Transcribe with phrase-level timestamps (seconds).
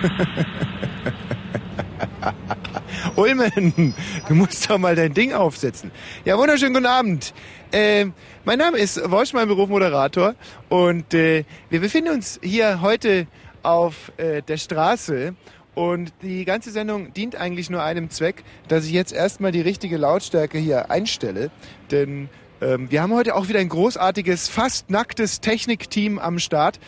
[3.16, 3.94] Ulmen,
[4.28, 5.90] du musst doch mal dein Ding aufsetzen.
[6.24, 7.34] Ja, wunderschönen guten Abend.
[7.72, 8.06] Äh,
[8.44, 10.34] mein Name ist Wosch, mein Beruf Moderator.
[10.68, 13.26] Und äh, wir befinden uns hier heute
[13.62, 15.34] auf äh, der Straße.
[15.74, 19.96] Und die ganze Sendung dient eigentlich nur einem Zweck, dass ich jetzt erstmal die richtige
[19.96, 21.50] Lautstärke hier einstelle.
[21.90, 22.28] Denn
[22.60, 26.80] ähm, wir haben heute auch wieder ein großartiges, fast nacktes Technikteam am Start.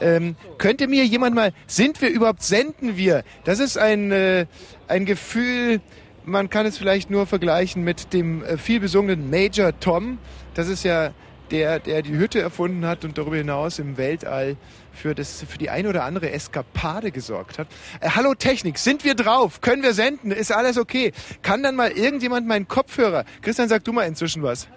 [0.00, 3.24] Ähm, könnte mir jemand mal, sind wir überhaupt, senden wir?
[3.44, 4.46] Das ist ein, äh,
[4.86, 5.80] ein Gefühl,
[6.24, 10.18] man kann es vielleicht nur vergleichen mit dem äh, vielbesungenen Major Tom.
[10.54, 11.12] Das ist ja
[11.50, 14.56] der, der die Hütte erfunden hat und darüber hinaus im Weltall
[14.92, 17.68] für, das, für die eine oder andere Eskapade gesorgt hat.
[18.00, 19.60] Äh, hallo Technik, sind wir drauf?
[19.60, 20.30] Können wir senden?
[20.30, 21.12] Ist alles okay?
[21.42, 23.24] Kann dann mal irgendjemand meinen Kopfhörer?
[23.42, 24.68] Christian, sag du mal inzwischen was.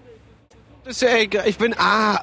[0.84, 1.48] Das ist ja egal.
[1.48, 1.76] Ich bin.
[1.77, 2.21] Ah,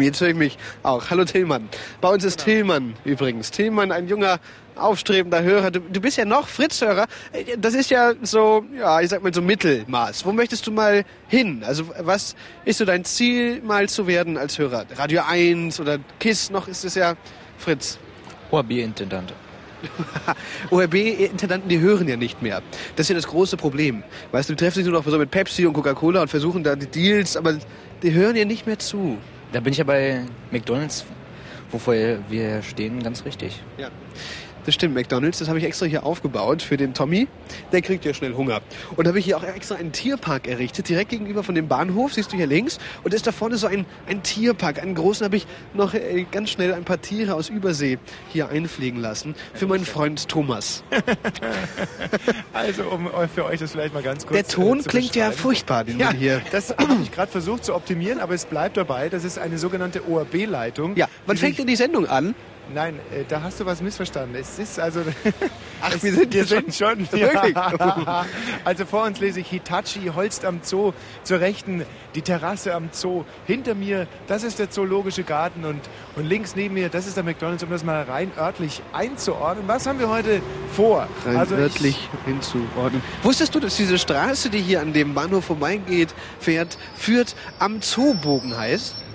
[0.00, 1.10] jetzt höre ich mich auch.
[1.10, 1.68] Hallo Tillmann.
[2.00, 3.50] Bei uns ist Tillmann übrigens.
[3.50, 4.38] Tillmann, ein junger,
[4.76, 5.72] aufstrebender Hörer.
[5.72, 7.06] Du, du bist ja noch Fritz-Hörer.
[7.58, 10.24] Das ist ja so, ja, ich sag mal so Mittelmaß.
[10.24, 11.64] Wo möchtest du mal hin?
[11.66, 14.86] Also, was ist so dein Ziel, mal zu werden als Hörer?
[14.96, 16.50] Radio 1 oder KISS?
[16.50, 17.16] Noch ist es ja
[17.58, 17.98] Fritz.
[18.52, 19.32] ORB-Intendant.
[20.70, 22.62] ORB-Intendanten, die hören ja nicht mehr.
[22.96, 24.02] Das ist ja das große Problem.
[24.32, 26.76] Weißt du, die treffen sich nur noch so mit Pepsi und Coca-Cola und versuchen da
[26.76, 27.56] die Deals, aber
[28.02, 29.18] die hören ja nicht mehr zu.
[29.52, 31.04] Da bin ich ja bei McDonalds,
[31.70, 31.94] wovor
[32.28, 33.62] wir stehen, ganz richtig.
[33.78, 33.90] Ja.
[34.66, 37.28] Das stimmt, McDonalds, das habe ich extra hier aufgebaut für den Tommy.
[37.70, 38.62] Der kriegt ja schnell Hunger.
[38.96, 42.32] Und habe ich hier auch extra einen Tierpark errichtet, direkt gegenüber von dem Bahnhof, siehst
[42.32, 42.78] du hier links.
[43.04, 44.82] Und ist da vorne so ein, ein Tierpark.
[44.82, 47.98] Einen großen habe ich noch äh, ganz schnell ein paar Tiere aus Übersee
[48.32, 49.36] hier einfliegen lassen.
[49.54, 50.82] Für meinen Freund Thomas.
[52.52, 55.84] also, um für euch das vielleicht mal ganz kurz Der Ton äh, klingt ja furchtbar,
[55.84, 56.42] den ja, man hier...
[56.50, 59.10] das habe ich gerade versucht zu optimieren, aber es bleibt dabei.
[59.10, 60.96] Das ist eine sogenannte ORB-Leitung.
[60.96, 62.34] Ja, wann fängt denn die Sendung an?
[62.74, 64.34] Nein, äh, da hast du was missverstanden.
[64.34, 65.00] Es ist also.
[65.80, 67.06] Ach, wir sind, sind schon.
[67.06, 68.24] schon ja.
[68.64, 70.92] Also vor uns lese ich Hitachi, Holst am Zoo,
[71.22, 73.24] zur Rechten die Terrasse am Zoo.
[73.46, 75.80] Hinter mir, das ist der Zoologische Garten und,
[76.16, 79.68] und links neben mir, das ist der McDonalds, um das mal rein örtlich einzuordnen.
[79.68, 80.40] Was haben wir heute
[80.74, 81.06] vor?
[81.24, 83.02] Rein also örtlich hinzuordnen.
[83.22, 88.56] Wusstest du, dass diese Straße, die hier an dem Bahnhof vorbeigeht, fährt, führt am Zoobogen
[88.56, 89.05] heißt?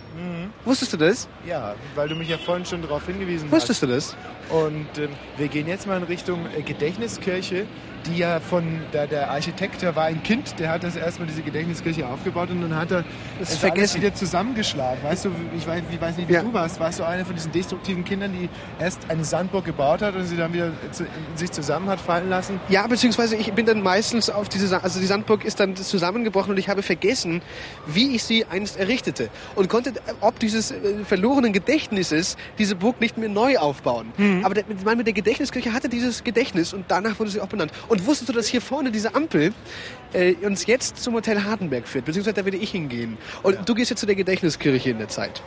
[0.66, 1.28] Wusstest du das?
[1.46, 3.90] Ja, weil du mich ja vorhin schon darauf hingewiesen Wusstest hast.
[3.90, 4.14] Wusstest
[4.52, 4.64] du das?
[4.64, 7.66] Und ähm, wir gehen jetzt mal in Richtung äh, Gedächtniskirche
[8.06, 8.64] die ja von
[8.94, 12.62] der, der Architekt, der war ein Kind, der hat das erstmal diese Gedächtniskirche aufgebaut und
[12.62, 13.04] dann hat er
[13.40, 14.02] das vergessen.
[14.02, 15.04] wieder zusammengeschlagen.
[15.04, 16.42] Weißt du, ich weiß, ich weiß nicht, wie ja.
[16.42, 16.80] du warst.
[16.80, 20.38] Warst du einer von diesen destruktiven Kindern, die erst eine Sandburg gebaut hat und sie
[20.38, 22.60] dann wieder zu, sich zusammen hat fallen lassen?
[22.70, 26.58] Ja, beziehungsweise ich bin dann meistens auf diese, also die Sandburg ist dann zusammengebrochen und
[26.58, 27.42] ich habe vergessen,
[27.86, 33.18] wie ich sie einst errichtete und konnte ob dieses äh, verlorenen Gedächtnisses diese Burg nicht
[33.18, 34.12] mehr neu aufbauen.
[34.18, 34.46] Mhm.
[34.46, 37.72] Aber der Mann mit der Gedächtniskirche hatte dieses Gedächtnis und danach wurde sie auch benannt.
[37.92, 39.54] Und wusstest du, dass hier vorne diese Ampel
[40.14, 42.06] äh, uns jetzt zum Hotel Hardenberg führt?
[42.06, 43.18] Beziehungsweise da werde ich hingehen.
[43.44, 43.62] Und ja.
[43.64, 45.44] du gehst jetzt zu der Gedächtniskirche in der Zeit.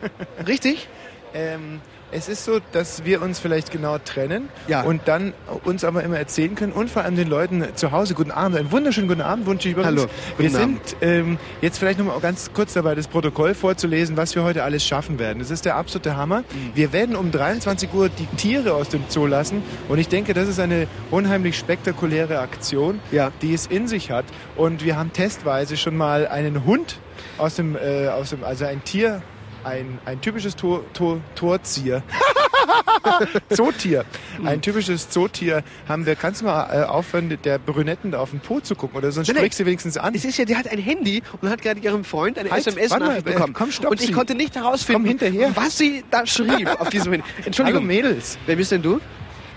[0.48, 0.88] Richtig?
[1.34, 1.80] Ähm,
[2.14, 4.82] es ist so, dass wir uns vielleicht genau trennen ja.
[4.82, 5.32] und dann
[5.64, 8.70] uns aber immer erzählen können und vor allem den Leuten zu Hause guten Abend, einen
[8.70, 10.00] wunderschönen guten Abend wünsche ich übrigens.
[10.00, 10.10] Hallo.
[10.38, 14.44] Wir sind ähm, jetzt vielleicht noch mal ganz kurz dabei, das Protokoll vorzulesen, was wir
[14.44, 15.40] heute alles schaffen werden.
[15.40, 16.40] Das ist der absolute Hammer.
[16.40, 16.44] Mhm.
[16.74, 20.48] Wir werden um 23 Uhr die Tiere aus dem Zoo lassen und ich denke, das
[20.48, 23.32] ist eine unheimlich spektakuläre Aktion, ja.
[23.42, 24.24] die es in sich hat.
[24.54, 27.00] Und wir haben testweise schon mal einen Hund
[27.38, 29.20] aus dem, äh, aus dem also ein Tier
[29.64, 32.02] ein, ein typisches Tor, Tor, Torzier.
[33.50, 34.04] Zootier.
[34.44, 36.16] Ein typisches Zootier haben wir.
[36.16, 39.28] Kannst du mal äh, aufhören, der Brünetten da auf den Po zu gucken oder sonst
[39.28, 40.14] nein, sprichst du wenigstens an.
[40.14, 43.24] Es ist ja, die hat ein Handy und hat gerade ihrem Freund eine halt, SMS-Nachricht
[43.24, 43.52] bekommen.
[43.52, 44.12] Komm, stopp und ich sie.
[44.12, 45.54] konnte nicht herausfinden, hinterher.
[45.54, 47.26] was sie da schrieb auf diesem Handy.
[47.44, 47.82] Entschuldigung.
[47.82, 48.38] Hallo Mädels.
[48.46, 49.00] Wer bist denn du?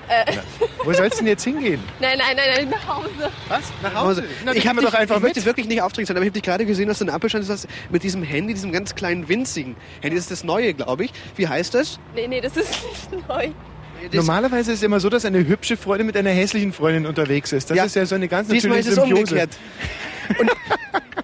[0.09, 0.37] Äh.
[0.83, 1.81] Wo sollst du denn jetzt hingehen?
[1.99, 3.31] Nein, nein, nein, nein, nach Hause.
[3.49, 3.61] Was?
[3.83, 4.23] Nach Hause?
[4.45, 6.43] Na, ich habe doch einfach ich möchte wirklich nicht aufdringlich sein, aber ich habe dich
[6.43, 10.15] gerade gesehen, dass du eine Ampelstand hast mit diesem Handy, diesem ganz kleinen winzigen Handy.
[10.15, 11.13] Das ist das neue, glaube ich.
[11.35, 11.99] Wie heißt das?
[12.15, 12.69] Nee, nee, das ist
[13.11, 13.49] nicht neu.
[14.13, 17.69] Normalerweise ist es immer so, dass eine hübsche Freundin mit einer hässlichen Freundin unterwegs ist.
[17.69, 17.85] Das ja.
[17.85, 19.57] ist ja so eine ganz natürliche Diesmal ist es umgekehrt.
[20.39, 20.51] Und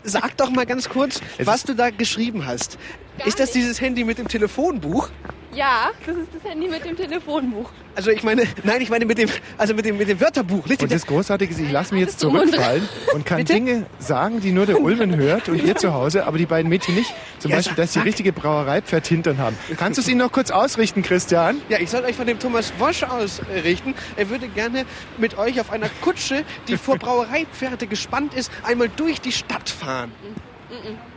[0.03, 2.77] sag doch mal ganz kurz, es was du da geschrieben hast.
[3.17, 3.63] Gar ist das nicht.
[3.63, 5.09] dieses Handy mit dem Telefonbuch?
[5.55, 7.69] Ja, das ist das Handy mit dem Telefonbuch.
[7.95, 10.65] Also ich meine, nein, ich meine mit dem, also mit dem, mit dem Wörterbuch.
[10.65, 14.65] Und das Großartige ist, ich lasse mich jetzt zurückfallen und kann Dinge sagen, die nur
[14.65, 17.13] der Ulmen hört und ihr zu Hause, aber die beiden Mädchen nicht.
[17.37, 19.55] Zum ja, Beispiel, dass sie richtige Brauereipferd hintern haben.
[19.77, 21.61] Kannst du es ihnen noch kurz ausrichten, Christian?
[21.69, 23.93] Ja, ich soll euch von dem Thomas Wosch ausrichten.
[24.15, 24.85] Er würde gerne
[25.19, 30.11] mit euch auf einer Kutsche, die vor Brauereipferde gespannt ist, einmal durch die Stadt fahren.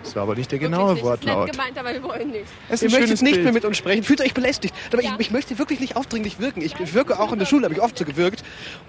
[0.02, 1.04] Das war aber nicht der genaue nicht.
[1.04, 1.46] Das ist Wortlaut.
[1.46, 2.44] nett gemeint, aber wir wollen nicht.
[2.68, 3.44] Es Ihr ist möchtet nicht Bild.
[3.44, 4.02] mehr mit uns sprechen.
[4.02, 4.74] Fühlt euch belästigt.
[4.92, 5.12] Aber Ja.
[5.14, 6.62] ich, ich möchte wirklich nicht aufdringlich wirken.
[6.62, 8.44] Ich wirke auch in der Schule, habe ich oft so gewirkt.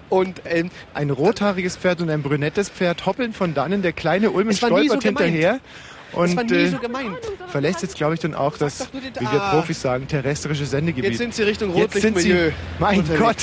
[0.08, 3.82] Und ähm, Ein rothaariges Pferd und ein brünettes Pferd hoppeln von dannen.
[3.82, 5.60] Der kleine Ulmen nie stolpert so hinterher.
[6.12, 7.18] Und das war nie äh, so gemeint.
[7.48, 9.50] verlässt jetzt, glaube ich, dann auch das, wie wir Ah.
[9.50, 11.10] Profis sagen, terrestrische Sendegebiet.
[11.10, 12.52] Jetzt sind sie Richtung Jetzt sind sie, Rotlichtmilieu.
[12.78, 13.20] mein unterwegs.
[13.22, 13.36] Gott,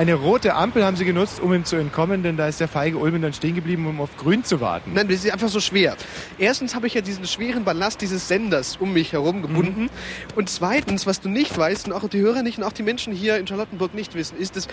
[0.00, 2.96] eine rote Ampel haben sie genutzt, um ihm zu entkommen, denn da ist der feige
[2.96, 4.94] Ulmen dann stehen geblieben, um auf grün zu warten.
[4.94, 5.94] Nein, das ist einfach so schwer.
[6.38, 9.82] Erstens habe ich ja diesen schweren Ballast dieses Senders um mich herum gebunden.
[9.82, 9.90] Mhm.
[10.36, 13.12] Und zweitens, was du nicht weißt und auch die Hörer nicht und auch die Menschen
[13.12, 14.68] hier in Charlottenburg nicht wissen, ist, dass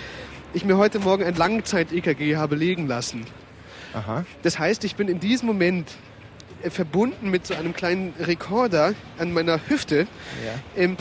[0.53, 3.25] ich mir heute Morgen ein Langzeit-EKG habe legen lassen.
[3.93, 4.23] Aha.
[4.43, 5.91] Das heißt, ich bin in diesem Moment
[6.63, 10.07] äh, verbunden mit so einem kleinen Rekorder an meiner Hüfte,
[10.45, 10.81] Ja.
[10.81, 10.95] ähm,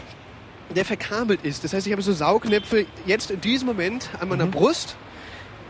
[0.75, 1.65] der verkabelt ist.
[1.65, 4.97] Das heißt, ich habe so Saugnäpfe jetzt in diesem Moment an meiner Brust,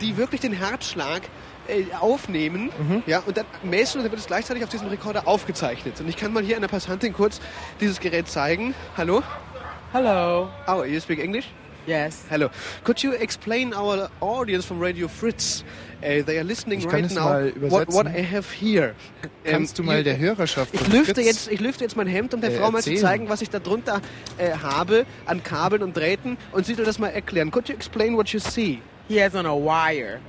[0.01, 1.23] die wirklich den Herzschlag
[1.67, 2.69] äh, aufnehmen
[3.05, 5.99] ja, und dann messen und dann wird es gleichzeitig auf diesem Rekorder aufgezeichnet.
[5.99, 7.41] Und ich kann mal hier einer Passantin kurz
[7.81, 8.73] dieses Gerät zeigen.
[8.95, 9.21] Hallo?
[9.91, 10.49] Hello.
[10.67, 11.45] Oh, you speak English?
[11.87, 12.25] Yes.
[12.29, 12.49] Hello.
[12.83, 15.63] Could you explain our audience from Radio Fritz?
[16.03, 17.23] Uh, they are listening Ich kann right es now.
[17.23, 18.15] mal what, what übersetzen.
[18.15, 18.93] I have here.
[19.45, 22.33] Kannst Ähm, du mal der Hörerschaft ich lüfte, Fritz- jetzt, ich lüfte jetzt mein Hemd,
[22.33, 23.07] um der äh, Frau mal zu erzählen?
[23.07, 24.01] zeigen, was ich da drunter
[24.37, 27.51] äh, habe an Kabeln und Drähten und sie soll das mal erklären.
[27.51, 28.81] Could you explain what you see?
[29.07, 30.19] He has on a wire.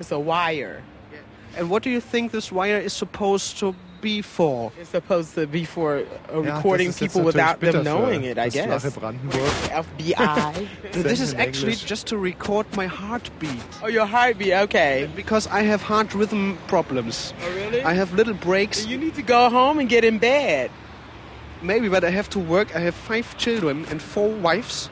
[0.00, 0.82] It's a wire.
[1.58, 4.72] And what do you think this wire is supposed to be for?
[4.80, 8.38] It's supposed to be for uh, recording das ist jetzt people without them knowing it,
[8.38, 8.84] I guess.
[8.84, 10.68] FBI.
[10.92, 14.52] This is actually just to record my heartbeat oh, your heartbeat.
[14.52, 15.08] Okay.
[15.14, 17.32] because I have heart rhythm problems.
[17.42, 17.82] Oh, really?
[17.82, 20.70] I have little breaks you need to go home and get in bed.
[21.62, 22.76] Maybe, but I have to work.
[22.76, 24.90] I have five children and four wives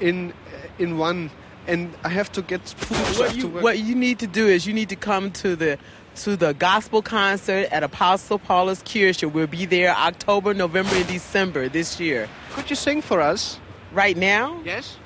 [0.00, 0.32] in
[0.78, 1.30] in one,
[1.66, 3.62] and I have to get food What have you, to work.
[3.62, 5.78] what you need to do is you need to come to the
[6.24, 9.30] to the gospel concert at Apostle Paulus Kirche.
[9.30, 12.28] We'll be there October, November, and December this year.
[12.52, 13.60] Could you sing for us?
[13.92, 14.60] Right now?
[14.64, 14.96] Yes.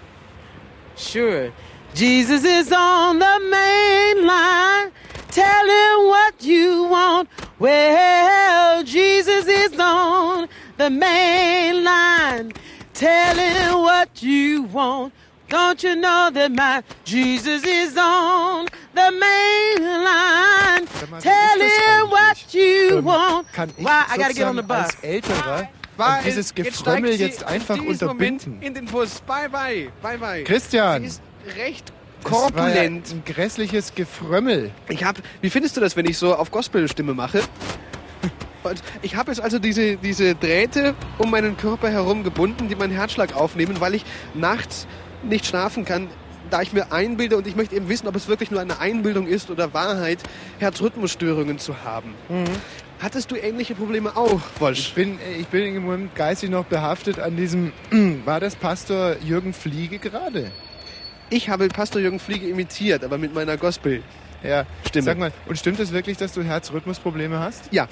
[0.97, 1.53] Sure.
[1.95, 4.91] Jesus is on the main line.
[5.31, 7.29] Tell him what you want.
[7.59, 10.49] Well, Jesus is on
[10.79, 12.53] the main line.
[12.95, 15.13] Tell him what you want.
[15.53, 20.87] Don't you know that my Jesus is on the main line?
[21.21, 23.53] Tell him what you Ähm, want.
[23.53, 24.79] Kann ich Why, I gotta get on the bus.
[24.79, 25.69] als Älterer
[25.99, 26.19] Bye.
[26.19, 28.63] und dieses Gefrömmel jetzt einfach in diesem Moment unterbinden?
[28.63, 29.21] in den Bus.
[29.27, 29.91] Bye bye.
[30.01, 30.45] Bye bye.
[30.45, 31.23] Christian, Sie ist
[31.59, 33.11] recht war ja korpulent.
[33.11, 34.71] ein grässliches Gefrömmel.
[34.89, 37.43] Ich hab, wie findest du das, wenn ich so auf Gospelstimme mache?
[38.63, 42.93] Und ich habe jetzt also diese, diese Drähte um meinen Körper herum gebunden, die meinen
[42.93, 44.87] Herzschlag aufnehmen, weil ich nachts
[45.25, 46.09] nicht schlafen kann,
[46.51, 49.27] da ich mir einbilde und ich möchte eben wissen, ob es wirklich nur eine Einbildung
[49.27, 50.19] ist oder Wahrheit,
[50.59, 52.15] Herzrhythmusstörungen zu haben.
[53.01, 54.93] Hattest du ähnliche Probleme auch, Ich Wolsch?
[54.95, 57.73] bin, ich bin im Moment geistig noch behaftet an diesem,
[58.25, 60.51] war das Pastor Jürgen Fliege gerade?
[61.31, 64.03] Ich habe Pastor Jürgen Fliege imitiert, aber mit meiner Gospel.
[64.43, 65.05] Ja, Stimme.
[65.05, 67.73] Sag mal, und stimmt es wirklich, dass du Herzrhythmusprobleme hast?
[67.73, 67.89] Ja,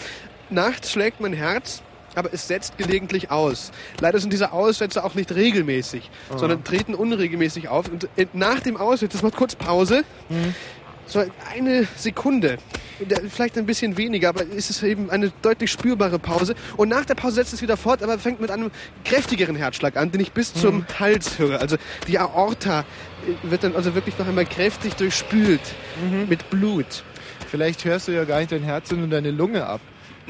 [0.50, 1.82] nachts schlägt mein Herz,
[2.15, 3.71] aber es setzt gelegentlich aus.
[4.01, 7.89] Leider sind diese Aussätze auch nicht regelmäßig, sondern treten unregelmäßig auf.
[7.89, 10.05] Und äh, nach dem Aussetz, das macht kurz Pause,
[11.07, 12.59] so eine Sekunde,
[13.29, 16.55] vielleicht ein bisschen weniger, aber es ist eben eine deutlich spürbare Pause.
[16.77, 18.71] Und nach der Pause setzt es wieder fort, aber fängt mit einem
[19.05, 21.61] kräftigeren Herzschlag an, den ich bis zum Hals höre.
[21.61, 25.61] Also die Aorta äh, wird dann also wirklich noch einmal kräftig durchspült
[26.29, 27.03] mit Blut.
[27.51, 29.81] Vielleicht hörst du ja gar nicht dein Herz, sondern deine Lunge ab.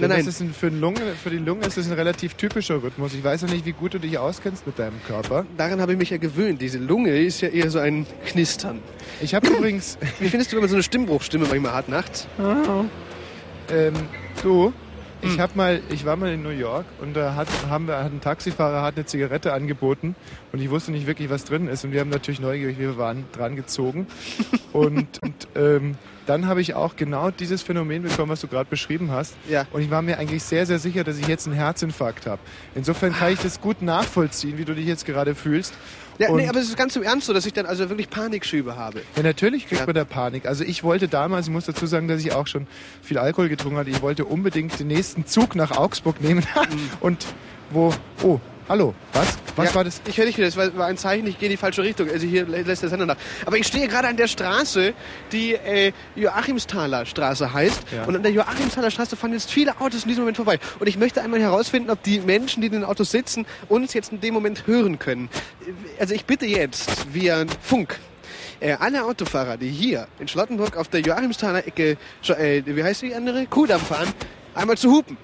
[0.01, 0.27] Denn Nein, nein.
[0.27, 3.13] Das ist ein, für, eine Lunge, für die Lunge ist das ein relativ typischer Rhythmus.
[3.13, 5.45] Ich weiß noch nicht, wie gut du dich auskennst mit deinem Körper.
[5.57, 6.63] Daran habe ich mich ja gewöhnt.
[6.63, 8.81] Diese Lunge ist ja eher so ein Knistern.
[9.21, 12.27] Ich habe übrigens, Wie findest du, wenn man so eine Stimmbruchstimme manchmal hat nachts?
[13.71, 13.95] ähm,
[14.43, 14.73] du,
[15.23, 18.13] ich habe mal, ich war mal in New York und da hat, haben wir, hat
[18.13, 20.17] ein Taxifahrer hat eine Zigarette angeboten
[20.53, 23.25] und ich wusste nicht wirklich, was drin ist und wir haben natürlich neugierig, wir waren
[23.33, 24.07] dran gezogen
[24.73, 25.97] und, und ähm,
[26.31, 29.35] dann habe ich auch genau dieses Phänomen bekommen, was du gerade beschrieben hast.
[29.49, 29.67] Ja.
[29.73, 32.41] Und ich war mir eigentlich sehr, sehr sicher, dass ich jetzt einen Herzinfarkt habe.
[32.77, 35.75] Insofern kann ich das gut nachvollziehen, wie du dich jetzt gerade fühlst.
[36.19, 38.77] Ja, nee, aber es ist ganz im Ernst so, dass ich dann also wirklich Panikschübe
[38.77, 39.03] habe.
[39.17, 39.87] Ja, natürlich kriegt Ja.
[39.87, 40.47] man da Panik.
[40.47, 42.69] Also ich wollte damals, ich muss dazu sagen, dass ich auch schon
[43.03, 46.47] viel Alkohol getrunken hatte, ich wollte unbedingt den nächsten Zug nach Augsburg nehmen.
[47.01, 47.27] Und
[47.71, 48.39] wo, oh,
[48.71, 49.37] hallo, was?
[49.57, 50.01] Was ja, war das?
[50.07, 52.09] Ich höre dich wieder, das war, ein Zeichen, ich gehe in die falsche Richtung.
[52.09, 53.17] Also hier lä- lässt der Sender nach.
[53.45, 54.95] Aber ich stehe gerade an der Straße,
[55.33, 57.83] die äh, Joachimsthaler Straße heißt.
[57.93, 58.05] Ja.
[58.05, 60.61] Und an der Joachimsthaler Straße fahren jetzt viele Autos in diesem Moment vorbei.
[60.79, 64.13] Und ich möchte einmal herausfinden, ob die Menschen, die in den Autos sitzen, uns jetzt
[64.13, 65.29] in dem Moment hören können.
[65.99, 67.99] Also ich bitte jetzt via Funk.
[68.61, 71.97] Äh, alle Autofahrer, die hier in Schlottenburg auf der Joachimsthaler Ecke,
[72.29, 73.47] äh, wie heißt die andere?
[73.47, 74.13] Kudamm fahren,
[74.55, 75.17] einmal zu hupen.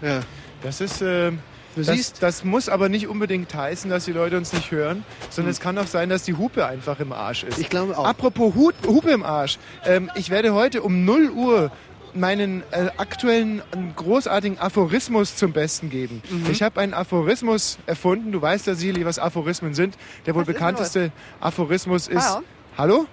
[0.00, 0.20] Ja.
[0.64, 1.30] Das ist, äh,
[1.74, 5.04] Du das, siehst, das muss aber nicht unbedingt heißen, dass die Leute uns nicht hören,
[5.30, 7.58] sondern es kann auch sein, dass die Hupe einfach im Arsch ist.
[7.58, 8.04] ich glaube auch.
[8.04, 9.58] Apropos Hut, Hupe im Arsch.
[9.84, 11.72] Ähm, ich werde heute um 0 Uhr
[12.14, 13.60] meinen äh, aktuellen
[13.96, 16.22] großartigen Aphorismus zum Besten geben.
[16.30, 16.46] Mhm.
[16.52, 18.30] Ich habe einen Aphorismus erfunden.
[18.30, 19.96] Du weißt ja, Sili, was Aphorismen sind.
[20.26, 22.24] Der wohl Was ist bekannteste Aphorismus ist...
[22.24, 22.44] Hallo?
[22.78, 23.06] Hallo?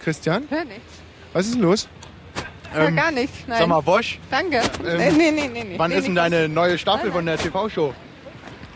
[0.00, 0.44] Christian?
[0.48, 0.80] Hör nicht.
[1.34, 1.88] Was ist denn los?
[2.76, 3.48] Ähm, gar nicht.
[3.48, 3.58] Nein.
[3.60, 4.60] Sag mal, Wosch, Danke.
[4.86, 5.74] ähm, äh, nee, nee, nee, nee.
[5.78, 7.94] wann nee, ist denn deine neue Staffel von der TV-Show?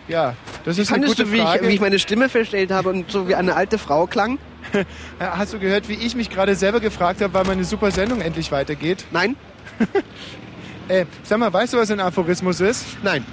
[0.08, 1.68] Ja, das ist eine Fandest gute du, wie ich, Frage.
[1.68, 4.38] wie ich meine Stimme verstellt habe und so wie eine alte Frau klang?
[5.20, 8.50] Hast du gehört, wie ich mich gerade selber gefragt habe, wann meine super Sendung endlich
[8.52, 9.04] weitergeht?
[9.10, 9.36] Nein?
[10.88, 12.84] Äh, sag mal, weißt du, was ein Aphorismus ist?
[13.04, 13.24] Nein.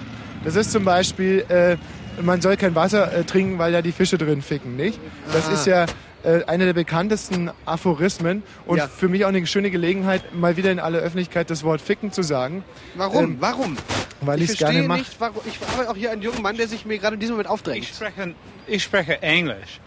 [0.43, 1.75] Das ist zum Beispiel, äh,
[2.21, 4.99] man soll kein Wasser äh, trinken, weil da die Fische drin ficken, nicht?
[5.33, 5.53] Das Ah.
[5.53, 5.85] ist ja
[6.27, 8.87] äh, einer der bekanntesten Aphorismen und Ja.
[8.89, 12.21] für mich auch eine schöne Gelegenheit, mal wieder in aller Öffentlichkeit das Wort ficken zu
[12.21, 12.65] sagen,
[12.95, 13.23] Warum?
[13.23, 13.77] Ähm, warum?
[14.19, 14.99] weil ich es verstehe gerne mache.
[14.99, 15.41] nicht, warum.
[15.45, 17.83] Ich habe auch hier einen jungen Mann, der sich mir gerade in diesem Moment aufdrängt.
[17.83, 18.33] Ich spreche,
[18.67, 19.79] ich spreche Englisch.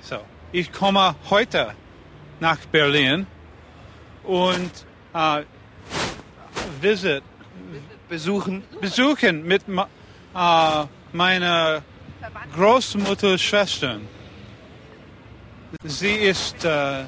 [0.00, 0.18] So,
[0.52, 1.72] ich komme heute
[2.38, 3.26] nach Berlin
[4.22, 4.70] und
[5.12, 5.42] äh,
[6.80, 7.22] visit,
[8.08, 8.62] Besuchen.
[8.80, 11.82] besuchen mit äh, meiner
[12.54, 14.06] Großmutters Schwestern.
[15.84, 17.04] Sie ist äh,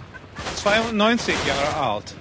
[0.56, 2.14] 92 Jahre alt.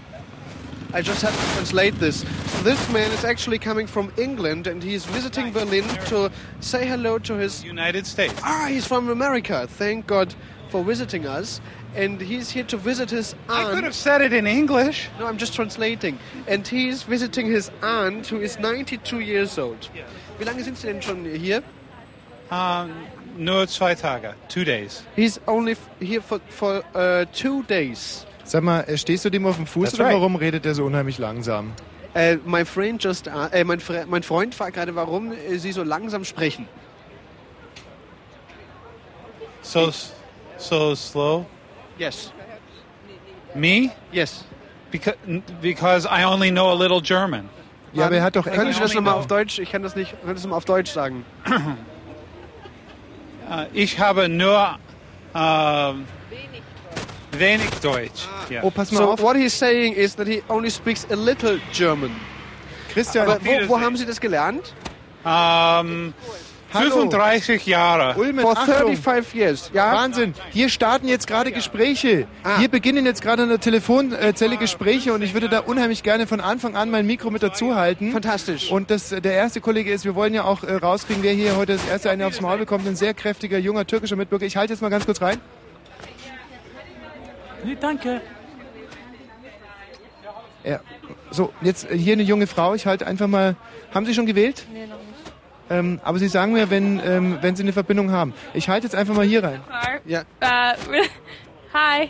[0.93, 2.25] I just had to translate this.
[2.63, 6.29] This man is actually coming from England and he's visiting Berlin to
[6.59, 7.63] say hello to his.
[7.63, 8.33] United States.
[8.43, 9.67] Ah, he's from America.
[9.67, 10.35] Thank God
[10.69, 11.61] for visiting us.
[11.95, 13.67] And he's here to visit his aunt.
[13.69, 15.09] I could have said it in English.
[15.19, 16.19] No, I'm just translating.
[16.47, 19.89] And he's visiting his aunt who is 92 years old.
[20.39, 21.63] Wie lange sind Sie denn schon hier?
[22.49, 22.91] Um,
[23.37, 25.03] nur zwei Tage, two days.
[25.15, 28.25] He's only f- here for, for uh, two days.
[28.43, 30.15] Sag mal, äh, stehst du dem auf dem Fuß That's oder right.
[30.15, 31.73] warum redet der so unheimlich langsam?
[32.13, 35.83] Äh, my friend just, äh, mein, Fre mein Freund fragt gerade, warum äh, Sie so
[35.83, 36.67] langsam sprechen.
[39.61, 40.13] So, s-
[40.57, 41.45] so slow.
[41.97, 42.31] Yes.
[43.53, 43.91] Me?
[44.11, 44.43] Yes.
[44.91, 45.15] Because,
[45.61, 47.49] because I only know a little German.
[47.93, 48.75] Ja, aber er hat doch Können Englisch.
[48.77, 49.19] Sie das nochmal know.
[49.19, 49.59] auf Deutsch?
[49.59, 51.25] Ich kann das nicht, kann das nochmal auf Deutsch sagen.
[53.51, 54.77] Äh, ich habe nur
[55.35, 56.05] ähm,
[57.31, 58.27] wenig Deutsch.
[58.49, 58.61] Ja.
[58.63, 59.21] Oh, pass mal So auf.
[59.21, 62.11] what he's saying is that he only speaks a little German.
[62.93, 64.73] Christian, wo, wo haben Sie das gelernt?
[65.23, 66.13] Ähm, Hallo.
[66.71, 68.19] 35 Jahre.
[68.19, 68.95] Ulmen, For Achtung.
[68.95, 69.71] 35 years.
[69.73, 69.93] Ja?
[69.93, 70.33] Wahnsinn.
[70.51, 72.27] Hier starten jetzt gerade Gespräche.
[72.43, 72.59] Ah.
[72.59, 76.39] Hier beginnen jetzt gerade in der Telefonzelle Gespräche und ich würde da unheimlich gerne von
[76.39, 78.11] Anfang an mein Mikro mit dazu halten.
[78.11, 78.71] Fantastisch.
[78.71, 81.73] Und das, der erste Kollege ist, wir wollen ja auch äh, rauskriegen, wer hier heute
[81.73, 82.87] das erste eine aufs Maul bekommt.
[82.87, 84.45] Ein sehr kräftiger, junger türkischer Mitbürger.
[84.45, 85.39] Ich halte jetzt mal ganz kurz rein.
[87.79, 88.21] Danke.
[90.63, 90.79] Ja.
[91.31, 92.73] So, jetzt äh, hier eine junge Frau.
[92.75, 93.55] Ich halte einfach mal.
[93.93, 94.65] Haben Sie schon gewählt?
[94.71, 95.10] Nee, noch nicht.
[95.71, 98.33] Ähm, aber Sie sagen mir, wenn, ähm, wenn Sie eine Verbindung haben.
[98.53, 99.61] Ich halte jetzt einfach mal hier rein.
[100.05, 100.21] Ja.
[100.43, 100.75] Uh,
[101.73, 102.09] hi.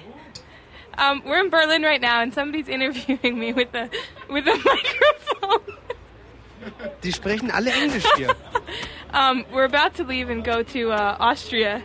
[0.97, 3.87] Um, we're in Berlin right now, and somebody's interviewing me with a
[4.31, 5.75] with a microphone.
[7.03, 8.35] Die sprechen alle Englisch hier.
[9.13, 11.81] Um, we're about to leave and go to uh, Austria.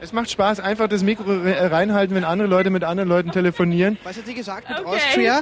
[0.00, 3.98] Es macht Spaß, einfach das Mikro re- reinhalten, wenn andere Leute mit anderen Leuten telefonieren.
[4.04, 4.88] Was hat sie gesagt mit Okay.
[4.88, 5.40] Austria?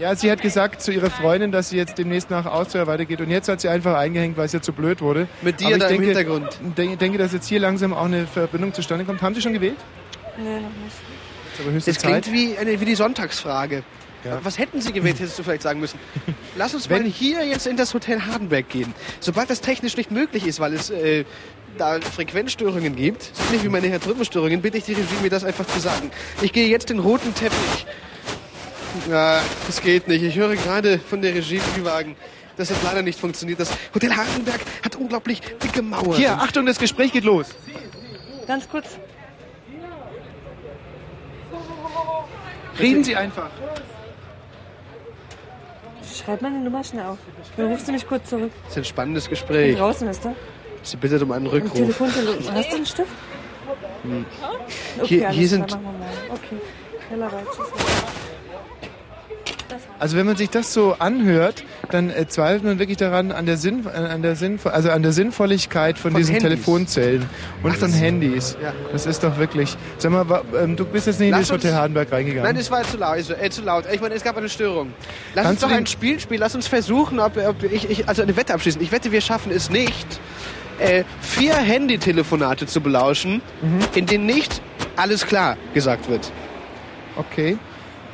[0.00, 3.20] Ja, sie hat gesagt zu ihrer Freundin, dass sie jetzt demnächst nach Austria weitergeht.
[3.20, 5.28] Und jetzt hat sie einfach eingehängt, weil es ihr zu blöd wurde.
[5.42, 6.58] Mit dir ich da im denke, Hintergrund.
[6.78, 9.20] denke, denke, dass jetzt hier langsam auch eine Verbindung zustande kommt.
[9.20, 9.76] Haben Sie schon gewählt?
[10.38, 10.96] Nee, noch nicht.
[11.52, 13.82] Ist aber höchste Das klingt wie, eine, wie die Sonntagsfrage.
[14.24, 14.38] Ja.
[14.42, 15.98] Was hätten Sie gewählt, hättest du vielleicht sagen müssen.
[16.56, 18.94] Lass uns Wenn- mal hier jetzt in das Hotel Hardenberg gehen.
[19.20, 21.24] Sobald das technisch nicht möglich ist, weil es äh,
[21.76, 25.66] da Frequenzstörungen gibt, so ähnlich wie meine Herzrhythmusstörungen, bitte ich die Regie, mir das einfach
[25.66, 26.10] zu sagen.
[26.42, 27.86] Ich gehe jetzt den roten Teppich.
[29.08, 30.22] Ja, das geht nicht.
[30.22, 32.16] Ich höre gerade von der Regie Wagen,
[32.56, 33.58] dass das leider nicht funktioniert.
[33.60, 36.14] Das Hotel Hardenberg hat unglaublich dicke Mauern.
[36.14, 37.46] Hier, Achtung, das Gespräch geht los.
[38.46, 38.98] Ganz kurz.
[42.78, 43.50] Reden Sie einfach.
[46.24, 47.18] Schreib mal die Nummer schnell auf.
[47.56, 48.50] Dann rufst du mich kurz zurück.
[48.64, 49.76] Das ist ein spannendes Bin Gespräch.
[49.76, 50.34] draußen ist er.
[50.82, 51.72] Sie bittet um einen Rückruf.
[51.72, 52.08] Telefon.
[52.54, 53.10] Hast du einen Stift?
[54.98, 55.72] Okay, Hier- hier sind-.
[55.72, 56.56] Okay.
[57.06, 57.46] Schneller weiter.
[60.00, 63.56] Also wenn man sich das so anhört, dann äh, zweifelt man wirklich daran an der
[63.58, 66.50] Sinn, äh, an der Sinnvo also an der Sinnvolligkeit von, Von diesen Handys.
[66.50, 67.26] Telefonzellen
[67.62, 68.56] und Ach, von Handys.
[68.62, 68.72] Ja.
[68.92, 69.76] Das ist doch wirklich.
[69.98, 72.50] Sag mal, wa- ähm, du bist jetzt nicht in Lass das Hotel Hardenberg reingegangen.
[72.50, 73.18] Nein, es war zu laut.
[73.40, 73.84] Äh, zu laut.
[73.92, 74.92] Ich meine, es gab eine Störung.
[75.34, 76.40] Lass Kannst uns doch ein Spiel spielen.
[76.40, 78.80] Lass uns versuchen, ob, ob ich, ich, also eine Wette abschließen.
[78.80, 80.18] Ich wette, wir schaffen es nicht,
[80.78, 83.78] äh, vier Handy-Telefonate zu belauschen, Mhm.
[83.94, 84.62] in denen nicht
[84.96, 86.32] alles klar gesagt wird.
[87.16, 87.58] Okay.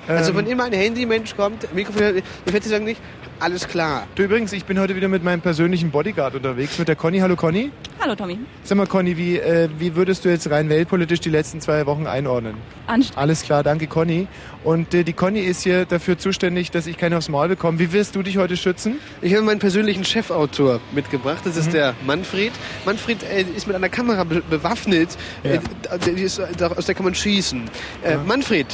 [0.09, 2.03] Also Ähm, wenn immer ein Handymensch kommt, Mikrofon,
[2.45, 3.01] dann wird sie sagen nicht,
[3.39, 4.07] alles klar.
[4.15, 7.19] Du übrigens, ich bin heute wieder mit meinem persönlichen Bodyguard unterwegs, mit der Conny.
[7.19, 7.71] Hallo Conny.
[8.01, 8.39] Hallo Tommy.
[8.65, 12.07] Sag mal Conny, wie, äh, wie würdest du jetzt rein weltpolitisch die letzten zwei Wochen
[12.07, 12.55] einordnen?
[12.87, 13.19] Anstrengend.
[13.19, 14.27] Alles klar, danke Conny.
[14.65, 17.79] Und äh, die Conny ist hier dafür zuständig, dass ich keine aufs Maul bekomme.
[17.79, 18.99] Wie wirst du dich heute schützen?
[19.21, 21.41] Ich habe meinen persönlichen Chefautor mitgebracht.
[21.45, 21.61] Das Mhm.
[21.61, 22.53] ist der Manfred.
[22.87, 25.11] Manfred äh, ist mit einer Kamera be bewaffnet.
[25.43, 25.51] Ja.
[25.53, 27.63] Äh, äh, aus der kann man schießen.
[28.03, 28.67] Äh, Manfred,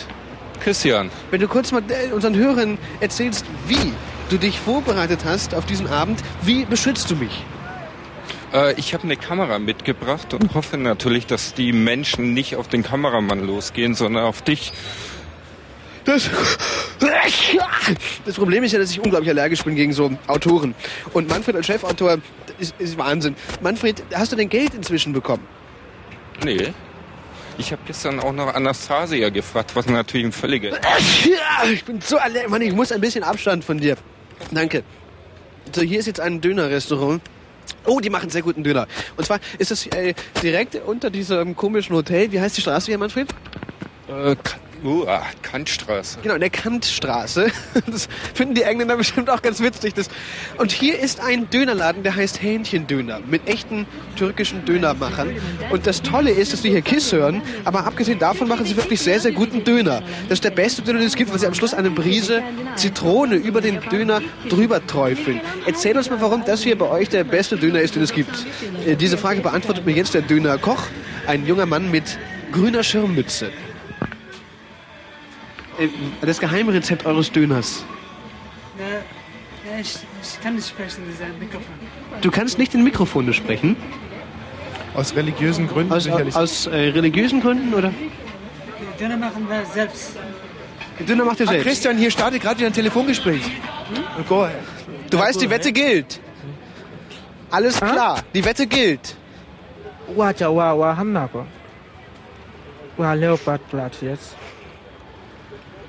[0.62, 3.92] Christian, wenn du kurz mal äh, unseren Hörern erzählst, wie
[4.30, 7.44] du dich vorbereitet hast auf diesen Abend, wie beschützt du mich?
[8.52, 12.82] äh, ich habe eine Kamera mitgebracht und hoffe natürlich, dass die Menschen nicht auf den
[12.82, 14.72] Kameramann losgehen, sondern auf dich.
[16.04, 16.28] Das,
[18.24, 20.74] das Problem ist ja, dass ich unglaublich allergisch bin gegen so Autoren.
[21.12, 22.18] Und Manfred als Chefautor
[22.58, 23.36] ist, ist Wahnsinn.
[23.60, 25.46] Manfred, hast du denn Geld inzwischen bekommen?
[26.44, 26.72] Nee.
[27.58, 30.70] Ich habe gestern auch noch Anastasia gefragt, was natürlich ein völliger...
[31.24, 32.50] Ja, ich bin so allergisch.
[32.50, 33.96] Mann, ich muss ein bisschen Abstand von dir.
[34.50, 34.82] Danke.
[35.74, 37.22] So, hier ist jetzt ein Dönerrestaurant.
[37.86, 38.86] Oh, die machen sehr guten Döner.
[39.16, 42.32] Und zwar ist es äh, direkt unter diesem komischen Hotel.
[42.32, 43.28] Wie heißt die Straße hier, Manfred?
[44.08, 44.36] Äh,
[44.82, 45.06] Ka- uh,
[45.42, 46.18] Kantstraße.
[46.22, 47.50] Genau, in der Kantstraße.
[47.86, 49.94] Das finden die Engländer bestimmt auch ganz witzig.
[49.94, 50.08] Das.
[50.58, 53.86] Und hier ist ein Dönerladen, der heißt Hähnchendöner, mit echten
[54.16, 55.30] türkischen Dönermachern.
[55.70, 59.00] Und das Tolle ist, dass wir hier Kiss hören, aber abgesehen davon machen sie wirklich
[59.00, 60.02] sehr, sehr guten Döner.
[60.28, 62.42] Das ist der beste Döner, den es gibt, weil sie am Schluss eine Brise
[62.76, 65.40] Zitrone über den Döner drüber träufeln.
[65.66, 68.46] Erzähl uns mal, warum das hier bei euch der beste Döner ist, den es gibt.
[68.86, 70.84] Äh, Diese Frage beantwortet mir jetzt der Dönerkoch,
[71.26, 72.18] ein junger Mann mit
[72.52, 73.50] grüner Schirmmütze.
[75.78, 75.88] Äh,
[76.20, 77.84] Das Geheimrezept eures Döners.
[78.78, 81.74] Ja, ich, ich kann nicht sprechen, dieser Mikrofon.
[82.20, 83.76] Du kannst nicht in Mikrofone sprechen?
[84.94, 86.36] Aus religiösen Gründen Aus, sicherlich.
[86.36, 87.90] aus äh, religiösen Gründen, oder?
[87.90, 90.16] Die Döner machen wir selbst.
[90.98, 91.66] Die Döner macht ihr Ah, selbst.
[91.66, 93.42] Christian, hier startet gerade wieder ein Telefongespräch.
[94.28, 94.56] Go ahead.
[95.10, 96.20] Du weißt, die Wette gilt.
[97.50, 99.16] Alles klar, die Wette gilt.
[100.16, 101.46] Wacha wa wa Hamnako.
[102.96, 103.60] Wa Leopard
[104.02, 104.36] jetzt.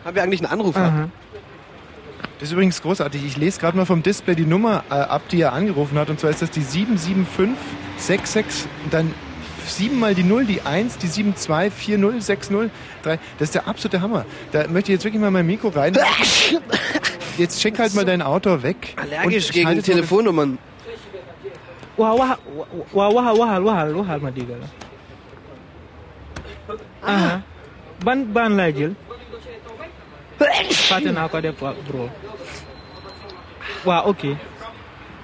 [0.06, 0.76] Haben wir eigentlich einen Anruf?
[0.76, 3.24] Das ist übrigens großartig.
[3.26, 6.10] Ich lese gerade mal vom Display die Nummer äh, ab, die er angerufen hat.
[6.10, 9.14] Und zwar ist das die 77566 und dann
[9.66, 11.48] 7 mal die 0, die 1, die 7, Das
[13.40, 14.26] ist der absolute Hammer.
[14.52, 15.98] Da möchte ich jetzt wirklich mal mein Mikro rein.
[17.38, 18.94] Jetzt schick halt mal dein Autor weg.
[18.98, 20.58] Allergisch gegen Telefonnummern.
[21.96, 22.38] Wahal,
[22.92, 24.56] wahal, wahal, wahal, wahal, Madiga.
[27.02, 27.42] Aha.
[28.04, 28.96] Ban, ban, Lajil.
[30.40, 32.10] Bro.
[33.84, 34.38] Wa okay.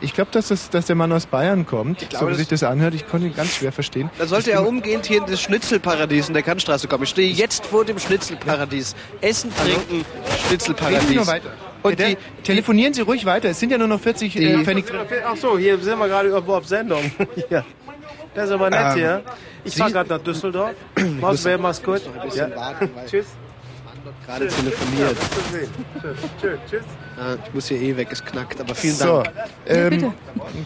[0.01, 2.47] Ich glaube, dass, das, dass der Mann aus Bayern kommt, glaube, so wie das- sich
[2.47, 2.93] das anhört.
[2.93, 4.09] Ich konnte ihn ganz schwer verstehen.
[4.17, 7.03] Da sollte er umgehend hier in das Schnitzelparadies in der Kantstraße kommen.
[7.03, 8.95] Ich stehe jetzt vor dem Schnitzelparadies.
[9.19, 10.05] Essen, trinken, Reden
[10.37, 11.15] Sie Schnitzelparadies.
[11.15, 11.49] nur weiter.
[11.83, 13.49] Und Ja, die, telefonieren Sie ruhig weiter.
[13.49, 14.85] Es sind ja nur noch 40 äh, Pfennig.
[15.25, 17.11] Ach so, hier sind wir gerade irgendwo auf Sendung.
[17.49, 17.65] ja.
[18.35, 19.21] Das ist aber nett Ähm, hier.
[19.65, 20.75] Ich fahre gerade nach Düsseldorf.
[21.19, 22.01] Mach's gut.
[22.35, 22.55] Ja.
[22.55, 22.89] warten,
[24.27, 24.55] weil Tschüss.
[24.55, 25.17] gerade telefoniert.
[25.51, 25.69] Tschüss.
[26.41, 26.59] Tschüss.
[26.69, 26.81] Tschüss.
[27.17, 29.35] Ah, ich muss hier eh weg, es knackt, aber vielen So, Dank.
[29.67, 30.13] ähm,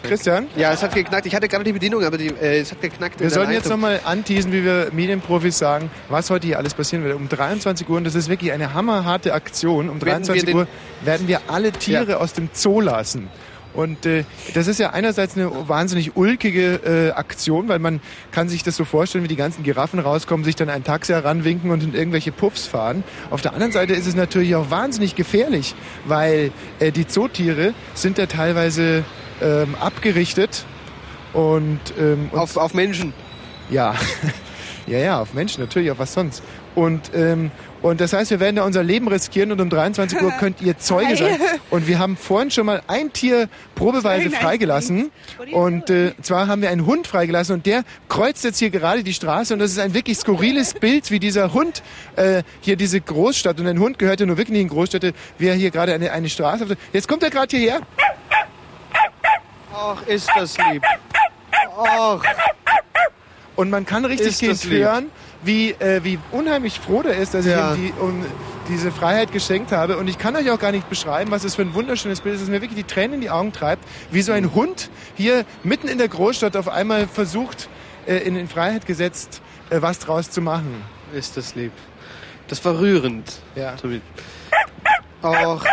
[0.02, 1.26] Christian, Ja, es hat geknackt.
[1.26, 3.18] Ich hatte gerade die Bedienung, aber die, äh, es hat geknackt.
[3.20, 7.16] wir sollten jetzt nochmal anteasen, wie wir Medienprofis sagen, was heute hier alles passieren wird.
[7.16, 10.56] Um 23 Uhr, und das ist wirklich eine hammerharte Aktion, um Werden wir 23 den-
[10.56, 10.66] Uhr
[11.02, 13.28] werden wir alle Tiere aus dem Zoo lassen.
[13.74, 18.62] Und äh, das ist ja einerseits eine wahnsinnig ulkige äh, Aktion, weil man kann sich
[18.62, 21.94] das so vorstellen, wie die ganzen Giraffen rauskommen, sich dann ein Taxi heranwinken und in
[21.94, 23.02] irgendwelche Puffs fahren.
[23.30, 28.18] Auf der anderen Seite ist es natürlich auch wahnsinnig gefährlich, weil äh, die Zootiere sind
[28.18, 29.04] ja teilweise
[29.42, 30.64] ähm, abgerichtet
[31.32, 33.12] und, ähm, und Auf, auf Menschen.
[33.70, 33.94] ja,
[34.86, 36.42] ja, ja, auf Menschen natürlich, auf was sonst.
[36.74, 37.50] Und, ähm,
[37.82, 40.78] und das heißt, wir werden da unser Leben riskieren und um 23 Uhr könnt ihr
[40.78, 41.38] Zeuge sein.
[41.70, 45.10] Und wir haben vorhin schon mal ein Tier probeweise freigelassen.
[45.52, 49.14] Und äh, zwar haben wir einen Hund freigelassen und der kreuzt jetzt hier gerade die
[49.14, 51.82] Straße und das ist ein wirklich skurriles Bild, wie dieser Hund
[52.16, 55.46] äh, hier diese Großstadt und ein Hund gehört ja nur wirklich nicht in Großstädte, wie
[55.48, 56.66] er hier gerade eine, eine Straße.
[56.92, 57.80] Jetzt kommt er gerade hierher.
[59.72, 60.82] Ach, ist das lieb.
[61.76, 62.20] Ach,
[63.56, 64.82] Und man kann richtig gehend lieb.
[64.84, 65.10] hören,
[65.44, 67.72] wie, äh, wie unheimlich froh der ist, dass Ja.
[67.74, 68.24] ich ihm die, um,
[68.68, 69.98] diese Freiheit geschenkt habe.
[69.98, 72.40] Und ich kann euch auch gar nicht beschreiben, was es für ein wunderschönes Bild ist,
[72.42, 75.86] dass mir wirklich die Tränen in die Augen treibt, wie so ein Hund hier mitten
[75.88, 77.68] in der Großstadt auf einmal versucht,
[78.06, 80.82] äh, in, in Freiheit gesetzt, äh, was draus zu machen.
[81.14, 81.72] ist das lieb.
[82.48, 83.40] Das war rührend.
[83.54, 83.74] Ja.
[85.22, 85.64] Ach,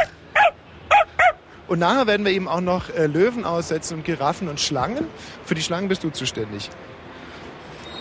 [1.67, 5.05] Und nachher werden wir eben auch noch äh, Löwen aussetzen und Giraffen und Schlangen.
[5.45, 6.69] Für die Schlangen bist du zuständig.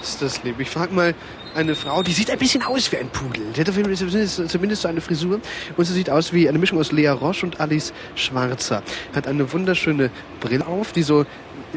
[0.02, 0.58] Ist das lieb.
[0.60, 1.14] Ich frage mal
[1.54, 3.44] eine Frau, die sieht ein bisschen aus wie ein Pudel.
[3.54, 5.40] Die hat auf jeden Fall zumindest, so eine Frisur.
[5.76, 8.82] Und sie sieht aus wie eine Mischung aus Lea Roche und Alice Schwarzer.
[9.14, 10.10] Hat eine wunderschöne
[10.40, 11.24] Brille auf, die so...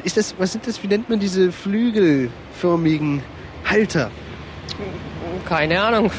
[0.04, 3.22] Ist das, was sind das, wie nennt man diese flügelförmigen
[3.66, 4.10] Halter?
[5.48, 6.12] Keine Ahnung.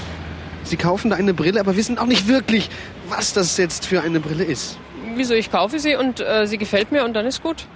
[0.63, 2.71] Sie kaufen da eine Brille, aber wissen auch nicht wirklich,
[3.09, 4.79] was das jetzt für eine Brille ist.
[5.17, 7.67] Wieso, ich kaufe sie und äh, sie gefällt mir und dann ist gut.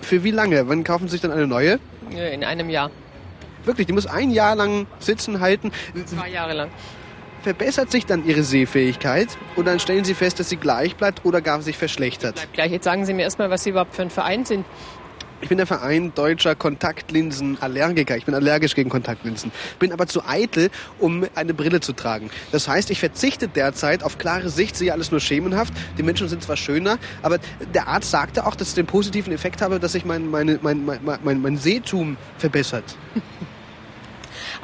[0.00, 0.68] Für wie lange?
[0.68, 1.78] Wann kaufen Sie sich dann eine neue?
[2.10, 2.90] Ja, In einem Jahr.
[3.64, 5.72] Wirklich, die muss ein Jahr lang sitzen, halten.
[6.06, 6.70] Zwei Jahre lang.
[7.42, 11.42] Verbessert sich dann Ihre Sehfähigkeit und dann stellen Sie fest, dass sie gleich bleibt oder
[11.42, 12.48] gar sich verschlechtert?
[12.54, 14.64] Gleich, jetzt sagen Sie mir erstmal, was Sie überhaupt für ein Verein sind.
[15.44, 18.16] Ich bin der Verein deutscher Kontaktlinsenallergiker.
[18.16, 19.52] Ich bin allergisch gegen Kontaktlinsen.
[19.78, 22.30] Bin aber zu eitel, um eine Brille zu tragen.
[22.50, 25.74] Das heißt, ich verzichte derzeit auf klare Sicht, sehe alles nur schemenhaft.
[25.98, 27.40] Die Menschen sind zwar schöner, aber
[27.74, 30.86] der Arzt sagte auch, dass es den positiven Effekt habe, dass sich mein, meine, mein,
[30.86, 32.96] mein, mein, mein Sehtum verbessert.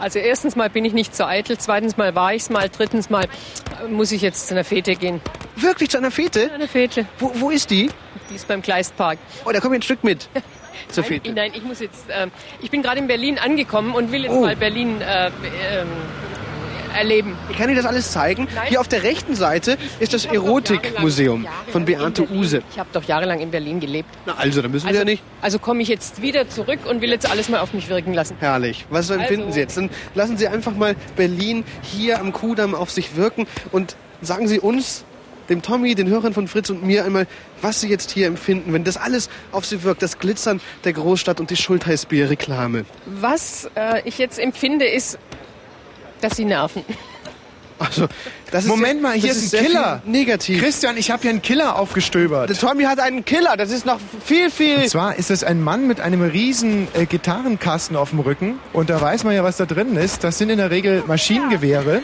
[0.01, 3.25] Also erstens mal bin ich nicht so eitel, zweitens mal war ich's mal, drittens mal
[3.25, 5.21] äh, muss ich jetzt zu einer Fete gehen.
[5.57, 6.51] Wirklich zu einer Fete?
[6.53, 7.05] Eine Fete.
[7.19, 7.91] Wo, wo ist die?
[8.31, 9.19] Die ist beim Kleistpark.
[9.45, 10.29] Oh, da komme ich ein Stück mit.
[10.89, 11.33] Zur Nein, Fete.
[11.33, 12.07] nein, ich muss jetzt.
[12.11, 12.31] ähm,
[12.63, 14.41] ich bin gerade in Berlin angekommen und will jetzt Oh.
[14.41, 15.89] mal Berlin äh, ähm,
[16.95, 17.37] erleben.
[17.51, 18.49] Ich kann Ihnen das alles zeigen.
[18.69, 22.63] Hier auf der rechten Seite ist das Erotikmuseum von Beate Use.
[22.73, 24.09] Ich habe doch jahrelang in Berlin gelebt.
[24.27, 25.23] Na, also, da müssen wir ja nicht.
[25.41, 28.37] Also komme ich jetzt wieder zurück und will jetzt alles mal auf mich wirken lassen.
[28.41, 28.87] Herrlich.
[28.91, 29.77] Was empfinden Also- Sie jetzt?
[29.77, 34.61] Dann lassen Sie einfach mal Berlin hier am Kudamm auf sich wirken und sagen Sie
[34.61, 35.05] uns,
[35.49, 37.27] dem Tommy, den Hörern von Fritz und mir einmal,
[37.61, 41.41] was Sie jetzt hier empfinden, wenn das alles auf Sie wirkt, das Glitzern der Großstadt
[41.41, 42.85] und die Schultheißbier-Reklame.
[43.07, 45.19] Was äh, ich jetzt empfinde, ist,
[46.21, 46.85] dass sie nerven.
[47.81, 48.09] Also,
[48.51, 50.03] das ist Moment mal, hier ist ein Killer.
[50.05, 50.63] Negativ.
[50.63, 52.51] Christian, ich habe hier einen Killer aufgestöbert.
[52.51, 54.81] Der Tommy hat einen Killer, das ist noch viel, viel...
[54.81, 58.59] Und zwar ist es ein Mann mit einem riesen äh, Gitarrenkasten auf dem Rücken.
[58.75, 60.25] Und da weiß man ja, was da drin ist.
[60.25, 62.03] Das sind in der Regel Maschinengewehre.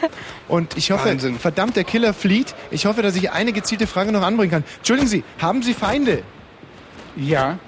[0.48, 1.38] Und ich hoffe, Wahnsinn.
[1.38, 2.55] verdammt, der Killer flieht.
[2.70, 4.64] Ich hoffe, dass ich eine gezielte Frage noch anbringen kann.
[4.79, 6.22] Entschuldigen Sie, haben Sie Feinde?
[7.16, 7.59] Ja.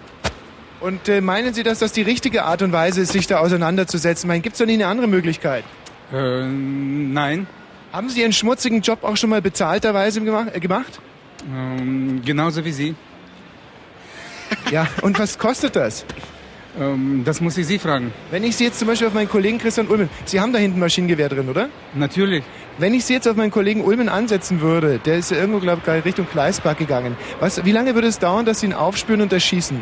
[0.80, 4.30] Und äh, meinen Sie, dass das die richtige Art und Weise ist, sich da auseinanderzusetzen?
[4.40, 5.64] Gibt es doch nicht eine andere Möglichkeit?
[6.12, 7.46] Äh, nein.
[7.92, 10.50] Haben Sie Ihren schmutzigen Job auch schon mal bezahlterweise gemacht?
[10.54, 11.00] Äh, gemacht?
[11.50, 12.94] Ähm, genauso wie Sie.
[14.70, 16.04] Ja, und was kostet das?
[16.78, 18.12] Ähm, das muss ich Sie fragen.
[18.30, 20.78] Wenn ich Sie jetzt zum Beispiel auf meinen Kollegen Christian Ulmen, Sie haben da hinten
[20.78, 21.68] Maschinengewehr drin, oder?
[21.94, 22.44] Natürlich.
[22.78, 25.82] Wenn ich Sie jetzt auf meinen Kollegen Ulmen ansetzen würde, der ist ja irgendwo, glaube
[25.84, 27.16] ich, Richtung Gleispark gegangen.
[27.40, 29.78] Was, wie lange würde es dauern, dass Sie ihn aufspüren und erschießen?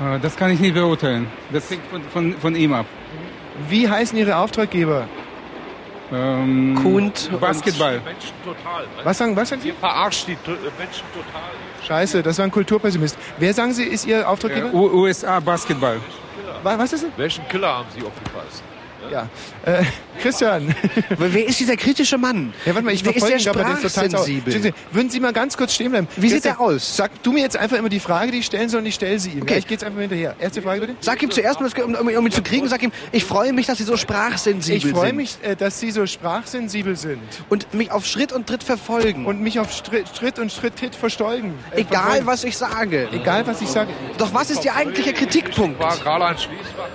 [0.00, 1.26] Äh, das kann ich nicht beurteilen.
[1.52, 2.86] Das hängt von, von, von ihm ab.
[3.68, 5.08] Wie heißen Ihre Auftraggeber?
[6.10, 8.00] Ähm, Kuhnt und- Basketball.
[8.00, 8.84] Menschen total.
[9.04, 9.68] Was sagen, was sagen Sie?
[9.68, 11.50] Ihr verarscht die to- Menschen total.
[11.86, 13.18] Scheiße, das war ein Kulturpessimist.
[13.38, 14.68] Wer sagen Sie, ist Ihr Auftraggeber?
[14.72, 16.00] Äh, USA Basketball.
[16.62, 17.10] Wa- Was ist es?
[17.16, 18.62] Welchen Killer haben Sie aufgefasst?
[19.10, 19.28] Ja.
[19.64, 19.84] Äh,
[20.20, 20.74] Christian.
[21.16, 22.52] Wer ist dieser kritische Mann?
[22.64, 25.20] Ja, warte mal, ich Wer ist verfolge ihn der gerade, der ist total Würden Sie
[25.20, 26.08] mal ganz kurz stehen bleiben?
[26.16, 26.96] Wie sieht Christian, der aus?
[26.96, 29.18] Sag du mir jetzt einfach immer die Frage, die ich stellen soll, und ich stelle
[29.18, 29.42] sie ihm.
[29.42, 29.52] Okay.
[29.54, 30.34] Ja, ich gehe jetzt einfach hinterher.
[30.38, 30.96] Erste Frage bitte.
[31.00, 33.66] Sag ihm zuerst, mal, um, um, um ihn zu kriegen, sag ihm, ich freue mich,
[33.66, 34.96] dass Sie so sprachsensibel Ich sind.
[34.96, 37.20] freue mich, äh, dass Sie so sprachsensibel sind.
[37.48, 39.26] Und mich auf Schritt und Tritt verfolgen.
[39.26, 41.54] Und mich auf Schritt, Schritt und Schritt Hit verstolgen.
[41.72, 42.26] Äh, Egal, verfolgen.
[42.26, 43.08] was ich sage.
[43.12, 43.90] Egal, was ich sage.
[44.18, 45.78] Doch was ist Ihr eigentlicher Kritikpunkt?
[45.78, 46.88] War Karl-Heinz Schließbach.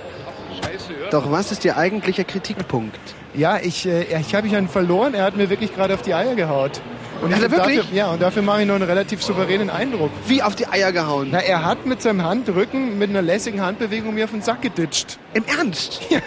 [1.10, 2.98] Doch was ist Ihr eigentlicher Kritikpunkt?
[3.34, 5.14] Ja, ich, äh, ich habe ihn verloren.
[5.14, 6.80] Er hat mir wirklich gerade auf die Eier gehaut.
[7.22, 7.78] Und Hat er ich- wirklich?
[7.78, 10.10] Dafür, ja, und dafür mache ich noch einen relativ souveränen Eindruck.
[10.26, 11.28] Wie auf die Eier gehauen?
[11.32, 15.18] Na, er hat mit seinem Handrücken, mit einer lässigen Handbewegung mir auf den Sack geditscht.
[15.34, 16.00] Im Ernst?
[16.10, 16.20] Ja.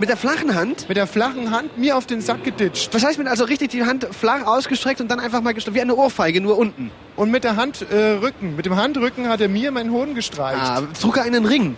[0.00, 0.88] Mit der flachen Hand?
[0.88, 2.94] Mit der flachen Hand mir auf den Sack geditscht.
[2.94, 5.76] Was heißt mit also richtig die Hand flach ausgestreckt und dann einfach mal gestreckt?
[5.76, 6.92] Wie eine Ohrfeige, nur unten.
[7.16, 10.60] Und mit der Handrücken, äh, Rücken, mit dem Handrücken hat er mir meinen Hoden gestreicht.
[10.62, 11.76] Ah, trug er einen Ring?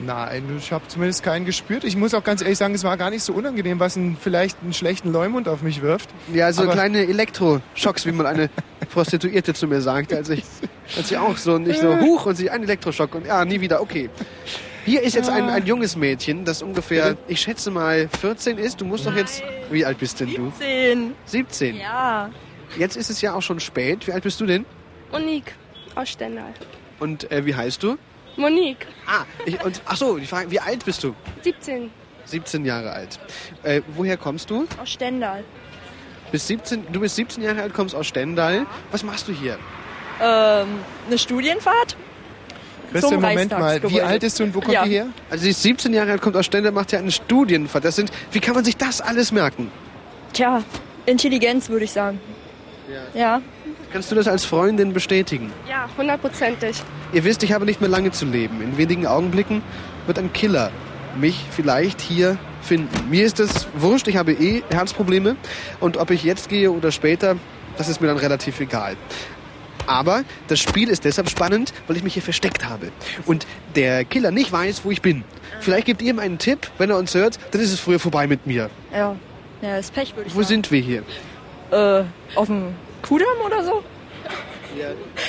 [0.00, 1.82] Nein, ich habe zumindest keinen gespürt.
[1.82, 4.58] Ich muss auch ganz ehrlich sagen, es war gar nicht so unangenehm, was einen, vielleicht
[4.62, 6.08] einen schlechten Leumund auf mich wirft.
[6.32, 8.48] Ja, so Aber- kleine Elektroschocks, wie mal eine
[8.92, 10.44] Prostituierte zu mir sagte, als ich,
[10.96, 13.82] als ich auch so nicht so huch und sie ein Elektroschock und ja, nie wieder,
[13.82, 14.08] okay.
[14.84, 18.80] Hier ist jetzt ein, ein junges Mädchen, das ungefähr, ich schätze mal 14 ist.
[18.80, 20.50] Du musst doch jetzt, wie alt bist denn du?
[20.58, 21.12] 17.
[21.26, 21.76] 17.
[21.76, 22.30] Ja.
[22.78, 24.06] Jetzt ist es ja auch schon spät.
[24.06, 24.64] Wie alt bist du denn?
[25.12, 25.52] Monique
[25.94, 26.54] aus Stendal.
[27.00, 27.98] Und äh, wie heißt du?
[28.38, 31.14] Monique, Ah, ich, und ach so, die Frage, wie alt bist du?
[31.42, 31.90] 17
[32.24, 33.18] 17 Jahre alt.
[33.62, 34.66] Äh, woher kommst du?
[34.80, 35.44] aus Stendal.
[36.30, 38.66] Bist 17, du bist 17 Jahre alt, kommst aus Stendal.
[38.90, 39.58] Was machst du hier?
[40.20, 40.66] Ähm,
[41.06, 41.96] eine Studienfahrt?
[42.92, 44.84] Christian, Zum Moment mal, wie alt ist du und wo kommt Ja.
[44.84, 45.06] ihr her?
[45.30, 47.84] Also sie ist 17 Jahre alt, kommt aus Stendal, macht ja eine Studienfahrt.
[47.84, 49.70] Das sind, wie kann man sich das alles merken?
[50.34, 50.62] Tja,
[51.06, 52.20] Intelligenz würde ich sagen.
[53.14, 53.40] Ja.
[53.92, 55.50] Kannst du das als Freundin bestätigen?
[55.68, 56.82] Ja, hundertprozentig.
[57.12, 58.60] Ihr wisst, ich habe nicht mehr lange zu leben.
[58.60, 59.62] In wenigen Augenblicken
[60.06, 60.70] wird ein Killer
[61.16, 63.08] mich vielleicht hier finden.
[63.08, 65.36] Mir ist das wurscht, ich habe eh Herzprobleme
[65.80, 67.36] und ob ich jetzt gehe oder später,
[67.78, 68.96] das ist mir dann relativ egal.
[69.86, 72.90] Aber das Spiel ist deshalb spannend, weil ich mich hier versteckt habe.
[73.24, 75.24] Und der Killer nicht weiß, wo ich bin.
[75.60, 78.26] Vielleicht gebt ihr ihm einen Tipp, wenn er uns hört, dann ist es früher vorbei
[78.26, 78.68] mit mir.
[78.92, 79.16] Ja,
[79.62, 81.02] ja ist Pech, würde ich Wo sind wir hier?
[81.70, 82.06] sagen.
[82.34, 82.74] Äh, auf dem
[83.08, 83.82] Kudamm oder so?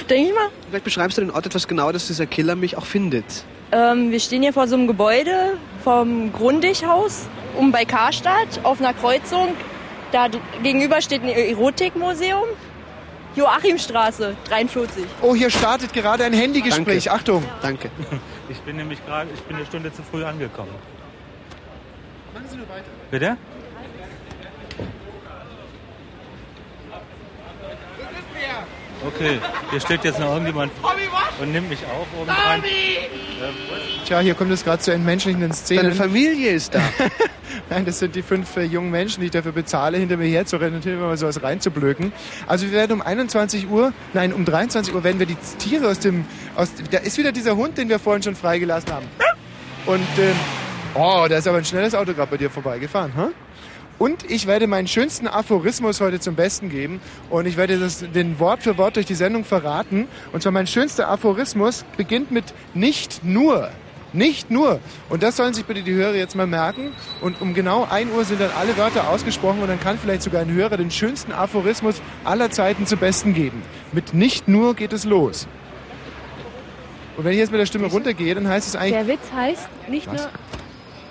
[0.10, 0.50] Denke ich mal.
[0.70, 3.46] Vielleicht beschreibst du den Ort etwas genauer, dass dieser Killer mich auch findet.
[3.72, 8.94] Ähm, wir stehen hier vor so einem Gebäude vom Grundighaus, um bei Karstadt, auf einer
[8.94, 9.56] Kreuzung.
[10.12, 10.28] Da
[10.62, 12.46] gegenüber steht ein Erotikmuseum.
[13.36, 15.06] Joachimstraße, 43.
[15.22, 17.06] Oh, hier startet gerade ein Handygespräch.
[17.06, 17.20] Danke.
[17.20, 17.44] Achtung.
[17.62, 17.92] Danke.
[18.50, 20.72] Ich bin nämlich gerade, ich bin eine Stunde zu früh angekommen.
[22.34, 22.90] Machen Sie nur weiter.
[23.12, 23.38] Bitte?
[29.06, 29.40] Okay,
[29.72, 30.72] hier steht jetzt noch irgendjemand
[31.42, 32.64] und nimmt mich auf oben dran.
[34.06, 35.84] Tja, hier kommt es gerade zu entmenschlichenden Szenen.
[35.84, 36.82] Deine Familie ist da.
[37.70, 40.76] Nein, das sind die fünf äh, jungen Menschen, die ich dafür bezahle, hinter mir herzurennen
[40.76, 42.12] und hinter mir mal sowas reinzublöken.
[42.48, 46.00] Also wir werden um 21 Uhr, nein, um 23 Uhr werden wir die Tiere aus
[46.00, 49.06] dem, aus, da ist wieder dieser Hund, den wir vorhin schon freigelassen haben.
[49.86, 50.36] Und, ähm,
[50.96, 53.28] oh, da ist aber ein schnelles Auto gerade bei dir vorbeigefahren, hä?
[54.00, 57.02] Und ich werde meinen schönsten Aphorismus heute zum Besten geben.
[57.30, 60.08] Und ich werde das, den Wort für Wort durch die Sendung verraten.
[60.32, 63.70] Und zwar mein schönster Aphorismus beginnt mit nicht nur.
[64.14, 64.80] Nicht nur.
[65.10, 66.94] Und das sollen sich bitte die Hörer jetzt mal merken.
[67.22, 70.42] Und um genau 1 Uhr sind dann alle Wörter ausgesprochen und dann kann vielleicht sogar
[70.42, 73.62] ein Hörer den schönsten Aphorismus aller Zeiten zum Besten geben.
[73.92, 75.48] Mit nicht nur geht es los.
[77.18, 78.94] Und wenn ich jetzt mit der Stimme runtergehe, dann heißt es eigentlich...
[78.94, 80.22] Der Witz heißt nicht Was?
[80.22, 80.30] nur.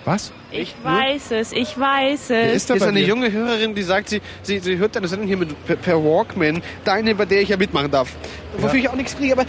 [0.08, 0.32] Was?
[0.50, 2.54] Ich weiß es, ich weiß es.
[2.54, 5.66] ist, ist eine junge Hörerin, die sagt, sie, sie, sie hört deine Sendung hier mit,
[5.66, 8.16] per, per Walkman, deine, bei der ich ja mitmachen darf.
[8.56, 9.34] Wofür ich auch nichts kriege.
[9.34, 9.46] Aber äh,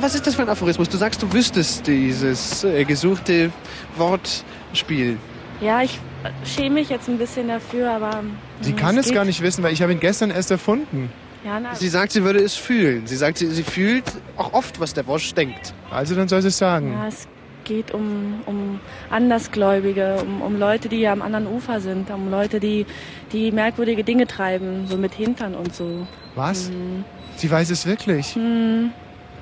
[0.00, 0.88] was ist das für ein Aphorismus?
[0.88, 3.52] Du sagst, du wüsstest dieses äh, gesuchte
[3.98, 5.18] Wortspiel.
[5.60, 6.00] Ja, ich
[6.42, 8.22] schäme mich jetzt ein bisschen dafür, aber.
[8.62, 9.14] Sie hm, kann es geht.
[9.14, 11.12] gar nicht wissen, weil ich habe ihn gestern erst erfunden.
[11.44, 13.06] Ja, na, Sie sagt, sie würde es fühlen.
[13.06, 14.04] Sie sagt, sie, sie fühlt
[14.38, 15.74] auch oft, was der Wosch denkt.
[15.90, 16.92] Also dann soll sie es sagen.
[16.92, 17.28] ja, es
[17.68, 22.86] geht um, um Andersgläubige, um, um Leute, die am anderen Ufer sind, um Leute, die,
[23.32, 26.06] die merkwürdige Dinge treiben, so mit Hintern und so.
[26.34, 26.68] Was?
[26.68, 27.04] Hm.
[27.36, 28.34] Sie weiß es wirklich.
[28.34, 28.90] Hm.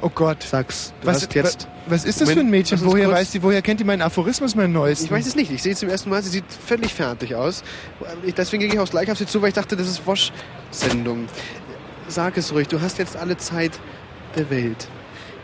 [0.03, 0.43] Oh Gott.
[0.43, 0.93] Sag's.
[1.01, 1.65] Du Was, hast jetzt.
[1.65, 2.79] wa- was ist das für ein Mädchen?
[2.85, 5.07] Woher weiß sie, woher kennt die meinen Aphorismus, meinen neuesten?
[5.07, 5.51] Ich weiß es nicht.
[5.51, 6.23] Ich sehe zum ersten Mal.
[6.23, 7.63] Sie sieht völlig fertig aus.
[8.25, 11.27] Ich, deswegen gehe ich auch gleich auf sie zu, weil ich dachte, das ist Wosch-Sendung.
[12.09, 12.69] Sag es ruhig.
[12.69, 13.73] Du hast jetzt alle Zeit
[14.37, 14.89] der Welt.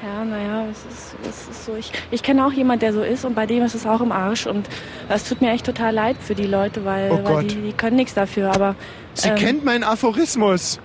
[0.03, 1.77] Ja, naja, es ist, es ist so.
[1.77, 4.11] Ich, ich kenne auch jemand, der so ist und bei dem ist es auch im
[4.11, 4.47] Arsch.
[4.47, 4.69] Und
[5.09, 7.51] es tut mir echt total leid für die Leute, weil, Oh weil Gott.
[7.53, 8.53] die, die können nichts dafür.
[8.53, 8.75] Aber
[9.15, 10.81] Sie ähm, kennt meinen Aphorismus.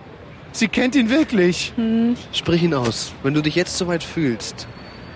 [0.52, 1.74] Sie kennt ihn wirklich.
[1.76, 3.14] hm, Sprich ihn aus.
[3.24, 4.68] Wenn du dich jetzt soweit fühlst,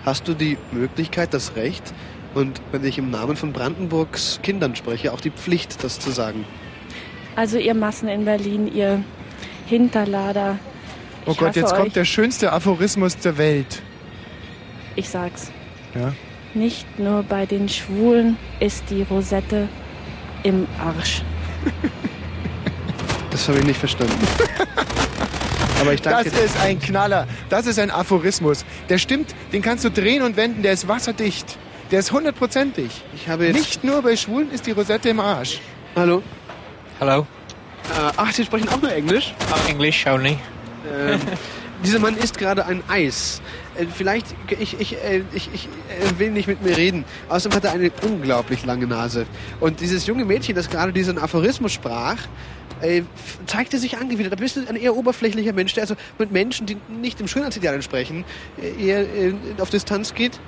[0.04, 1.92] hast du die Möglichkeit, das Recht
[2.34, 6.44] und wenn ich im Namen von Brandenburgs Kindern spreche, auch die Pflicht, das zu sagen.
[7.36, 9.02] Also ihr Massen in Berlin, ihr
[9.66, 10.58] Hinterlader.
[11.24, 11.78] Oh Ich Gott, hasse jetzt euch.
[11.78, 13.82] kommt der schönste Aphorismus der Welt.
[14.96, 15.50] Ich sag's.
[15.94, 16.12] Ja.
[16.54, 19.68] Nicht nur bei den Schwulen ist die Rosette
[20.42, 21.22] im Arsch.
[23.30, 24.12] Das habe ich nicht verstanden.
[25.80, 27.26] Aber ich danke Das ist ein Knaller.
[27.48, 28.62] Das ist ein Aphorismus.
[28.90, 31.56] Der stimmt, den kannst du drehen und wenden, der ist wasserdicht.
[31.90, 32.90] Der ist hundertprozentig.
[33.14, 35.60] Ich habe jetzt- Nicht nur bei Schwulen ist die Rosette im Arsch.
[35.96, 36.22] Hallo.
[36.98, 37.20] Hello.
[37.20, 39.32] Äh, ach, Sie sprechen auch nur Englisch?
[39.66, 40.36] English only.
[40.94, 41.18] Ähm,
[41.84, 43.42] dieser Mann isst gerade ein Eis.
[43.76, 44.26] Äh, vielleicht,
[44.58, 47.04] ich, ich, äh, ich, ich äh, will nicht mit mir reden.
[47.28, 49.26] Außerdem hat er eine unglaublich lange Nase.
[49.60, 52.18] Und dieses junge Mädchen, das gerade diesen Aphorismus sprach,
[52.80, 53.02] äh,
[53.46, 54.32] zeigte sich angewidert.
[54.32, 57.74] Da bist du ein eher oberflächlicher Mensch, der also mit Menschen, die nicht dem Schönheitsideal
[57.74, 58.24] entsprechen,
[58.60, 60.38] äh, eher äh, auf Distanz geht.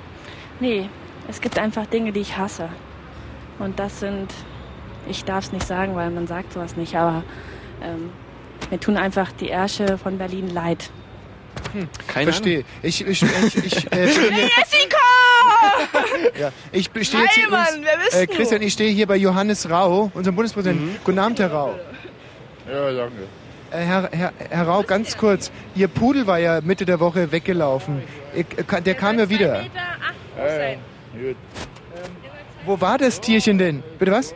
[0.61, 0.89] Nee,
[1.29, 2.69] es gibt einfach Dinge, die ich hasse.
[3.59, 4.29] Und das sind,
[5.09, 7.23] ich darf es nicht sagen, weil man sagt sowas nicht, aber
[7.83, 8.11] ähm,
[8.71, 10.91] mir tun einfach die Ärsche von Berlin leid.
[12.07, 12.65] Keine Verstehe.
[12.83, 14.97] Ich, ich, ich, ich, äh, Jessica!
[16.39, 18.35] ja, ich stehe jetzt hier Hi, Mann, übrigens- wer bist äh, du?
[18.35, 20.87] Christian, ich stehe hier bei Johannes Rau, unserem Bundespräsidenten.
[20.93, 20.97] Mhm.
[21.05, 21.75] Guten Abend, Herr Rau.
[22.71, 23.17] Ja, danke.
[23.71, 25.51] Äh, Herr, Herr, Herr Rau, ganz kurz.
[25.75, 28.03] Ihr Pudel war ja Mitte der Woche weggelaufen.
[28.35, 29.65] Ich, äh, der kam ja wieder.
[32.65, 33.83] Wo war das Tierchen denn?
[33.99, 34.35] Bitte was?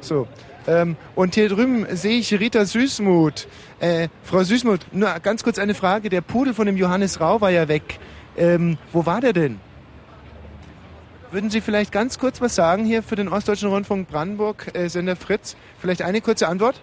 [0.00, 0.26] So.
[0.66, 3.46] Ähm, und hier drüben sehe ich Rita Süßmuth.
[3.84, 6.08] Äh, Frau Süßmuth, nur ganz kurz eine Frage.
[6.08, 7.98] Der Pudel von dem Johannes Rau war ja weg.
[8.34, 9.60] Ähm, wo war der denn?
[11.30, 15.16] Würden Sie vielleicht ganz kurz was sagen hier für den Ostdeutschen Rundfunk Brandenburg, äh, Sender
[15.16, 15.54] Fritz?
[15.78, 16.80] Vielleicht eine kurze Antwort?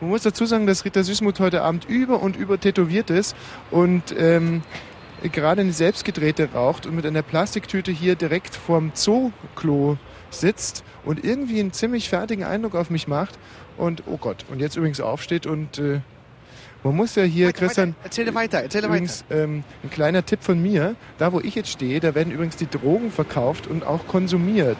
[0.00, 3.34] Man muss dazu sagen, dass Rita Süßmuth heute Abend über und über tätowiert ist
[3.72, 4.62] und ähm,
[5.32, 9.98] gerade eine selbstgedrehte raucht und mit einer Plastiktüte hier direkt vorm Zooklo
[10.30, 13.38] sitzt und irgendwie einen ziemlich fertigen Eindruck auf mich macht.
[13.76, 16.00] Und oh Gott, und jetzt übrigens aufsteht und äh,
[16.86, 20.94] man muss ja hier, Christian, Erzähle weiter, erzähle übrigens ähm, ein kleiner Tipp von mir,
[21.18, 24.76] da wo ich jetzt stehe, da werden übrigens die Drogen verkauft und auch konsumiert.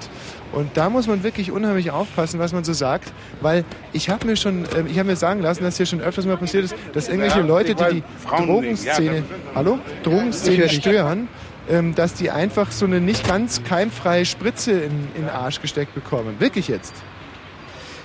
[0.52, 4.37] Und da muss man wirklich unheimlich aufpassen, was man so sagt, weil ich habe mir
[4.37, 7.09] schon, ähm, ich habe mir sagen lassen, dass hier schon öfters mal passiert ist, dass
[7.09, 9.24] irgendwelche Leute, die die Drogenszene,
[9.56, 11.28] hallo, Drogenszene stören,
[11.68, 15.94] ähm, dass die einfach so eine nicht ganz keimfreie Spritze in, in den Arsch gesteckt
[15.94, 16.37] bekommen.
[16.38, 16.94] Wirklich jetzt.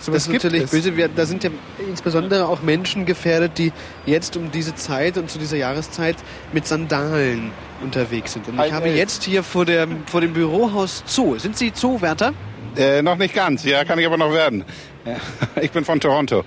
[0.01, 0.71] Sowas das ist gibt natürlich es.
[0.71, 0.97] böse.
[0.97, 1.51] Wir, da sind ja
[1.87, 3.71] insbesondere auch Menschen gefährdet, die
[4.07, 6.15] jetzt um diese Zeit und zu dieser Jahreszeit
[6.53, 7.51] mit Sandalen
[7.83, 8.47] unterwegs sind.
[8.47, 11.37] Und ich habe jetzt hier vor, der, vor dem Bürohaus Zoo.
[11.37, 12.33] Sind Sie Zoowärter?
[12.75, 14.63] Äh, noch nicht ganz, ja, kann ich aber noch werden.
[15.05, 15.17] Ja.
[15.61, 16.43] Ich bin von Toronto.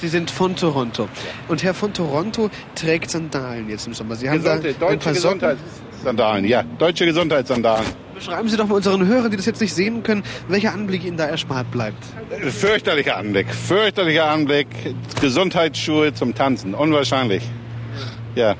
[0.00, 1.08] Sie sind von Toronto.
[1.48, 4.16] Und Herr von Toronto trägt Sandalen jetzt im Sommer.
[4.16, 5.58] Sie haben Gesunde, da ein deutsche paar Socken.
[5.96, 7.86] Gesundheitssandalen, ja, deutsche Gesundheitssandalen.
[8.14, 11.16] Beschreiben Sie doch mal unseren Hörern, die das jetzt nicht sehen können, welcher Anblick Ihnen
[11.16, 12.02] da erspart bleibt.
[12.50, 14.68] Fürchterlicher Anblick, fürchterlicher Anblick.
[15.20, 17.42] Gesundheitsschuhe zum Tanzen, unwahrscheinlich.
[18.34, 18.54] Ja.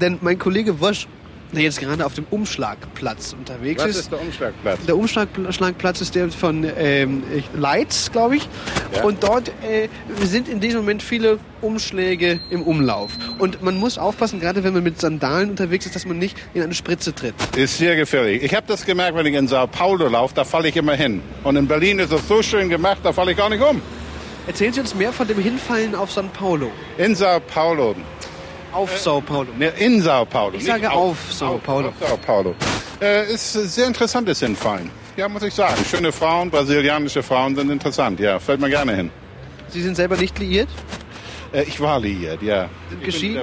[0.00, 1.06] Denn mein Kollege Wosch,
[1.56, 3.98] der jetzt gerade auf dem Umschlagplatz unterwegs Was ist.
[3.98, 4.78] ist der Umschlagplatz?
[4.86, 7.22] Der Umschlagplatz ist der von ähm,
[7.54, 8.48] Leitz, glaube ich.
[8.94, 9.04] Ja.
[9.04, 9.88] Und dort äh,
[10.24, 13.12] sind in diesem Moment viele Umschläge im Umlauf.
[13.38, 16.62] Und man muss aufpassen, gerade wenn man mit Sandalen unterwegs ist, dass man nicht in
[16.62, 17.34] eine Spritze tritt.
[17.56, 18.42] Ist sehr gefährlich.
[18.42, 21.22] Ich habe das gemerkt, wenn ich in Sao Paulo laufe, da falle ich immer hin.
[21.44, 23.80] Und in Berlin ist es so schön gemacht, da falle ich gar nicht um.
[24.46, 26.72] Erzählen Sie uns mehr von dem Hinfallen auf San Paulo.
[26.98, 27.94] In Sao Paulo.
[28.72, 29.48] Auf Sao Paulo.
[29.58, 30.56] Ne, in Sao Paulo.
[30.56, 31.88] Ich sage auf Sao Paulo.
[31.88, 32.54] Auf Sao Paulo.
[33.00, 34.90] Äh, ist ein sehr interessantes Hinfallen.
[35.16, 35.76] Ja, muss ich sagen.
[35.90, 38.18] Schöne Frauen, brasilianische Frauen sind interessant.
[38.18, 39.10] Ja, fällt mir gerne hin.
[39.68, 40.68] Sie sind selber nicht liiert?
[41.52, 42.68] Äh, ich war liiert, ja.
[42.88, 43.42] Sind Ich geschieden?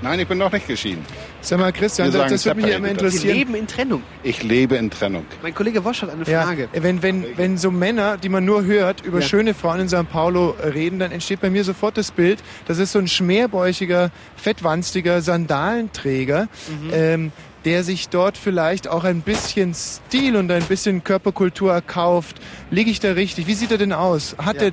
[0.00, 1.04] Nein, ich bin noch nicht geschieden.
[1.42, 3.10] Sag mal, Christian, Wir das, das würde mich ja immer separated.
[3.12, 3.36] Sie interessieren.
[3.36, 4.02] leben in Trennung.
[4.22, 5.24] Ich lebe in Trennung.
[5.42, 6.68] Mein Kollege Wosch hat eine Ja, Frage.
[6.72, 9.26] wenn, wenn, wenn so Männer, die man nur hört, über Ja.
[9.26, 12.78] schöne Frauen in Sao Paulo äh, reden, dann entsteht bei mir sofort das Bild, das
[12.78, 16.90] ist so ein schmerbäuchiger, fettwanstiger Sandalenträger, Mhm.
[16.92, 17.32] ähm,
[17.64, 22.36] der sich dort vielleicht auch ein bisschen Stil und ein bisschen Körperkultur erkauft.
[22.70, 23.46] Liege ich da richtig?
[23.46, 24.34] Wie sieht er denn aus?
[24.38, 24.68] Hat Ja.
[24.68, 24.72] er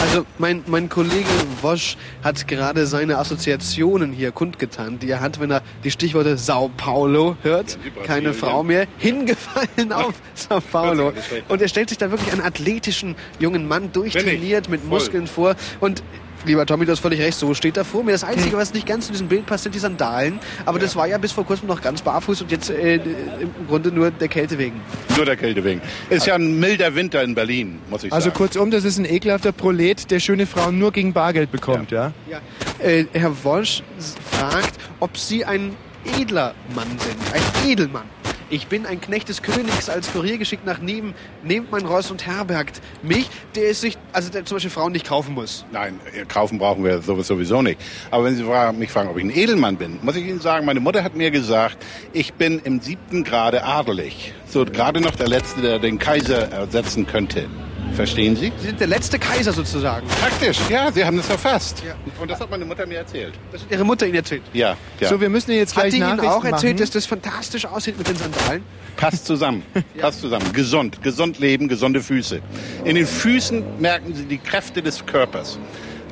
[0.00, 1.28] Also mein, mein Kollege
[1.60, 6.70] Wosch hat gerade seine Assoziationen hier kundgetan, die er hat, wenn er die Stichworte Sao
[6.76, 7.78] Paulo hört.
[8.04, 8.86] Keine Frau mehr.
[8.98, 11.12] Hingefallen auf Sao Paulo.
[11.48, 14.84] Und er stellt sich da wirklich einen athletischen jungen Mann durchtrainiert mit.
[14.86, 15.56] Muskeln vor.
[15.80, 16.02] Und
[16.48, 18.12] Lieber Tommy, du hast völlig recht, so steht er vor mir.
[18.12, 20.40] Das Einzige, was nicht ganz zu diesem Bild passt, sind die Sandalen.
[20.64, 23.92] Aber das war ja bis vor kurzem noch ganz barfuß und jetzt äh, im Grunde
[23.92, 24.80] nur der Kälte wegen.
[25.14, 25.82] Nur der Kälte wegen.
[26.08, 28.36] Ist ja ein milder Winter in Berlin, muss ich also sagen.
[28.38, 32.12] kurzum, das ist ein ekelhafter Prolet, der schöne Frauen nur gegen Bargeld bekommt, ja?
[32.30, 32.40] Ja.
[32.78, 35.74] Äh, Herr Wosch s- fragt, ob Sie ein
[36.18, 37.16] edler Mann sind.
[37.34, 38.04] Ein Edelmann.
[38.50, 41.14] Ich bin ein Knecht des Königs als Kurier geschickt nach Neben.
[41.42, 45.06] Nehmt mein Ross und herbergt mich, der es sich, also der zum Beispiel Frauen nicht
[45.06, 45.66] kaufen muss.
[45.70, 47.78] Nein, äh, kaufen brauchen wir sowieso nicht.
[48.10, 48.44] Aber wenn Sie
[48.78, 51.30] mich fragen, ob ich ein Edelmann bin, muss ich Ihnen sagen, meine Mutter hat mir
[51.30, 51.76] gesagt,
[52.14, 54.32] ich bin im siebten Grade adelig.
[54.46, 57.50] So gerade noch der Letzte, der den Kaiser ersetzen könnte.
[57.94, 58.52] Verstehen Sie?
[58.58, 60.06] Sie sind der letzte Kaiser sozusagen.
[60.06, 61.82] Praktisch, ja, Sie haben es erfasst.
[62.20, 63.34] Und das hat meine Mutter mir erzählt.
[63.50, 64.42] Das hat Ihre Mutter Ihnen erzählt.
[64.52, 65.08] Ja, ja.
[65.08, 66.76] So, wir müssen jetzt Hat gleich die Ihnen auch erzählt, machen.
[66.78, 68.62] dass das fantastisch aussieht mit den Sandalen?
[68.96, 69.62] Passt zusammen.
[69.98, 70.52] Passt zusammen.
[70.52, 71.02] Gesund.
[71.02, 72.40] Gesund leben, gesunde Füße.
[72.84, 75.58] In den Füßen merken Sie die Kräfte des Körpers.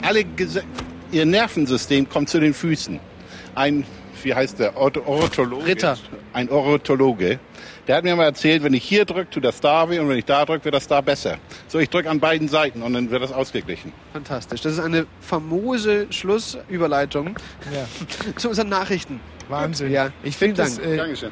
[0.03, 0.25] Alle
[1.12, 2.99] Ihr Nervensystem kommt zu den Füßen.
[3.55, 3.85] Ein,
[4.27, 5.65] wie heißt der, Orto- Ornithologe?
[5.67, 5.97] Ritter.
[6.33, 7.39] Ein Ornithologe.
[7.87, 10.19] Der hat mir mal erzählt, wenn ich hier drücke, tut das da weh und wenn
[10.19, 11.39] ich da drücke, wird das da besser.
[11.69, 13.93] So, ich drücke an beiden Seiten und dann wird das ausgeglichen.
[14.12, 14.61] Fantastisch.
[14.62, 17.37] Das ist eine famose Schlussüberleitung
[18.37, 19.21] zu unseren Nachrichten.
[19.49, 19.93] Wahnsinn.
[19.93, 20.89] Ja, Ich finde das, Dank.
[20.89, 21.31] äh, Dankeschön.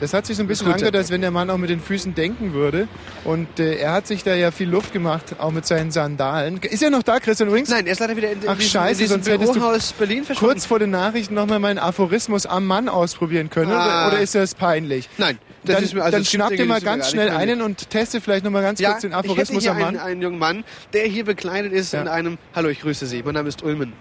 [0.00, 2.14] Das hat sich so ein bisschen angehört, als wenn der Mann auch mit den Füßen
[2.14, 2.86] denken würde.
[3.24, 6.58] Und äh, er hat sich da ja viel Luft gemacht, auch mit seinen Sandalen.
[6.58, 7.70] Ist er noch da, Christian übrigens?
[7.70, 9.60] Nein, er ist leider wieder in, in Ach diesem, scheiße, in diesem sonst hättest du
[9.60, 10.52] Bürohaus Berlin verschwunden.
[10.54, 13.72] kurz vor den Nachrichten nochmal meinen Aphorismus am Mann ausprobieren können.
[13.72, 14.06] Ah.
[14.08, 15.08] Oder, oder ist das peinlich?
[15.16, 18.20] Nein, das dann, ist mir also dann schnapp dir mal ganz schnell einen und teste
[18.20, 19.88] vielleicht nochmal ganz Ja, kurz den ich hätte Aphorismus hier am Mann.
[19.96, 22.02] einen, einen jungen Mann, der hier bekleidet ist Ja.
[22.02, 22.38] in einem...
[22.54, 23.22] Hallo, ich grüße Sie.
[23.22, 23.92] Mein Name ist Ulmen.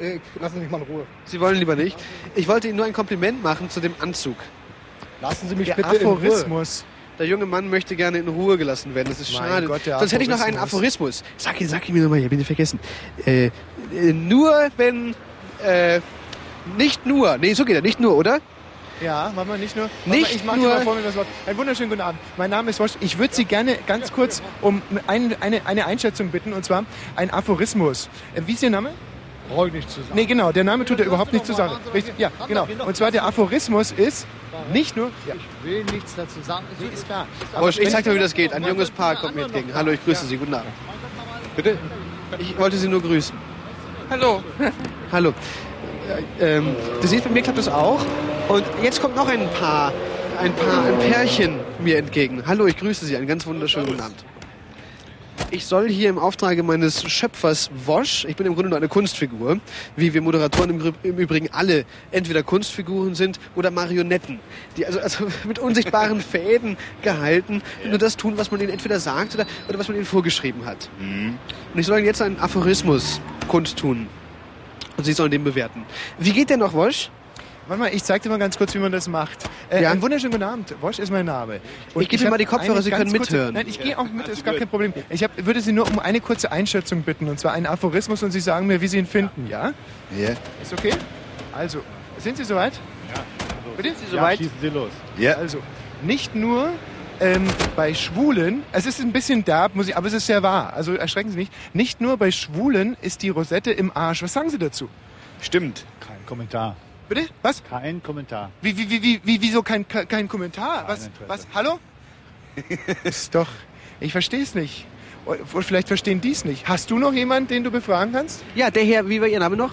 [0.00, 1.06] Äh, Lassen Sie mich mal in Ruhe.
[1.24, 1.96] Sie wollen lieber nicht.
[2.34, 4.34] Ich wollte Ihnen nur ein Kompliment machen zu dem Anzug.
[5.28, 5.88] Lassen Sie mich Der bitte.
[5.88, 6.84] Aphorismus.
[7.18, 9.08] Der junge Mann möchte gerne in Ruhe gelassen werden.
[9.08, 9.66] Das ist Mein schade.
[9.68, 11.22] Gott, Sonst hätte ich noch einen Aphorismus.
[11.36, 12.80] Sag ihn, sag ihn mir nochmal hier, bitte vergessen.
[13.24, 13.50] Äh, äh,
[14.12, 15.14] nur wenn...
[15.64, 16.00] Äh,
[16.76, 17.36] nicht nur.
[17.38, 17.82] Nee, so geht er.
[17.82, 18.40] Nicht nur, oder?
[19.02, 19.90] Ja, machen wir nicht nur.
[20.06, 21.26] Nicht mal, ich mache nur- mal vor mir das Wort.
[21.46, 22.18] Einen wunderschönen guten Abend.
[22.36, 22.92] Mein Name ist Wosch.
[23.00, 26.84] Ich würde Sie gerne ganz kurz um ein, eine, eine Einschätzung bitten, und zwar
[27.16, 28.08] ein Aphorismus.
[28.34, 28.90] Äh, Wie ist Ihr Name?
[29.48, 30.12] Brauche ich nicht zu sagen.
[30.14, 31.78] Nee, genau, der Name tut ja überhaupt nicht zur Sache.
[31.92, 32.66] Richtig, ja, genau.
[32.86, 34.26] Und zwar der Aphorismus ist
[34.72, 35.10] nicht nur...
[35.26, 35.34] Ja.
[35.34, 36.64] Ich will nichts dazu sagen.
[36.80, 37.26] Nee, ist klar.
[37.54, 38.52] Aber ich zeig dir, wie das geht.
[38.52, 39.70] Ein junges Paar kommt mir entgegen.
[39.74, 40.36] Hallo, ich grüße Sie.
[40.36, 40.68] Guten Abend.
[41.56, 41.76] Bitte?
[42.38, 43.36] Ich wollte Sie nur grüßen.
[44.10, 44.42] Hallo.
[45.12, 45.34] Hallo.
[46.40, 48.00] Äh, Ähm, du siehst, bei mir klappt das auch.
[48.48, 49.92] Und jetzt kommt noch ein Paar,
[50.40, 52.42] ein Paar, ein Pärchen mir entgegen.
[52.46, 53.16] Hallo, ich grüße Sie.
[53.16, 54.24] Einen ganz wunderschönen guten Abend.
[55.50, 59.60] Ich soll hier im Auftrage meines Schöpfers Wosch, ich bin im Grunde nur eine Kunstfigur,
[59.96, 64.40] wie wir Moderatoren im, im Übrigen alle entweder Kunstfiguren sind oder Marionetten,
[64.76, 69.34] die also, also mit unsichtbaren Fäden gehalten nur das tun, was man ihnen entweder sagt
[69.34, 70.88] oder, oder was man ihnen vorgeschrieben hat.
[71.72, 74.08] Und ich soll ihnen jetzt einen Aphorismus kundtun.
[74.96, 75.84] Und Sie sollen den bewerten.
[76.18, 77.10] Wie geht der noch, Wosch?
[77.66, 79.38] Warte mal, ich zeig dir mal ganz kurz, wie man das macht.
[79.70, 79.90] Äh, Ja.
[79.90, 80.74] Einen wunderschönen guten Abend.
[80.82, 81.60] Wosch ist mein Name.
[81.98, 83.54] Ich gebe Ihnen mal die Kopfhörer, Sie können kurze- mithören.
[83.54, 84.92] Nein, ich gehe auch mit, ist gar kein Problem.
[85.08, 88.32] Ich hab, würde Sie nur um eine kurze Einschätzung bitten, und zwar einen Aphorismus, und
[88.32, 89.72] Sie sagen mir, wie Sie ihn finden, ja?
[90.16, 90.30] Ja.
[90.62, 90.92] Ist okay?
[91.52, 91.80] Also,
[92.18, 92.74] sind Sie soweit?
[93.14, 93.22] Ja.
[93.76, 93.88] Bitte?
[93.90, 94.38] Sind Sie Ja, soweit?
[94.38, 94.90] schießen Sie los.
[95.18, 95.32] Ja.
[95.36, 95.58] Also,
[96.02, 96.68] nicht nur
[97.20, 97.46] ähm,
[97.76, 100.94] bei Schwulen, es ist ein bisschen derb, muss ich, aber es ist sehr wahr, also
[100.94, 104.22] erschrecken Sie nicht, nicht nur bei Schwulen ist die Rosette im Arsch.
[104.22, 104.88] Was sagen Sie dazu?
[105.40, 105.84] Stimmt.
[106.06, 106.76] Kein Kommentar.
[107.08, 107.28] Bitte?
[107.42, 107.62] Was?
[107.64, 108.50] Kein Kommentar.
[108.62, 110.84] Wie, wie, wie, wie, wie wieso kein, kein kein Kommentar?
[110.86, 111.28] Was, Interesse.
[111.28, 111.78] was, hallo?
[113.04, 113.48] ist doch,
[114.00, 114.86] ich verstehe es nicht.
[115.60, 116.68] Vielleicht verstehen die es nicht.
[116.68, 118.44] Hast du noch jemanden, den du befragen kannst?
[118.54, 119.72] Ja, der Herr, wie war Ihr Name noch?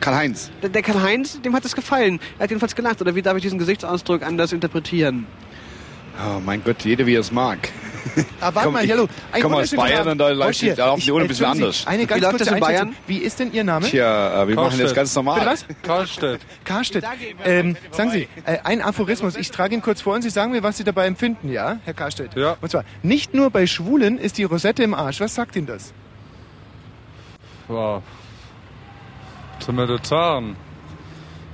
[0.00, 0.50] Karl-Heinz.
[0.60, 2.20] Der, der Karl-Heinz, dem hat es gefallen.
[2.38, 3.00] Er hat jedenfalls gelacht.
[3.00, 5.26] Oder wie darf ich diesen Gesichtsausdruck anders interpretieren?
[6.18, 7.68] Oh mein Gott, jeder wie er es mag.
[8.40, 9.08] Ah, warte Komm, mal, ich hallo.
[9.30, 11.46] Ein komme aus Bayern und da läuft die- da laufen die Ich- Uhren ein bisschen
[11.46, 11.86] anders.
[11.86, 12.96] Eine Wie ganz läuft kurze das in Bayern?
[13.06, 13.86] Wie ist denn Ihr Name?
[13.88, 15.38] Tja, äh, wir machen das ganz normal.
[15.40, 15.64] Bitte was?
[15.82, 16.40] Karlstedt.
[16.64, 17.04] Karstedt.
[17.44, 19.36] Ähm, sagen Sie, äh, ein Aphorismus.
[19.36, 21.94] Ich trage ihn kurz vor und Sie sagen mir, was Sie dabei empfinden, ja, Herr
[21.94, 22.34] Karstedt?
[22.36, 22.56] Ja.
[22.60, 25.20] Und zwar, nicht nur bei Schwulen ist die Rosette im Arsch.
[25.20, 25.94] Was sagt Ihnen das?
[27.68, 28.02] Ja.
[29.60, 30.56] Zum mir sagen.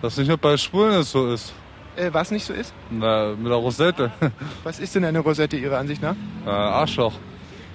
[0.03, 1.53] Dass nicht nur bei Schwulen es so ist.
[1.99, 2.73] Äh, was nicht so ist?
[2.91, 4.13] Na, mit der Rosette.
[4.63, 6.15] Was ist denn eine Rosette Ihrer Ansicht nach?
[6.47, 7.15] Äh, Arschloch.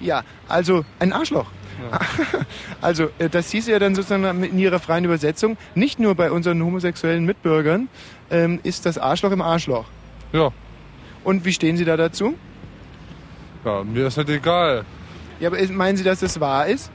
[0.00, 1.46] Ja, also ein Arschloch.
[2.80, 6.62] Also, äh, das hieß ja dann sozusagen in ihrer freien Übersetzung, nicht nur bei unseren
[6.62, 7.88] homosexuellen Mitbürgern
[8.30, 9.86] ähm, ist das Arschloch im Arschloch.
[10.32, 10.50] Ja.
[11.24, 12.34] Und wie stehen Sie da dazu?
[13.64, 14.84] Ja, mir ist halt egal.
[15.40, 16.90] Ja, aber meinen Sie, dass das wahr ist?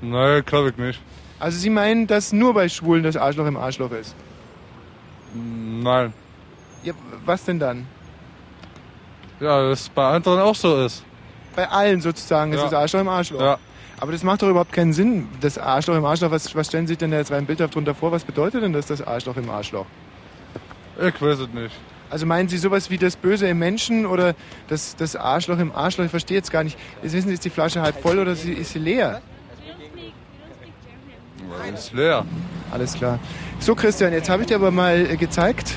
[0.00, 1.00] Nein, glaube ich nicht.
[1.38, 4.16] Also Sie meinen, dass nur bei Schwulen das Arschloch im Arschloch ist?
[5.34, 6.12] Nein.
[6.88, 6.94] Ja,
[7.26, 7.86] was denn dann?
[9.40, 11.04] Ja, das bei anderen auch so ist.
[11.54, 12.64] Bei allen sozusagen ist Ja.
[12.64, 13.40] das Arschloch im Arschloch.
[13.40, 13.58] Ja.
[14.00, 15.28] Aber das macht doch überhaupt keinen Sinn.
[15.40, 17.94] Das Arschloch im Arschloch, was, was stellen Sie sich denn da jetzt rein bildhaft drunter
[17.94, 18.12] vor?
[18.12, 19.86] Was bedeutet denn das, das Arschloch im Arschloch?
[21.00, 21.74] Ich weiß es nicht.
[22.10, 24.34] Also meinen Sie sowas wie das Böse im Menschen oder
[24.68, 26.04] das, das Arschloch im Arschloch?
[26.06, 26.78] Ich verstehe jetzt gar nicht.
[27.02, 29.20] Jetzt wissen Sie, ist die Flasche halb voll oder sie- ist sie leer?
[31.70, 32.24] Das ist leer.
[32.70, 33.18] Alles klar.
[33.58, 35.74] So, Christian, jetzt habe ich dir aber mal äh, gezeigt,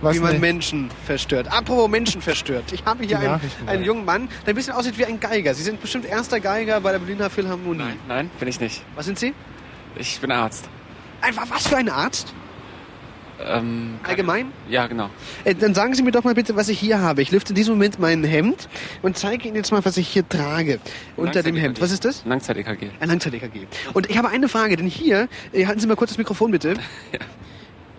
[0.00, 1.50] was wie man eine- Menschen verstört.
[1.50, 2.72] Apropos Menschen verstört.
[2.72, 3.86] Ich habe hier einen, einen ja.
[3.86, 5.54] jungen Mann, der ein bisschen aussieht wie ein Geiger.
[5.54, 7.78] Sie sind bestimmt erster Geiger bei der Berliner Philharmonie.
[7.78, 8.84] Nein, nein, bin ich nicht.
[8.94, 9.34] Was sind Sie?
[9.96, 10.68] Ich bin Arzt.
[11.20, 12.32] Einfach was für ein Arzt?
[13.40, 14.50] Ähm, Allgemein?
[14.68, 15.10] ja, genau.
[15.44, 17.22] Äh, dann sagen Sie mir doch mal bitte, was ich hier habe.
[17.22, 18.68] Ich lüfte in diesem Moment mein Hemd
[19.02, 20.80] und zeige Ihnen jetzt mal, was ich hier trage
[21.16, 21.80] unter dem Hemd.
[21.80, 22.24] Was ist das?
[22.24, 22.90] Langzeit-EKG.
[22.98, 23.68] Ein Langzeit-EKG.
[23.94, 26.74] Und ich habe eine Frage, denn hier, äh, halten Sie mal kurz das Mikrofon bitte.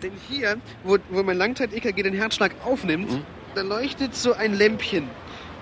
[0.02, 3.10] Denn hier, wo, wo mein Langzeit-EKG den Herzschlag aufnimmt,
[3.56, 5.08] da leuchtet so ein Lämpchen.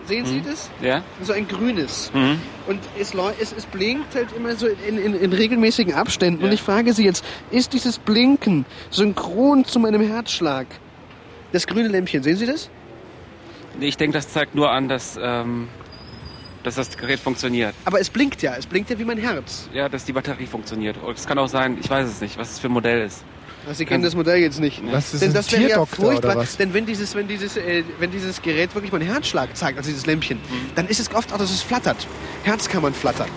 [0.06, 0.46] Sehen Sie Mhm.
[0.46, 0.70] das?
[0.82, 1.04] Ja?
[1.22, 2.12] So ein grünes.
[2.14, 2.40] Mhm.
[2.68, 6.44] Und es, es, es blinkt halt immer so in, in, in regelmäßigen Abständen.
[6.46, 10.68] Und ich frage Sie jetzt, ist dieses Blinken synchron zu meinem Herzschlag?
[11.52, 12.70] Das grüne Lämpchen, sehen Sie das?
[13.80, 15.68] Nee, ich denke, das zeigt nur an, dass, ähm,
[16.64, 17.76] dass das Gerät funktioniert.
[17.86, 19.70] Aber es blinkt ja, es blinkt ja wie mein Herz.
[19.74, 20.96] Ja, dass die Batterie funktioniert.
[21.16, 23.24] Es kann auch sein, ich weiß es nicht, was es für ein Modell ist.
[23.68, 24.82] Also Sie kennen das Modell jetzt nicht.
[24.92, 26.46] Was, ist denn das das wäre ja furchtbar.
[26.58, 30.06] Denn wenn dieses, wenn dieses, äh, wenn dieses Gerät wirklich meinen Herzschlag zeigt, also dieses
[30.06, 30.72] Lämpchen, Mhm.
[30.76, 32.08] dann ist es oft auch, dass es flattert.
[32.44, 33.28] Herzkammern flattern.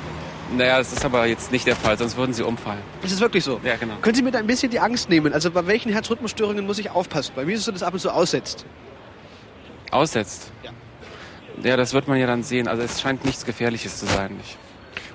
[0.57, 2.81] Naja, das ist aber jetzt nicht der Fall, sonst würden sie umfallen.
[3.03, 3.61] Ist es wirklich so?
[3.65, 3.95] Ja, genau.
[4.03, 5.33] Können Sie mir da ein bisschen die Angst nehmen?
[5.33, 7.33] Also bei welchen Herzrhythmusstörungen muss ich aufpassen?
[7.37, 8.65] Bei mir ist es so, dass ab und zu aussetzt.
[9.91, 10.51] Aussetzt?
[10.63, 10.71] Ja.
[11.63, 12.69] Ja, das wird man ja dann sehen.
[12.69, 14.39] Also es scheint nichts Gefährliches zu sein.
[14.43, 14.57] Ich,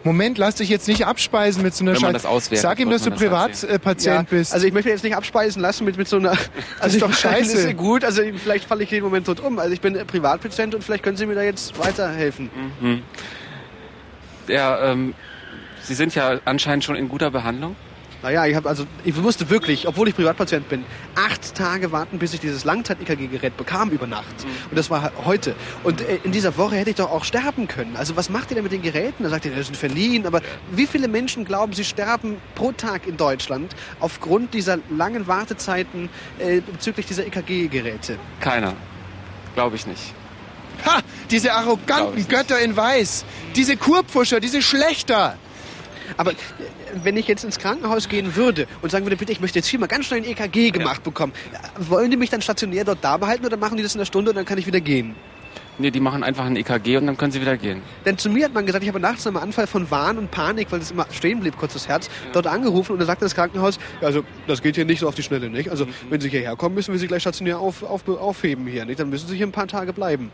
[0.05, 2.13] Moment, lass dich jetzt nicht abspeisen mit so einer Scheiße.
[2.49, 3.29] das Sag ihm, dass du das halt.
[3.31, 4.53] Privatpatient Ja, bist.
[4.53, 6.37] Also ich möchte jetzt nicht abspeisen lassen mit, mit so einer...
[6.79, 7.53] Also ist doch ich- scheiße.
[7.55, 9.59] Das ist gut, also vielleicht falle ich jeden Moment tot um.
[9.59, 12.49] Also ich bin äh, Privatpatient und vielleicht können Sie mir da jetzt weiterhelfen.
[12.79, 13.01] mhm.
[14.47, 15.13] Ja, ähm,
[15.81, 17.75] Sie sind ja anscheinend schon in guter Behandlung.
[18.25, 22.33] Naja, ich habe also, ich musste wirklich, obwohl ich Privatpatient bin, acht Tage warten, bis
[22.33, 24.47] ich dieses Langzeit-EKG-Gerät bekam über Nacht.
[24.67, 25.53] Und das war heute.
[25.83, 27.95] Und äh, in dieser Woche hätte ich doch auch sterben können.
[27.95, 29.21] Also was macht ihr denn mit den Geräten?
[29.21, 30.25] Da sagt ihr, das sind verliehen.
[30.25, 36.09] Aber wie viele Menschen glauben, sie sterben pro Tag in Deutschland aufgrund dieser langen Wartezeiten
[36.39, 38.17] äh, bezüglich dieser EKG-Geräte?
[38.39, 38.73] Keiner.
[39.53, 40.15] Glaube ich nicht.
[40.83, 41.01] Ha!
[41.29, 43.23] Diese arroganten Götter in Weiß.
[43.55, 45.37] Diese Kurpfuscher, diese Schlechter.
[46.17, 46.33] Aber
[47.03, 49.79] wenn ich jetzt ins Krankenhaus gehen würde und sagen würde, bitte, ich möchte jetzt hier
[49.79, 53.17] mal ganz schnell ein EKG gemacht bekommen, äh, wollen die mich dann stationär dort da
[53.17, 55.15] behalten oder machen die das in einer Stunde und dann kann ich wieder gehen?
[55.77, 57.81] Nee, die machen einfach ein EKG und dann können sie wieder gehen.
[58.05, 60.71] Denn zu mir hat man gesagt, ich habe nachts einen Anfall von Wahn und Panik,
[60.71, 63.77] weil das immer stehen blieb, kurz das Herz, dort angerufen und da sagte das Krankenhaus,
[63.99, 65.69] ja, also das geht hier nicht so auf die Schnelle, nicht?
[65.69, 69.01] Also wenn Sie hierher kommen, müssen wir Sie gleich stationär auf, auf, aufheben hier, nicht?
[69.01, 70.31] Dann müssen Sie hier ein paar Tage bleiben.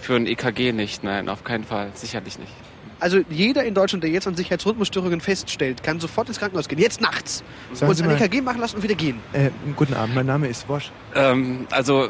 [0.00, 1.90] Für ein EKG nicht, nein, auf keinen Fall.
[1.94, 2.52] Sicherlich nicht.
[2.98, 6.78] Also jeder in Deutschland, der jetzt an sich Herzrhythmusstörungen feststellt, kann sofort ins Krankenhaus gehen,
[6.78, 9.20] jetzt nachts, Sagen und Sie ein EKG machen lassen und wieder gehen.
[9.32, 10.90] Äh, guten Abend, mein Name ist Wosch.
[11.14, 12.08] Ähm, also,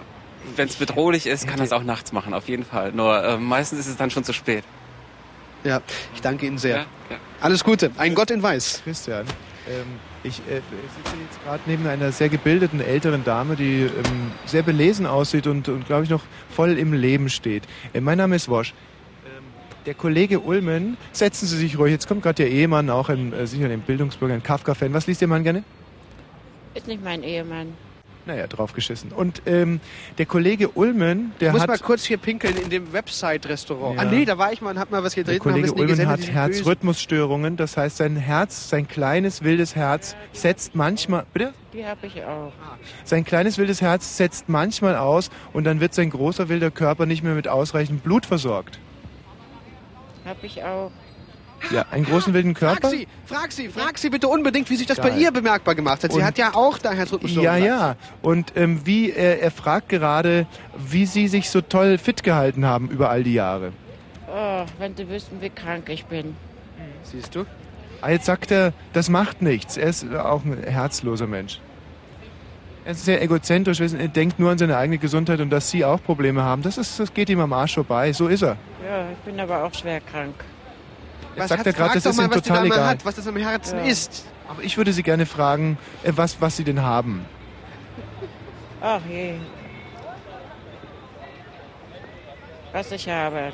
[0.55, 2.93] wenn es bedrohlich ist, kann das auch nachts machen, auf jeden Fall.
[2.93, 4.63] Nur ähm, meistens ist es dann schon zu spät.
[5.65, 5.81] Ja,
[6.15, 6.77] ich danke Ihnen sehr.
[6.77, 7.17] Ja, ja.
[7.41, 7.91] Alles Gute.
[7.97, 8.83] Ein Gott in Weiß.
[8.85, 9.27] Christian,
[9.69, 9.87] ähm,
[10.23, 15.07] ich äh, sitze jetzt gerade neben einer sehr gebildeten älteren Dame, die ähm, sehr belesen
[15.07, 17.65] aussieht und, und glaube ich, noch voll im Leben steht.
[17.93, 18.73] Äh, mein Name ist Wosch.
[19.87, 21.93] Der Kollege Ulmen, setzen Sie sich ruhig.
[21.93, 24.93] Jetzt kommt gerade Ihr Ehemann, auch ein, äh, sicher ein Bildungsbürger, ein Kafka-Fan.
[24.93, 25.63] Was liest Ihr Mann gerne?
[26.75, 27.69] Ist nicht mein Ehemann.
[28.27, 29.13] Naja, draufgeschissen.
[29.13, 29.79] Und ähm,
[30.19, 31.69] der Kollege Ulmen, der ich muss hat...
[31.69, 33.95] mal kurz hier pinkeln in dem Website-Restaurant.
[33.95, 34.03] Ja.
[34.03, 35.47] Ah nee, da war ich mal und hab mal was Der gedreht.
[35.47, 36.33] und Kollege Ulmen gesendet, hat.
[36.33, 41.55] Herzrhythmusstörungen, das heißt, sein Herz, sein kleines wildes Herz setzt manchmal, bitte?
[41.73, 42.51] Die habe ich auch.
[43.05, 47.23] Sein kleines wildes Herz setzt manchmal aus und dann wird sein großer wilder Körper nicht
[47.23, 48.81] mehr mit ausreichend Blut versorgt.
[50.27, 50.91] Habe ich auch.
[51.71, 52.91] Ja, einen großen wilden Frag Körper?
[52.91, 55.21] sie, frag sie, frag sie bitte unbedingt, wie sich das bei Geil.
[55.23, 56.13] ihr bemerkbar gemacht hat.
[56.13, 57.65] Sie Und- hat ja auch da Herzrhythmusstörungen.
[57.65, 57.97] Ja, ja.
[58.21, 60.47] Und ähm, wie äh, er fragt gerade,
[60.77, 63.73] wie Sie sich so toll fit gehalten haben über all die Jahre.
[64.29, 66.37] Oh, wenn Sie wüssten, wie krank ich bin.
[67.05, 67.47] Siehst du?
[68.03, 69.79] Ah, jetzt sagt er, das macht nichts.
[69.79, 71.61] Er ist auch ein herzloser Mensch.
[72.87, 76.01] Er ist sehr egozentrisch, er denkt nur an seine eigene Gesundheit und dass Sie auch
[76.01, 78.13] Probleme haben, das, ist, das geht ihm am Arsch vorbei.
[78.13, 78.57] So ist er.
[78.87, 80.35] Ja, ich bin aber auch schwer krank.
[81.35, 82.87] Jetzt Was sagt er gerade, das ist mal, ihm total egal.
[82.87, 83.87] hat, was das am Herzen Ja.
[83.87, 84.25] ist.
[84.49, 87.25] Aber ich würde Sie gerne fragen, äh, was, was Sie denn haben.
[88.81, 89.35] Ach je.
[92.73, 93.53] Was ich habe.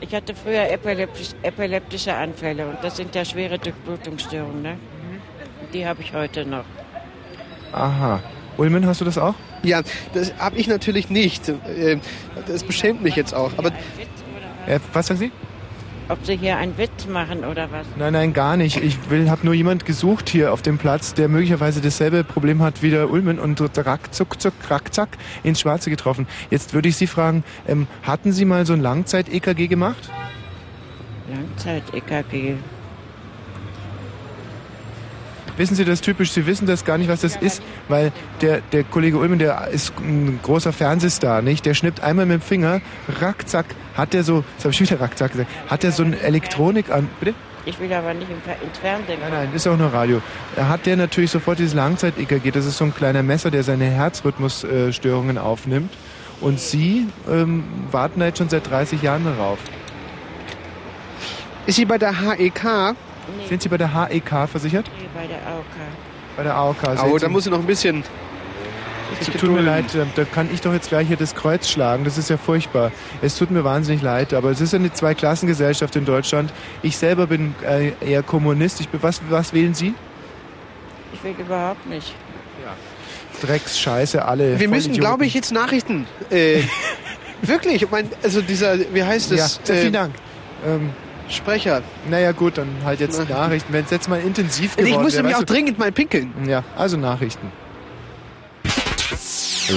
[0.00, 4.62] Ich hatte früher epileptisch, epileptische Anfälle und das sind ja schwere Durchblutungsstörungen.
[4.62, 4.76] Ne?
[5.60, 6.64] Und Die habe ich heute noch.
[7.72, 8.20] Aha.
[8.56, 9.34] Ulmen, hast du das auch?
[9.62, 9.82] Ja,
[10.14, 11.48] das habe ich natürlich nicht.
[11.48, 11.98] Äh,
[12.46, 13.52] Das beschämt mich jetzt auch.
[13.56, 13.70] Aber
[14.66, 15.30] Äh, was sagen Sie?
[16.10, 17.86] Ob Sie hier einen Witz machen oder was?
[17.98, 18.82] Nein, nein, gar nicht.
[18.82, 22.82] Ich will, habe nur jemand gesucht hier auf dem Platz, der möglicherweise dasselbe Problem hat
[22.82, 25.10] wie der Ulmen und rack, zuck, zuck, rack, zack
[25.44, 26.26] ins Schwarze getroffen.
[26.50, 30.08] Jetzt würde ich Sie fragen, ähm, hatten Sie mal so ein Langzeit-EKG gemacht?
[31.30, 32.54] Langzeit-EKG.
[35.58, 36.30] Wissen Sie das typisch?
[36.30, 39.92] Sie wissen das gar nicht, was das ist, weil der, der Kollege Ulmen, der ist
[39.98, 41.66] ein großer Fernsehstar, nicht?
[41.66, 42.80] Der schnippt einmal mit dem Finger,
[43.20, 46.04] rack, zack, hat der so, das habe ich wieder rack, zack gesagt, hat der so
[46.04, 47.34] eine Elektronik an, bitte?
[47.66, 49.18] Ich will aber nicht im ins Fernsehen.
[49.20, 50.22] Nein, nein, ist auch nur Radio.
[50.56, 52.52] Da hat der natürlich sofort dieses Langzeit-EKG.
[52.52, 55.92] Das ist so ein kleiner Messer, der seine Herzrhythmusstörungen aufnimmt.
[56.40, 59.58] Und Sie ähm, warten da jetzt schon seit 30 Jahren darauf.
[61.66, 62.94] ist sie bei der HEK?
[63.48, 64.86] Sind Sie bei der HEK versichert?
[64.98, 65.64] Nee, bei der AOK.
[66.36, 66.76] Bei der AOK.
[66.82, 68.04] Oh, Sehen da Sie- muss sie noch ein bisschen.
[69.20, 72.04] Es tut mir leid, da- da kann ich doch jetzt gleich hier das Kreuz schlagen.
[72.04, 72.92] Das ist ja furchtbar.
[73.22, 76.52] Es tut mir wahnsinnig leid, aber es ist eine Zweiklassengesellschaft in Deutschland.
[76.82, 78.80] Ich selber bin äh, eher Kommunist.
[78.80, 79.94] Ich bin, was, was wählen Sie?
[81.14, 82.14] Ich will überhaupt nicht.
[83.42, 84.58] Drecks, Scheiße, alle.
[84.60, 86.06] Wir müssen, glaube ich, jetzt Nachrichten.
[86.30, 86.62] Äh,
[87.42, 89.60] wirklich, ich mein, also dieser, wie heißt Ja, es?
[89.64, 90.14] vielen Dank.
[90.66, 90.90] Ähm,
[91.30, 91.82] Sprecher.
[92.08, 93.72] Naja gut, dann halt jetzt Nachrichten.
[93.72, 96.32] Wenn es jetzt mal intensiv geworden Ich muss wäre, nämlich auch du- dringend mal pinkeln.
[96.46, 97.50] Ja, also Nachrichten.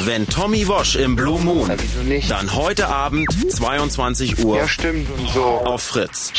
[0.06, 1.70] Wenn Tommy Wosch im Blue Moon,
[2.30, 4.58] dann heute Abend 22 Uhr.
[4.58, 5.44] Ja, stimmt und so.
[5.44, 6.32] Auf Fritz.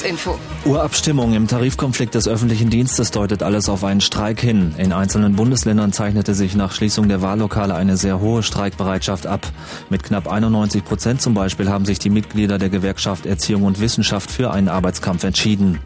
[0.00, 0.38] Kurzinfo.
[0.64, 4.74] Urabstimmung im Tarifkonflikt des öffentlichen Dienstes deutet alles auf einen Streik hin.
[4.78, 9.46] In einzelnen Bundesländern zeichnete sich nach Schließung der Wahllokale eine sehr hohe Streikbereitschaft ab.
[9.90, 14.30] Mit knapp 91 Prozent zum Beispiel haben sich die Mitglieder der Gewerkschaft Erziehung und Wissenschaft
[14.30, 15.80] für einen Arbeitskampf entschieden.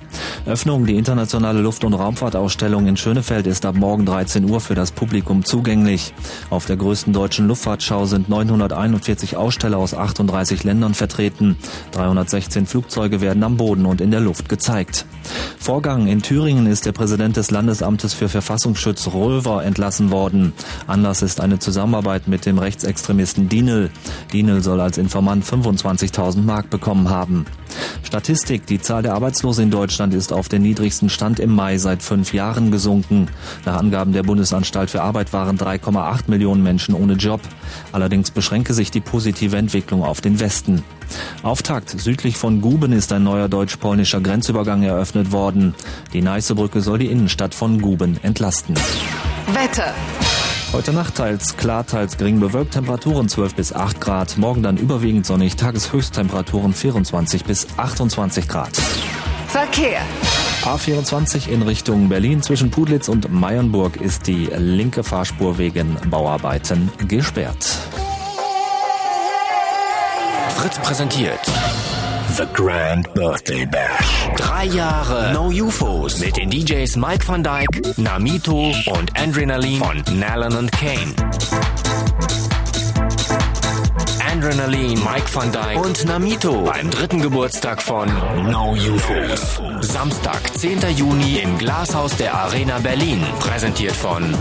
[0.46, 4.92] Öffnung die internationale Luft- und Raumfahrtausstellung in Schönefeld ist ab morgen 13 Uhr für das
[4.92, 6.14] Publikum zugänglich.
[6.50, 11.56] Auf der größten deutschen Luftfahrtschau sind 941 Aussteller aus 38 Ländern vertreten.
[11.92, 15.06] 316 Flugzeuge werden am Boden und in der Luft gezeigt.
[15.58, 20.52] Vorgang in Thüringen ist der Präsident des Landesamtes für Verfassungsschutz Röver entlassen worden.
[20.86, 23.90] Anlass ist eine Zusammenarbeit mit dem Rechtsextremisten Dienel.
[24.32, 27.46] Dienel soll als Informant 25.000 Mark bekommen haben.
[28.02, 28.66] Statistik.
[28.66, 32.32] Die Zahl der Arbeitslosen in Deutschland ist auf den niedrigsten Stand im Mai seit fünf
[32.32, 33.28] Jahren gesunken.
[33.64, 37.40] Nach Angaben der Bundesanstalt für Arbeit waren 3,8 Millionen Menschen ohne Job.
[37.90, 40.82] Allerdings beschränke sich die positive Entwicklung auf den Westen.
[41.42, 41.90] Auftakt.
[41.90, 45.74] Südlich von Guben ist ein neuer deutsch-polnischer Grenzübergang eröffnet worden.
[46.12, 48.74] Die Neißebrücke soll die Innenstadt von Guben entlasten.
[49.52, 49.94] Wetter.
[50.72, 54.38] Heute Nacht teils klar, teils gering bewölkt, Temperaturen 12 bis 8 Grad.
[54.38, 58.76] Morgen dann überwiegend sonnig, Tageshöchsttemperaturen 24 bis 28 Grad.
[59.46, 60.00] Verkehr.
[60.62, 67.78] A24 in Richtung Berlin zwischen Pudlitz und Meiernburg ist die linke Fahrspur wegen Bauarbeiten gesperrt.
[70.64, 71.40] Fritz präsentiert
[72.38, 74.30] The Grand Birthday Bash.
[74.34, 80.56] Drei Jahre No UFOs mit den DJs Mike van Dyke, Namito und Adrenaline von Nallen
[80.56, 81.12] und Kane.
[84.26, 88.08] Adrenaline, Mike van Dyke und Namito beim dritten Geburtstag von
[88.50, 89.60] No UFOs.
[89.82, 90.80] Samstag, 10.
[90.96, 93.22] Juni im Glashaus der Arena Berlin.
[93.38, 94.34] Präsentiert von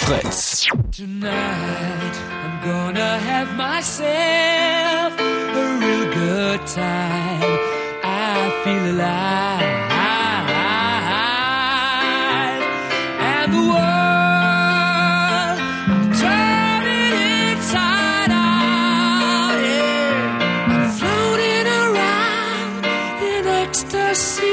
[0.00, 0.66] Fritz.
[0.96, 1.89] Tonight
[2.62, 7.58] Gonna have myself a real good time.
[8.04, 9.64] I feel alive.
[13.32, 15.56] And the world,
[15.90, 17.14] I'm turning
[17.48, 19.56] inside out.
[20.68, 22.84] I'm floating around
[23.24, 24.49] in ecstasy.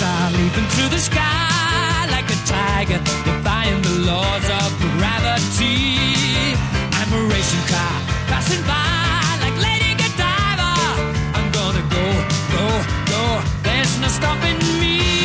[0.00, 6.56] Star leaping through the sky like a tiger, defying the laws of gravity.
[6.98, 7.96] I'm a racing car
[8.32, 10.72] passing by like Lady Godiva.
[11.36, 12.06] I'm gonna go,
[12.56, 12.66] go,
[13.12, 13.22] go.
[13.62, 15.19] There's no stopping me.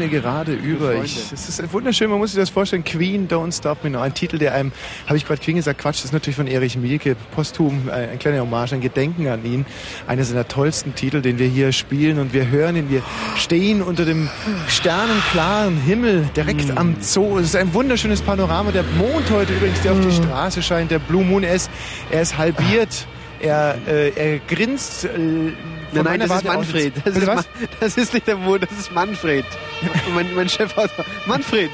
[0.00, 1.04] Mir gerade über.
[1.04, 2.84] Ich, es ist wunderschön, man muss sich das vorstellen.
[2.84, 4.00] Queen, Don't Stop Me Now.
[4.00, 4.72] Ein Titel, der einem,
[5.06, 8.18] habe ich gerade Queen gesagt, Quatsch, das ist natürlich von Erich Mielke, posthum, äh, ein
[8.18, 9.66] kleiner Hommage, ein Gedenken an ihn.
[10.06, 12.90] Einer seiner tollsten Titel, den wir hier spielen und wir hören ihn.
[12.90, 13.02] Wir
[13.36, 14.30] stehen unter dem
[14.68, 17.38] sternenklaren Himmel direkt am Zoo.
[17.38, 18.70] Es ist ein wunderschönes Panorama.
[18.72, 21.70] Der Mond heute übrigens, der auf die Straße scheint, der Blue Moon, ist,
[22.10, 23.06] er ist halbiert.
[23.42, 25.04] Er, äh, er grinst.
[25.04, 25.52] Äh,
[25.92, 26.92] Nein, nein, das ist Manfred.
[27.04, 27.36] Das ist, was?
[27.36, 29.44] Ma- das ist nicht der Mond, das ist Manfred.
[30.14, 31.04] mein, mein Chefautor.
[31.26, 31.70] Manfred!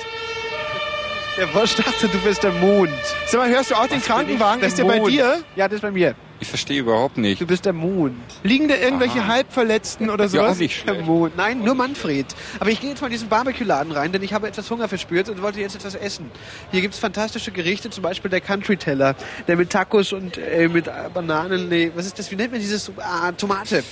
[1.38, 2.90] Der Wosch dachte, du bist der Mond.
[3.26, 4.62] Sag mal, hörst du auch den Krankenwagen?
[4.64, 5.42] Ist der bei dir?
[5.54, 6.14] Ja, das ist bei mir.
[6.39, 7.41] Ich verstehe überhaupt nicht.
[7.41, 8.14] Du bist der Mond.
[8.43, 9.28] Liegen da irgendwelche Aha.
[9.28, 10.53] Halbverletzten oder Ja, sowas?
[10.57, 11.03] auch nicht Der.
[11.03, 11.34] Mond.
[11.37, 12.26] Nein, nur Manfred.
[12.61, 15.30] Aber ich gehe jetzt mal in diesen Barbecue-Laden rein, denn ich habe etwas Hunger verspürt
[15.30, 16.30] und wollte jetzt etwas essen.
[16.72, 19.16] Hier gibt's fantastische Gerichte, zum Beispiel der Country-Teller,
[19.49, 22.91] der mit Tacos und äh, mit Bananen, nee, was ist das, wie nennt man dieses,
[22.99, 23.82] ah, Tomate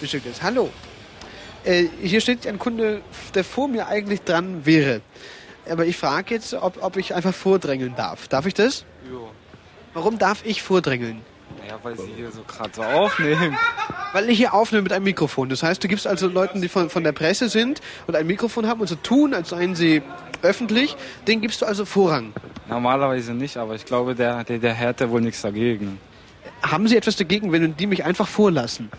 [0.00, 0.42] bestückt ist.
[0.42, 0.70] Hallo.
[1.64, 3.02] Äh, hier steht ein Kunde,
[3.34, 5.00] der vor mir eigentlich dran wäre.
[5.68, 8.28] Aber ich frage jetzt, ob, ob ich einfach vordrängeln darf.
[8.28, 8.84] Darf ich das?
[9.10, 9.28] Jo.
[9.92, 11.20] Warum darf ich vordrängeln?
[11.70, 13.56] Ja, weil sie hier so gerade so aufnehmen.
[14.12, 15.48] Weil ich hier aufnehme mit einem Mikrofon.
[15.48, 18.66] Das heißt, du gibst also Leuten, die von, von der Presse sind und ein Mikrofon
[18.66, 20.02] haben und so tun, als seien sie
[20.42, 20.96] öffentlich,
[21.28, 22.32] denen gibst du also Vorrang.
[22.68, 26.00] Normalerweise nicht, aber ich glaube, der, der, der Herr hat wohl nichts dagegen.
[26.60, 28.90] Haben sie etwas dagegen, wenn die mich einfach vorlassen?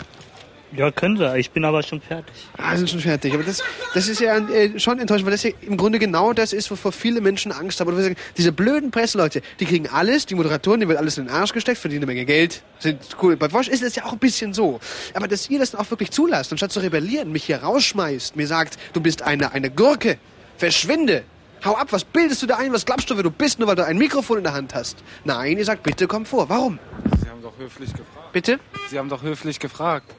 [0.76, 1.38] Ja, können sie.
[1.38, 2.34] Ich bin aber schon fertig.
[2.58, 3.34] Ah, sind schon fertig.
[3.34, 3.62] Aber das,
[3.94, 6.92] das ist ja äh, schon enttäuschend, weil das ja im Grunde genau das ist, wovor
[6.92, 7.96] viele Menschen Angst haben.
[7.96, 11.34] Wir sagen, diese blöden Presseleute, die kriegen alles, die Moderatoren, die wird alles in den
[11.34, 13.36] Arsch gesteckt, verdienen eine Menge Geld, sind cool.
[13.36, 14.80] Bei Wosch ist es ja auch ein bisschen so.
[15.14, 18.48] Aber dass ihr das dann auch wirklich zulasst, anstatt zu rebellieren, mich hier rausschmeißt, mir
[18.48, 20.18] sagt, du bist eine, eine Gurke,
[20.58, 21.24] verschwinde.
[21.66, 22.74] Hau ab, was bildest du da ein?
[22.74, 24.98] Was glaubst du, wer du bist, nur weil du ein Mikrofon in der Hand hast?
[25.26, 26.50] Nein, ihr sagt, bitte komm vor.
[26.50, 26.80] Warum?
[27.22, 28.32] Sie haben doch höflich gefragt.
[28.32, 28.60] Bitte?
[28.90, 30.16] Sie haben doch höflich gefragt.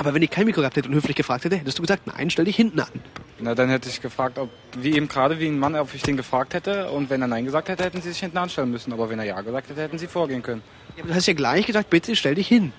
[0.00, 2.30] Aber wenn ich kein Mikro gehabt hätte und höflich gefragt hätte, hättest du gesagt, nein,
[2.30, 2.88] stell dich hinten an.
[3.38, 4.48] Na, dann hätte ich gefragt, ob,
[4.78, 6.90] wie eben gerade wie ein Mann, ob ich den gefragt hätte.
[6.90, 8.94] Und wenn er Nein gesagt hätte, hätten sie sich hinten anstellen müssen.
[8.94, 10.62] Aber wenn er Ja gesagt hätte, hätten sie vorgehen können.
[10.96, 12.72] Ja, aber du hast ja gleich gesagt, bitte stell dich hin.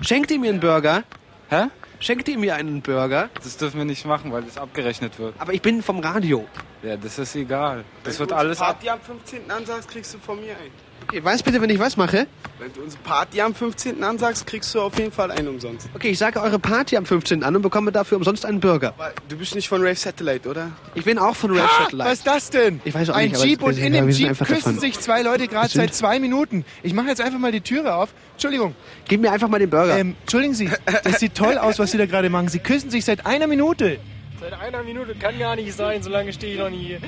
[0.00, 1.04] Schenkt ihr mir einen Burger?
[1.50, 1.66] Hä?
[2.00, 3.30] Schenkt ihr mir einen Burger?
[3.44, 5.34] Das dürfen wir nicht machen, weil das abgerechnet wird.
[5.38, 6.46] Aber ich bin vom Radio.
[6.82, 7.84] Ja, das ist egal.
[8.02, 8.74] Das Wenn wird du alles unsere ab.
[8.80, 9.48] Party am 15.
[9.48, 10.89] ansagst, kriegst du von mir ein.
[11.08, 12.26] Okay, weiß bitte, wenn ich was mache?
[12.60, 14.04] Wenn du unsere Party am 15.
[14.04, 15.88] ansagst, kriegst du auf jeden Fall einen umsonst.
[15.94, 17.42] Okay, ich sage eure Party am 15.
[17.42, 18.94] an und bekomme dafür umsonst einen Burger.
[18.96, 20.70] Weil Du bist nicht von Rave Satellite, oder?
[20.94, 22.04] Ich bin auch von Red Ah, Satellite.
[22.08, 22.80] was ist das denn?
[22.84, 24.78] Ich weiß auch Ein nicht, aber Jeep und in dem Jeep küssen davon.
[24.78, 26.64] sich zwei Leute gerade seit zwei Minuten.
[26.82, 28.10] Ich mache jetzt einfach mal die Türe auf.
[28.34, 28.74] Entschuldigung.
[29.08, 29.96] Gib mir einfach mal den Burger.
[29.98, 30.70] Ähm, entschuldigen Sie,
[31.02, 32.48] das sieht toll aus, was Sie da gerade machen.
[32.48, 33.98] Sie küssen sich seit einer Minute.
[34.40, 37.00] Seit einer Minute kann gar nicht sein, so lange stehe ich noch nie hier.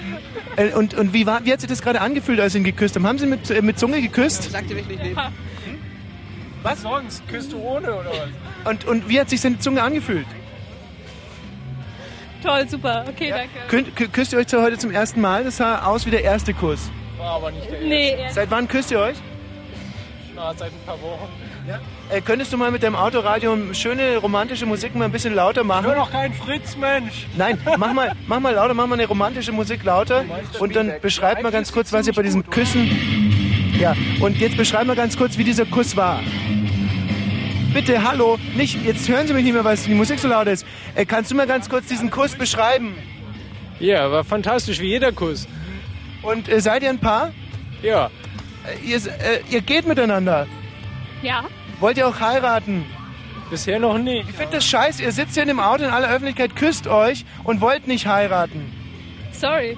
[0.56, 2.94] Äh, und und wie, war, wie hat sich das gerade angefühlt, als Sie ihn geküsst
[2.94, 3.06] haben?
[3.06, 4.50] Haben Sie mit, äh, mit Zunge geküsst?
[4.50, 5.18] Sagt ihr mich nicht neben?
[6.62, 7.26] Was sonst?
[7.28, 8.70] Küsst du ohne oder was?
[8.70, 10.26] Und, und wie hat sich seine Zunge angefühlt?
[12.42, 13.04] Toll, super.
[13.08, 13.48] Okay, danke.
[13.68, 15.44] Könnt, kü- küsst ihr euch zwar heute zum ersten Mal?
[15.44, 16.90] Das sah aus wie der erste Kuss.
[17.16, 18.34] War aber nicht der Nee, erste.
[18.34, 19.16] Seit wann küsst ihr euch?
[20.34, 21.28] Na, seit ein paar Wochen.
[22.12, 25.86] Äh, könntest du mal mit deinem Autoradio schöne romantische Musik mal ein bisschen lauter machen?
[25.86, 27.26] Ich höre doch kein Fritz, Mensch.
[27.38, 30.26] Nein, mach mal, mach mal lauter, mach mal eine romantische Musik lauter
[30.58, 32.90] und dann beschreib mal ganz kurz, was ihr bei diesem Küssen.
[33.80, 36.20] Ja, und jetzt beschreib mal ganz kurz, wie dieser Kuss war.
[37.72, 40.66] Bitte, hallo, nicht, jetzt hören Sie mich nicht mehr, weil die Musik so laut ist.
[40.94, 42.94] Äh, kannst du mal ganz kurz diesen Kuss beschreiben?
[43.80, 45.48] Ja, war fantastisch, wie jeder Kuss.
[46.20, 47.32] Und äh, seid ihr ein Paar?
[47.80, 48.10] Ja.
[48.66, 50.46] Äh, ihr, äh, ihr geht miteinander.
[51.22, 51.44] Ja.
[51.82, 52.86] Wollt ihr auch heiraten?
[53.50, 54.28] Bisher noch nicht.
[54.30, 57.24] Ich finde das scheiße, ihr sitzt hier in dem Auto in aller Öffentlichkeit, küsst euch
[57.42, 58.72] und wollt nicht heiraten.
[59.32, 59.76] Sorry.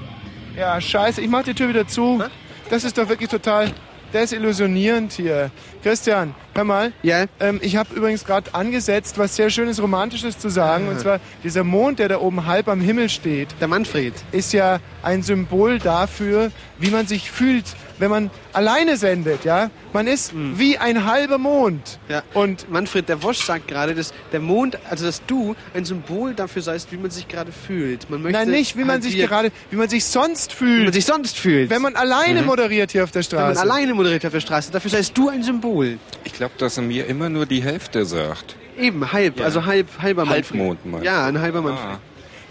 [0.54, 2.22] Ja, scheiße, ich mach die Tür wieder zu.
[2.68, 3.72] Das ist doch wirklich total
[4.12, 5.50] desillusionierend hier.
[5.82, 6.92] Christian, hör mal.
[7.02, 7.24] Ja.
[7.40, 10.88] Ähm, ich habe übrigens gerade angesetzt, was sehr schönes Romantisches zu sagen.
[10.88, 10.90] Ah.
[10.90, 13.48] Und zwar dieser Mond, der da oben halb am Himmel steht.
[13.60, 14.12] Der Manfred.
[14.30, 17.64] Ist ja ein Symbol dafür, wie man sich fühlt,
[17.98, 19.44] wenn man alleine sendet.
[19.44, 21.98] Ja, man ist wie ein halber Mond.
[22.08, 22.22] Ja.
[22.34, 26.62] Und Manfred, der Wosch sagt gerade, dass der Mond, also dass du ein Symbol dafür
[26.62, 28.08] seist, wie man sich gerade fühlt.
[28.10, 30.80] Man möchte Nein, nicht, wie man halt sich gerade, wie man sich sonst fühlt.
[30.80, 31.70] Wie man sich sonst fühlt.
[31.70, 32.46] Wenn man alleine Mhm.
[32.46, 33.60] moderiert hier auf der Wenn man Straße.
[33.72, 35.98] alleine moderiert auf der Straße, dafür seist du ein Symbol.
[36.24, 38.56] Ich glaube, dass er mir immer nur die Hälfte sagt.
[38.76, 39.44] Eben, halb, Ja.
[39.44, 40.44] also halb, halber Manfred.
[40.60, 41.04] Halbmond, du?
[41.04, 41.86] Ja, ein halber Manfred.
[41.92, 41.98] Ah.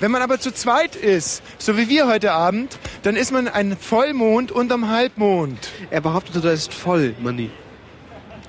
[0.04, 3.78] Wenn man aber zu zweit ist, so wie wir heute Abend, dann ist man ein
[3.78, 5.58] Vollmond unterm Halbmond.
[5.92, 7.50] Er behauptet, du ist voll, Manni.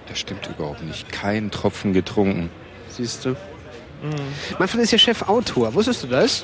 [0.08, 1.12] Das stimmt überhaupt nicht.
[1.12, 2.50] Kein Tropfen getrunken.
[2.88, 3.36] Siehst du?
[4.58, 5.74] Manfred ist ja Chefautor.
[5.74, 6.42] Wusstest du das?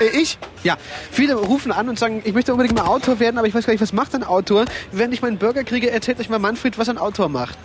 [0.00, 0.36] Äh, ich?
[0.64, 0.78] Ja.
[1.12, 3.72] Viele rufen an und sagen, ich möchte unbedingt mal Autor werden, aber ich weiß gar
[3.72, 4.64] nicht, was macht ein Autor.
[4.90, 7.56] Während ich meinen Burger kriege, erzählt euch mal Manfred, was ein Autor macht.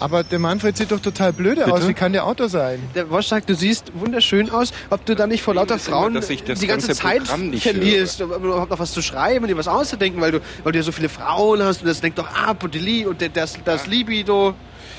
[0.00, 1.72] Aber der Manfred sieht doch total blöde Bitte?
[1.72, 1.88] aus.
[1.88, 2.78] Wie kann der Auto sein?
[2.94, 4.72] Der Wosch sagt, du siehst wunderschön aus.
[4.90, 7.26] Ob du da nicht vor lauter immer, Frauen dass ich das die ganze ganze Zeit
[7.26, 10.78] verlierst, um überhaupt noch was zu schreiben und dir was auszudenken, weil du, weil du
[10.78, 13.58] ja so viele Frauen hast und das lenkt doch ab und die Li und das,
[13.64, 14.54] das Libido.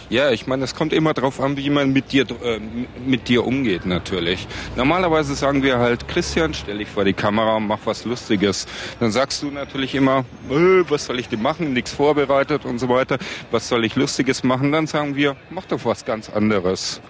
[0.09, 2.59] Ja, ich meine, es kommt immer drauf an, wie man mit dir, äh,
[3.05, 4.47] mit dir umgeht, natürlich.
[4.75, 8.67] Normalerweise sagen wir halt, Christian, stell dich vor die Kamera und mach was Lustiges.
[8.99, 11.73] Dann sagst du natürlich immer, äh, was soll ich denn machen?
[11.73, 13.17] Nichts vorbereitet und so weiter.
[13.49, 14.71] Was soll ich Lustiges machen?
[14.71, 17.01] Dann sagen wir, mach doch was ganz anderes.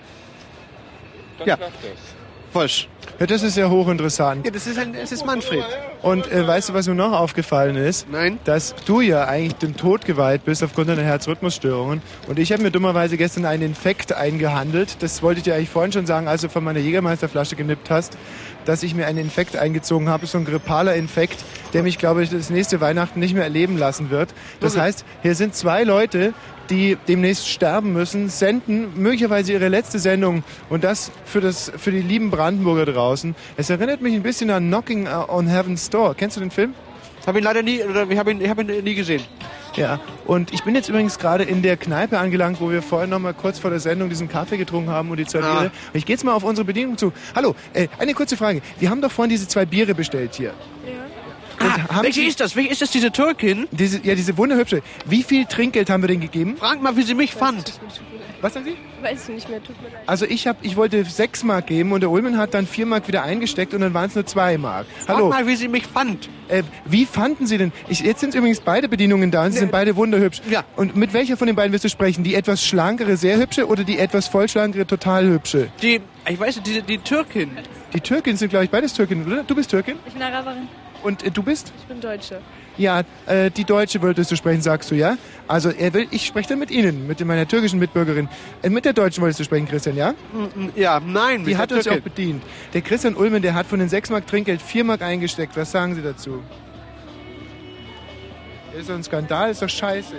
[1.38, 1.58] Dann Ja.
[1.58, 2.15] klappt das.
[2.56, 2.88] Wosch.
[3.20, 4.46] Ja, das ist ja hochinteressant.
[4.46, 5.64] Ja, das ist, ein, das ist Manfred.
[6.02, 8.10] Und äh, weißt du, was mir noch aufgefallen ist?
[8.10, 8.40] Nein.
[8.44, 12.02] Dass du ja eigentlich dem Tod geweiht bist aufgrund deiner Herzrhythmusstörungen.
[12.28, 14.98] Und ich habe mir dummerweise gestern einen Infekt eingehandelt.
[15.02, 18.18] Das wollte ich dir eigentlich vorhin schon sagen, als du von meiner Jägermeisterflasche genippt hast,
[18.66, 20.26] dass ich mir einen Infekt eingezogen habe.
[20.26, 21.44] So ein grippaler Infekt,
[21.74, 24.34] der mich, glaube ich, das nächste Weihnachten nicht mehr erleben lassen wird.
[24.60, 26.34] Das heißt, hier sind zwei Leute,
[26.70, 32.02] die demnächst sterben müssen, senden möglicherweise ihre letzte Sendung und das für, das für die
[32.02, 33.36] lieben Brandenburger draußen.
[33.58, 36.16] Es erinnert mich ein bisschen an Knocking on Heaven's Door.
[36.16, 36.74] Kennst du den Film?
[37.28, 39.24] Habe ihn leider nie, oder ich habe ihn, ich hab ihn nie gesehen.
[39.76, 43.20] Ja, und ich bin jetzt übrigens gerade in der Kneipe angelangt, wo wir vorhin noch
[43.20, 45.60] mal kurz vor der Sendung diesen Kaffee getrunken haben und die zwei Ah.
[45.60, 45.72] Biere.
[45.94, 47.12] Ich gehe jetzt mal auf unsere Bedienung zu.
[47.36, 48.62] Hallo, äh, eine kurze Frage.
[48.80, 50.54] Wir haben doch vorhin diese zwei Biere bestellt hier.
[51.60, 52.56] Ah, welche ist das?
[52.56, 53.68] Welche ist das, diese Türkin?
[53.72, 54.82] Diese, ja, diese wunderhübsche.
[55.06, 56.56] Wie viel Trinkgeld haben wir denn gegeben?
[56.58, 57.80] Frag mal, wie sie mich fand.
[58.42, 58.76] Was sagen Sie?
[59.02, 60.04] Weiß ich nicht mehr, tut mir leid.
[60.06, 63.08] Also ich hab, ich wollte sechs Mark geben und der Ulmen hat dann vier Mark
[63.08, 64.86] wieder eingesteckt und dann waren es nur zwei Mark.
[65.08, 65.30] Hallo.
[65.32, 66.30] Frag mal, wie sie mich fand.
[66.48, 67.72] Äh, wie fanden Sie denn?
[67.88, 70.42] Ich, jetzt sind übrigens beide Bedienungen da und sie sind beide wunderhübsch.
[70.50, 70.64] Ja.
[70.76, 72.24] Und mit welcher von den beiden wirst du sprechen?
[72.24, 75.70] Die etwas schlankere, sehr hübsche oder die etwas vollschlankere, total hübsche?
[75.82, 77.58] Die, ich weiß nicht, die, die Türkin.
[77.94, 79.44] Die Türkin sind, glaube ich, beides Türkin, oder?
[79.44, 79.96] Du bist Türkin?
[80.06, 80.68] Ich bin Araberin.
[81.06, 81.72] Und äh, du bist?
[81.78, 82.42] Ich bin Deutsche.
[82.78, 85.18] Ja, äh, die Deutsche wolltest du sprechen, sagst du, ja?
[85.48, 88.28] Also er will, ich spreche dann mit Ihnen, mit meiner türkischen Mitbürgerin.
[88.64, 90.16] Äh, mit der Deutschen wolltest du sprechen, Christian, ja?
[90.76, 92.12] Ja, nein, mit Die der hat uns ja auch Türkin.
[92.12, 92.44] bedient.
[92.74, 95.56] Der Christian Ulmen, der hat von den 6 Mark Trinkgeld 4 Mark eingesteckt.
[95.56, 96.42] Was sagen Sie dazu?
[98.78, 100.16] Ist doch ein Skandal, ist doch scheiße.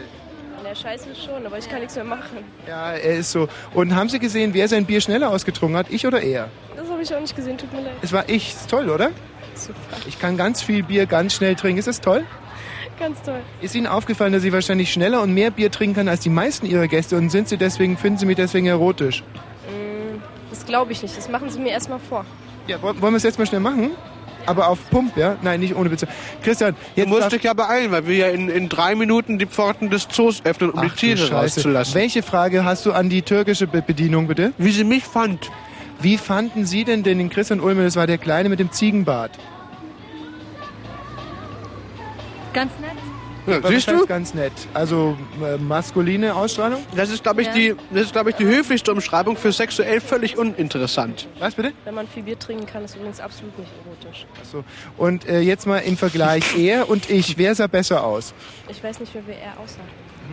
[0.64, 2.38] Ja, scheiße schon, aber ich kann nichts mehr machen.
[2.66, 3.48] Ja, er ist so.
[3.74, 5.86] Und haben Sie gesehen, wer sein Bier schneller ausgetrunken hat?
[5.90, 6.48] Ich oder er?
[6.76, 7.92] Das habe ich auch nicht gesehen, tut mir leid.
[8.02, 8.48] Es war ich.
[8.54, 9.10] Ist toll, oder?
[9.56, 9.78] Super.
[10.06, 11.78] Ich kann ganz viel Bier ganz schnell trinken.
[11.78, 12.24] Ist das toll?
[12.98, 13.40] Ganz toll.
[13.60, 16.66] Ist Ihnen aufgefallen, dass Sie wahrscheinlich schneller und mehr Bier trinken kann als die meisten
[16.66, 19.22] Ihrer Gäste und sind Sie deswegen, finden Sie mich deswegen erotisch?
[19.68, 20.18] Mm,
[20.50, 21.16] Das glaube ich nicht.
[21.16, 22.24] Das machen Sie mir erstmal vor.
[22.66, 23.90] Ja, wollen wir es jetzt mal schnell machen?
[24.46, 25.36] Aber auf Pump, ja?
[25.42, 26.06] Nein, nicht ohne Witze.
[26.42, 29.46] Christian, jetzt Du musst dich ja beeilen, weil wir ja in, in drei Minuten die
[29.46, 31.94] Pforten des Zoos öffnen, um Ach, die Tiere rauszulassen.
[31.94, 34.52] Welche Frage hast du an die türkische Be Bedienung, bitte?
[34.56, 35.50] Wie sie mich fand.
[36.00, 37.84] Wie fanden Sie denn den Christian Ulmer?
[37.84, 39.38] Das war der Kleine mit dem Ziegenbart.
[42.52, 42.92] Ganz nett.
[43.46, 44.06] Ja, siehst du?
[44.06, 44.52] Ganz nett.
[44.74, 46.82] Also äh, maskuline Ausstrahlung?
[46.96, 47.54] Das ist, glaube ich, Ja.
[47.54, 51.28] die, das ist, glaube ich, die höflichste Umschreibung für sexuell völlig uninteressant.
[51.38, 51.72] Was bitte?
[51.84, 54.26] Wenn man viel Bier trinken kann, ist übrigens absolut nicht erotisch.
[54.50, 54.64] So.
[54.96, 57.38] Und äh, jetzt mal im Vergleich er und ich.
[57.38, 58.34] Wer sah besser aus?
[58.68, 59.80] Ich weiß nicht wer er aussah.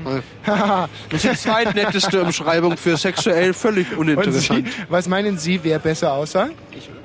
[1.10, 4.68] Das ist die zweitnetteste Umschreibung für sexuell völlig und Sie, uninteressant.
[4.90, 6.50] was meinen Sie, wer besser aussah?
[6.72, 7.00] Ich, oder?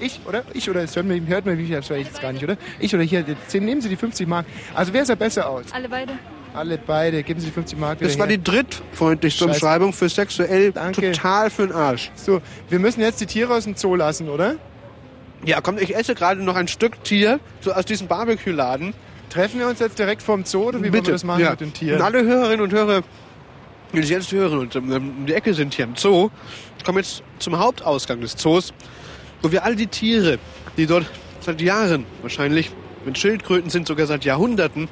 [0.00, 0.42] Ich, oder?
[0.52, 0.82] Ich, oder?
[0.82, 2.56] Das hört man, hört man mich ja vielleicht jetzt gar nicht, oder?
[2.78, 3.02] Ich, oder?
[3.04, 4.46] Hier, jetzt nehmen Sie die 50 Mark.
[4.74, 5.64] Also wer sah besser aus?
[5.72, 6.12] Alle beide?
[6.54, 7.22] Alle beide.
[7.22, 8.36] Geben Sie die 50 Mark Das war her.
[8.36, 9.52] die drittfreundlichste Scheiße.
[9.54, 11.12] Umschreibung für sexuell Danke.
[11.12, 12.10] total für den Arsch.
[12.14, 14.56] So, wir müssen jetzt die Tiere aus dem Zoo lassen, oder?
[15.44, 18.94] Ja, komm, ich esse gerade noch ein Stück Tier so aus diesem Barbecue-Laden.
[19.36, 21.50] Treffen wir uns jetzt direkt vorm Zoo oder wie wollen wir das machen ja.
[21.50, 22.00] mit den Tieren?
[22.00, 23.02] Und alle Hörerinnen und Hörer,
[23.92, 26.30] die das jetzt hören und ähm, um die Ecke sind hier im Zoo,
[26.86, 28.72] kommen jetzt zum Hauptausgang des Zoos,
[29.42, 30.38] wo wir all die Tiere,
[30.78, 31.04] die dort
[31.40, 32.70] seit Jahren wahrscheinlich,
[33.04, 34.88] wenn Schildkröten sind sogar seit Jahrhunderten,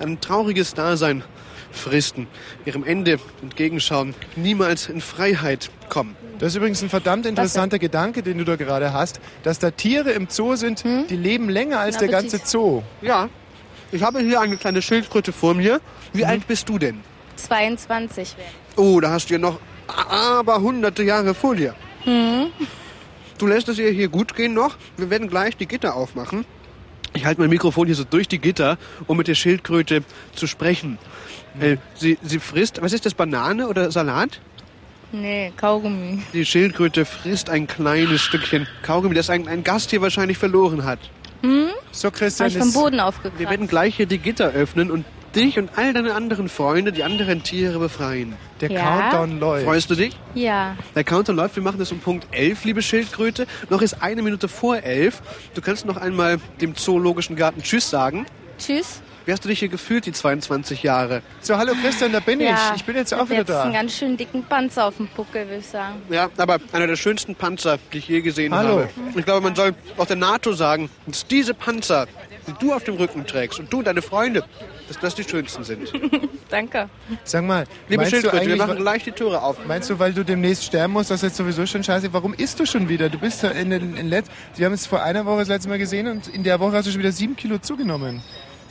[0.00, 1.22] ein trauriges Dasein
[1.70, 2.26] fristen,
[2.64, 6.16] ihrem Ende entgegenschauen, niemals in Freiheit kommen.
[6.40, 10.10] Das ist übrigens ein verdammt interessanter Gedanke, den du da gerade hast, dass da Tiere
[10.10, 12.12] im Zoo sind, die leben länger als der Hm?
[12.12, 12.82] Ganze Zoo.
[13.02, 13.28] Ja,
[13.94, 15.80] ich habe hier eine kleine Schildkröte vor mir.
[16.12, 16.28] Wie Mhm.
[16.28, 17.00] alt bist du denn?
[17.36, 21.74] 22 wäre Oh, da hast du ja noch aber hunderte Jahre vor dir.
[22.04, 22.46] hm.
[23.38, 24.76] Du lässt es ihr hier gut gehen noch.
[24.96, 26.44] Wir werden gleich die Gitter aufmachen.
[27.14, 30.02] Ich halte mein Mikrofon hier so durch die Gitter, um mit der Schildkröte
[30.34, 30.98] zu sprechen.
[31.60, 34.40] Äh, sie, sie frisst, was ist das, Banane oder Salat?
[35.12, 36.22] Nee, Kaugummi.
[36.32, 40.98] Die Schildkröte frisst ein kleines Stückchen Kaugummi, das ein, ein Gast hier wahrscheinlich verloren hat.
[41.44, 41.68] Hm?
[41.92, 43.50] So, Christian, ich vom Boden Wir aufgekratzt.
[43.50, 45.04] werden gleich hier die Gitter öffnen und
[45.36, 48.34] dich und all deine anderen Freunde, die anderen Tiere befreien.
[48.60, 49.10] der Ja?
[49.10, 49.64] Countdown läuft.
[49.66, 50.16] Freust du dich?
[50.34, 50.76] Ja.
[50.94, 53.46] Der Counter läuft, wir machen das um Punkt 11, liebe Schildkröte.
[53.68, 55.20] Noch ist eine Minute vor 11.
[55.54, 58.26] Du kannst noch einmal dem Zoologischen Garten Tschüss sagen.
[58.58, 59.00] Tschüss.
[59.26, 61.22] Wie hast du dich hier gefühlt, die 22 Jahre?
[61.40, 62.80] So, hallo Christian, da bin Ja, ich.
[62.80, 63.78] Ich bin jetzt auch wieder jetzt einen da.
[63.80, 65.96] ganz schön dicken Panzer auf dem Buckel, würde ich sagen.
[66.10, 68.80] Ja, aber einer der schönsten Panzer, die ich je gesehen Hallo.
[68.80, 68.88] habe.
[69.16, 72.06] Ich glaube, man soll auch der NATO sagen, dass diese Panzer,
[72.46, 74.44] die du auf dem Rücken trägst und du und deine Freunde,
[74.88, 75.90] dass das die schönsten sind.
[76.50, 76.90] Danke.
[77.24, 79.56] Sag mal, Liebe meinst du Schildkröte, wir machen gleich die Türe auf.
[79.66, 82.12] Meinst du, weil du demnächst sterben musst, das ist jetzt sowieso schon scheiße?
[82.12, 83.08] Warum isst du schon wieder?
[83.08, 85.70] Du bist ja in den in letzt, Wir haben es vor einer Woche das letzte
[85.70, 88.22] Mal gesehen und in der Woche hast du schon wieder sieben Kilo zugenommen.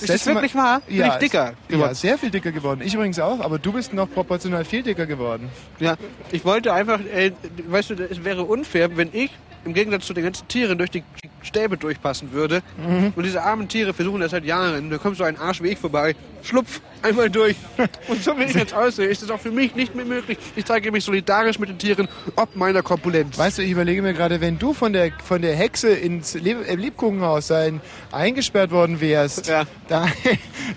[0.04, 0.82] Ist das wirklich wahr?
[0.88, 1.96] Bin ich dicker Ja, geworden?
[1.96, 2.82] sehr viel dicker geworden.
[2.84, 5.50] Ich übrigens auch, aber du bist noch proportional viel dicker geworden.
[5.80, 5.96] Ja,
[6.32, 7.32] ich wollte einfach, äh,
[7.68, 9.32] weißt du, es wäre unfair, wenn ich
[9.66, 11.04] im Gegensatz zu den ganzen Tieren durch die
[11.42, 12.62] Stäbe durchpassen würde.
[12.78, 13.14] Mhm.
[13.16, 14.90] Und diese armen Tiere versuchen das seit Jahren.
[14.90, 17.56] Da kommt so ein Arsch wie ich vorbei, schlupf einmal durch.
[18.08, 20.38] Und so wie ich jetzt aussehe, ist es auch für mich nicht mehr möglich.
[20.56, 23.38] Ich zeige mich solidarisch mit den Tieren, ob meiner Korpulenz.
[23.38, 26.68] Weißt du, ich überlege mir gerade, wenn du von der, von der Hexe ins Leb
[26.68, 29.66] äh, Lebkuchenhaus sein, eingesperrt worden wärst, da,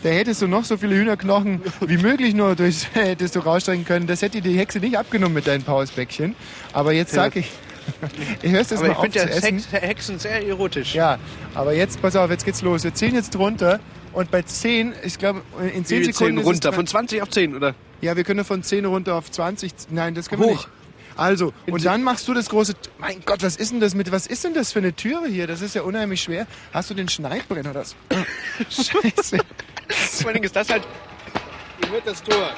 [0.02, 4.06] da hättest du noch so viele Hühnerknochen wie möglich nur durch, hättest du rausstrecken können.
[4.06, 6.34] Das hätte die Hexe nicht abgenommen mit deinen Pausbäckchen.
[6.72, 7.22] Aber jetzt Ja.
[7.24, 7.50] sag ich,
[8.42, 9.42] ich hörst das Aber mal ich auf finde essen.
[9.42, 10.94] Hex, Hexen sehr erotisch.
[10.94, 11.18] Ja,
[11.54, 12.84] aber jetzt, pass auf, jetzt geht's los.
[12.84, 13.80] Wir zählen jetzt runter
[14.12, 15.42] und bei 10, ich glaube,
[15.74, 16.14] in 10 Wie wir Sekunden.
[16.14, 16.74] zählen ist es runter, dran.
[16.74, 17.74] von 20 auf 10, oder?
[18.00, 19.72] Ja, wir können von 10 runter auf 20.
[19.90, 20.52] Nein, das können wir Hoch.
[20.52, 20.68] nicht.
[21.18, 22.74] Also, und dann machst du das große.
[22.98, 24.12] Mein Gott, was ist denn das mit.
[24.12, 25.46] Was ist denn das für eine Türe hier?
[25.46, 26.46] Das ist ja unheimlich schwer.
[26.74, 27.72] Hast du den Schneidbrenner?
[27.72, 27.96] Das.
[28.68, 29.38] Scheiße.
[29.88, 30.82] Vor allen Dingen ist das halt.
[31.80, 32.50] Hier wird das Tor.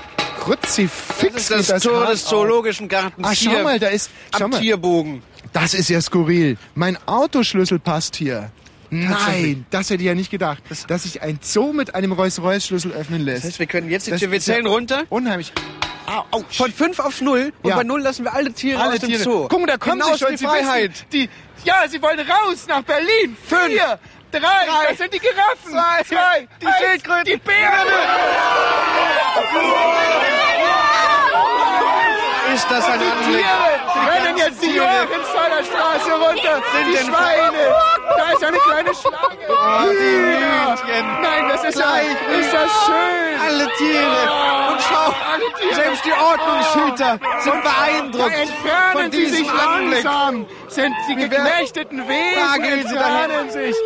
[0.48, 1.32] Kruzifix.
[1.32, 3.26] Das ist das, das Tor Haar des Zoologischen Gartens.
[3.28, 4.60] Ach, schau mal, da ist schau mal.
[4.60, 5.22] Tierbogen.
[5.52, 6.56] Das ist ja skurril.
[6.74, 8.50] Mein Autoschlüssel passt hier.
[8.90, 13.20] Nein, das hätte ich ja nicht gedacht, dass sich ein Zoo mit einem Rolls-Royce-Schlüssel öffnen
[13.22, 13.38] lässt.
[13.38, 15.04] Das heißt, wir können jetzt, die Tür, wir zählen ja runter.
[15.10, 15.52] Unheimlich.
[16.06, 16.44] Au, au.
[16.48, 17.76] Von 5 auf 0 und ja.
[17.76, 19.22] bei 0 lassen wir alle Tiere alle aus dem Tiere.
[19.22, 19.46] Zoo.
[19.48, 21.04] Guck mal, da kommen genau sie schon, die Freiheit.
[21.12, 21.28] Die,
[21.64, 23.36] ja, sie wollen raus nach Berlin.
[23.46, 23.74] 5,
[24.30, 24.86] drei, Drei.
[24.88, 25.70] das sind die Giraffen.
[25.72, 26.02] Zwei.
[26.04, 27.24] Zwei, Die eins, Schildkröten.
[27.24, 27.86] Die Bären.
[32.58, 33.44] Ist das ein Die Anblick?
[33.44, 36.54] Tiere rennen jetzt die Johannsheimer Straße runter.
[36.74, 37.62] Sind die Schweine.
[38.16, 39.46] Da ist eine kleine Schlange.
[39.48, 40.76] Oh, die Ja.
[40.76, 41.22] Hühnchen.
[41.22, 43.40] Nein, das ist ja, Gleich ist das schön.
[43.46, 44.70] Alle Tiere.
[44.70, 45.14] Und schau,
[45.60, 45.74] Tiere.
[45.74, 50.04] selbst die Ordnungshüter sind Da beeindruckt entfernen von sie sich diesem Anblick.
[50.04, 50.46] langsam.
[50.68, 53.76] Sind die geknechteten Da Wesen entfernen sich.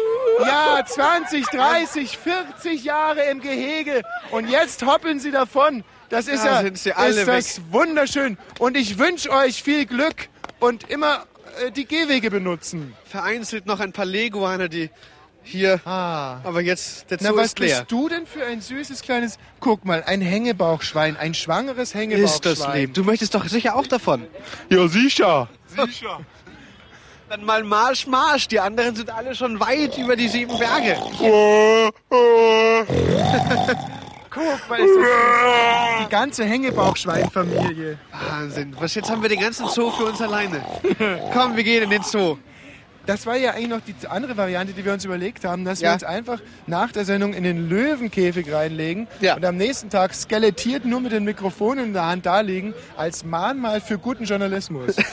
[0.47, 4.01] Ja, 20, 30, 40 Jahre im Gehege
[4.31, 5.85] und jetzt hoppeln sie davon.
[6.13, 8.37] Das ist Da ja sind sie alle ist das wunderschön.
[8.59, 10.29] Und ich wünsche euch viel Glück
[10.61, 11.25] und immer
[11.65, 12.95] äh, die Gehwege benutzen.
[13.07, 14.91] Vereinzelt noch ein paar Leguane, die
[15.43, 15.81] hier.
[15.87, 16.41] Ah.
[16.45, 17.79] Aber jetzt, der Zoo Na, was ist leer.
[17.79, 19.39] bist du denn für ein süßes kleines...
[19.59, 22.53] Guck mal, ein Hängebauchschwein, ein schwangeres Hängebauchschwein.
[22.53, 22.93] Ist das lieb.
[22.93, 24.27] Du möchtest doch sicher auch davon.
[24.69, 25.49] Ja, sicher.
[27.31, 28.49] Dann mal Marsch, Marsch.
[28.49, 30.99] Die anderen sind alle schon weit über die sieben Berge.
[34.35, 36.05] Guck mal, ist das.
[36.05, 37.99] Die ganze Hängebauchschweinfamilie.
[38.31, 38.75] Wahnsinn.
[38.79, 40.63] Was, jetzt haben wir den ganzen Zoo für uns alleine.
[41.33, 42.37] Komm, wir gehen in den Zoo.
[43.07, 45.89] Das war ja eigentlich noch die andere Variante, die wir uns überlegt haben, dass Ja.
[45.91, 49.35] wir uns einfach nach der Sendung in den Löwenkäfig reinlegen Ja.
[49.35, 53.25] und am nächsten Tag skelettiert nur mit den Mikrofonen in der Hand da liegen, als
[53.25, 54.97] Mahnmal für guten Journalismus.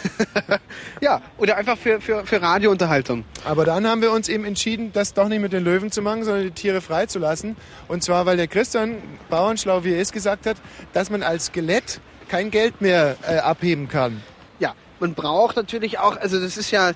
[1.02, 3.24] Ja, oder einfach für, für, für Radiounterhaltung.
[3.46, 6.24] Aber dann haben wir uns eben entschieden, das doch nicht mit den Löwen zu machen,
[6.24, 7.56] sondern die Tiere freizulassen.
[7.88, 8.96] Und zwar, weil der Christian,
[9.30, 10.58] bauernschlau wie er ist, gesagt hat,
[10.94, 14.22] dass man als Skelett kein Geld mehr äh, abheben kann.
[14.60, 16.92] Ja, man braucht natürlich auch, also das ist ja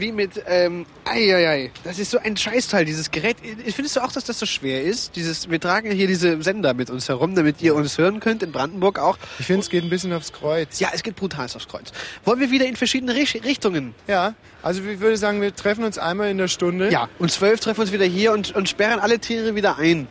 [0.00, 3.36] wie mit, ähm, ei, das ist so ein Scheißteil, dieses Gerät.
[3.74, 5.16] Findest du auch, dass das so schwer ist?
[5.16, 8.42] Dieses, wir tragen ja hier diese Sender mit uns herum, damit ihr uns hören könnt,
[8.42, 9.18] in Brandenburg auch.
[9.38, 10.80] Ich finde, es geht ein bisschen aufs Kreuz.
[10.80, 11.92] Ja, es geht brutal aufs Kreuz.
[12.24, 13.94] Wollen wir wieder in verschiedene Richt- Richtungen?
[14.06, 16.90] Ja, also ich würde sagen, wir treffen uns einmal in der Stunde.
[16.90, 20.08] Ja, und zwölf treffen wir uns wieder hier und, und sperren alle Tiere wieder ein.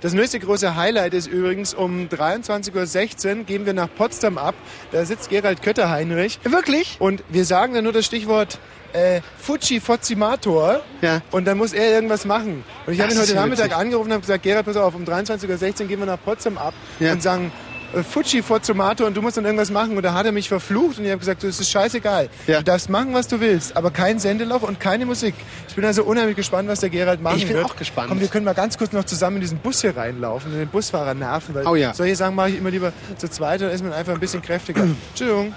[0.00, 4.54] Das nächste große Highlight ist übrigens um 23.16 Uhr gehen wir nach Potsdam ab.
[4.92, 6.38] Da sitzt Gerald Kötter-Heinrich.
[6.44, 6.96] Wirklich?
[6.98, 8.58] Und wir sagen dann nur das Stichwort
[8.92, 10.80] äh, Fuji Fozzimator.
[11.02, 11.20] Ja.
[11.30, 12.64] Und dann muss er irgendwas machen.
[12.86, 13.76] Und ich habe ihn heute Nachmittag witzig.
[13.76, 16.74] angerufen und habe gesagt, Gerald, pass auf, um 23.16 Uhr gehen wir nach Potsdam ab
[17.00, 17.12] Ja.
[17.12, 17.52] und sagen,
[17.94, 19.96] äh, Fuji Fozzimator und du musst dann irgendwas machen.
[19.96, 22.28] Und da hat er mich verflucht und ich habe gesagt, du, es ist scheißegal.
[22.46, 22.58] Ja.
[22.58, 25.34] Du darfst machen, was du willst, aber kein Sendeloch und keine Musik.
[25.68, 27.66] Ich bin also unheimlich gespannt, was der Gerald machen Ich bin wird.
[27.66, 28.08] auch gespannt.
[28.08, 30.68] Komm, wir können mal ganz kurz noch zusammen in diesen Bus hier reinlaufen und den
[30.68, 31.54] Busfahrer nerven.
[31.54, 31.94] Weil Oh ja.
[31.94, 34.82] Solche Sachen mache ich immer lieber zu zweit, dann ist man einfach ein bisschen kräftiger.
[35.10, 35.54] Entschuldigung.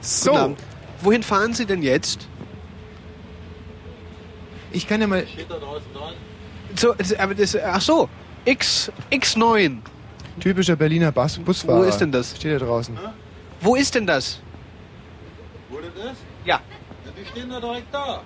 [0.00, 0.56] So.
[1.02, 2.28] Wohin fahren Sie denn jetzt?
[4.70, 5.26] ich kann ja mal...
[6.76, 8.08] So, aber das, ach so,
[8.44, 9.78] X, X9.
[10.40, 11.78] Typischer Berliner Bus Busfahrer.
[11.80, 12.36] Wo ist denn das?
[12.36, 12.98] Steht da draußen.
[13.60, 14.40] Wo ist denn das?
[15.68, 16.20] Wo das ist?
[16.44, 16.60] Ja.
[17.04, 18.22] Ja, Die stehen da direkt da.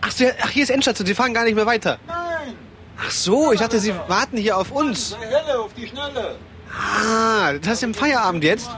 [0.00, 1.98] Ach, Sie, ach hier ist Endstation, Sie fahren gar nicht mehr weiter.
[2.06, 2.54] Nein!
[3.00, 5.16] Ach so, ich dachte, Sie warten hier auf uns.
[5.20, 6.36] Helle, auf die Schnelle.
[6.72, 8.70] Ah, das heißt, Sie haben Feierabend jetzt?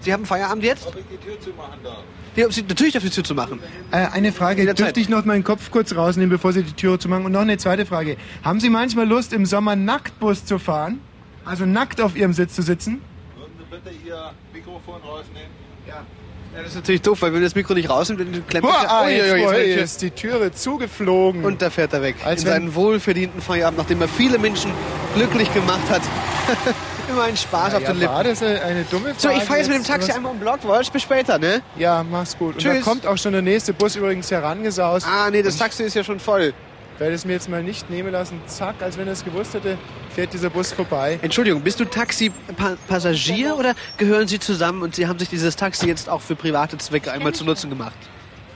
[0.00, 0.86] Sie haben Feierabend jetzt?
[0.86, 1.36] Ob ich die Tür
[1.82, 1.98] darf?
[2.36, 3.60] Ja, Sie, natürlich darf die Tür zu machen.
[3.90, 7.08] Äh, eine Frage, dürfte ich noch meinen Kopf kurz rausnehmen, bevor Sie die Türe zu
[7.08, 7.24] machen?
[7.24, 8.16] Und noch eine zweite Frage.
[8.42, 11.00] Haben Sie manchmal Lust, im Sommer nackt Bus zu fahren?
[11.44, 13.02] Also nackt auf Ihrem Sitz zu sitzen?
[13.36, 15.50] Würden Sie bitte Ihr Mikrofon rausnehmen?
[15.86, 16.04] Ja.
[16.54, 18.82] Ja, das ist natürlich doof, weil wenn wir das Mikro nicht rausnehmen, dann klemmt Boah,
[18.84, 21.44] es ah, jetzt, boah, jetzt jetzt ist die Türe zugeflogen.
[21.44, 22.14] Und da fährt er weg.
[22.24, 24.70] Als in seinen wohlverdienten Feierabend, nachdem er viele Menschen
[25.16, 26.02] glücklich gemacht hat.
[27.10, 28.14] Immer einen Spaß auf ja, den Lippen.
[28.14, 29.18] war das eine, dumme Frage?
[29.18, 31.60] So, ich fahre jetzt mit dem Taxi einmal um Block, Wolsch, bis später, ne?
[31.76, 32.54] Ja, mach's gut.
[32.54, 32.78] Und Tschüss.
[32.78, 35.06] da kommt auch schon der nächste Bus übrigens herangesaust.
[35.06, 36.54] Ah, nee, das Taxi ist ja schon voll.
[36.98, 38.40] Werde es mir jetzt mal nicht nehmen lassen.
[38.46, 39.76] Zack, als wenn er es gewusst hätte,
[40.14, 41.18] fährt dieser Bus vorbei.
[41.22, 46.08] Entschuldigung, bist du Taxi-Passagier oder gehören Sie zusammen und Sie haben sich dieses Taxi jetzt
[46.08, 47.96] auch für private Zwecke einmal zu Nutzen gemacht?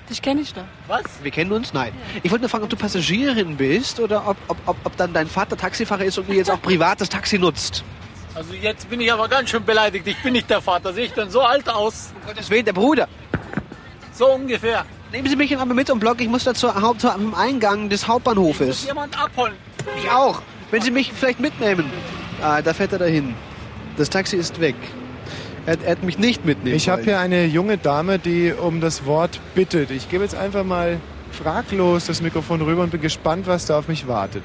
[0.08, 0.62] Dich kenne ich doch.
[0.86, 1.02] Was?
[1.22, 1.74] Wir kennen uns?
[1.74, 1.92] Nein.
[2.22, 5.26] Ich wollte nur fragen, ob du Passagierin bist oder ob, ob, ob, ob dann dein
[5.26, 7.84] Vater Taxifahrer ist und du jetzt auch privat das Taxi nutzt.
[8.34, 10.06] Also jetzt bin ich aber ganz schön beleidigt.
[10.06, 10.92] Ich bin nicht der Vater.
[10.92, 12.12] Sehe ich denn so alt aus?
[12.14, 13.08] Um Gottes Willen, der Bruder.
[14.12, 14.86] So ungefähr.
[15.12, 16.20] Nehmen Sie mich einmal mit um Block.
[16.20, 18.86] Ich muss da zur Haupt zum Eingang des Muss Hauptbahnhofes.
[18.86, 19.54] jemand abholen.
[19.96, 20.42] Ich auch.
[20.70, 21.90] Wenn Sie mich vielleicht mitnehmen.
[22.42, 23.34] Ah, da fährt er dahin.
[23.96, 24.74] Das Taxi ist weg.
[25.64, 29.06] Er, er hat mich nicht mitnehmen Ich habe hier eine junge Dame, die um das
[29.06, 29.90] Wort bittet.
[29.90, 31.00] Ich gebe jetzt einfach mal
[31.30, 34.44] fraglos das Mikrofon rüber und bin gespannt, was da auf mich wartet.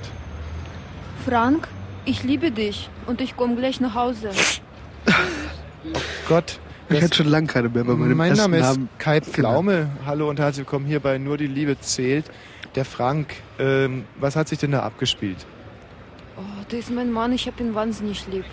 [1.26, 1.68] Frank,
[2.06, 4.32] ich liebe dich und ich komme gleich nach Hause.
[6.28, 6.60] Gott.
[6.90, 8.90] Ich hatte schon lange keine mehr bei meinem mein Name ist Namen.
[8.98, 9.90] Kai Pflaume.
[10.06, 12.26] Hallo und herzlich willkommen hier bei Nur die Liebe zählt.
[12.76, 15.46] Der Frank, ähm, was hat sich denn da abgespielt?
[16.38, 18.46] Oh, der ist mein Mann, ich habe ihn wahnsinnig lieb.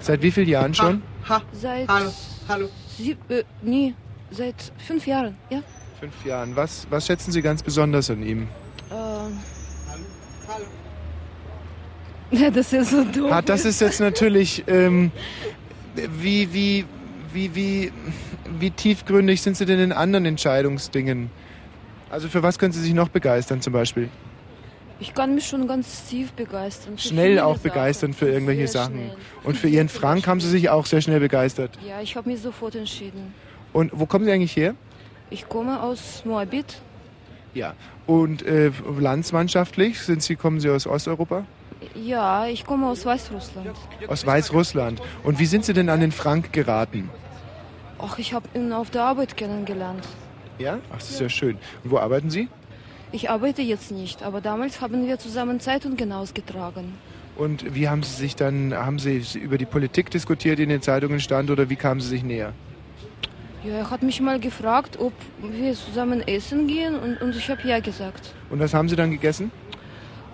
[0.00, 1.02] Seit wie vielen Jahren schon?
[1.28, 1.88] Ha, Seit.
[1.88, 2.12] Hallo,
[2.48, 2.68] hallo.
[2.96, 3.94] Sie, äh, nee,
[4.30, 5.62] seit fünf Jahren, ja?
[6.00, 6.54] Fünf Jahren.
[6.56, 8.48] Was, was schätzen Sie ganz besonders an ihm?
[8.90, 9.38] Ähm.
[12.30, 13.30] Ja, das ist so doof.
[13.30, 15.12] Ah, das ist jetzt natürlich, ähm,
[15.94, 16.84] wie, wie,
[17.34, 17.92] wie, wie,
[18.58, 21.30] wie tiefgründig sind Sie denn in anderen Entscheidungsdingen?
[22.10, 24.08] Also für was können Sie sich noch begeistern zum Beispiel?
[25.00, 26.96] Ich kann mich schon ganz tief begeistern.
[26.96, 27.62] Schnell auch Sachen.
[27.62, 28.94] begeistern für irgendwelche Sehr Sachen.
[28.94, 29.16] schnell.
[29.42, 31.76] Und für Ihren Frank haben Sie sich auch sehr schnell begeistert.
[31.86, 33.34] Ja, ich habe mich sofort entschieden.
[33.72, 34.74] Und wo kommen Sie eigentlich her?
[35.30, 36.80] Ich komme aus Moabit.
[37.54, 37.74] Ja.
[38.06, 41.44] Und äh, landsmannschaftlich sind Sie, kommen Sie aus Osteuropa?
[41.94, 43.70] Ja, ich komme aus Weißrussland.
[44.06, 45.02] Aus Weißrussland.
[45.24, 47.10] Und wie sind Sie denn an den Frank geraten?
[48.06, 50.06] Ach, ich habe ihn auf der Arbeit kennengelernt.
[50.58, 50.78] Ja?
[50.90, 51.56] Ach, das ist ja schön.
[51.82, 52.48] Und wo arbeiten Sie?
[53.12, 56.94] Ich arbeite jetzt nicht, aber damals haben wir zusammen Zeitungen ausgetragen.
[57.36, 60.82] Und wie haben Sie sich dann, haben Sie über die Politik diskutiert, die in den
[60.82, 62.52] Zeitungen stand, oder wie kamen Sie sich näher?
[63.64, 67.66] Ja, er hat mich mal gefragt, ob wir zusammen essen gehen und, und ich habe
[67.66, 68.34] ja gesagt.
[68.50, 69.50] Und was haben Sie dann gegessen?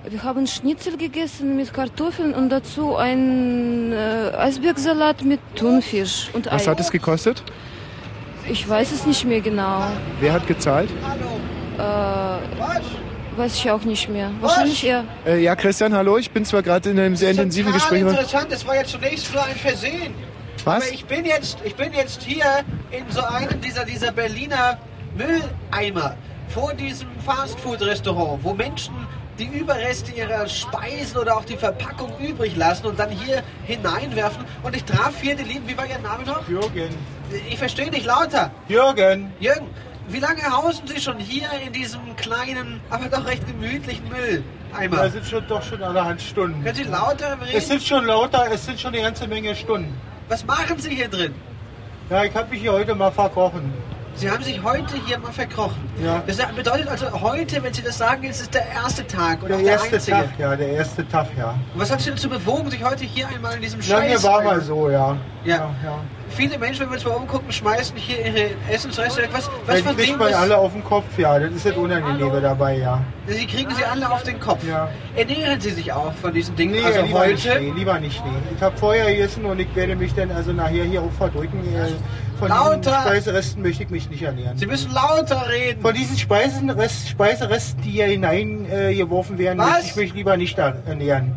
[0.08, 6.66] Wir haben Schnitzel gegessen mit Kartoffeln und dazu einen äh, Eisbergsalat mit Thunfisch und Was
[6.66, 6.70] Ei.
[6.70, 7.42] hat es gekostet?
[8.48, 9.82] Ich weiß es nicht mehr genau.
[10.18, 10.88] Wer hat gezahlt?
[11.76, 14.30] Äh, weiß ich auch nicht mehr.
[14.40, 15.04] Wahrscheinlich er.
[15.26, 16.16] Äh, ja, Christian, hallo.
[16.16, 18.00] Ich bin zwar gerade in einem sehr intensiven Gespräch.
[18.00, 20.14] interessant, es war ja zunächst nur ein Versehen.
[20.64, 20.82] Was?
[20.82, 22.46] Aber ich bin jetzt, ich bin jetzt hier
[22.90, 24.78] in so einem dieser, dieser Berliner
[25.14, 26.16] Mülleimer
[26.48, 28.94] vor diesem Fastfood-Restaurant, wo Menschen
[29.40, 34.44] die Überreste ihrer Speisen oder auch die Verpackung übrig lassen und dann hier hineinwerfen.
[34.62, 36.46] Und ich traf hier die Lieben, wie war Ihr Name noch?
[36.46, 36.94] Jürgen.
[37.48, 38.50] Ich verstehe nicht lauter.
[38.68, 39.32] Jürgen.
[39.40, 39.66] Jürgen,
[40.08, 44.96] wie lange hausen Sie schon hier in diesem kleinen, aber doch recht gemütlichen Mülleimer?
[44.96, 46.62] Das sind schon, doch schon allerhand Stunden.
[46.62, 47.56] Können Sie lauter reden?
[47.56, 49.98] Es sind schon lauter, es sind schon eine ganze Menge Stunden.
[50.28, 51.34] Was machen Sie hier drin?
[52.10, 53.72] Ja, ich habe mich hier heute mal verkochen.
[54.14, 55.80] Sie haben sich heute hier mal verkrochen.
[56.02, 56.22] Ja.
[56.26, 59.58] Das bedeutet also heute, wenn Sie das sagen, ist es der erste Tag oder Der
[59.58, 60.16] der erste einzige.
[60.16, 61.54] Tag, ja, der erste Tag, ja.
[61.72, 64.22] Und was hat Sie dazu bewogen, sich heute hier einmal in diesem Scheiß...
[64.22, 65.16] war mal so, ja.
[65.44, 65.56] Ja.
[65.56, 65.98] ja, ja.
[66.30, 69.30] Viele Menschen, wenn wir uns mal umgucken, schmeißen hier ihre Essensreste weg.
[69.32, 71.38] Was, was von kriegt man alle auf den Kopf, ja.
[71.38, 73.00] Das ist das Unangenehme dabei, ja.
[73.26, 74.64] Sie kriegen sie alle auf den Kopf.
[74.66, 74.88] Ja.
[75.16, 76.72] Ernähren Sie sich auch von diesen Dingen?
[76.72, 77.60] Nee, also lieber nicht, heute...
[77.60, 78.30] nee, lieber nicht, nee.
[78.56, 81.60] Ich habe vorher gegessen und ich werde mich dann also nachher hier auch verdrücken.
[81.74, 81.88] Äh,
[82.38, 82.78] Von Lauter!
[82.78, 84.56] diesen Speiseresten möchte ich mich nicht ernähren.
[84.56, 85.82] Sie müssen lauter reden.
[85.82, 89.70] Von diesen Speiseresten, die hier hineingeworfen äh, geworfen werden, Was?
[89.70, 91.36] möchte ich mich lieber nicht ernähren.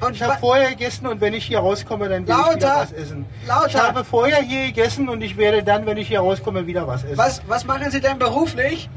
[0.00, 2.92] Und ich habe vorher gegessen und wenn ich hier rauskomme, dann will ich wieder was
[2.92, 3.26] essen.
[3.46, 3.68] Lauter!
[3.68, 7.04] Ich habe vorher hier gegessen und ich werde dann, wenn ich hier rauskomme, wieder was
[7.04, 7.16] essen.
[7.16, 8.88] Was, was machen Sie denn beruflich?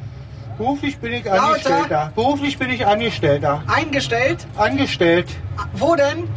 [0.58, 1.44] Beruflich bin ich Lauter!
[1.44, 2.12] Angestellter.
[2.16, 3.64] Beruflich bin ich Angestellter.
[3.68, 4.46] Eingestellt?
[4.58, 5.28] Angestellt.
[5.74, 6.28] Wo denn?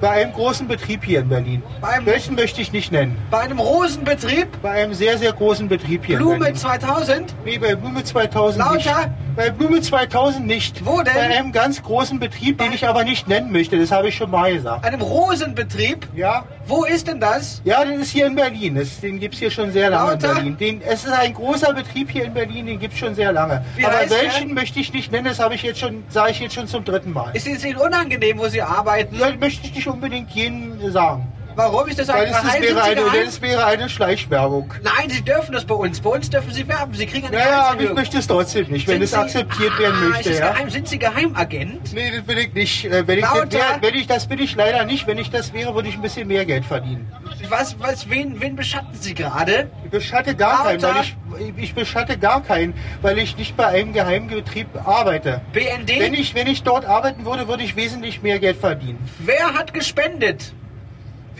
[0.00, 1.62] Bei einem großen Betrieb hier in Berlin.
[1.80, 3.18] Bei einem- Welchen möchte ich nicht nennen?
[3.30, 4.48] Bei einem Rosenbetrieb?
[4.62, 6.56] Bei einem sehr, sehr großen Betrieb hier in Blume Berlin.
[6.56, 7.34] 2000?
[7.44, 8.76] Nee, bei Blume 2000 Lauter!
[8.76, 9.10] nicht.
[9.36, 10.84] Bei Blume 2000 nicht.
[10.84, 11.14] Wo denn?
[11.14, 13.78] Bei einem ganz großen Betrieb, den ich aber nicht nennen möchte.
[13.78, 14.84] Das habe ich schon mal gesagt.
[14.84, 16.08] Einem Rosenbetrieb?
[16.14, 16.44] Ja.
[16.66, 17.60] Wo ist denn das?
[17.64, 18.74] Ja, das ist hier in Berlin.
[18.74, 20.28] Das, den gibt es hier schon sehr lange Lauter?
[20.30, 20.56] in Berlin.
[20.58, 23.64] Den, es ist ein großer Betrieb hier in Berlin, den gibt es schon sehr lange.
[23.76, 24.54] Wie aber welchen der?
[24.54, 27.12] möchte ich nicht nennen, das habe ich jetzt schon, sage ich jetzt schon zum dritten
[27.12, 27.30] Mal.
[27.34, 29.16] Ist es Ihnen unangenehm, wo Sie arbeiten?
[29.18, 31.26] Ja, möchte ich nicht unbedingt jedem sagen.
[31.60, 32.62] Warum ist das Weil das, Geheim?
[32.62, 33.24] wäre eine, geheim?
[33.26, 34.72] das wäre eine Schleichwerbung.
[34.82, 36.00] Nein, Sie dürfen das bei uns.
[36.00, 36.94] Bei uns dürfen Sie werben.
[36.94, 39.96] Sie kriegen eine Ja, ja, aber ich möchte es trotzdem nicht, wenn es akzeptiert werden
[40.02, 40.32] Ah, möchte.
[40.32, 40.52] Ja.
[40.52, 40.70] geheim?
[40.70, 41.92] Sind Sie Geheimagent?
[41.92, 42.84] Nee, das bin ich nicht.
[42.86, 45.06] Äh, Wenn ich, das wär, wenn ich das bin ich leider nicht.
[45.06, 47.12] Wenn ich das wäre, würde ich ein bisschen mehr Geld verdienen.
[47.50, 49.70] Was, was, wen, wen beschatten Sie gerade?
[49.84, 50.94] Ich beschatte gar keinen, Lauter?
[51.28, 52.72] weil ich, ich beschatte gar keinen,
[53.02, 55.42] weil ich nicht bei einem Geheimbetrieb arbeite.
[55.52, 55.98] BND?
[56.00, 58.98] Wenn ich, wenn ich dort arbeiten würde, würde ich wesentlich mehr Geld verdienen.
[59.18, 60.52] Wer hat gespendet?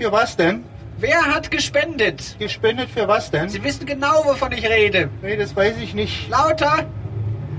[0.01, 0.65] Für was denn?
[0.97, 2.37] Wer hat gespendet?
[2.39, 3.51] Gespendet für was denn?
[3.51, 5.11] Sie wissen genau, wovon ich rede.
[5.21, 6.31] Nee, das weiß ich nicht.
[6.31, 6.87] Lauter?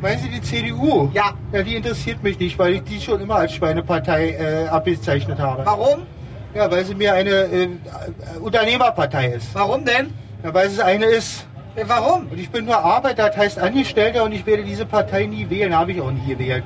[0.02, 1.12] Meinen Sie die CDU?
[1.14, 1.36] Ja.
[1.52, 5.64] Ja, die interessiert mich nicht, weil ich die schon immer als Schweinepartei äh, abgezeichnet habe.
[5.68, 6.08] Warum?
[6.56, 7.68] Ja, weil sie mir eine äh,
[8.40, 9.54] Unternehmerpartei ist.
[9.54, 10.12] Warum denn?
[10.44, 11.46] Ja, weil es eine ist.
[11.76, 12.28] Äh, Warum?
[12.28, 15.78] Und ich bin nur Arbeiter, das heißt Angestellter und ich werde diese Partei nie wählen,
[15.78, 16.64] habe ich auch nie gewählt.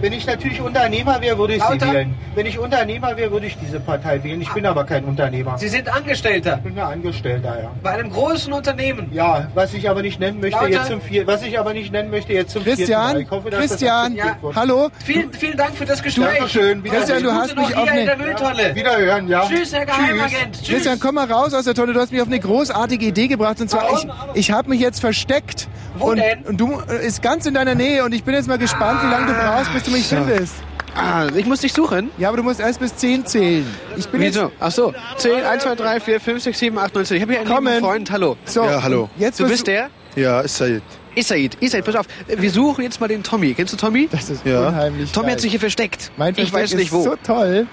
[0.00, 1.92] Wenn ich natürlich Unternehmer wäre, würde ich sie Lauter?
[1.92, 2.14] wählen.
[2.34, 4.40] Wenn ich Unternehmer wäre, würde ich diese Partei wählen.
[4.42, 5.56] Ich bin aber kein Unternehmer.
[5.58, 7.70] Sie sind Angestellter Ich bin ein Angestellter, ja.
[7.82, 9.08] bei einem großen Unternehmen.
[9.12, 10.70] Ja, was ich aber nicht nennen möchte Lauter?
[10.70, 13.14] jetzt zum vier, was ich aber nicht nennen möchte jetzt zum vierten Mal.
[13.14, 14.56] Christian, Ich hoffe, Christian, wird.
[14.56, 14.88] hallo?
[15.04, 16.26] Vielen, vielen Dank für das Gespräch.
[16.38, 16.84] Dankeschön.
[16.84, 18.22] Christian, du hast mich auf in der eine...
[18.22, 18.74] Mülltonne.
[18.74, 19.46] Wiederhören, ja.
[19.48, 20.56] Tschüss, Herr Geheimagent.
[20.56, 20.68] Tschüss.
[20.68, 21.92] Christian, komm mal raus aus der Tonne.
[21.94, 23.60] Du hast mich auf eine großartige Idee gebracht.
[23.60, 25.68] Und zwar, ich, ich habe mich jetzt versteckt.
[25.98, 26.42] Wo und, denn?
[26.42, 28.04] Und du äh, ist ganz in deiner Nähe.
[28.04, 30.54] Und ich bin jetzt mal gespannt, wie lange du brauchst, bis du mich findest.
[30.94, 32.10] Ah, ich muss dich suchen.
[32.16, 33.66] Ja, aber du musst erst bis 10 zählen.
[33.96, 34.20] Ich bin.
[34.22, 34.50] Wieso?
[34.58, 34.94] Ach so.
[35.18, 37.16] 10, 1, 2, 3, 4, 5, 6, 7, 8, 9, 10.
[37.16, 37.72] Ich habe hier einen Kommen.
[37.74, 38.10] lieben Freund.
[38.10, 38.36] Hallo.
[38.46, 39.10] So, Ja, hallo.
[39.18, 39.90] Jetzt Du bist der?
[40.14, 40.82] Ja, ist Said.
[41.14, 41.56] Isaid.
[41.60, 42.06] Isaid, pass auf.
[42.26, 43.52] Wir suchen jetzt mal den Tommy.
[43.54, 44.08] Kennst du Tommy?
[44.10, 44.68] Das ist Ja.
[44.68, 45.32] unheimlich Tommy geil.
[45.34, 46.10] hat sich hier versteckt.
[46.16, 47.02] Mein ich weiß nicht ist wo.
[47.04, 47.66] so toll.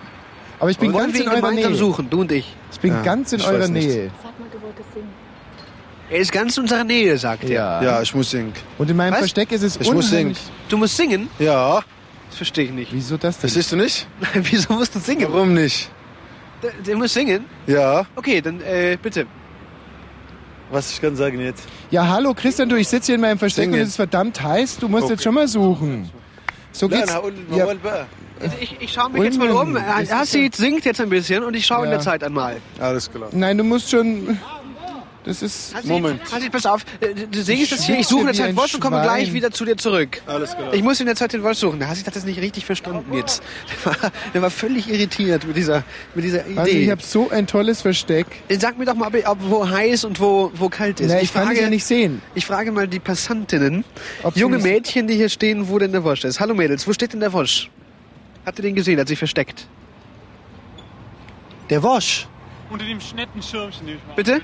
[0.60, 1.80] Aber ich bin Wollen ganz wir in ihn eurer gemeinsam Nähe.
[1.80, 2.54] suchen, du und ich.
[2.72, 3.88] Ich bin Ja, ganz in eurer weiß nicht.
[3.88, 4.12] Nähe.
[6.10, 7.50] Er ist ganz in unserer Nähe, sagt er.
[7.50, 7.84] Ja.
[7.84, 8.54] Ja, ich muss singen.
[8.78, 9.20] Und in meinem Was?
[9.20, 10.38] Versteck ist es Ich muss unheimlich...
[10.70, 11.28] Du musst singen?
[11.40, 11.82] Ja,
[12.34, 12.92] das verstehe ich nicht.
[12.92, 13.42] Wieso das denn?
[13.42, 14.08] Verstehst du nicht?
[14.34, 15.28] Wieso musst du singen?
[15.30, 15.92] Warum nicht?
[16.64, 17.46] Der, der muss singen?
[17.68, 18.08] Ja.
[18.16, 19.28] Okay, dann äh, bitte.
[20.72, 21.64] Was ich kann sagen jetzt?
[21.92, 23.76] Ja, hallo Christian, du, ich sitze hier in meinem Versteck singen.
[23.76, 24.78] und es ist verdammt heiß.
[24.78, 25.14] Du musst okay.
[25.14, 26.10] jetzt schon mal suchen.
[26.72, 27.12] So geht's.
[27.12, 27.22] Ja.
[27.22, 29.78] Also ich, ich schaue mich und jetzt mal um.
[29.78, 31.84] Äh, Hassid singt jetzt ein bisschen und ich schaue ja.
[31.86, 32.58] in der Zeit einmal.
[32.80, 33.30] Alles klar.
[33.32, 34.40] Nein, du musst schon.
[35.26, 35.74] Das ist...
[35.74, 36.22] Hassid, Moment.
[36.32, 36.84] Hassid, pass auf.
[37.00, 37.98] Äh, Du singst das hier.
[38.00, 39.06] Ich suche Zeit ein Wosch und komme Schwein.
[39.06, 40.22] gleich wieder zu dir zurück.
[40.26, 40.74] Alles klar.
[40.74, 41.80] Ich muss in der Zeit den Wosch suchen.
[41.80, 43.42] Der Hassid hat das nicht richtig verstanden jetzt.
[43.86, 45.84] Der war, der war völlig irritiert mit dieser,
[46.14, 46.92] mit dieser Also ich Idee.
[46.92, 48.28] habe so ein tolles Versteck.
[48.50, 51.10] Sag mir doch mal, ob, ob wo heiß und wo, wo kalt ist.
[51.10, 52.22] Na, ich kann es ja nicht sehen.
[52.36, 53.86] Ich frage mal die Passantinnen,
[54.24, 56.40] Ob junge Mädchen, die hier stehen, wo denn der Wosch ist.
[56.42, 57.70] Hallo Mädels, wo steht denn der Wosch?
[58.46, 59.00] Habt ihr den gesehen?
[59.00, 59.68] Hat sich versteckt.
[61.70, 62.28] Der Wosch.
[62.70, 63.86] Unter dem netten Schirmchen.
[63.88, 64.16] den ich mache.
[64.16, 64.42] Bitte?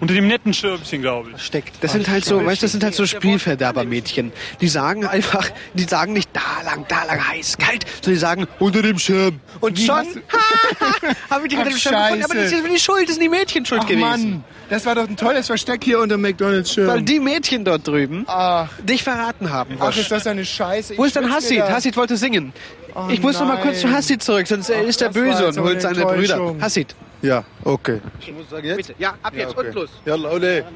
[0.00, 1.36] Unter dem netten Schirmchen, glaube ich.
[1.36, 1.76] Versteckt.
[1.82, 4.32] Das sind halt so, weißt du, das sind halt so Spielverderber-Mädchen.
[4.60, 8.46] Die sagen einfach, die sagen nicht da lang, da lang heiß, kalt, sondern die sagen
[8.58, 9.40] unter dem Schirm.
[9.60, 9.96] Und Wie schon
[11.30, 12.24] habe ich die unter dem Schirm gefunden.
[12.24, 14.00] Aber das ist die Schuld, das sind die Mädchen schuld Ach gewesen.
[14.00, 16.86] Mann, das war doch ein tolles Versteck hier unter McDonalds Schirm.
[16.88, 19.76] Weil die Mädchen dort drüben Ach, dich verraten haben.
[19.80, 20.96] ach, ist das eine Scheiße.
[20.96, 21.60] Wo Ich ist denn Hassid?
[21.62, 22.52] Hassid wollte singen.
[22.94, 23.96] Oh ich muss noch mal kurz zu nein.
[23.96, 26.54] Hassid zurück, sonst Ach, ist er böse und holt eine seine Brüder.
[26.60, 26.94] Hassid,
[27.24, 30.70] يا أوكي شنو الزاجيت؟ يا ابيض اطلس يلا قول إيه؟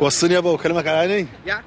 [0.00, 1.62] وصني يابا وكلمك على عيني؟ يا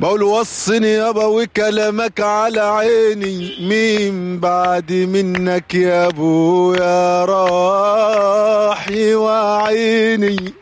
[0.00, 10.54] بقول وصني يابا وكلامك على عيني مين بعد منك يا ابويا راح وعيني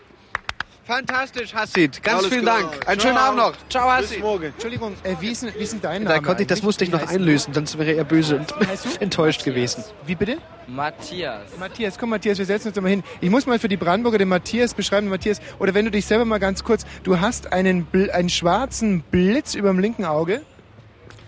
[0.88, 2.02] Fantastisch, Hassid.
[2.02, 2.62] Ganz Alles vielen klar.
[2.62, 2.88] Dank.
[2.88, 3.12] Einen Ciao.
[3.12, 3.52] schönen Abend noch.
[3.68, 4.20] Ciao, Bis Hassid.
[4.22, 4.44] morgen.
[4.44, 6.14] Entschuldigung, äh, wie, ist, wie ist denn dein Name?
[6.14, 8.54] Da konnte ich, das musste ich noch einlösen, sonst wäre er böse und
[9.00, 9.84] enttäuscht gewesen.
[10.06, 10.38] Wie bitte?
[10.66, 11.42] Matthias.
[11.58, 13.04] Matthias, komm Matthias, wir setzen uns doch mal hin.
[13.20, 15.08] Ich muss mal für die Brandenburger den Matthias beschreiben.
[15.08, 19.02] Matthias, oder wenn du dich selber mal ganz kurz, du hast einen, Bl einen schwarzen
[19.02, 20.40] Blitz über dem linken Auge.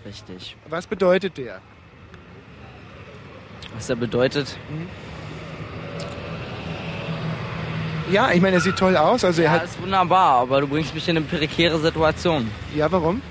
[0.07, 0.57] Richtig.
[0.69, 1.61] Was bedeutet der?
[3.75, 4.57] Was er bedeutet?
[8.11, 9.23] Ja, ich meine, er sieht toll aus.
[9.23, 9.63] Also er Ja, hat.
[9.65, 12.49] ist wunderbar, aber du bringst mich in eine prekäre Situation.
[12.75, 13.21] Ja, warum?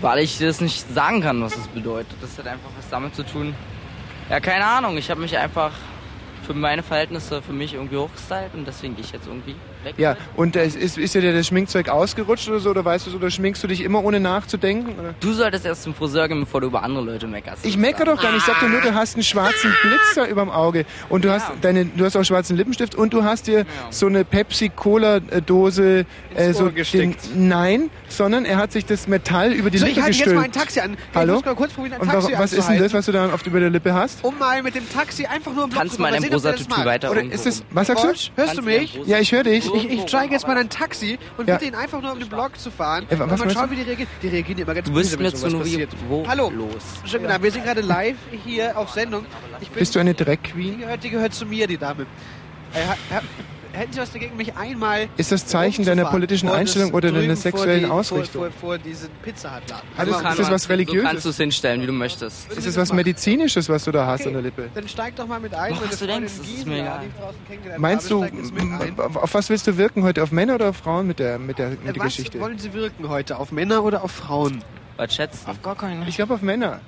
[0.00, 2.14] Weil ich das nicht sagen kann, was es bedeutet.
[2.22, 3.54] Das hat einfach was damit zu tun.
[4.30, 4.96] Ja, keine Ahnung.
[4.96, 5.72] Ich habe mich einfach
[6.46, 9.54] für meine Verhältnisse für mich irgendwie hochgestylt und deswegen gehe ich jetzt irgendwie
[9.96, 13.16] Ja, und äh, ist, ist dir das Schminkzeug ausgerutscht oder so, oder weißt du so,
[13.16, 14.98] oder schminkst du dich immer ohne nachzudenken?
[14.98, 15.14] Oder?
[15.20, 17.64] Du solltest erst zum Friseur gehen, bevor du über andere Leute meckerst.
[17.64, 20.50] Ich mecker doch gar nicht, ich sag dir nur, du hast einen schwarzen Blitzer überm
[20.50, 24.06] Auge und du hast deine, du hast auch schwarzen Lippenstift und du hast dir so
[24.06, 27.30] eine Pepsi-Cola-Dose äh, so den, gesteckt.
[27.34, 30.38] Nein, sondern er hat sich das Metall über die So, Lippe ich halte jetzt gestülpt.
[30.40, 30.96] mal ein Taxi an.
[31.14, 31.38] Hallo?
[31.38, 33.46] Ich mal kurz probieren, ein und Taxi was ist denn das, was du da oft
[33.46, 34.24] über der Lippe hast?
[34.24, 36.84] Um mal mit dem Taxi einfach nur im Block Tanz zu mal dein rosa mag.
[36.84, 38.08] weiter Oder ist es, was sagst du?
[38.36, 38.98] Hörst du mich?
[39.06, 39.69] Ja, ich höre dich.
[39.74, 41.54] Ich, ich steige jetzt mal in ein Taxi und Ja.
[41.56, 43.06] bitte ihn einfach nur um den Block zu fahren.
[43.08, 43.70] Was und mal schauen, du?
[43.72, 44.08] wie die reagieren.
[44.22, 45.90] Die reagieren immer ganz Du bist mir zu nur wie passiert.
[46.08, 46.50] wo Hallo.
[46.50, 46.70] los.
[47.10, 47.42] Genau.
[47.42, 49.24] Wir sind gerade live hier auf Sendung.
[49.60, 50.80] Ich bin, Bist du eine die Drag-Queen?
[50.80, 52.06] gehört, die gehört zu mir, die Dame.
[52.72, 52.78] Äh,
[53.72, 57.84] hätten Sie was dagegen, mich einmal Ist das Zeichen deiner politischen Einstellung oder deiner sexuellen
[57.84, 58.42] die, Ausrichtung?
[58.42, 59.82] Vor, vor, vor diesen Pizza Hut Laden.
[59.96, 61.08] Das- Einmal ist das was So Religiöses?
[61.08, 62.50] kannst du es hinstellen, wie du möchtest.
[62.52, 64.68] Ist das was Medizinisches, was du da hast an der Lippe?
[64.74, 65.72] Dann steig doch mal mit ein.
[65.74, 67.00] Meine was du denkst, das ist mir egal.
[67.02, 70.22] die ich draußen kennengelernt Meinst du, mit auf was willst du wirken heute?
[70.22, 72.40] Auf Männer oder auf Frauen mit der, mit der, mit der Was Geschichte?
[72.40, 73.38] wollen Sie wirken heute?
[73.38, 74.62] Auf Männer oder auf Frauen?
[74.96, 75.50] Was schätzt du?
[75.52, 76.06] Auf gar keinen.
[76.06, 76.80] Ich glaube auf Männer.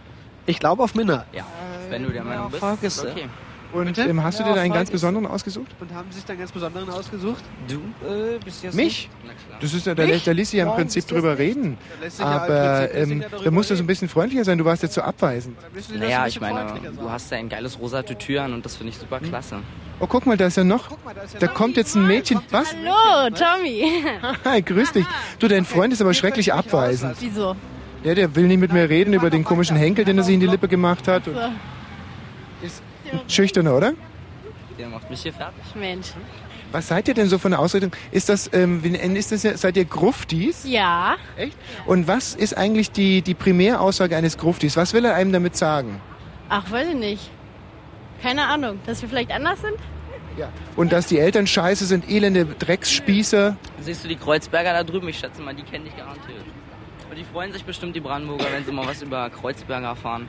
[0.46, 1.24] Ich glaube auf Männer.
[1.32, 1.46] Ja,
[1.88, 2.50] wenn du der Meinung
[2.80, 3.04] bist.
[3.04, 3.28] Okay.
[3.72, 5.70] Und ähm, hast du Ja, dir da einen ganz besonderen ausgesucht?
[5.80, 7.42] Und haben Sie sich dann ganz besonderen ausgesucht?
[7.68, 7.76] Du?
[8.06, 9.08] Äh, bis jetzt Mich?
[9.24, 9.58] Na klar.
[9.60, 10.24] Das ist ja, da, Mich?
[10.24, 11.78] da ließ sich ja im Prinzip drüber reden.
[11.98, 14.58] Da lässt ja Aber lässt ja da musst du so ein bisschen freundlicher sein.
[14.58, 15.56] Du warst jetzt so abweisend.
[15.98, 16.66] Naja, ich meine,
[16.98, 19.28] du hast ja ein geiles rosa Tütü an und das finde ich super Hm?
[19.28, 19.56] klasse.
[20.00, 20.88] Oh, guck mal, da ist ja noch.
[21.38, 22.40] Da kommt jetzt ein Mädchen.
[22.50, 22.74] Was?
[22.74, 24.04] Hallo, Tommy.
[24.44, 25.06] Hi, grüß dich.
[25.38, 27.16] Du, dein Freund ist aber schrecklich abweisend.
[27.20, 27.56] Wieso?
[28.04, 30.40] Ja, der will nicht mit mir reden über den komischen Henkel, den er sich in
[30.40, 31.22] die Lippe gemacht hat.
[32.62, 32.82] Ist
[33.28, 33.92] schüchterner, oder?
[34.78, 35.62] Der macht mich hier fertig.
[35.74, 36.08] Mensch.
[36.72, 37.92] Was seid ihr denn so von der Ausrichtung?
[38.12, 40.64] Ist das, ähm, wie ist das, ja- seid ihr Gruftis?
[40.66, 41.16] Ja.
[41.36, 41.56] Echt?
[41.86, 44.76] Und was ist eigentlich die, die Primäraussage eines Gruftis?
[44.76, 46.00] Was will er einem damit sagen?
[46.48, 47.30] Ach, weiß ich nicht.
[48.22, 48.78] Keine Ahnung.
[48.86, 49.76] Dass wir vielleicht anders sind?
[50.38, 50.48] Ja.
[50.76, 53.56] Und dass die Eltern scheiße sind, elende Drecksspießer.
[53.80, 55.08] Siehst du die Kreuzberger da drüben?
[55.08, 56.44] Ich schätze mal, die kennen dich garantiert.
[57.10, 60.26] Und die freuen sich bestimmt, die Brandenburger, wenn sie mal was über Kreuzberger erfahren.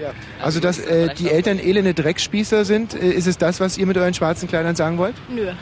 [0.00, 0.12] Ja.
[0.42, 3.96] Also, dass äh, die Eltern elende Drecksspießer sind, äh, ist es das, was ihr mit
[3.96, 5.14] euren schwarzen Kleidern sagen wollt?
[5.28, 5.52] Nö.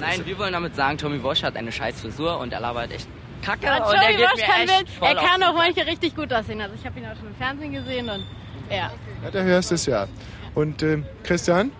[0.00, 3.08] Nein, wir wollen damit sagen, Tommy Walsh hat eine scheiß Frisur und er labert echt
[3.42, 3.64] kacke.
[3.66, 6.60] Ja, und er Joey geht Walsh kann echt Er kann auch manche richtig gut aussehen.
[6.60, 8.24] Also ich habe ihn auch schon im Fernsehen gesehen und
[8.70, 8.90] ja.
[9.24, 10.06] Ja, da hörst du es ja.
[10.54, 11.70] Und äh, Christian,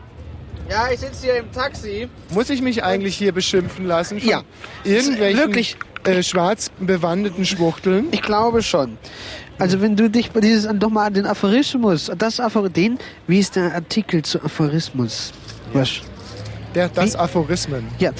[0.70, 2.08] Ja, ich sitze hier im Taxi.
[2.30, 4.20] muss ich mich eigentlich hier beschimpfen lassen?
[4.20, 4.42] Von Ja.
[4.84, 5.76] Irgendwelchen Wirklich.
[6.04, 8.06] Äh, schwarz bewandeten Schwuchteln?
[8.12, 8.96] Ich glaube schon.
[9.58, 13.38] Also wenn du dich bei dieses doch mal an den Aphorismus, das Aphor den, wie
[13.38, 15.32] ist der Artikel zu Aphorismus?
[15.72, 16.00] Was?
[16.74, 17.88] Der, das Aphorismen.
[17.98, 18.10] Ja,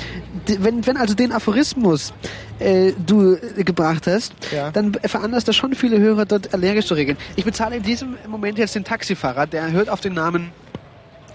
[0.60, 2.14] wenn, wenn also den Aphorismus
[2.58, 4.70] äh, du äh, gebracht hast, Ja.
[4.70, 7.18] dann veranlasst das schon viele Hörer dort allergisch zu regeln.
[7.36, 10.52] Ich bezahle in diesem Moment jetzt den Taxifahrer, der hört auf den Namen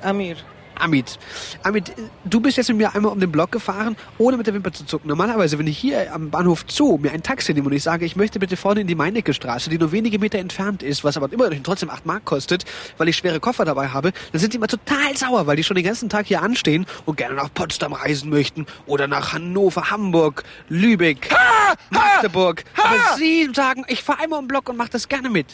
[0.02, 0.36] Amir.
[0.82, 1.20] Amit.
[1.64, 1.94] Amit,
[2.26, 4.86] du bist jetzt mit mir einmal um den Block gefahren, ohne mit der Wimper zu
[4.86, 5.08] zucken.
[5.08, 8.16] Normalerweise, wenn ich hier am Bahnhof Zoo mir ein Taxi nehme und ich sage, ich
[8.16, 11.32] möchte bitte vorne in die Meinecke Straße, die nur wenige Meter entfernt ist, was aber
[11.32, 12.66] immer trotzdem 8 Mark kostet,
[12.98, 15.76] weil ich schwere Koffer dabei habe, dann sind die immer total sauer, weil die schon
[15.76, 20.44] den ganzen Tag hier anstehen und gerne nach Potsdam reisen möchten oder nach Hannover, Hamburg,
[20.70, 21.30] Lübeck,
[21.90, 22.64] Magdeburg.
[22.78, 25.48] Aber sie sagen, ich fahre einmal um den Block und mache das gerne mit.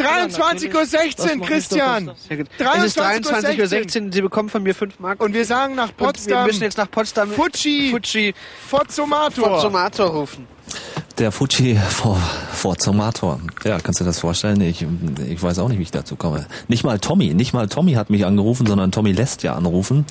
[0.00, 2.10] 23.16 Uhr, Christian!
[2.28, 2.46] Sehr gut.
[2.58, 4.12] Es ist 23.16 23.16 Uhr.
[4.12, 5.22] Sie bekommen von mir 5 Mark.
[5.22, 6.46] Und wir sagen nach Und wir Potsdam.
[6.46, 8.34] müssen jetzt nach Potsdam Fuji, Fuji
[8.68, 9.48] Forzomator.
[9.48, 10.46] Forzomator rufen.
[11.18, 12.16] Der Fuji vor,
[12.52, 13.40] Forzomator.
[13.64, 14.60] Ja, kannst du dir das vorstellen?
[14.62, 14.86] Ich,
[15.28, 16.46] ich weiß auch nicht, wie ich dazu komme.
[16.68, 20.06] Nicht mal Tommy, nicht mal Tommy hat mich angerufen, sondern Tommy lässt ja anrufen.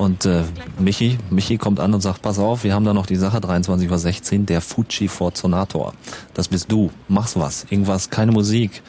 [0.00, 0.44] Und äh,
[0.78, 4.38] Michi, Michi kommt an und sagt, pass auf, wir haben da noch die Sache 23.16
[4.38, 5.92] Uhr, der Fuji Fortunator.
[6.32, 6.90] Das bist du.
[7.08, 7.66] Mach's was.
[7.68, 8.82] Irgendwas, keine Musik.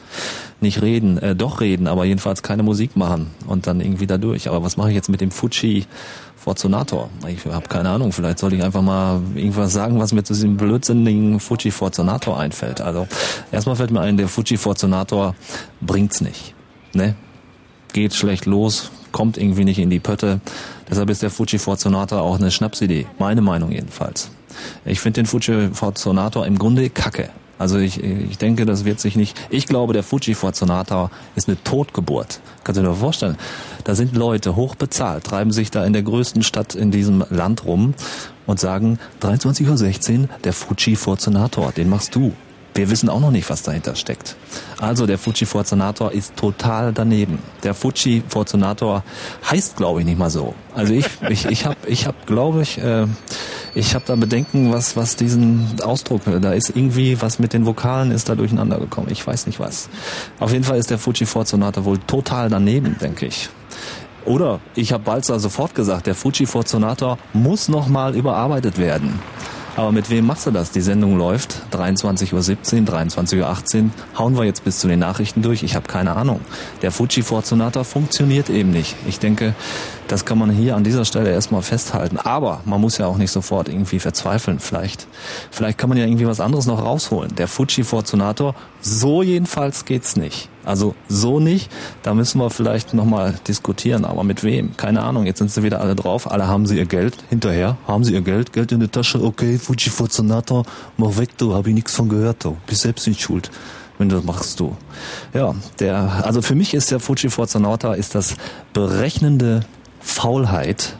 [0.62, 3.26] Nicht reden, äh, doch reden, aber jedenfalls keine Musik machen.
[3.46, 4.48] Und dann irgendwie da durch.
[4.48, 5.84] Aber was mache ich jetzt mit dem Fuji
[6.34, 7.10] Fortunator?
[7.28, 10.56] Ich habe keine Ahnung, vielleicht sollte ich einfach mal irgendwas sagen, was mir zu diesem
[10.56, 12.80] blödsinnigen Fuji Fortunator einfällt.
[12.80, 13.06] Also
[13.50, 15.34] erstmal fällt mir ein, der Fuji Fortunator
[15.82, 16.54] bringt's nicht.
[16.94, 17.16] Ne?
[17.92, 20.40] Geht schlecht los, kommt irgendwie nicht in die Pötte.
[20.90, 23.06] Deshalb ist der Fuji Fortunator auch eine Schnapsidee.
[23.18, 24.30] Meine Meinung jedenfalls.
[24.84, 27.30] Ich finde den Fuji Fortunator im Grunde kacke.
[27.58, 29.40] Also ich, ich denke, das wird sich nicht.
[29.48, 32.40] Ich glaube, der Fuji Fortunator ist eine Totgeburt.
[32.64, 33.36] Kannst du dir vorstellen?
[33.84, 37.94] Da sind Leute hochbezahlt, treiben sich da in der größten Stadt in diesem Land rum
[38.46, 42.32] und sagen 23.16 Uhr, der Fuji Fortunator, den machst du.
[42.74, 44.36] Wir wissen auch noch nicht, was dahinter steckt.
[44.78, 47.38] Also der Fuji Fortunator ist total daneben.
[47.62, 49.04] Der Fuji Fortunator
[49.50, 50.54] heißt, glaube ich, nicht mal so.
[50.74, 53.06] Also ich, ich, ich habe, ich hab, glaube ich, äh,
[53.74, 58.10] ich habe da Bedenken, was, was diesen Ausdruck, da ist irgendwie was mit den Vokalen
[58.10, 59.08] ist da durcheinander gekommen.
[59.10, 59.88] Ich weiß nicht was.
[60.40, 63.50] Auf jeden Fall ist der Fuji Fortunator wohl total daneben, denke ich.
[64.24, 69.18] Oder ich habe Balzer sofort gesagt, der Fuji Fortunator muss nochmal überarbeitet werden.
[69.74, 70.70] Aber mit wem machst du das?
[70.70, 73.90] Die Sendung läuft 23.17 Uhr, 23.18 Uhr.
[74.18, 75.62] Hauen wir jetzt bis zu den Nachrichten durch?
[75.62, 76.40] Ich habe keine Ahnung.
[76.82, 78.96] Der Fuji Fortunator funktioniert eben nicht.
[79.08, 79.54] Ich denke,
[80.08, 82.18] das kann man hier an dieser Stelle erstmal festhalten.
[82.18, 84.58] Aber man muss ja auch nicht sofort irgendwie verzweifeln.
[84.58, 85.06] Vielleicht,
[85.50, 87.34] vielleicht kann man ja irgendwie was anderes noch rausholen.
[87.36, 90.50] Der Fuji Fortunator, so jedenfalls geht's nicht.
[90.64, 91.70] Also so nicht.
[92.02, 94.04] Da müssen wir vielleicht nochmal diskutieren.
[94.04, 94.76] Aber mit wem?
[94.76, 95.26] Keine Ahnung.
[95.26, 96.30] Jetzt sind sie wieder alle drauf.
[96.30, 97.16] Alle haben sie ihr Geld.
[97.30, 98.52] Hinterher haben sie ihr Geld.
[98.52, 99.22] Geld in der Tasche.
[99.22, 100.64] Okay, Fuji Fortunator,
[100.96, 101.54] mach weg, du.
[101.54, 102.56] Hab ich nichts von gehört, du.
[102.66, 103.50] Bist selbst in Schuld
[103.98, 104.76] wenn du das machst du.
[105.32, 108.36] Ja, der, also für mich ist der Fuji Fortunator ist das
[108.72, 109.60] berechnende
[110.00, 110.96] Faulheit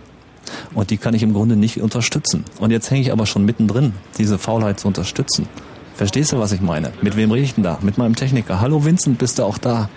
[0.74, 2.44] und die kann ich im Grunde nicht unterstützen.
[2.60, 5.48] Und jetzt hänge ich aber schon mittendrin, diese Faulheit zu unterstützen.
[5.94, 6.93] Verstehst du, was ich meine?
[7.02, 7.78] Mit wem rede ich denn da?
[7.82, 8.60] Mit meinem Techniker.
[8.60, 9.89] Hallo Vincent, bist du auch da?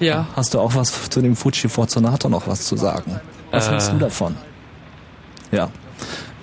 [0.00, 0.26] Ja.
[0.36, 3.20] Hast du auch was zu dem Fuji Fortunator noch was zu sagen?
[3.50, 3.70] Was Äh.
[3.72, 4.36] hältst du davon?
[5.50, 5.68] Ja.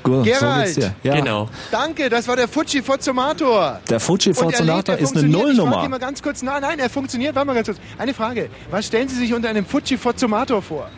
[0.03, 0.69] Gut, Gerald!
[0.69, 1.09] so geht's dir.
[1.09, 1.15] Ja.
[1.15, 1.47] Genau.
[1.69, 3.79] Danke, das war der Fuji Fortunator.
[3.89, 5.25] Der Fuji Fortunator ist eine funktioniert.
[5.25, 5.89] Ich frage Nullnummer.
[5.89, 7.35] mal ganz kurz, nein, nein, er funktioniert.
[7.35, 7.79] Warte mal ganz kurz.
[7.97, 8.49] Eine Frage.
[8.71, 10.89] Was stellen Sie sich unter einem Fuji Fortunator vor?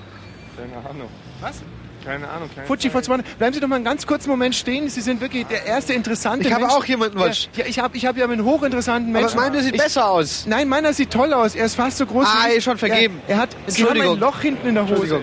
[0.55, 1.09] Keine Ahnung.
[1.41, 1.55] Was?
[2.03, 2.49] Keine Ahnung.
[2.53, 3.25] Keine Fuji Fortunator.
[3.37, 4.89] Bleiben Sie doch mal einen ganz kurzen Moment stehen.
[4.89, 6.73] Sie sind wirklich der erste interessante Ich habe Mensch.
[6.75, 7.47] auch jemanden was.
[7.55, 9.39] Ja, ich habe ich hab ja einen hochinteressanten Aber Menschen.
[9.39, 10.45] meiner sieht ich, besser aus.
[10.47, 11.55] Nein, meiner sieht toll aus.
[11.55, 12.57] Er ist fast so groß Ah, wie ich.
[12.57, 13.21] ist schon vergeben.
[13.27, 14.19] Ja, er hat Sie haben ein.
[14.19, 15.15] Loch hinten in der Hose.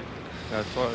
[0.51, 0.89] Ja, toll.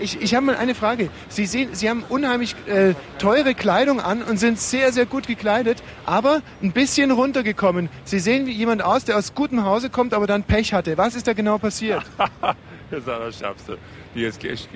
[0.00, 1.10] Ich, ich habe mal eine Frage.
[1.28, 5.82] Sie sehen, Sie haben unheimlich äh, teure Kleidung an und sind sehr, sehr gut gekleidet,
[6.06, 7.88] aber ein bisschen runtergekommen.
[8.04, 10.96] Sie sehen wie jemand aus, der aus gutem Hause kommt, aber dann Pech hatte.
[10.98, 12.02] Was ist da genau passiert?
[12.90, 13.78] Das ist das Schärfste.
[14.14, 14.68] Die jetzt echt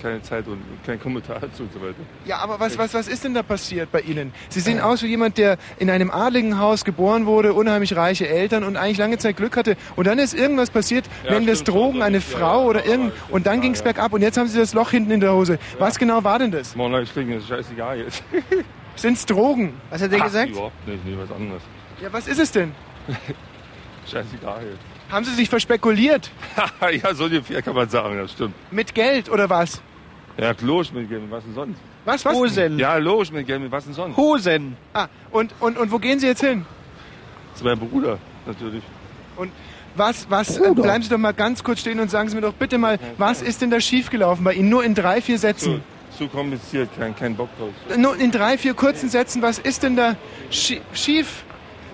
[0.00, 1.96] keine, Zeit und kein Kommentar dazu und so weiter.
[2.24, 4.32] Ja, aber was, was, was ist denn da passiert bei Ihnen?
[4.48, 8.64] Sie sehen aus wie jemand, der in einem adligen Haus geboren wurde, unheimlich reiche Eltern
[8.64, 9.76] und eigentlich lange Zeit Glück hatte.
[9.96, 13.12] Und dann ist irgendwas passiert, Ja, nennen das Drogen, eine Frau oder ja, irgend.
[13.30, 15.58] Und dann ging es bergab und jetzt haben Sie das Loch hinten in der Hose.
[15.78, 16.74] Was genau war denn das?
[16.74, 18.22] Morgen ich kriege mir das scheißegal jetzt.
[18.96, 19.74] Sind's Drogen?
[19.90, 20.50] Was hat der Ach, gesagt?
[20.50, 21.62] Überhaupt nicht, nee, was anderes.
[22.02, 22.72] Ja, was ist es denn?
[24.10, 24.97] Scheißegal jetzt.
[25.10, 26.30] Haben Sie sich verspekuliert?
[27.02, 28.54] ja, so ungefähr kann man sagen, das stimmt.
[28.70, 29.80] Mit Geld oder was?
[30.36, 31.80] Ja, logisch mit Geld, was denn sonst?
[32.04, 32.34] Was, was?
[32.34, 32.78] Hosen.
[32.78, 34.16] Ja, logisch mit Geld, was denn sonst?
[34.16, 34.76] Hosen.
[34.92, 36.64] Ah, und, und, und wo gehen Sie jetzt hin?
[37.54, 38.82] Zu meinem Bruder, natürlich.
[39.36, 39.50] Und
[39.96, 42.52] was, was, äh, bleiben Sie doch mal ganz kurz stehen und sagen Sie mir doch
[42.52, 44.68] bitte mal, was ist denn da schiefgelaufen bei Ihnen?
[44.68, 45.80] Nur in drei, vier Zu, Sätzen.
[46.16, 47.70] zu kompliziert, kein, kein Bock drauf.
[47.96, 50.14] Nur in drei, vier kurzen Sätzen, was ist denn da
[50.52, 51.42] schie- schief,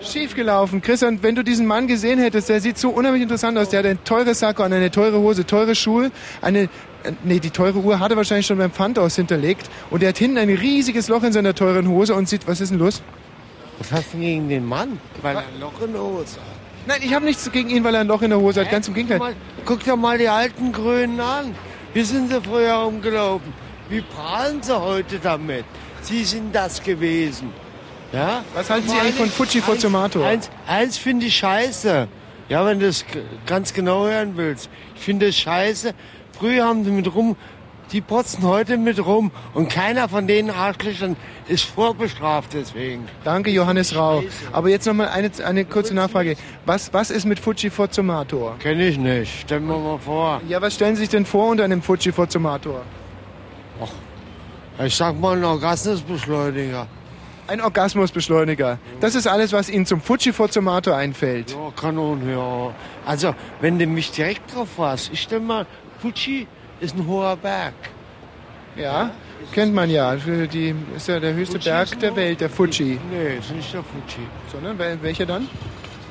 [0.04, 0.82] schief gelaufen?
[0.82, 3.70] Christian, wenn du diesen Mann gesehen hättest, der sieht so unheimlich interessant aus.
[3.70, 6.10] Der hat ein teures Sakko an, eine teure Hose, teure Schuhe,
[6.40, 6.68] eine, äh,
[7.24, 9.68] nee, die teure Uhr hat er wahrscheinlich schon beim Pfandhaus hinterlegt.
[9.90, 12.70] Und der hat hinten ein riesiges Loch in seiner teuren Hose und sieht, was ist
[12.70, 13.02] denn los?
[13.78, 14.98] Was hast du denn gegen den Mann?
[15.22, 16.54] Weil er ein Loch in der Hose hat.
[16.86, 18.70] Nein, ich habe nichts gegen ihn, weil er ein Loch in der Hose hat.
[18.70, 19.18] Ganz im Gegenteil.
[19.18, 21.54] Guck, mal, guck dir mal die alten Grünen an.
[21.94, 23.52] Wie sind sie früher rumgelaufen?
[23.88, 25.64] Wie prahlen sie heute damit?
[26.02, 27.63] Sie sind das gewesen.
[28.14, 28.44] Ja?
[28.54, 30.24] Was halten Sie eigentlich von Fuji Fortunator?
[30.24, 32.06] Eins, eins finde ich scheiße.
[32.48, 33.04] Ja, wenn du es
[33.44, 34.70] ganz genau hören willst.
[34.94, 35.94] Ich finde es scheiße.
[36.38, 37.36] Früher haben sie mit rum,
[37.90, 39.32] die potzen heute mit rum.
[39.52, 41.16] Und keiner von den Arschlöchern
[41.48, 43.08] ist vorbestraft deswegen.
[43.24, 44.22] Danke, Johannes Rau.
[44.52, 46.36] Aber jetzt noch mal eine, eine kurze Nachfrage.
[46.66, 48.56] Was, was ist mit Fuji Fortunator?
[48.60, 49.40] Kenn ich nicht.
[49.40, 50.40] Stellen wir mal vor.
[50.48, 52.82] Ja, was stellen Sie sich denn vor unter einem Fuji Fortunator?
[54.84, 56.86] Ich sag mal ein Orgasmusbeschleuniger.
[57.46, 58.78] Ein Orgasmusbeschleuniger.
[59.00, 61.50] Das ist alles, was Ihnen zum Fuji Fortunator einfällt.
[61.50, 62.72] Ja, Kanon, ja.
[63.04, 65.66] Also, wenn du mich direkt drauf warst, ich stell mal,
[66.00, 66.46] Fuji
[66.80, 67.74] ist ein hoher Berg.
[68.76, 69.10] Ja,
[69.52, 70.16] kennt man ja.
[70.16, 72.98] Die ist ja der höchste Fuji Berg der Welt, der Fuji.
[73.10, 74.26] Nee, ist nicht der Fuji.
[74.50, 75.46] Sondern wel- welcher dann?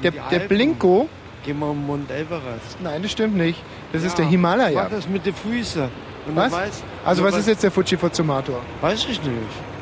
[0.04, 0.40] Der, der.
[0.40, 1.10] Blinko?
[1.46, 2.78] Geh mal am Mount Everest.
[2.82, 3.62] Nein, das stimmt nicht.
[3.92, 4.84] Das Ja, ist der Himalaya.
[4.84, 5.90] Mach das mit den Füßen.
[6.28, 6.52] Und Was?
[6.54, 8.62] Weißt, Also was ist jetzt der Fuji Fortunator?
[8.80, 9.34] Weiß ich nicht.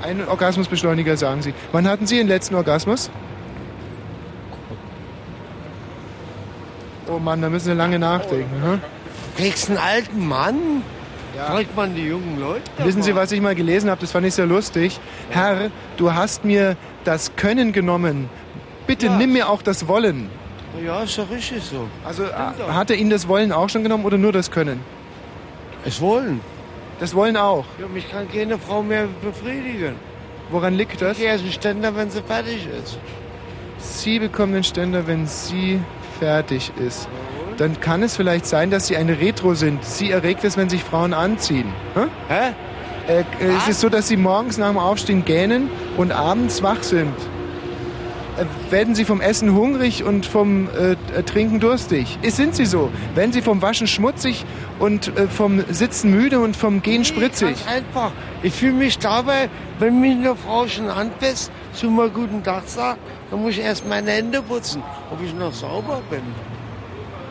[0.01, 1.53] Ein Orgasmusbeschleuniger, sagen Sie.
[1.71, 3.09] Wann hatten Sie Ihren letzten Orgasmus?
[7.07, 8.63] Oh Mann, da müssen Sie lange nachdenken.
[8.63, 8.81] Hm?
[9.37, 10.83] Kriegst einen alten Mann?
[11.35, 11.45] Ja.
[11.45, 12.63] Fragt man die jungen Leute?
[12.83, 14.01] Wissen Sie, was ich mal gelesen habe?
[14.01, 14.99] Das fand ich sehr lustig.
[15.29, 18.29] Herr, du hast mir das Können genommen.
[18.87, 19.17] Bitte Ja.
[19.17, 20.29] nimm mir auch das Wollen.
[20.83, 21.87] Ja, ist doch richtig so.
[22.03, 24.81] Also Stimmt hat er Ihnen das Wollen auch schon genommen oder nur das Können?
[25.85, 26.41] Es wollen.
[27.01, 27.65] Das Wollen auch.
[27.79, 29.95] Ja, mich kann keine Frau mehr befriedigen.
[30.51, 31.13] Woran liegt das?
[31.13, 32.99] Ich gehe erst einen Ständer, wenn sie fertig ist.
[33.79, 35.79] Sie bekommen den Ständer, wenn sie
[36.19, 37.09] fertig ist.
[37.57, 39.83] Dann kann es vielleicht sein, dass Sie eine Retro sind.
[39.83, 41.73] Sie erregt es, wenn sich Frauen anziehen.
[41.95, 42.01] Hä?
[42.27, 42.53] Hä?
[43.07, 43.23] Äh, äh,
[43.57, 47.15] es ist so, dass Sie morgens nach dem Aufstehen gähnen und abends wach sind.
[48.37, 52.17] Äh, werden Sie vom Essen hungrig und vom äh, Trinken durstig?
[52.21, 52.89] Ist, sind Sie so?
[53.15, 54.45] Werden Sie vom Waschen schmutzig
[54.79, 57.65] und äh, vom Sitzen müde und vom Gehen spritzig?
[57.65, 58.11] Ganz einfach.
[58.43, 59.49] Ich fühle mich dabei,
[59.79, 62.99] wenn mich eine Frau schon anfasst, zu mal guten Tag sagt,
[63.29, 66.21] dann muss ich erst meine Hände putzen, ob ich noch sauber bin.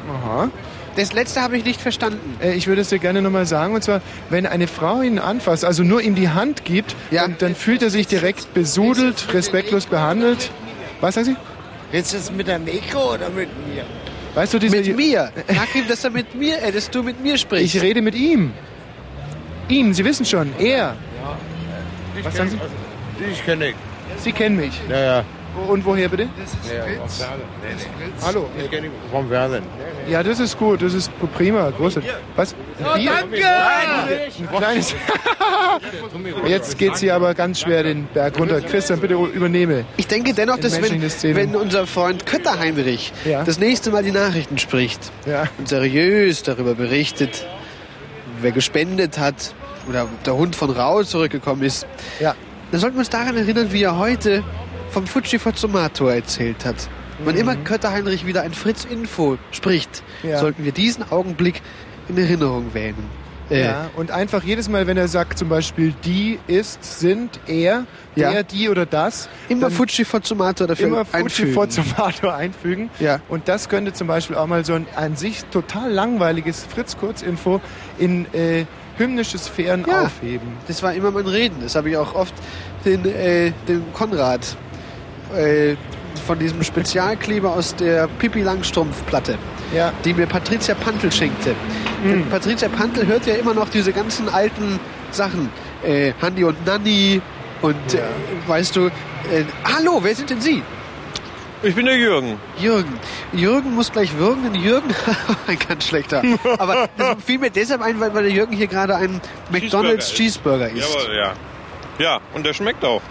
[0.08, 0.48] Aha.
[0.96, 2.36] Das letzte habe ich nicht verstanden.
[2.42, 5.64] Äh, Ich würde es dir gerne nochmal sagen, und zwar, wenn eine Frau ihn anfasst,
[5.64, 10.50] also nur ihm die Hand gibt, dann, dann fühlt er sich direkt besudelt, respektlos behandelt.
[11.00, 11.36] Was sagen Sie?
[11.96, 13.84] Jetzt ist mit der Meko oder mit mir?
[14.34, 15.32] Weißt du, diese Mit mir.
[15.48, 17.74] Sag ihm, dass er mit mir, äh, dass du mit mir sprichst.
[17.74, 18.52] Ich rede mit ihm.
[19.68, 20.96] Ihm, Sie wissen schon, er.
[22.22, 22.58] Was sagen Sie?
[23.32, 23.74] Ich kenne ihn.
[24.18, 24.80] Sie kennen mich.
[24.88, 25.24] Ja, ja.
[25.68, 26.24] Und woher bitte?
[26.24, 27.48] ja vom Fernsehen.
[27.62, 28.12] Nee, nee.
[28.22, 28.48] Hallo.
[28.58, 29.64] Ich kenne ihn vom Fernsehen.
[30.08, 32.10] Ja, das ist gut, das ist prima, großartig.
[32.36, 32.54] Was?
[32.80, 33.46] Oh, danke!
[33.46, 34.94] Ein kleines.
[36.46, 38.60] Jetzt geht's hier aber ganz schwer den Berg runter.
[38.60, 39.84] Christian, bitte übernehme.
[39.96, 41.02] Ich denke dennoch, dass wenn,
[41.36, 43.44] wenn unser Freund Kötter Heinrich Ja.
[43.44, 45.10] das nächste Mal die Nachrichten spricht
[45.58, 47.46] und seriös darüber berichtet,
[48.40, 49.54] wer gespendet hat
[49.88, 51.86] oder der Hund von Rau zurückgekommen ist,
[52.20, 52.34] ja.
[52.70, 54.42] dann sollten wir uns daran erinnern, wie er heute
[54.90, 56.88] vom Fuji Fortunato erzählt hat.
[57.24, 60.30] Wann immer Kötter Heinrich wieder ein Fritz-Info spricht, Mhm.
[60.30, 60.38] Ja.
[60.38, 61.60] sollten wir diesen Augenblick
[62.08, 62.94] in Erinnerung wählen.
[63.50, 67.84] Äh, Ja, und einfach jedes Mal, wenn er sagt zum Beispiel die, ist, sind, er,
[68.14, 68.30] Ja.
[68.30, 69.28] der, die oder das.
[69.48, 71.52] Immer Fuji Fortunato dafür immer Fuji einfügen.
[71.54, 72.90] Fortunato einfügen.
[73.00, 73.20] Ja.
[73.28, 77.60] Und das könnte zum Beispiel auch mal so ein an sich total langweiliges Fritz-Kurzinfo
[77.98, 78.64] in äh,
[78.96, 80.04] hymnische Sphären Ja.
[80.04, 80.48] aufheben.
[80.68, 81.56] Das war immer mein Reden.
[81.60, 82.34] Das habe ich auch oft
[82.84, 84.56] den, äh, dem Konrad
[85.36, 85.76] äh,
[86.26, 89.38] von diesem Spezialkleber aus der Pippi Langstrumpf-Platte,
[89.74, 89.92] ja.
[90.04, 91.54] die mir Patricia Pantel schenkte.
[92.04, 94.80] Denn Patricia Pantel hört ja immer noch diese ganzen alten
[95.10, 95.50] Sachen.
[95.82, 97.20] Äh, Handy und Nanny
[97.62, 98.00] und äh,
[98.46, 100.62] weißt du, äh, hallo, wer sind denn Sie?
[101.62, 102.38] Ich bin der Jürgen.
[102.58, 102.98] Jürgen.
[103.32, 104.94] Jürgen muss gleich würgen, denn Jürgen,
[105.46, 106.22] ein ganz schlechter.
[106.58, 109.20] Aber das fiel mir deshalb ein, weil, der Jürgen hier gerade einen
[109.50, 110.88] McDonalds Cheeseburger isst.
[110.94, 111.32] Jawohl, ja.
[111.98, 113.02] Ja, und der schmeckt auch.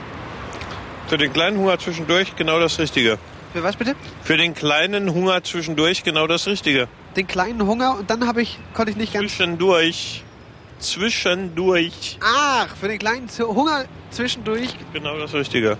[1.09, 3.17] Für den kleinen Hunger zwischendurch genau das Richtige.
[3.51, 3.95] Für was bitte?
[4.23, 6.87] Für den kleinen Hunger zwischendurch genau das Richtige.
[7.15, 9.25] Den kleinen Hunger und dann habe ich, konnte ich nicht ganz.
[9.31, 10.23] Zwischendurch.
[10.77, 12.19] Zwischendurch.
[12.23, 14.75] Ach, für den kleinen Hunger zwischendurch.
[14.93, 15.79] Genau das Richtige.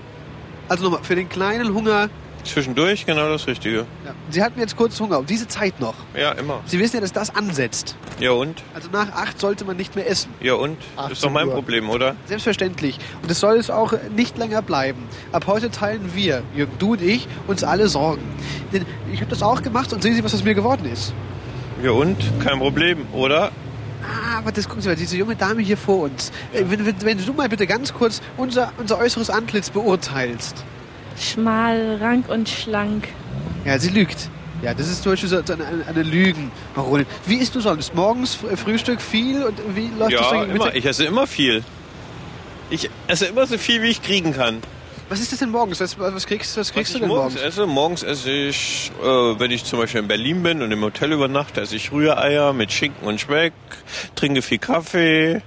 [0.67, 2.09] Also nochmal, für den kleinen Hunger.
[2.43, 3.79] Zwischendurch genau das Richtige.
[4.05, 4.13] Ja.
[4.29, 5.93] Sie hatten jetzt kurz Hunger, um diese Zeit noch.
[6.15, 6.61] Ja, immer.
[6.65, 7.95] Sie wissen ja, dass das ansetzt.
[8.19, 8.63] Ja und?
[8.73, 10.31] Also nach acht sollte man nicht mehr essen.
[10.41, 10.77] Ja und?
[11.11, 11.53] Ist doch mein Uhr.
[11.53, 12.15] Problem, oder?
[12.25, 12.97] Selbstverständlich.
[13.21, 15.03] Und es soll es auch nicht länger bleiben.
[15.31, 18.23] Ab heute teilen wir, Jürgen, du und ich, uns alle Sorgen.
[18.73, 21.13] Denn ich habe das auch gemacht und sehen Sie, was aus mir geworden ist.
[21.83, 22.17] Ja und?
[22.43, 23.51] Kein Problem, oder?
[24.01, 26.31] Ah, aber das gucken Sie mal, diese junge Dame hier vor uns.
[26.53, 30.63] Äh, Wenn, wenn, wenn du mal bitte ganz kurz unser, unser äußeres Antlitz beurteilst.
[31.19, 33.07] Schmal, rank und schlank.
[33.65, 34.29] Ja, sie lügt.
[34.61, 37.05] Ja, das ist zum Beispiel so eine, eine, Lügenbaronin.
[37.25, 37.95] Wie isst du sonst?
[37.95, 40.75] Morgens Fr- Frühstück viel und wie läuft das Ja, dann immer.
[40.75, 41.63] Ich esse immer viel.
[42.69, 44.61] Ich esse immer so viel, wie ich kriegen kann.
[45.07, 45.79] Was ist das denn morgens?
[45.79, 47.53] Was, was kriegst, was kriegst Was du denn morgens morgens?
[47.53, 47.65] esse?
[47.65, 51.61] Morgens esse ich, äh, wenn ich zum Beispiel in Berlin bin und im Hotel übernachte,
[51.61, 53.53] esse ich Rühreier mit Schinken und Speck,
[54.15, 55.41] trinke viel Kaffee.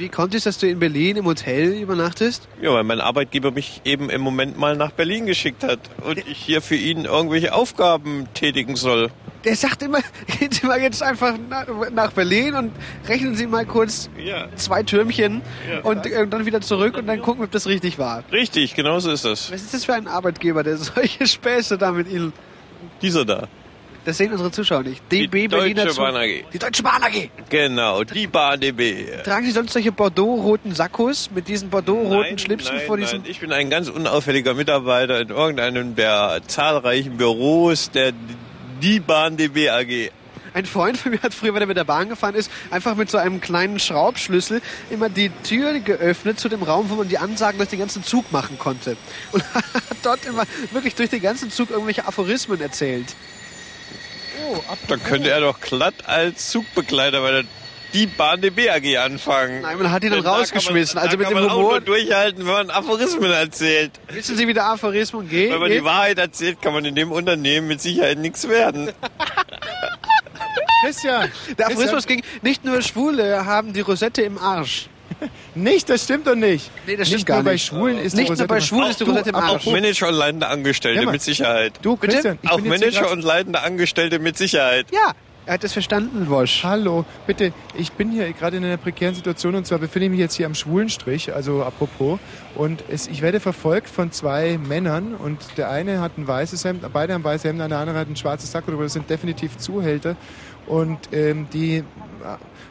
[0.00, 2.48] Wie kommt es, dass du in Berlin im Hotel übernachtest?
[2.62, 6.38] Ja, weil mein Arbeitgeber mich eben im Moment mal nach Berlin geschickt hat und ich
[6.38, 9.10] hier für ihn irgendwelche Aufgaben tätigen soll.
[9.44, 9.98] Der sagt immer,
[10.38, 11.34] gehen Sie mal jetzt einfach
[11.92, 12.72] nach, Berlin und
[13.08, 14.48] rechnen Sie mal kurz Ja.
[14.56, 15.80] zwei Türmchen Ja.
[15.82, 18.24] und äh, dann wieder zurück und dann gucken, ob das richtig war.
[18.32, 19.52] Richtig, genau so ist das.
[19.52, 22.32] Was ist das für ein Arbeitgeber, der solche Späße da mit Ihnen...
[23.02, 23.48] Dieser da.
[24.04, 25.02] Das sehen unsere Zuschauer nicht.
[25.12, 26.44] DB Die Berliner Deutsche Bahn AG.
[26.52, 27.30] Die Deutsche Bahn AG.
[27.50, 29.06] Genau, die Bahn DB.
[29.24, 33.20] Tragen Sie sonst solche Bordeaux-roten Sakkos mit diesen Bordeaux-roten Schlipsen nein, vor diesem...
[33.20, 38.12] nein, ich bin ein ganz unauffälliger Mitarbeiter in irgendeinem der zahlreichen Büros der
[38.80, 40.10] Die Bahn DB AG.
[40.52, 43.10] Ein Freund von mir hat früher, wenn er mit der Bahn gefahren ist, einfach mit
[43.10, 44.60] so einem kleinen Schraubschlüssel
[44.90, 48.32] immer die Tür geöffnet zu dem Raum, wo man die Ansagen durch den ganzen Zug
[48.32, 48.96] machen konnte.
[49.32, 49.64] Und hat
[50.02, 53.14] dort immer wirklich durch den ganzen Zug irgendwelche Aphorismen erzählt.
[54.88, 57.44] Dann könnte er doch glatt als Zugbegleiter bei der
[57.92, 59.62] Die Bahn DB AG anfangen.
[59.62, 60.94] Nein, man hat ihn dann da rausgeschmissen.
[60.96, 63.90] Man, Also da mit kann dem Humor- durchhalten, wenn man Aphorismen erzählt.
[64.08, 65.50] Wissen Sie, wie der Aphorismus geht?
[65.52, 68.92] Wenn man die Wahrheit erzählt, kann man in dem Unternehmen mit Sicherheit nichts werden.
[70.84, 71.30] Christian!
[71.58, 74.88] Der Aphorismus ging, nicht nur Schwule haben die Rosette im Arsch.
[75.54, 76.70] Nicht, das stimmt doch nicht.
[76.86, 77.66] Nee, das nicht stimmt gar nur bei nicht.
[77.66, 79.66] Schwulen ist Nicht nur bei Schwulen ist die Du, Rosette im aber Arsch.
[79.66, 81.72] Auch Manager und leitende Angestellte Ja, mit Sicherheit.
[81.82, 84.86] Du, Christian, ich Auch Manager und leitende Angestellte mit Sicherheit.
[84.92, 85.12] Ja,
[85.46, 86.62] Er hat es verstanden, Wosch.
[86.62, 90.20] Hallo, bitte, ich bin hier gerade in einer prekären Situation und zwar befinde ich mich
[90.20, 92.20] jetzt hier am Schwulenstrich, also apropos.
[92.54, 96.84] Und es, ich werde verfolgt von zwei Männern und der eine hat ein weißes Hemd,
[96.92, 98.84] beide haben weiße Hemden, der andere hat ein schwarzes Sakko drüber.
[98.84, 100.14] Das sind definitiv Zuhälter
[100.66, 101.82] und ähm, die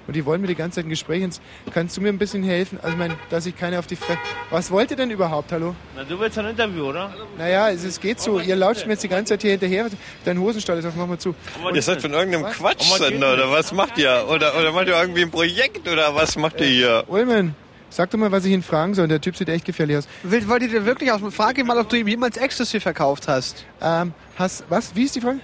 [0.10, 1.22] und die wollen mir die ganze Zeit ein Gespräch.
[1.23, 1.40] ins-
[1.73, 2.77] Kannst du mir ein bisschen helfen?
[2.81, 4.19] Also, ich meine, dass ich keine auf die Fresse.
[4.49, 5.52] Was wollt ihr denn überhaupt?
[5.52, 5.76] Hallo?
[5.95, 7.14] Na, du willst ein Interview, oder?
[7.38, 8.40] Naja, es, es geht so.
[8.40, 9.86] Ihr lauscht mir jetzt die ganze Zeit hier hinterher.
[10.26, 11.36] Dein Hosenstall ist auf, mach mal zu.
[11.73, 12.45] Ihr seid von irgendeinem?
[12.52, 14.26] Quatschsender oder was macht ihr?
[14.30, 17.03] Oder, oder macht ihr irgendwie ein Projekt oder was macht ihr hier?
[17.07, 17.56] Ulmen,
[17.91, 19.07] sag doch mal, was ich ihn fragen soll.
[19.07, 20.07] Der Typ sieht echt gefährlich aus.
[20.23, 21.22] Wollt ihr dir wirklich aus?
[21.34, 23.65] Frag ihn mal, ob du ihm jemals Ecstasy verkauft hast.
[23.81, 24.95] Ähm, hast, was?
[24.95, 25.39] Wie ist die Frage?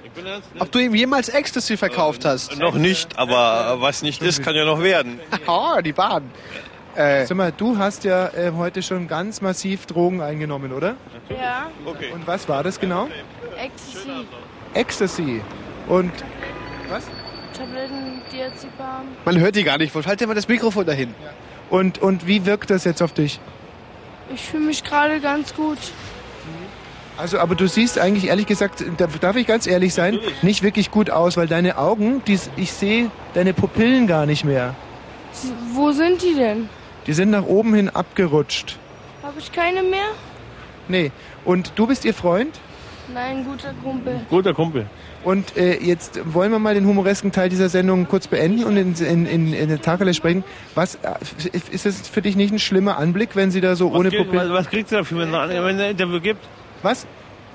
[0.60, 2.58] Ob du ihm jemals Ecstasy verkauft hast.
[2.58, 5.20] Noch nicht, aber was nicht ist, kann ja noch werden.
[5.48, 6.32] Oh, die Bahn.
[6.96, 10.96] Äh, Sag mal, du hast ja äh, heute schon ganz massiv Drogen eingenommen, oder?
[11.30, 12.12] Ja, Okay.
[12.14, 13.10] Und was war das genau?
[13.58, 14.26] Ecstasy,
[14.74, 15.42] Ecstasy.
[15.88, 16.12] Und
[16.90, 17.04] was?
[17.58, 19.08] Tabletten, Diazepam.
[19.26, 19.94] Man hört die gar nicht.
[19.94, 21.14] Halt dir mal das Mikrofon dahin.
[21.70, 23.40] Und, und wie wirkt das jetzt auf dich?
[24.34, 25.78] Ich fühle mich gerade ganz gut.
[27.18, 30.92] Also, aber du siehst eigentlich ehrlich gesagt, da- darf ich ganz ehrlich sein, nicht wirklich
[30.92, 34.76] gut aus, weil deine Augen, die, ich sehe deine Pupillen gar nicht mehr.
[35.74, 36.70] Wo sind die denn?
[37.08, 38.78] Die sind nach oben hin abgerutscht.
[39.24, 40.08] Habe ich keine mehr?
[40.88, 41.12] Nee.
[41.46, 42.60] Und du bist ihr Freund?
[43.14, 44.22] Nein, guter Kumpel.
[44.30, 44.86] Guter Kumpel.
[45.24, 48.94] Und äh, jetzt wollen wir mal den humoresken Teil dieser Sendung kurz beenden und in,
[48.96, 50.44] in, in, in den Tacheles sprechen.
[50.74, 51.10] Was, äh,
[51.72, 54.26] ist es für dich nicht ein schlimmer Anblick, wenn sie da so ohne was, krieg-
[54.26, 54.50] Pupillen...
[54.54, 56.44] was, was kriegst du dafür, wenn es ein Interview gibt?
[56.86, 57.08] Was?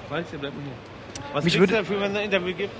[0.08, 1.24] Weiß ich, bleib mal hier.
[1.34, 2.72] Was Mich würde- du dafür, wenn es ein Interview gibt?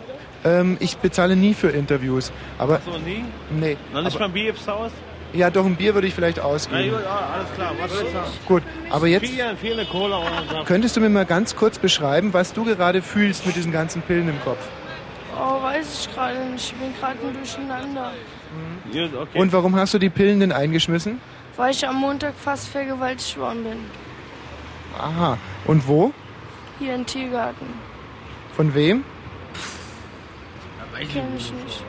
[0.44, 2.32] Ähm, ich bezahle nie für Interviews.
[2.58, 3.24] Aber So, nie?
[3.50, 3.76] nee.
[3.92, 4.90] Noch nicht aber, mal ein Bier gibt's aus?
[5.32, 6.90] ja, doch ein Bier würde ich vielleicht Na ausgeben.
[6.90, 7.72] gut, ah, alles klar.
[7.80, 8.18] Was willst du?
[8.52, 10.64] Gut, aber jetzt Vier, eine Cola oder so.
[10.64, 14.28] könntest du mir mal ganz kurz beschreiben, was du gerade fühlst mit diesen ganzen Pillen
[14.28, 14.58] im Kopf?
[15.38, 16.72] Oh, weiß ich gerade nicht.
[16.72, 18.12] Ich bin gerade ein Durcheinander.
[18.92, 19.38] Gut, okay.
[19.38, 21.20] Und warum hast du die Pillen denn eingeschmissen?
[21.56, 23.78] Weil ich am Montag fast vergewaltigt worden bin.
[24.98, 25.38] Aha.
[25.66, 26.12] Und wo?
[26.80, 27.66] Hier im Tiergarten.
[28.56, 29.04] Von wem?
[31.12, 31.84] Kenn ich nicht.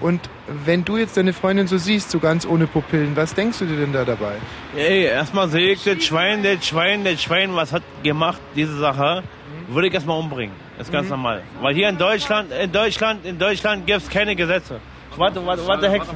[0.00, 0.20] Und
[0.64, 3.76] wenn du jetzt deine Freundin so siehst, so ganz ohne Pupillen, was denkst du dir
[3.76, 4.36] denn da dabei?
[4.76, 9.24] Ey, erstmal sehe ich das Schwein, das Schwein, das Schwein, was hat gemacht, diese Sache,
[9.66, 10.54] würde ich erstmal umbringen.
[10.76, 11.42] Das ist ganz normal.
[11.60, 14.80] Weil hier in Deutschland, in Deutschland, in Deutschland gibt es keine Gesetze.
[15.18, 16.06] Warte, warte, warte, Hex.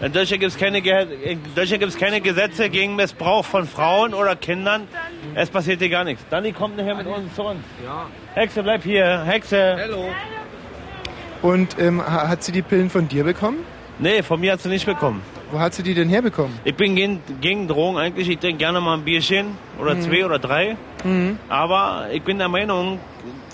[0.00, 4.14] In Deutschland gibt es keine, Ge- in Deutschland gibt's keine Gesetze gegen Missbrauch von Frauen
[4.14, 4.86] oder Kindern.
[5.34, 6.24] Es passiert hier gar nichts.
[6.30, 7.60] Danny kommt nachher mit uns zu uns.
[8.34, 9.24] Hexe, bleib hier.
[9.24, 9.76] Hexe.
[9.80, 10.06] Hallo.
[11.42, 13.58] Und ähm, ha- hat sie die Pillen von dir bekommen?
[13.98, 15.22] Nee, von mir hat sie nicht bekommen.
[15.50, 16.58] Wo hat sie die denn herbekommen?
[16.64, 18.28] Ich bin gegen, gegen Drogen eigentlich.
[18.28, 19.46] Ich trinke gerne mal ein Bierchen
[19.80, 20.00] oder Mhm.
[20.02, 20.76] zwei oder drei.
[21.04, 21.38] Mhm.
[21.48, 22.98] Aber ich bin der Meinung,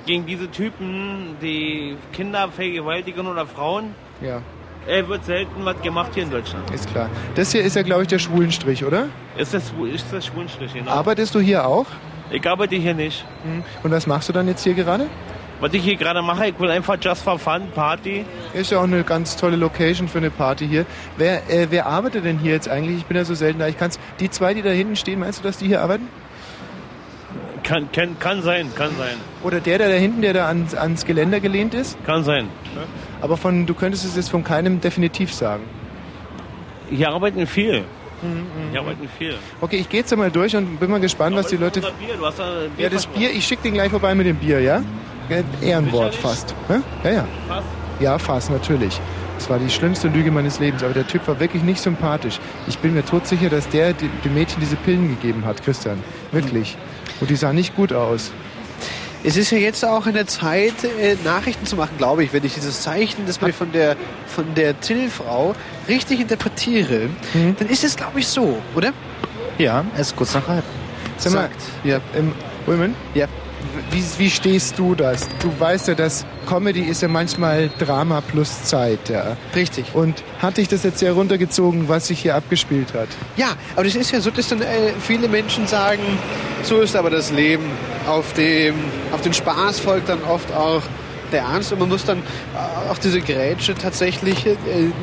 [0.06, 4.40] gegen diese Typen, die Kinder vergewaltigen oder Frauen, Ja,
[4.86, 6.70] äh, wird selten was gemacht hier in Deutschland.
[6.70, 7.08] ist klar.
[7.34, 9.06] Das hier ist ja, glaube ich, der Schwulenstrich, oder?
[9.36, 10.90] Ist das, ist das Schwulenstrich, genau.
[10.90, 11.86] Arbeitest du hier auch?
[12.30, 13.24] Ich arbeite hier nicht.
[13.44, 13.62] Mhm.
[13.82, 15.06] Und was machst du dann jetzt hier gerade?
[15.60, 18.24] Was ich hier gerade mache, ich will einfach just for fun, Party.
[18.52, 20.86] Ist ja auch eine ganz tolle Location für eine Party hier.
[21.16, 22.98] Wer, äh, wer arbeitet denn hier jetzt eigentlich?
[22.98, 23.68] Ich bin ja so selten da.
[23.68, 26.08] Ich kann's, die zwei, die da hinten stehen, meinst du, dass die hier arbeiten?
[27.62, 29.16] Kann, kann, kann sein, kann sein.
[29.44, 31.96] Oder der, der da hinten, der da ans, ans Geländer gelehnt ist?
[32.04, 32.48] Kann sein.
[33.22, 35.62] Aber von, du könntest es jetzt von keinem definitiv sagen.
[36.90, 37.84] Hier arbeiten viel.
[38.20, 39.36] Mhm, Hier arbeiten viel.
[39.60, 41.80] Okay, ich gehe jetzt einmal durch und bin mal gespannt, was die Leute...
[41.80, 44.36] Bier, du hast da Bier Ja, das Bier, ich schicke den gleich vorbei mit dem
[44.36, 44.82] Bier, ja?
[45.62, 46.54] Ehrenwort fast.
[46.68, 46.80] Hä?
[47.04, 47.28] Ja, ja.
[47.48, 47.66] Fast.
[48.00, 49.00] Ja, fast, natürlich.
[49.38, 52.38] Das war die schlimmste Lüge meines Lebens, aber der Typ war wirklich nicht sympathisch.
[52.68, 56.02] Ich bin mir todsicher, dass der dem Mädchen diese Pillen gegeben hat, Christian.
[56.32, 56.76] Wirklich.
[57.20, 58.32] Und die sah nicht gut aus.
[59.24, 62.44] Es ist ja jetzt auch in der Zeit, äh, Nachrichten zu machen, glaube ich, wenn
[62.44, 63.96] ich dieses Zeichen, das mir von der,
[64.26, 65.54] von der Till-Frau
[65.88, 67.54] richtig interpretiere, Mhm.
[67.58, 68.92] dann ist es, glaube ich, so, oder?
[69.58, 70.64] Ja, es ist kurz nach halb.
[71.18, 71.50] Sag mal.
[71.84, 72.00] Ja.
[72.16, 72.32] ähm,
[72.66, 72.96] Ulmen?
[73.14, 73.26] Ja.
[73.90, 75.28] Wie, wie stehst du das?
[75.40, 79.36] Du weißt ja, dass Comedy ist ja manchmal Drama plus Zeit, ja.
[79.54, 79.94] Richtig.
[79.94, 83.08] Und hat dich das jetzt sehr runtergezogen, was sich hier abgespielt hat?
[83.36, 86.02] Ja, aber das ist ja so, dass dann äh, viele Menschen sagen,
[86.62, 87.64] so ist aber das Leben.
[88.06, 88.74] Auf, dem,
[89.12, 90.82] auf den Spaß folgt dann oft auch
[91.32, 94.56] der Ernst und man muss dann äh, auch diese Grätsche tatsächlich äh,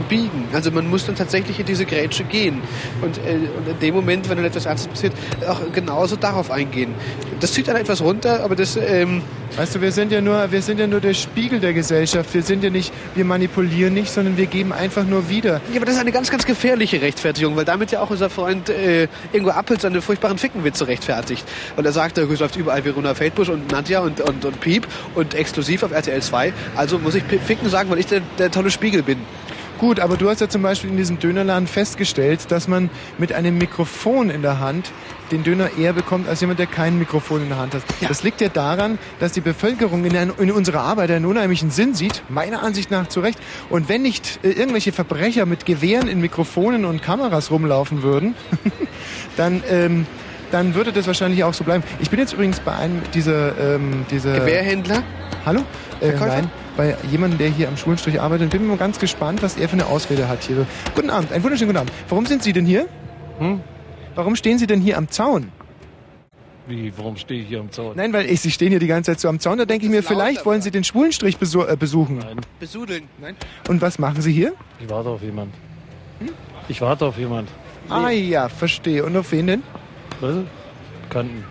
[0.07, 0.47] biegen.
[0.53, 2.61] Also man muss dann tatsächlich in diese Grätsche gehen.
[3.01, 5.13] Und, äh, und in dem Moment, wenn dann etwas Ernstes passiert,
[5.47, 6.93] auch genauso darauf eingehen.
[7.39, 9.21] Das zieht dann etwas runter, aber das, ähm,
[9.55, 12.33] Weißt du, wir sind ja nur, wir sind ja nur der Spiegel der Gesellschaft.
[12.33, 15.59] Wir sind ja nicht, wir manipulieren nicht, sondern wir geben einfach nur wieder.
[15.71, 18.69] Ja, aber das ist eine ganz, ganz gefährliche Rechtfertigung, weil damit ja auch unser Freund
[18.69, 21.45] äh, Ingo Appel seine furchtbaren Fickenwitze rechtfertigt.
[21.75, 25.33] Und er sagt, es läuft überall Verona Feldbusch und Nadja und, und, und Piep und
[25.33, 26.53] exklusiv auf RTL 2.
[26.75, 29.19] Also muss ich Ficken sagen, weil ich der, der tolle Spiegel bin.
[29.79, 33.57] Gut, aber du hast ja zum Beispiel in diesem Dönerladen festgestellt, dass man mit einem
[33.57, 34.91] Mikrofon in der Hand
[35.31, 37.83] den Döner eher bekommt als jemand, der kein Mikrofon in der Hand hat.
[38.01, 41.93] Das liegt ja daran, dass die Bevölkerung in, ein, in unserer Arbeit einen unheimlichen Sinn
[41.93, 43.39] sieht, meiner Ansicht nach zu Recht.
[43.69, 48.35] Und wenn nicht äh, irgendwelche Verbrecher mit Gewehren in Mikrofonen und Kameras rumlaufen würden,
[49.37, 50.05] dann, ähm,
[50.51, 51.85] dann würde das wahrscheinlich auch so bleiben.
[52.01, 53.75] Ich bin jetzt übrigens bei einem dieser...
[53.75, 55.03] Ähm, dieser Gewehrhändler?
[55.45, 55.63] Hallo?
[56.01, 58.45] Äh, nein, bei jemandem, der hier am Schulenstrich arbeitet.
[58.45, 60.65] Und bin mal ganz gespannt, was er für eine Ausrede hat hier.
[60.95, 61.91] Guten Abend, einen wunderschönen guten Abend.
[62.07, 62.87] Warum sind Sie denn hier?
[63.39, 63.61] Hm?
[64.15, 65.51] Warum stehen Sie denn hier am Zaun?
[66.67, 67.95] Wie, warum stehe ich hier am Zaun?
[67.95, 69.57] Nein, weil ich, Sie stehen hier die ganze Zeit so am Zaun.
[69.57, 72.19] Da denke ich mir, vielleicht wollen Sie den Schwulenstrich besu äh, besuchen.
[72.19, 72.41] Nein.
[72.59, 73.03] Besudeln.
[73.19, 73.35] Nein.
[73.67, 74.53] Und was machen Sie hier?
[74.79, 75.53] Ich warte auf jemand.
[76.67, 77.49] Ich warte auf jemand.
[77.89, 79.03] Ah ja, verstehe.
[79.03, 79.63] Und auf wen denn?
[80.21, 80.35] Was?
[81.03, 81.43] Bekannten.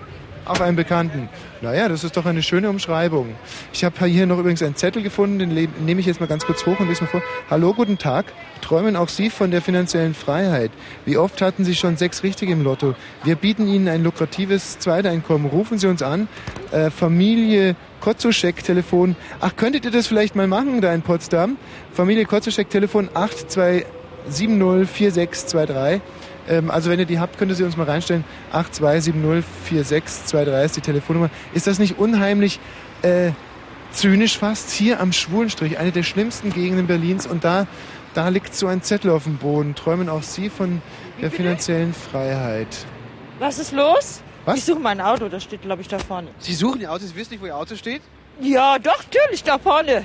[0.48, 1.28] Auf einen Bekannten.
[1.60, 3.34] Naja, das ist doch eine schöne Umschreibung.
[3.74, 6.64] Ich habe hier noch übrigens einen Zettel gefunden, den nehme ich jetzt mal ganz kurz
[6.64, 7.22] hoch und lese mal vor.
[7.50, 8.32] Hallo, guten Tag.
[8.62, 10.70] Träumen auch Sie von der finanziellen Freiheit?
[11.04, 12.94] Wie oft hatten Sie schon sechs Richtige im Lotto?
[13.24, 15.50] Wir bieten Ihnen ein lukratives Zweiteinkommen.
[15.50, 16.28] Rufen Sie uns an.
[16.70, 19.16] Äh, Familie Kotzuschek Telefon.
[19.40, 21.58] Ach, könntet ihr das vielleicht mal machen da in Potsdam?
[21.92, 23.10] Familie Kotzuschek Telefon
[24.30, 26.00] 82704623.
[26.48, 28.24] Ähm, also wenn ihr die habt, könnt ihr sie uns mal reinstellen.
[28.52, 31.30] 82704623 ist die Telefonnummer.
[31.52, 32.58] Ist das nicht unheimlich
[33.02, 33.32] äh,
[33.92, 34.70] zynisch fast?
[34.70, 37.26] Hier am Schwulenstrich, eine der schlimmsten Gegenden Berlins.
[37.26, 37.66] Und da,
[38.14, 39.74] da liegt so ein Zettel auf dem Boden.
[39.74, 40.80] Träumen auch Sie von
[41.20, 42.68] der finanziellen Freiheit.
[43.38, 44.22] Was ist los?
[44.44, 44.58] Was?
[44.58, 46.28] Ich suche mein Auto, das steht, glaube ich, da vorne.
[46.38, 48.00] Sie suchen Ihr Auto, Sie wissen nicht, wo Ihr Auto steht?
[48.40, 50.04] Ja, doch, natürlich, da vorne.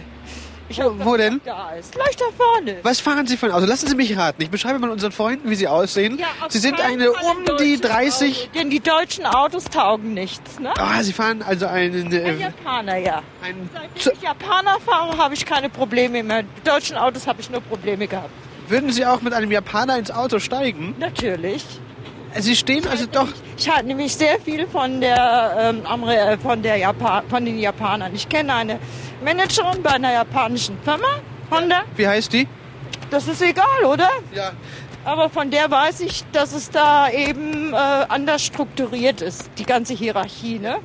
[0.69, 1.41] Ich Wo, denn?
[1.45, 2.77] Da ist gleich da vorne.
[2.83, 3.65] Was fahren Sie für ein Auto?
[3.65, 4.41] Lassen Sie mich raten.
[4.41, 6.19] Ich beschreibe mal unseren Freunden, wie Sie aussehen.
[6.41, 8.37] auf Sie sind eine ein um die deutsches 30.
[8.43, 10.73] Auto, denn die deutschen Autos taugen nichts, ne?
[10.77, 12.07] Ah, Sie fahren also einen.
[12.07, 13.21] Ein Äh, Japaner, ja.
[13.43, 16.43] ein Seitdem ich Japaner fahre, habe ich keine Probleme mehr.
[16.43, 18.29] Mit deutschen Autos habe ich nur Probleme gehabt.
[18.69, 20.95] würden Sie auch mit einem Japaner ins Auto steigen?
[20.97, 21.63] Natürlich.
[22.39, 23.27] Sie stehen also doch.
[23.57, 28.13] Ich halte nämlich sehr viel von der ähm, äh, von der Japan von den Japanern.
[28.15, 28.79] Ich kenne eine
[29.23, 31.19] Managerin bei einer japanischen Firma,
[31.51, 31.83] Honda.
[31.95, 32.47] Wie heißt die?
[33.11, 34.09] Das ist egal, oder?
[34.33, 34.51] Ja.
[35.05, 39.93] Aber von der weiß ich, dass es da eben äh, anders strukturiert ist, die ganze
[39.93, 40.77] Hierarchie, ne?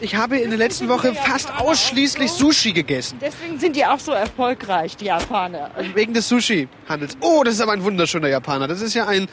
[0.00, 3.18] Ich habe in der letzten Woche fast ausschließlich Sushi gegessen.
[3.20, 5.72] Deswegen sind die auch so erfolgreich, die Japaner.
[5.94, 7.16] Wegen des Sushi-Handels.
[7.20, 8.68] Oh, das ist aber ein wunderschöner Japaner.
[8.68, 9.26] Das ist ja ein,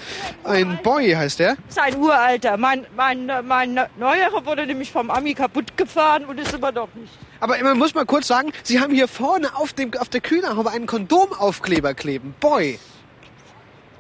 [0.44, 1.56] ein Boy, heißt der.
[1.68, 2.58] Das ist ein uralter.
[2.58, 7.14] Mein, mein, mein neuerer wurde nämlich vom Ami kaputt gefahren und ist immer noch nicht.
[7.42, 10.72] Aber man muss mal kurz sagen, Sie haben hier vorne auf, dem, auf der Kühlerhaube
[10.72, 12.34] einen Kondomaufkleber kleben.
[12.40, 12.80] Boy.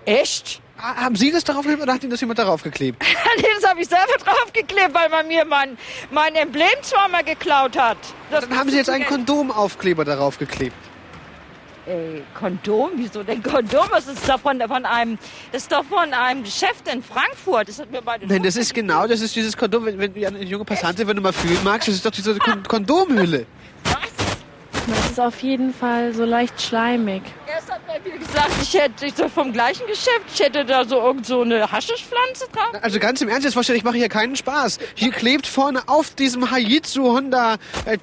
[0.05, 0.61] Echt?
[0.77, 3.01] Ah, Haben Sie das darauf geklebt oder hat Ihnen das jemand darauf geklebt?
[3.37, 5.77] nee, das habe ich selber draufgeklebt, weil man mir mein,
[6.11, 7.97] mein Emblem zweimal geklaut hat.
[8.29, 10.75] Das Dann haben Sie jetzt einen Kondomaufkleber darauf geklebt.
[11.85, 12.91] Ey, Kondom?
[12.95, 13.85] Wieso denn Kondom?
[13.91, 15.17] Das ist doch von, von einem,
[15.51, 17.69] das ist doch von einem Geschäft in Frankfurt.
[17.69, 20.43] Das hat mir meine Nein, das ist genau, das ist dieses Kondom, wenn, wenn eine
[20.43, 23.45] junge Passantin, wenn du mal fühlen magst, das ist doch diese Kon Kondomhülle.
[24.87, 27.23] Das ist auf jeden Fall so leicht schleimig.
[27.47, 31.25] Erst hat mir gesagt, ich hätte ich vom gleichen Geschäft, ich hätte da so irgend
[31.25, 32.81] so eine Haschischpflanze drauf.
[32.81, 34.79] Also ganz im Ernst, jetzt vorstellen, ich mache hier keinen Spaß.
[34.95, 37.55] Hier klebt vorne auf diesem Hayitsu Honda
[37.85, 37.97] äh,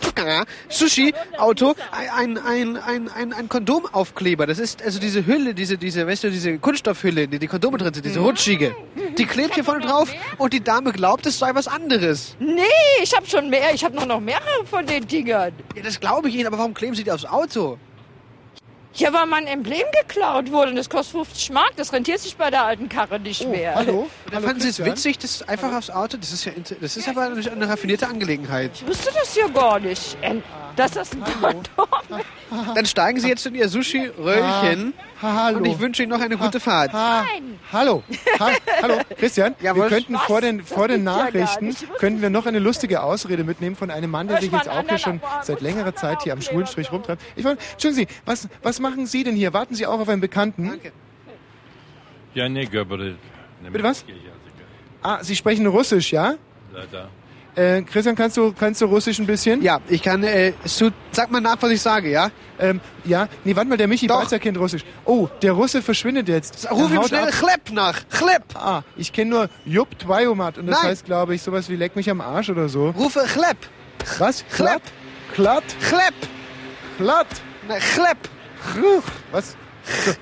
[0.69, 1.75] Sushi Auto
[2.17, 4.47] ein, ein, ein, ein, ein Kondomaufkleber.
[4.47, 7.95] Das ist also diese Hülle, diese, diese, weißt du, diese Kunststoffhülle, die die Kondome drin
[7.95, 8.75] sind, diese rutschige.
[9.19, 10.09] Die klebt hier vorne drauf
[10.39, 12.37] und die Dame glaubt, es sei was anderes.
[12.39, 12.63] Nee,
[13.03, 15.53] ich habe schon mehr, ich habe noch, noch mehrere von den Dingern.
[15.75, 17.79] Ja, das glaube ich Ihnen, aber warum kleben Sie die aufs Auto?
[18.95, 21.73] Ja, weil mein Emblem geklaut wurde und das kostet 50 Mark.
[21.77, 23.77] Das rentiert sich bei der alten Karre nicht mehr.
[23.77, 26.19] Und dann fanden Sie es witzig, das einfach aufs Auto?
[26.19, 28.73] Das ist ja, das ist aber eine, eine raffinierte Angelegenheit.
[28.75, 30.17] Ich wusste das ja gar nicht
[30.77, 31.87] dass das ein Kondom.
[32.75, 34.93] Dann steigen Sie jetzt in Ihr Sushi-Röllchen.
[35.55, 36.93] Und ich wünsche Ihnen noch eine gute Fahrt.
[36.93, 37.59] Nein.
[37.73, 38.03] Hallo.
[38.83, 39.01] hallo.
[39.19, 39.83] Christian, Jawohl.
[39.85, 43.91] wir könnten vor den, vor den Nachrichten könnten wir noch eine lustige Ausrede mitnehmen von
[43.91, 47.23] einem Mann, der sich jetzt auch hier schon seit längerer Zeit hier am Schulenstrich rumtreibt.
[47.37, 49.53] Ich wollte, entschuldigen Sie, was, was machen Sie denn hier?
[49.53, 50.69] Warten Sie auch auf einen Bekannten?
[50.69, 50.93] Danke.
[52.35, 54.05] Ja, ne, Bitte was?
[55.03, 56.35] Ah, Sie sprechen Russisch, ja?
[56.73, 57.09] Leider.
[57.55, 59.63] Äh, Christian, kannst du, kannst du Russisch ein bisschen?
[59.63, 62.31] Ja, ich kann, äh, Su sag mal nach, was ich sage, ja?
[62.59, 64.21] Ähm, ja, nee, warte mal, der Michi Doch.
[64.21, 64.85] Balzer kennt Russisch.
[65.05, 66.71] Oh, der Russe verschwindet jetzt.
[66.71, 67.31] Ruf ihm schnell.
[67.31, 68.45] Chlepp nach, Chlepp!
[68.55, 70.91] Ah, ich kenne nur Jupp Dwajomat und das Nein.
[70.91, 72.91] heißt, glaube ich, sowas wie leck mich am Arsch oder so.
[72.91, 73.59] Rufe Chlepp!
[74.19, 74.45] Was?
[74.55, 74.83] Chlepp!
[75.35, 75.65] Glatt.
[75.81, 76.15] Chlepp.
[76.99, 77.27] Glatt.
[77.67, 78.19] Na, Chlepp.
[79.31, 79.57] Was?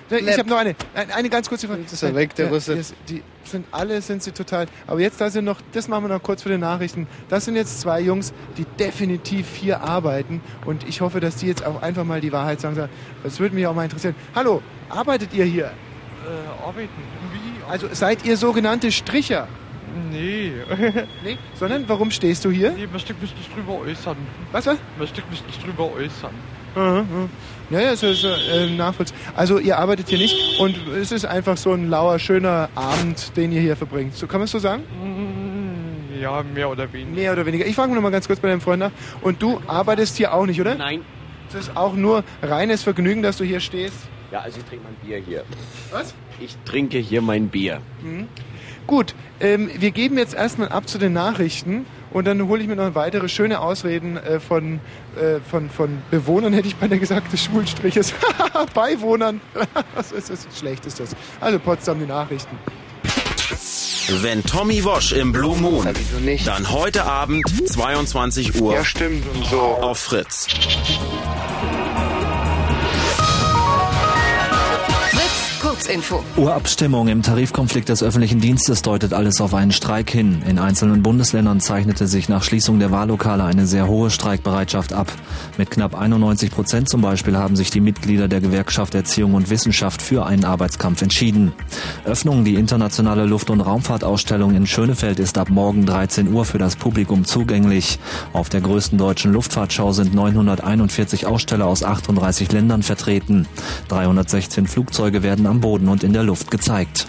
[0.09, 1.82] So, ich habe noch eine, eine, eine ganz kurze Frage.
[1.82, 2.81] ist er weg, der Ja, Russe.
[3.09, 4.66] Die sind alle sind sie total.
[4.87, 7.07] Aber jetzt da sind noch, das machen wir noch kurz für die Nachrichten.
[7.28, 11.65] Das sind jetzt zwei Jungs, die definitiv hier arbeiten und ich hoffe, dass die jetzt
[11.65, 12.89] auch einfach mal die Wahrheit sagen.
[13.23, 14.15] Das würde mich auch mal interessieren.
[14.35, 15.65] Hallo, arbeitet ihr hier?
[15.66, 16.89] Äh, arbeiten.
[17.32, 17.70] Wie?
[17.70, 19.49] Also seid ihr sogenannte Stricher?
[20.11, 20.53] Nee.
[21.24, 21.39] nee.
[21.55, 22.73] Sondern warum stehst du hier?
[22.73, 24.16] Nee, möchte ich mich nicht drüber äußern.
[24.53, 24.66] Was?
[24.66, 24.78] was?
[24.99, 26.35] Möchte ich mich nicht drüber äußern.
[27.70, 29.22] Ja, ja, das ist äh, nachvollziehbar.
[29.36, 33.52] Also ihr arbeitet hier nicht und es ist einfach so ein lauer, schöner Abend, den
[33.52, 34.14] ihr hier verbringt.
[34.16, 34.82] So kann man es so sagen?
[36.20, 37.14] Ja, mehr oder weniger.
[37.14, 37.66] Mehr oder weniger.
[37.66, 38.90] Ich frage noch mal ganz kurz bei deinem Freund nach.
[39.22, 40.74] Und du arbeitest hier auch nicht, oder?
[40.74, 41.02] Nein.
[41.48, 43.97] Es ist auch nur reines Vergnügen, dass du hier stehst.
[44.30, 45.44] Ja, also ich trinke mein Bier hier.
[45.90, 46.14] Was?
[46.40, 47.80] Ich trinke hier mein Bier.
[48.02, 48.28] Mhm.
[48.86, 52.76] Gut, ähm, wir geben jetzt erstmal ab zu den Nachrichten und dann hole ich mir
[52.76, 54.80] noch weitere schöne Ausreden äh, von,
[55.16, 58.15] äh, von, von Bewohnern, hätte ich beinahe gesagt, des Schulstriches.
[58.74, 59.41] Beiwohnern.
[59.95, 60.47] Was ist das?
[60.59, 61.16] Schlecht ist das.
[61.41, 62.57] Also Potsdam, die Nachrichten.
[64.23, 65.89] Wenn Tommy Wosch im Blue Moon,
[66.45, 68.74] dann heute Abend 22 Uhr.
[68.74, 69.61] Ja, stimmt und so.
[69.61, 70.49] Auf Fritz.
[75.81, 76.23] Kurzinfo.
[76.36, 80.43] Urabstimmung im Tarifkonflikt des öffentlichen Dienstes deutet alles auf einen Streik hin.
[80.47, 85.11] In einzelnen Bundesländern zeichnete sich nach Schließung der Wahllokale eine sehr hohe Streikbereitschaft ab.
[85.57, 90.02] Mit knapp 91 Prozent zum Beispiel haben sich die Mitglieder der Gewerkschaft Erziehung und Wissenschaft
[90.02, 91.52] für einen Arbeitskampf entschieden.
[92.05, 96.77] Öffnung die internationale Luft- und Raumfahrtausstellung in Schönefeld ist ab morgen 13 Uhr für das
[96.77, 97.98] Publikum zugänglich.
[98.35, 103.48] Auf der größten deutschen Luftfahrtschau sind 941 Aussteller aus 38 Ländern vertreten.
[103.89, 107.06] 316 Flugzeuge werden am Boden und in der Luft gezeigt.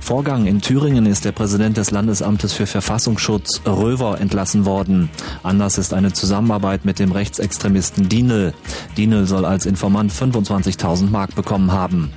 [0.00, 5.10] Vorgang in Thüringen ist der Präsident des Landesamtes für Verfassungsschutz Röver entlassen worden.
[5.42, 8.54] Anders ist eine Zusammenarbeit mit dem Rechtsextremisten Dienel.
[8.96, 12.10] Dienel soll als Informant 25.000 Mark bekommen haben.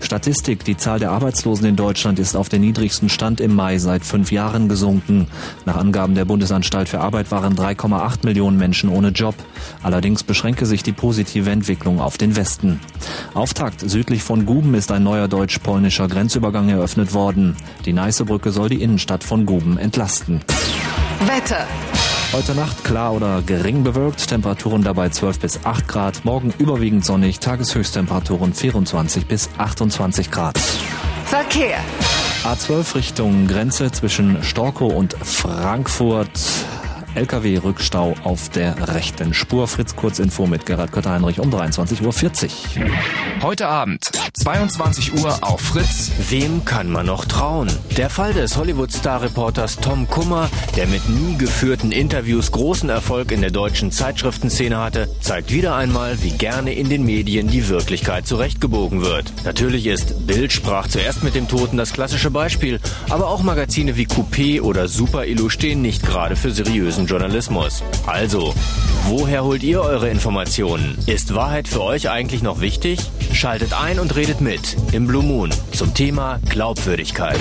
[0.00, 0.64] Statistik.
[0.64, 4.32] Die Zahl der Arbeitslosen in Deutschland ist auf den niedrigsten Stand im Mai seit fünf
[4.32, 5.26] Jahren gesunken.
[5.64, 9.34] Nach Angaben der Bundesanstalt für Arbeit waren 3,8 Millionen Menschen ohne Job.
[9.82, 12.80] Allerdings beschränke sich die positive Entwicklung auf den Westen.
[13.34, 13.80] Auftakt.
[13.80, 17.56] Südlich von Guben ist ein neuer deutsch-polnischer Grenzübergang eröffnet worden.
[17.84, 20.40] Die Neißebrücke soll die Innenstadt von Guben entlasten.
[21.26, 21.66] Wetter.
[22.34, 27.38] Heute Nacht klar oder gering bewölkt, Temperaturen dabei 12 bis 8 Grad, morgen überwiegend sonnig,
[27.38, 30.58] Tageshöchsttemperaturen 24 bis 28 Grad.
[31.26, 31.78] Verkehr.
[32.42, 36.28] A12 Richtung Grenze zwischen Storkow und Frankfurt.
[37.14, 39.68] LKW-Rückstau auf der rechten Spur.
[39.68, 42.90] Fritz Kurzinfo mit Gerhard Kötter-Heinrich um 23.40 Uhr.
[43.42, 46.10] Heute Abend, 22 Uhr auf Fritz.
[46.30, 47.68] Wem kann man noch trauen?
[47.96, 53.50] Der Fall des Hollywood-Star-Reporters Tom Kummer, der mit nie geführten Interviews großen Erfolg in der
[53.50, 59.32] deutschen Zeitschriftenszene hatte, zeigt wieder einmal, wie gerne in den Medien die Wirklichkeit zurechtgebogen wird.
[59.44, 64.06] Natürlich ist Bild sprach zuerst mit dem Toten das klassische Beispiel, aber auch Magazine wie
[64.06, 67.82] Coupé oder Super Illu stehen nicht gerade für seriösen Journalismus.
[68.06, 68.54] Also,
[69.06, 70.98] woher holt ihr eure Informationen?
[71.06, 73.00] Ist Wahrheit für euch eigentlich noch wichtig?
[73.32, 77.38] Schaltet ein und redet mit im Blue Moon zum Thema Glaubwürdigkeit.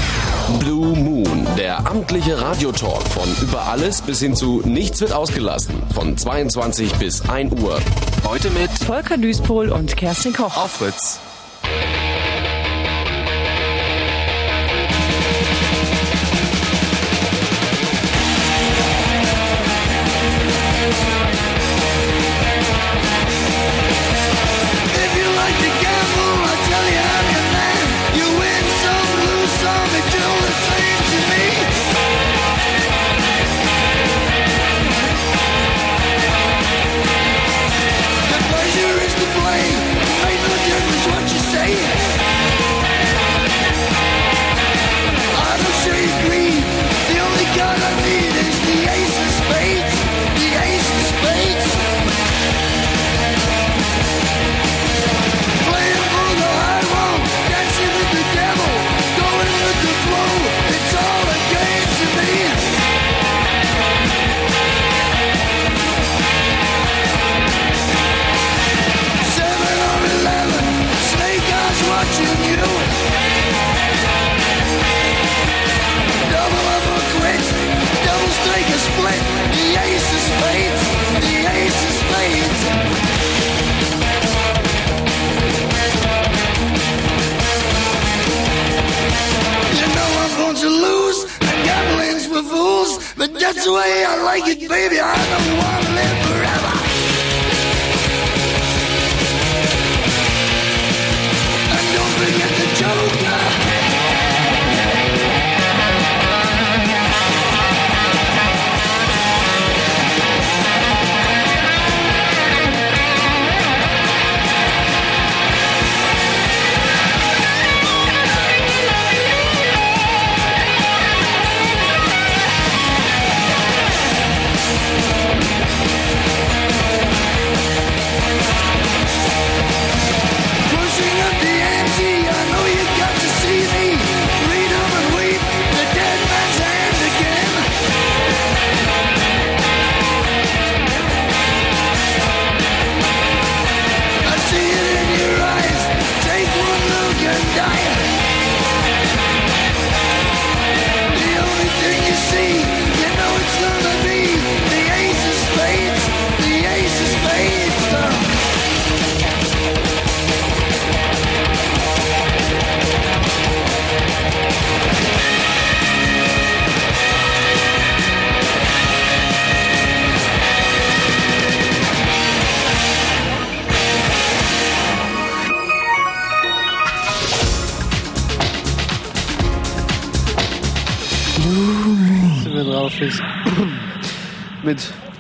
[0.59, 5.81] Blue Moon, der amtliche Radiotalk von über alles bis hin zu nichts wird ausgelassen.
[5.93, 7.79] Von 22 bis 1 Uhr.
[8.23, 10.57] Heute mit Volker Duispohl und Kerstin Koch.
[10.57, 11.19] Auf Fritz.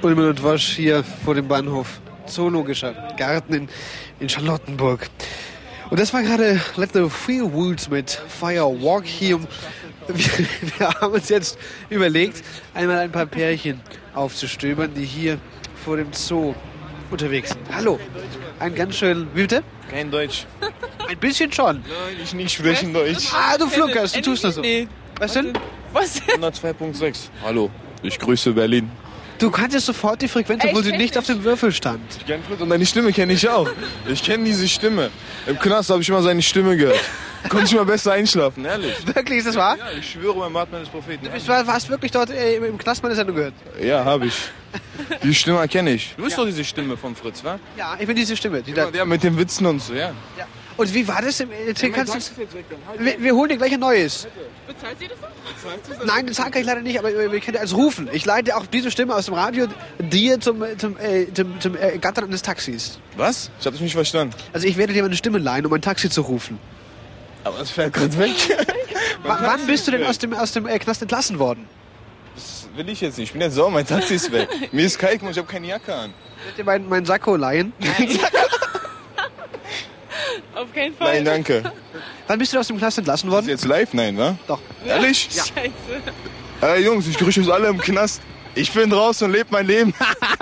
[0.03, 2.01] Ulmen und Wosch hier vor dem Bahnhof.
[2.25, 3.69] Zoologischer Garten in,
[4.19, 5.09] in Charlottenburg.
[5.89, 9.39] Und das war gerade Let the Free Woods mit Fire Walk hier.
[10.07, 10.25] Wir,
[10.77, 11.57] wir haben uns jetzt
[11.89, 12.43] überlegt,
[12.73, 13.79] einmal ein paar Pärchen
[14.13, 15.37] aufzustöbern, die hier
[15.85, 16.53] vor dem Zoo
[17.09, 17.61] unterwegs sind.
[17.73, 17.97] Hallo.
[18.59, 19.27] Ein ganz schön.
[19.33, 19.63] Wie bitte?
[19.89, 20.45] Kein Deutsch.
[21.07, 21.77] Ein bisschen schon.
[21.77, 23.31] Nein, ich nicht sprechen Deutsch.
[23.33, 24.63] Ah, du flunkerst, du tust das so.
[25.17, 25.53] Was denn?
[25.93, 26.21] Was?
[26.23, 27.29] 102.6.
[27.41, 27.71] Hallo,
[28.01, 28.91] ich grüße Berlin.
[29.43, 31.99] Du kanntest sofort die Frequenz, obwohl sie nicht auf dem Würfel stand.
[32.17, 33.69] Ich kenn Fritz und deine Stimme kenne ich auch.
[34.07, 35.09] Ich kenne diese Stimme.
[35.45, 37.01] Im Knast habe ich immer seine Stimme gehört.
[37.49, 38.95] Konnte ich mal besser einschlafen, ehrlich.
[39.13, 39.77] Wirklich, ist das wahr?
[39.77, 41.25] Ja, ich schwöre beim Atmen des Propheten.
[41.25, 43.53] Du bist, war- warst wirklich dort äh, im Knast meine Sendung gehört?
[43.81, 44.35] Ja, habe ich.
[45.21, 46.13] Die Stimme kenne ich.
[46.15, 47.59] Du bist doch diese Stimme von Fritz, wa?
[47.77, 48.61] Ja, ich bin diese Stimme.
[48.61, 50.13] Die da, Ja, mit den Witzen und so, ja.
[50.77, 51.39] Und wie war das?
[51.39, 52.19] Im, Ja, kannst du,
[52.87, 52.99] halt.
[52.99, 54.27] wir, wir holen dir gleich ein neues.
[54.67, 56.05] Bezahlt sie das noch?
[56.05, 58.09] Nein, den Zahn kann ich leider nicht, aber wir können dir als rufen.
[58.11, 59.67] Ich leite auch diese Stimme aus dem Radio
[59.99, 62.99] dir zum, zum, äh, zum, zum äh, Gattern eines Taxis.
[63.17, 63.49] Was?
[63.59, 64.35] Ich habe das nicht verstanden.
[64.51, 66.59] Also ich werde dir meine Stimme leihen, um ein Taxi zu rufen.
[67.43, 68.31] Aber es fährt gerade weg.
[69.23, 71.67] W wann bist du denn aus dem, aus dem äh, Knast entlassen worden?
[72.35, 73.27] Das will ich jetzt nicht.
[73.29, 74.49] Ich bin jetzt sauer, mein Taxi ist weg.
[74.71, 76.13] Mir ist kalt und ich habe keine Jacke an.
[76.39, 77.73] Ich werde dir meinen mein Sakko leihen.
[80.55, 81.15] Auf keinen Fall.
[81.15, 81.63] Nein, danke.
[82.27, 83.45] Wann bist du aus dem Knast entlassen worden?
[83.45, 83.93] Ist jetzt live?
[83.93, 84.35] Nein, wa?
[84.47, 84.59] Doch.
[84.85, 85.29] Ehrlich?
[85.33, 85.43] Ja.
[85.43, 85.71] Scheiße.
[86.61, 88.21] Ey, Jungs, ich grüße euch alle im Knast.
[88.55, 89.93] Ich bin draußen und lebe mein Leben.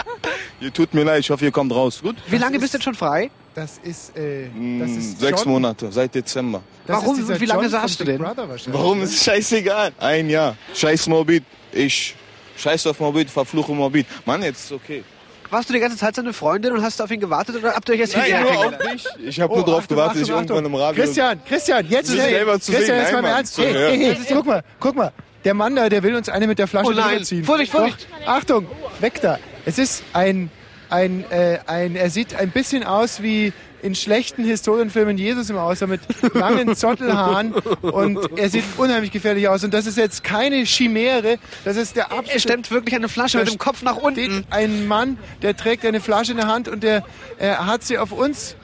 [0.61, 2.01] ihr tut mir leid, ich hoffe, ihr kommt raus.
[2.01, 2.17] Gut?
[2.27, 3.31] Wie lange bist du denn schon frei?
[3.55, 5.53] Das ist, äh, das Mm, ist Sechs John.
[5.53, 6.61] Monate, seit Dezember.
[6.87, 7.17] Das Warum?
[7.17, 8.21] Wie lange John saßt du denn?
[8.21, 9.03] Warum ne?
[9.05, 9.91] ist scheißegal?
[9.99, 10.55] Ein Jahr.
[10.73, 11.43] Scheiß Morbid.
[11.71, 12.15] Ich
[12.57, 14.05] scheiß auf Morbid, verfluche Morbid.
[14.25, 15.03] Mann, jetzt ist okay.
[15.51, 17.93] Warst du die ganze Zeit seine Freundin und hast auf ihn gewartet oder habt ihr
[17.95, 19.05] euch jetzt Nein, nur auf dich.
[19.23, 21.03] Ich habe Oh, nur darauf Achtung, gewartet, Achtung, ich irgendwann im Radio...
[21.03, 23.03] Christian, Christian, jetzt hey, selber zu Christian, sehen.
[23.03, 23.57] jetzt mal im Ernst.
[23.57, 24.13] Hey, hey, ja.
[24.13, 25.11] hey, guck mal, guck mal.
[25.43, 27.43] Der Mann da, der will uns eine mit der Flasche Oh nein, ziehen.
[27.43, 28.07] Vorsicht, Vorsicht.
[28.25, 28.67] Doch, Achtung,
[29.01, 29.39] weg da.
[29.65, 30.49] Es ist ein,
[30.89, 33.51] ein, äh, ein, er sieht ein bisschen aus wie
[33.81, 36.01] in schlechten Historienfilmen Jesus im Aussah mit
[36.33, 39.63] langen Zottelhaaren und er sieht unheimlich gefährlich aus.
[39.63, 42.33] Und das ist jetzt keine Chimäre, das ist der absolute...
[42.33, 44.45] Er stemmt wirklich eine Flasche mit dem Kopf nach unten.
[44.49, 47.03] Ein Mann, der trägt eine Flasche in der Hand und der
[47.37, 48.55] er hat sie auf uns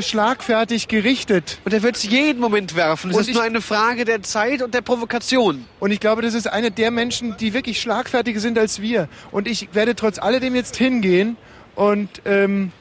[0.00, 1.58] schlagfertig gerichtet.
[1.64, 3.10] Und er wird sie jeden Moment werfen.
[3.10, 5.64] Es ist ich- nur eine Frage der Zeit und der Provokation.
[5.78, 9.08] Und ich glaube, das ist einer der Menschen, die wirklich schlagfertiger sind als wir.
[9.30, 11.36] Und ich werde trotz alledem jetzt hingehen
[11.74, 12.72] und ähm,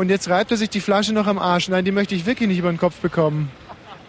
[0.00, 1.68] und jetzt reibt er sich die Flasche noch am Arsch.
[1.68, 3.50] Nein, die möchte ich wirklich nicht über den Kopf bekommen.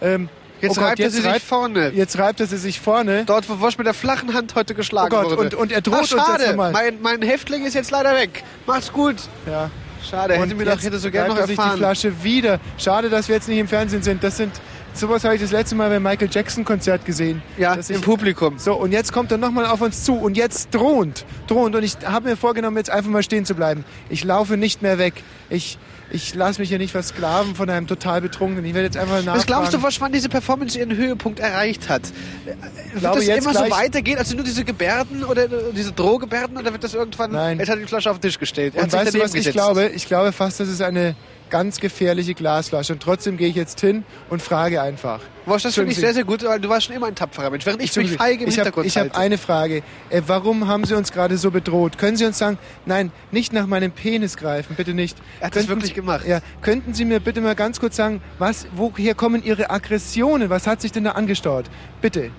[0.02, 0.30] Ähm,
[0.62, 1.90] Jetzt reibt er sie sich vorne.
[1.90, 3.24] Jetzt reibt er sie sich vorne.
[3.26, 5.42] Dort, wo Wosch mit der flachen Hand heute geschlagen Oh Gott, wurde.
[5.42, 6.48] und- und er droht Ach, uns jetzt schade.
[6.50, 6.72] nochmal.
[6.72, 8.44] Mein, mein Häftling ist jetzt leider weg.
[8.68, 9.16] Macht's gut.
[9.48, 9.70] Ja.
[10.08, 11.78] Schade, hätte Und mir doch jetzt hätte so gerne reibt noch er sich die erfahren.
[11.78, 12.60] Flasche wieder.
[12.78, 14.24] Schade, dass wir jetzt nicht im Fernsehen sind.
[14.24, 14.52] Das sind
[14.94, 17.42] sowas habe ich das letzte Mal beim Michael Jackson Konzert gesehen.
[17.58, 18.58] Ja, Dass im ich- Publikum.
[18.60, 21.76] So, und jetzt kommt er nochmal auf uns zu und jetzt drohend, drohend.
[21.76, 23.84] Und ich habe mir vorgenommen, jetzt einfach mal stehen zu bleiben.
[24.10, 25.14] Ich laufe nicht mehr weg.
[25.50, 25.78] Ich,
[26.12, 28.66] ich lasse mich hier nicht versklaven von einem total Betrunkenen.
[28.66, 29.38] Ich werde jetzt einfach nachfragen.
[29.40, 32.02] Was glaubst du, Wosch, wann diese Performance ihren Höhepunkt erreicht hat?
[32.46, 34.18] Wird glaube, das jetzt immer so weitergehen?
[34.18, 36.58] Also nur diese Gebärden oder diese Drohgebärden?
[36.58, 37.32] Oder wird das irgendwann...
[37.32, 37.60] Nein.
[37.60, 38.74] Jetzt hat die Flasche auf den Tisch gestellt.
[38.76, 39.54] Er Und weißt du, was ich gesetzt.
[39.54, 39.88] glaube?
[39.88, 41.16] Ich glaube fast, das ist eine
[41.52, 42.94] ganz gefährliche Glasflasche.
[42.94, 45.20] Und trotzdem gehe ich jetzt hin und frage einfach.
[45.46, 47.66] Wosch, das finde ich sehr, sehr gut, weil du warst schon immer ein tapferer Mensch.
[47.68, 49.84] Während ich mich feige im ich hab- Hintergrund Ich habe eine Frage.
[50.10, 52.00] Äh, warum haben Sie uns gerade so bedroht?
[52.00, 52.58] Können Sie uns sagen,
[52.88, 55.18] nein, nicht nach meinem Penis greifen, bitte nicht.
[55.40, 56.26] Er hat das Könnten wirklich Sie, gemacht.
[56.26, 60.50] Ja, könnten Sie mir bitte mal ganz kurz sagen, was, woher kommen Ihre Aggressionen?
[60.50, 61.66] Was hat sich denn da angestaut?
[62.02, 62.32] Bitte.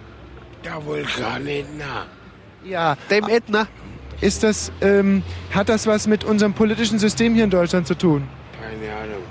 [0.64, 2.06] Der Vulkan Etna.
[2.64, 2.97] Ja.
[3.10, 3.66] Dem Ätna.
[4.20, 8.28] Ist das, ähm, hat das was mit unserem politischen System hier in Deutschland zu tun?
[8.62, 9.22] Keine Ahnung.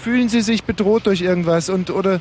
[0.00, 2.20] Fühlen Sie sich bedroht durch irgendwas und oder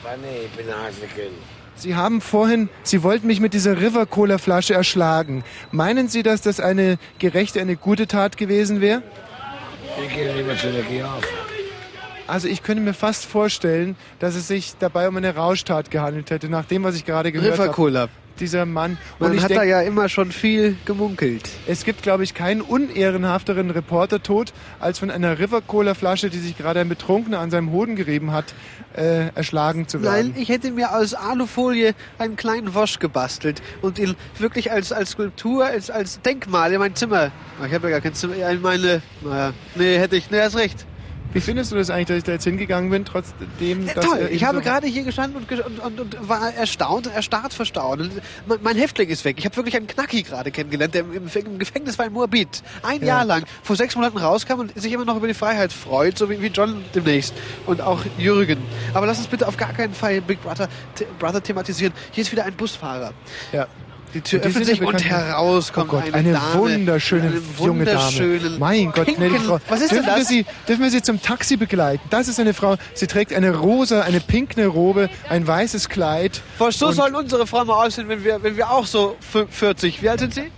[0.00, 1.32] Spanne, ich bin Hasekind.
[1.76, 5.44] Sie haben vorhin, Sie wollten mich mit dieser River Cola Flasche erschlagen.
[5.70, 9.02] Meinen Sie, dass das eine gerechte, eine gute Tat gewesen wäre?
[10.04, 11.22] Ich gehe lieber zu der Georg.
[12.26, 16.48] Also ich könnte mir fast vorstellen, dass es sich dabei um eine Rauschtat gehandelt hätte,
[16.48, 17.74] nach dem, was ich gerade gehört River habe.
[17.74, 18.08] Cola.
[18.40, 18.98] Dieser Mann.
[19.18, 21.48] Man ich hat denk- da ja immer schon viel gemunkelt.
[21.66, 26.56] Es gibt, glaube ich, keinen unehrenhafteren Reportertod, als von einer River Cola Flasche, die sich
[26.56, 28.54] gerade ein Betrunkener an seinem Hoden gerieben hat,
[28.96, 30.32] äh, erschlagen zu werden.
[30.32, 35.10] Nein, ich hätte mir aus Alufolie einen kleinen Wosch gebastelt und ihn wirklich als, als
[35.10, 37.30] Skulptur, als, als Denkmal in mein Zimmer.
[37.60, 39.02] Ah, Ich habe ja gar kein Zimmer, in meine.
[39.22, 40.86] Naja, nee, hätte ich, nee, hast recht.
[41.32, 44.44] Wie findest du das eigentlich, dass ich da jetzt hingegangen bin, trotzdem, dass Toll, ich
[44.44, 48.10] habe so- gerade hier gestanden und, und, und, und war erstaunt, erstarrt verstaunt.
[48.46, 49.36] Mein, mein Häftling ist weg.
[49.38, 52.62] Ich habe wirklich einen Knacki gerade kennengelernt, der im, im Gefängnis war in Moabit.
[52.82, 53.06] Ein Ja.
[53.06, 56.28] Jahr lang, vor sechs Monaten rauskam und sich immer noch über die Freiheit freut, so
[56.28, 57.34] wie, wie John demnächst.
[57.66, 58.58] Und auch Jürgen.
[58.94, 60.68] Aber lass uns bitte auf gar keinen Fall Big Brother,
[61.18, 61.92] Brother thematisieren.
[62.10, 63.12] Hier ist wieder ein Busfahrer.
[63.52, 63.66] Ja.
[64.14, 66.54] Die Tür die öffnet sich ja und heraus kommt oh Gott, eine, eine, Dame.
[66.54, 68.56] wunderschöne Eine junge Dame.
[68.58, 69.58] Mein Gott, gnädige Frau.
[69.68, 70.28] Was ist denn dürfen Wir das?
[70.28, 72.02] sie, dürfen wir sie zum Taxi begleiten?
[72.10, 76.42] Das ist eine Frau, sie trägt eine rosa, eine pinkne Robe, ein weißes Kleid.
[76.58, 80.08] So sollen unsere Frauen mal aussehen, wenn wir, wenn wir auch so fü- 40, wie
[80.08, 80.50] alt sind sie?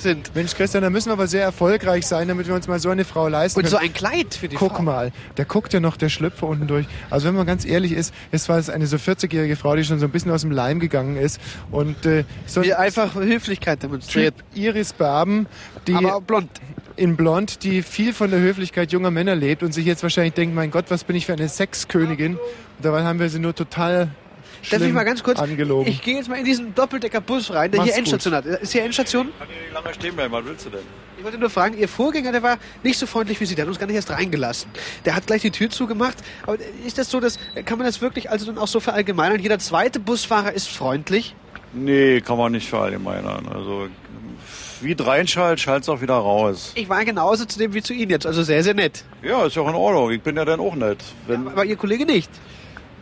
[0.00, 0.34] Sind.
[0.34, 3.04] Mensch, Christian, da müssen wir aber sehr erfolgreich sein, damit wir uns mal so eine
[3.04, 3.70] Frau leisten Und können.
[3.70, 4.82] so ein Kleid für die Guck Frau.
[4.82, 6.86] mal, der guckt ja noch der Schlüpfer unten durch.
[7.10, 10.06] Also wenn man ganz ehrlich ist, es war eine so 40-jährige Frau, die schon so
[10.06, 11.40] ein bisschen aus dem Leim gegangen ist
[11.70, 14.34] und äh, so Die einfach Höflichkeit demonstriert.
[14.36, 15.46] Typ Iris Berben,
[15.86, 16.50] die Aber blond.
[16.96, 20.54] in blond, die viel von der Höflichkeit junger Männer lebt und sich jetzt wahrscheinlich denkt,
[20.54, 22.34] mein Gott, was bin ich für eine Sexkönigin?
[22.36, 22.40] Und
[22.82, 24.08] dabei haben wir sie nur total
[24.70, 25.38] Darf ich mal ganz kurz?
[25.38, 25.90] angelogen.
[25.90, 28.44] Ich gehe jetzt mal in diesen Doppeldecker-Bus rein, der Mach's hier Endstation hat.
[28.44, 29.28] Ist hier Endstation?
[29.38, 30.80] Kann hier nicht lange stehen bleiben, was willst du denn?
[31.18, 33.68] Ich wollte nur fragen, Ihr Vorgänger, der war nicht so freundlich wie Sie, der hat
[33.68, 34.70] uns gar nicht erst reingelassen.
[35.04, 36.16] Der hat gleich die Tür zugemacht.
[36.46, 36.56] Aber
[36.86, 39.38] ist das so, dass, kann man das wirklich also dann auch so verallgemeinern?
[39.38, 41.34] Jeder zweite Busfahrer ist freundlich?
[41.72, 43.48] Nee, kann man nicht verallgemeinern.
[43.48, 43.88] Also,
[44.80, 46.72] wie reinschallt, schalt's auch wieder raus.
[46.74, 49.04] Ich war genauso zu dem wie zu Ihnen jetzt, also sehr, sehr nett.
[49.22, 50.10] Ja, ist ja auch in Ordnung.
[50.10, 50.98] Ich bin ja dann auch nett.
[51.26, 52.30] Wenn, Aber Ihr Kollege nicht.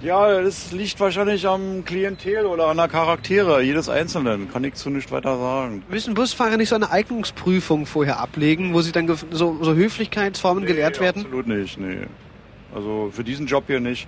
[0.02, 4.50] Ja, das liegt wahrscheinlich am Klientel oder an der Charaktere jedes Einzelnen.
[4.52, 5.82] Kann ich zu nicht weiter sagen.
[5.88, 11.00] Müssen Busfahrer nicht so eine Eignungsprüfung vorher ablegen, wo sie dann so, so Höflichkeitsformen gelehrt
[11.00, 11.22] werden?
[11.22, 12.06] Absolut nicht, nee.
[12.74, 14.06] Also für diesen Job hier nicht.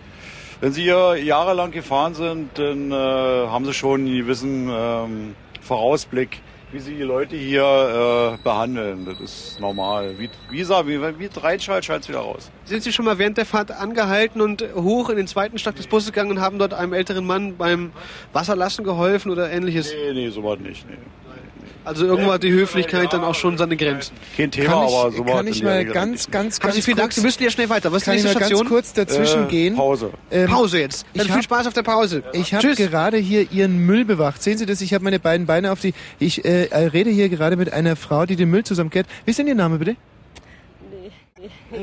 [0.60, 6.42] Wenn Sie hier jahrelang gefahren sind, dann äh, haben Sie schon einen gewissen ähm, Vorausblick,
[6.72, 9.04] wie Sie die Leute hier äh, behandeln.
[9.06, 10.14] Das ist normal.
[10.18, 12.50] Wie, wie, wie, wie reinschallt, schallt wieder raus.
[12.64, 15.86] Sind Sie schon mal während der Fahrt angehalten und hoch in den zweiten Stock des
[15.86, 17.92] Busses gegangen und haben dort einem älteren Mann beim
[18.32, 19.92] Wasserlassen geholfen oder ähnliches?
[19.92, 20.88] Nee, nee, sowas nicht.
[20.88, 20.96] Nee.
[21.90, 24.14] Also irgendwo hat die Höflichkeit dann auch schon seine Grenzen.
[24.36, 26.82] Kein Thema, kann ich, aber sowas kann ich mal Regel ganz, ganz, Haben ganz Sie
[26.82, 27.90] vielen Dank, Sie müssen ja schnell weiter.
[27.90, 29.74] Was ist kann die ich mal ganz kurz dazwischen Äh, gehen?
[29.74, 30.12] Pause.
[30.30, 31.04] Ähm, Pause jetzt.
[31.14, 32.22] Dann ich viel hab- Spaß auf der Pause.
[32.32, 34.40] Ich habe gerade hier Ihren Müll bewacht.
[34.40, 34.80] Sehen Sie das?
[34.82, 35.92] Ich habe meine beiden Beine auf die.
[36.20, 39.08] Ich äh, äh, rede hier gerade mit einer Frau, die den Müll zusammenkehrt.
[39.24, 39.96] Wie ist denn Ihr Name bitte?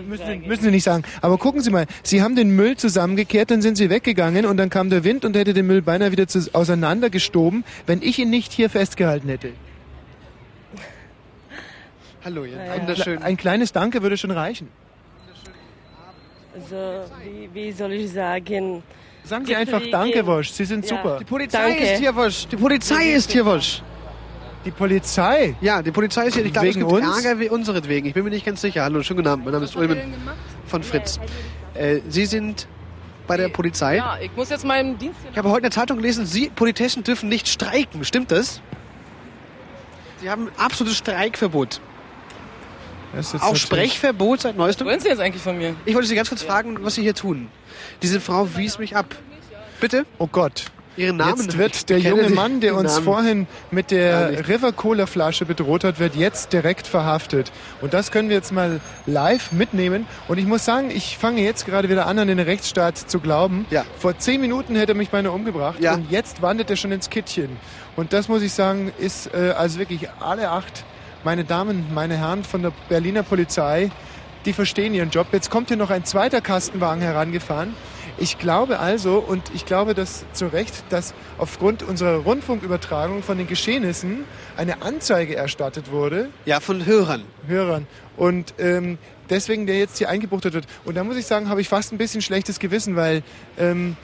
[0.07, 1.03] Müssen, Sie- müssen Sie nicht sagen.
[1.21, 4.69] Aber gucken Sie mal, Sie haben den Müll zusammengekehrt, dann sind Sie weggegangen und dann
[4.69, 8.53] kam der Wind und hätte den Müll beinahe wieder zu, auseinandergestoben, wenn ich ihn nicht
[8.53, 9.49] hier festgehalten hätte.
[12.27, 12.57] Hallo, ja.
[12.77, 13.23] Wunderschön.
[13.23, 14.67] Ein kleines Danke würde schon reichen.
[16.53, 18.83] Also, wie, wie soll ich sagen?
[19.23, 20.49] Sagen Sie einfach Danke, Wosch.
[20.49, 20.97] Sie sind Ja.
[20.97, 21.19] super.
[21.19, 21.83] Die Polizei Danke.
[21.85, 22.45] ist hier, Wosch.
[22.47, 23.81] Die Polizei ist hier, Wosch.
[24.65, 25.55] Die Polizei?
[25.61, 26.43] Ja, die Polizei ist hier.
[26.43, 27.23] Ich glaube, es Wegen gibt uns?
[27.23, 28.09] Ärger wie unseretwegen.
[28.09, 28.83] Ich bin mir nicht ganz sicher.
[28.83, 29.45] Hallo, schönen guten Abend.
[29.45, 29.97] Mein Name ist Ulmen
[30.65, 31.21] von Fritz.
[31.75, 32.67] Äh, Sie sind
[33.25, 33.95] bei der Polizei.
[33.95, 37.03] Ja, ich muss jetzt meinen Dienst Ich habe heute in der Zeitung gelesen, Sie Politessen
[37.03, 38.03] dürfen nicht streiken.
[38.03, 38.61] Stimmt das?
[40.19, 41.79] Sie haben absolutes Streikverbot.
[43.17, 44.85] Das ist jetzt Auch Sprechverbot seit neuestem?
[44.85, 45.75] Was wollen Sie jetzt eigentlich von mir?
[45.85, 47.47] Ich wollte Sie ganz kurz fragen, was Sie hier tun.
[48.03, 49.15] Diese Frau wies mich ab.
[49.81, 50.05] Bitte?
[50.19, 50.65] Oh Gott.
[50.97, 51.41] Ihren Namen?
[51.41, 53.05] Jetzt wird der junge Mann, der uns Namen.
[53.05, 54.47] vorhin mit der.
[54.47, 57.51] River Cola Flasche bedroht hat, wird jetzt direkt verhaftet.
[57.81, 60.07] Und das können wir jetzt mal live mitnehmen.
[60.27, 63.65] Und ich muss sagen, ich fange jetzt gerade wieder an, an den Rechtsstaat zu glauben.
[63.69, 63.83] Ja.
[63.97, 65.79] Vor zehn Minuten hätte er mich beinahe umgebracht.
[65.79, 65.95] Ja.
[65.95, 67.57] Und jetzt wandert er schon ins Kittchen.
[67.95, 70.83] Und das muss ich sagen, ist äh, also wirklich alle acht,
[71.23, 73.91] meine Damen, meine Herren von der Berliner Polizei,
[74.45, 75.27] die verstehen ihren Job.
[75.31, 77.73] Jetzt kommt hier noch ein zweiter Kastenwagen herangefahren.
[78.19, 83.45] Ich glaube also, und ich glaube das zu Recht, dass aufgrund unserer Rundfunkübertragung von den
[83.45, 84.23] Geschehnissen
[84.55, 86.29] eine Anzeige erstattet wurde.
[86.45, 87.23] Ja, von Hörern.
[87.47, 87.85] Hörern.
[88.15, 88.97] Und ähm,
[89.29, 90.65] deswegen der jetzt hier eingebuchtet wird.
[90.83, 93.21] Und da muss ich sagen, habe ich fast ein bisschen schlechtes Gewissen, weil
[93.59, 93.97] ähm,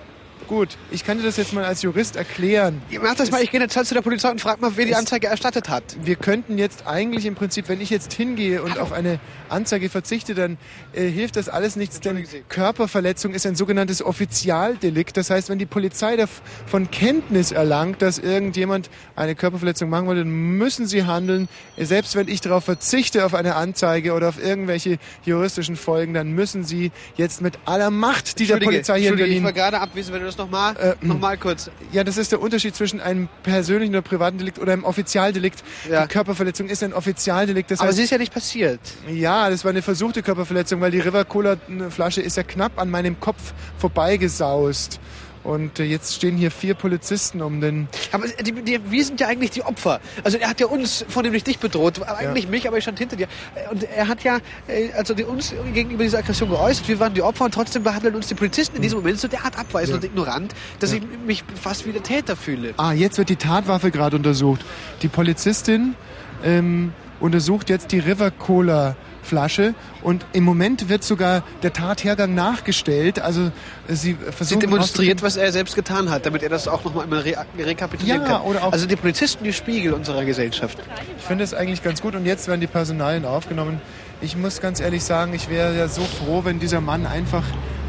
[0.44, 2.82] gut, ich kann dir das jetzt mal als Jurist erklären.
[3.02, 4.98] Mach das mal, ich gehe jetzt zu der Polizei und frage mal, wer die Es-
[4.98, 5.84] Anzeige erstattet hat.
[6.02, 10.34] Wir könnten jetzt eigentlich im Prinzip, wenn ich jetzt hingehe und auf eine Anzeige verzichte,
[10.36, 10.58] dann
[10.94, 15.16] äh, hilft das alles nichts, denn Körperverletzung ist ein sogenanntes Offizialdelikt.
[15.18, 20.32] Das heißt, wenn die Polizei davon Kenntnis erlangt, dass irgendjemand eine Körperverletzung machen wollte, dann
[20.32, 21.48] müssen sie handeln.
[21.78, 26.64] Selbst wenn ich darauf verzichte, auf eine Anzeige oder auf irgendwelche juristischen Folgen, dann müssen
[26.64, 30.14] sie jetzt mit aller Macht, die der Polizei hier in Berlin ich war gerade abwesend,
[30.14, 31.70] wenn du das nochmal Äh, noch mal kurz...
[31.92, 35.64] ja, das ist der Unterschied zwischen einem persönlichen oder privaten Delikt oder einem Offizialdelikt.
[35.90, 36.04] Ja.
[36.04, 37.72] Die Körperverletzung ist ein Offizialdelikt.
[37.72, 38.80] Das Aber heißt, sie ist ja nicht passiert.
[39.10, 41.58] ja, das war eine versuchte Körperverletzung, weil die River Cola
[41.90, 45.00] Flasche ist ja knapp an meinem Kopf vorbeigesaust.
[45.44, 47.88] Und äh, jetzt stehen hier vier Polizisten um den.
[48.12, 50.00] Aber die, die, wir sind ja eigentlich die Opfer.
[50.24, 53.28] Also er hat ja uns, vornehmlich dich bedroht, eigentlich mich, aber ich stand hinter dir.
[53.72, 56.88] Und er hat ja äh, also die, uns gegenüber dieser Aggression geäußert.
[56.88, 59.58] Wir waren die Opfer und trotzdem behandeln uns die Polizisten in diesem Moment so derart
[59.60, 62.74] abweisend und ignorant, dass ich mich fast wie der Täter fühle.
[62.78, 64.62] Ah, jetzt wird die Tatwaffe gerade untersucht.
[65.02, 65.96] Die Polizistin
[66.44, 73.20] ähm, untersucht jetzt die River Cola Flasche und im Moment wird sogar der Tathergang nachgestellt.
[73.20, 73.50] Also äh,
[73.88, 77.20] sie Sie versuchen demonstriert, was er selbst getan hat, damit er das auch nochmal einmal
[77.22, 78.42] re rekapitulieren Ja, kann.
[78.42, 80.78] oder auch- also die Polizisten, die Spiegel unserer Gesellschaft.
[81.18, 83.82] Ich finde es eigentlich ganz gut und jetzt werden die Personalien aufgenommen.
[84.22, 87.44] Ich muss ganz ehrlich sagen, ich wäre ja so froh, wenn dieser Mann einfach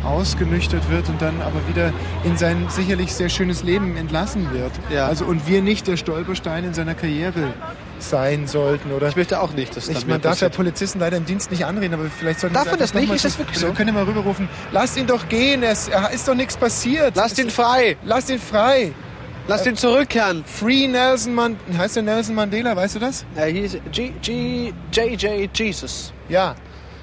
[0.05, 1.93] ausgenüchtert wird und dann aber wieder
[2.25, 4.73] in sein sicherlich sehr schönes Leben entlassen wird.
[4.93, 5.07] Ja.
[5.07, 7.55] Also und wir nicht der Stolperstein in seiner Karriere
[7.99, 9.09] sein sollten, oder?
[9.09, 10.49] Ich möchte auch nicht, dass ich, das Man darf ja.
[10.49, 13.13] Polizisten leider im Dienst nicht anreden, aber vielleicht sollten Darf man das nicht?
[13.13, 13.69] Ist das wirklich so?
[13.69, 14.49] Wir können mal rüberrufen.
[14.73, 17.17] Lasst ihn doch gehen, es ist doch nichts passiert.
[17.17, 17.97] Lasst ihn frei.
[18.05, 18.93] Lasst ihn frei.
[19.47, 20.43] Lasst ihn zurückkehren.
[20.47, 21.79] Free Nelson Mandela.
[21.79, 23.27] Heißt der Nelson Mandela, weißt du das?
[23.37, 26.13] Ja, hier ist G, G, JJ Jesus.
[26.29, 26.55] Ja.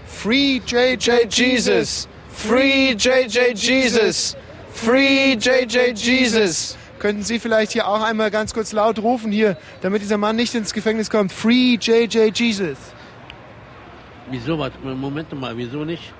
[0.07, 2.07] Free JJ Jesus.
[2.29, 4.35] Free JJ Jesus.
[4.73, 6.77] Free JJ Jesus.
[7.01, 10.53] Könnten Sie vielleicht hier auch einmal ganz kurz laut rufen hier, damit dieser Mann nicht
[10.53, 11.31] ins Gefängnis kommt?
[11.31, 12.77] Free JJ Jesus.
[14.29, 14.59] Wieso?
[14.59, 14.71] Was?
[14.83, 16.13] Moment mal, wieso nicht?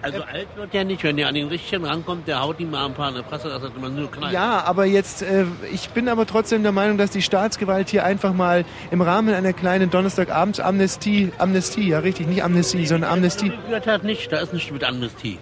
[0.00, 2.86] Also alt wird er nicht, wenn er an den Richtigen rankommt, der haut ihm mal
[2.86, 4.32] ein paar in die Presse, dass er immer nur knallt.
[4.32, 8.32] Ja, aber jetzt, äh, ich bin aber trotzdem der Meinung, dass die Staatsgewalt hier einfach
[8.32, 13.52] mal im Rahmen einer kleinen Donnerstagabends-Amnestie, Amnestie, ja richtig, nicht Amnestie, sondern Amnestie.
[13.68, 15.38] Das hat nicht, da ist nichts mit Amnestie.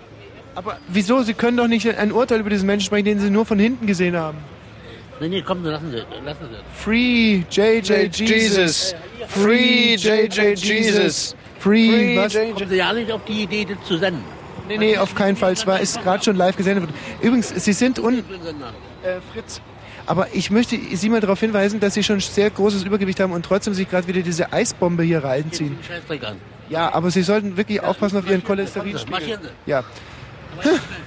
[0.55, 1.21] Aber wieso?
[1.21, 3.87] Sie können doch nicht ein Urteil über diesen Menschen sprechen, den Sie nur von hinten
[3.87, 4.39] gesehen haben.
[5.21, 6.83] Nee, nee, komm, lassen Sie, lassen Sie.
[6.83, 8.95] Free JJ Jesus.
[9.29, 11.35] Free JJ Jesus.
[11.59, 12.35] Free, was?
[12.35, 14.23] Kommen Sie ja nicht auf die Idee, das zu senden.
[14.69, 15.53] Nee, nee, auf keinen Fall.
[15.53, 16.97] Es war, ist gerade schon live gesendet worden.
[17.23, 18.19] Übrigens, Sie sind un...
[18.19, 18.23] Äh,
[19.33, 19.61] Fritz.
[20.07, 23.45] Aber ich möchte Sie mal darauf hinweisen, dass Sie schon sehr großes Übergewicht haben und
[23.45, 25.79] trotzdem sich gerade wieder diese Eisbombe hier reinziehen.
[25.87, 26.37] Scheißdreck an.
[26.69, 29.39] Ja, aber Sie sollten wirklich aufpassen auf Ihren Cholesterinspiegel.
[29.67, 29.85] Ja.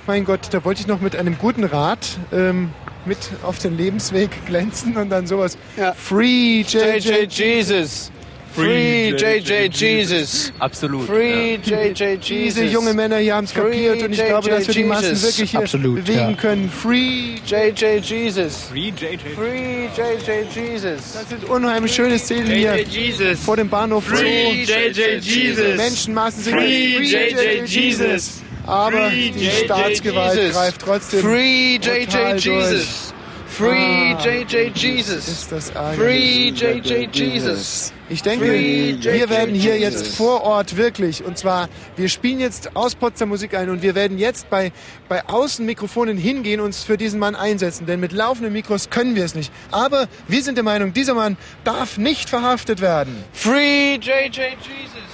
[0.08, 2.72] Mein Gott, da wollte ich noch mit einem guten Rat ähm,
[3.10, 5.58] mit auf den Lebensweg glänzen und dann sowas.
[5.96, 8.12] Free JJ Jesus.
[8.52, 10.52] Free JJ Jesus.
[10.60, 11.06] Absolut.
[11.08, 12.28] Free JJ Jesus.
[12.28, 15.52] Diese junge Männer hier haben es kapiert und ich glaube, dass wir die Massen wirklich
[15.52, 16.34] hier Absolut, bewegen ja.
[16.34, 16.70] können.
[16.70, 18.64] Free JJ Jesus.
[18.72, 19.18] Free JJ.
[19.36, 21.14] Free JJ Jesus.
[21.14, 23.40] Das sind unheimlich schöne Szenen hier Jesus.
[23.40, 24.64] vor dem Bahnhof Free.
[24.64, 25.78] JJ Jesus.
[25.78, 28.42] Menschenmassen sind Free Free JJ Jesus.
[28.70, 30.54] Aber Free die JJ Staatsgewalt Jesus.
[30.56, 32.36] greift trotzdem Free JJ.
[32.38, 33.14] Jesus.
[33.48, 35.28] Free Ah, JJ Jesus.
[35.28, 35.72] Ist das.
[35.98, 37.92] Free JJ Jesus.
[38.08, 40.02] Ich denke, Free wir werden hier Jesus.
[40.02, 41.68] jetzt vor Ort wirklich, und zwar,
[41.98, 44.72] wir spielen jetzt aus Potsdam Musik ein und wir werden jetzt bei,
[45.10, 49.26] bei Außenmikrofonen hingehen und uns für diesen Mann einsetzen, denn mit laufenden Mikros können wir
[49.26, 49.52] es nicht.
[49.72, 53.24] Aber wir sind der Meinung, dieser Mann darf nicht verhaftet werden.
[53.34, 55.10] Free JJ Jesus.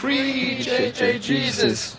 [0.00, 1.98] Free JJ Jesus.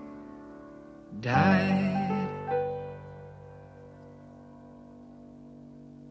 [1.21, 2.27] died.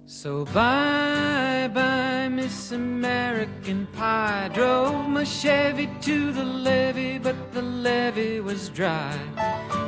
[0.07, 4.51] So bye bye, Miss American Pie.
[4.53, 9.17] Drove my Chevy to the levee, but the levee was dry.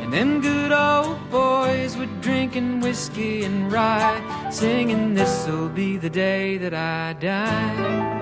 [0.02, 6.56] And them good old boys were drinking whiskey and rye, singing, This'll be the day
[6.58, 8.18] that I die.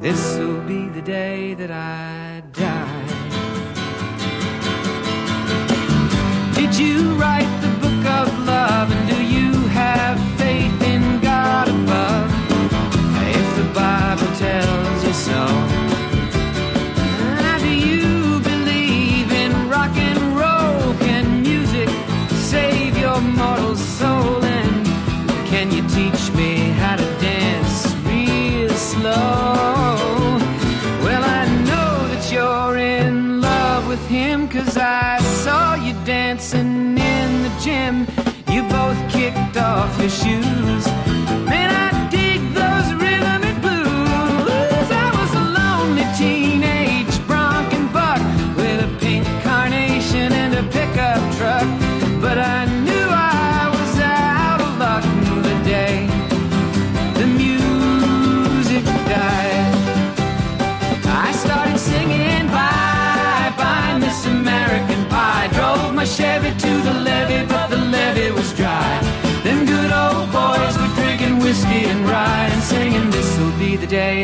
[0.00, 2.25] This'll be the day that I
[6.66, 8.90] Did you write the book of love?
[8.90, 10.25] And do you have
[40.16, 40.45] shoes.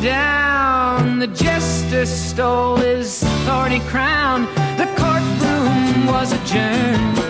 [0.00, 1.18] down.
[1.18, 4.46] The jester stole his thorny crown.
[4.76, 7.29] The courtroom was adjourned.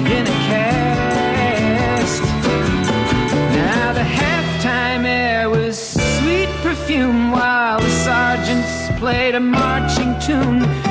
[6.91, 10.90] perfume while the sergeants played a marching tune.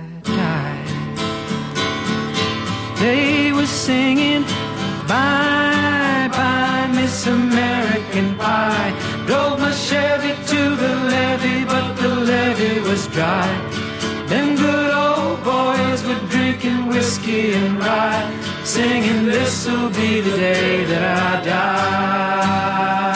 [3.01, 4.43] They were singing,
[5.07, 8.93] Bye, bye, Miss American Pie.
[9.25, 13.49] Drove my Chevy to the levee, but the levee was dry.
[14.27, 18.29] Them good old boys were drinking whiskey and rye,
[18.63, 23.10] singing, This'll be the day that I die.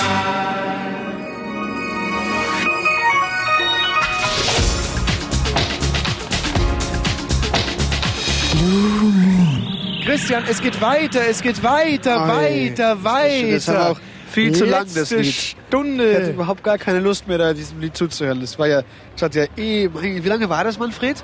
[10.15, 13.51] Christian, es geht weiter, es geht weiter, Ei, weiter, weiter.
[13.51, 13.99] Das war auch
[14.31, 15.25] viel zu lang, das Lied.
[15.25, 16.09] Stunde.
[16.09, 18.39] Ich hatte überhaupt gar keine Lust mehr, da diesem Lied zuzuhören.
[18.39, 21.21] Das war ja, das hat ja eh, wie lange war das, Manfred?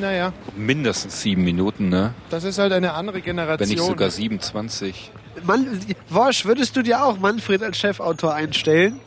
[0.00, 2.14] Naja, Mindestens sieben Minuten, ne?
[2.30, 3.60] das ist halt eine andere Generation.
[3.60, 5.12] Wenn nicht sogar 27.
[5.44, 8.98] Mann, Wosch, würdest du dir auch Manfred als Chefautor einstellen?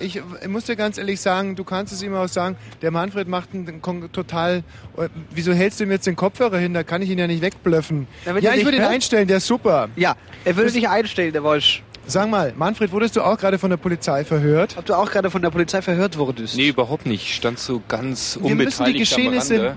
[0.00, 3.28] Ich äh, muss dir ganz ehrlich sagen, du kannst es ihm auch sagen, der Manfred
[3.28, 3.80] macht einen
[4.12, 4.62] total.
[4.96, 6.74] äh, Wieso hältst du ihm jetzt den Kopfhörer hin?
[6.74, 8.06] Da kann ich ihn ja nicht wegblöffen.
[8.24, 9.88] Ja, er ich würde ihn einstellen, der ist super.
[9.96, 11.82] Ja, er würde sich einstellen, der Wosch.
[12.08, 14.76] Sag mal, Manfred, wurdest du auch gerade von der Polizei verhört?
[14.78, 16.56] Ob du auch gerade von der Polizei verhört wurdest?
[16.56, 17.24] Nee, überhaupt nicht.
[17.24, 19.76] Ich stand so ganz Wir müssen die unbeteiligt Geschehnisse.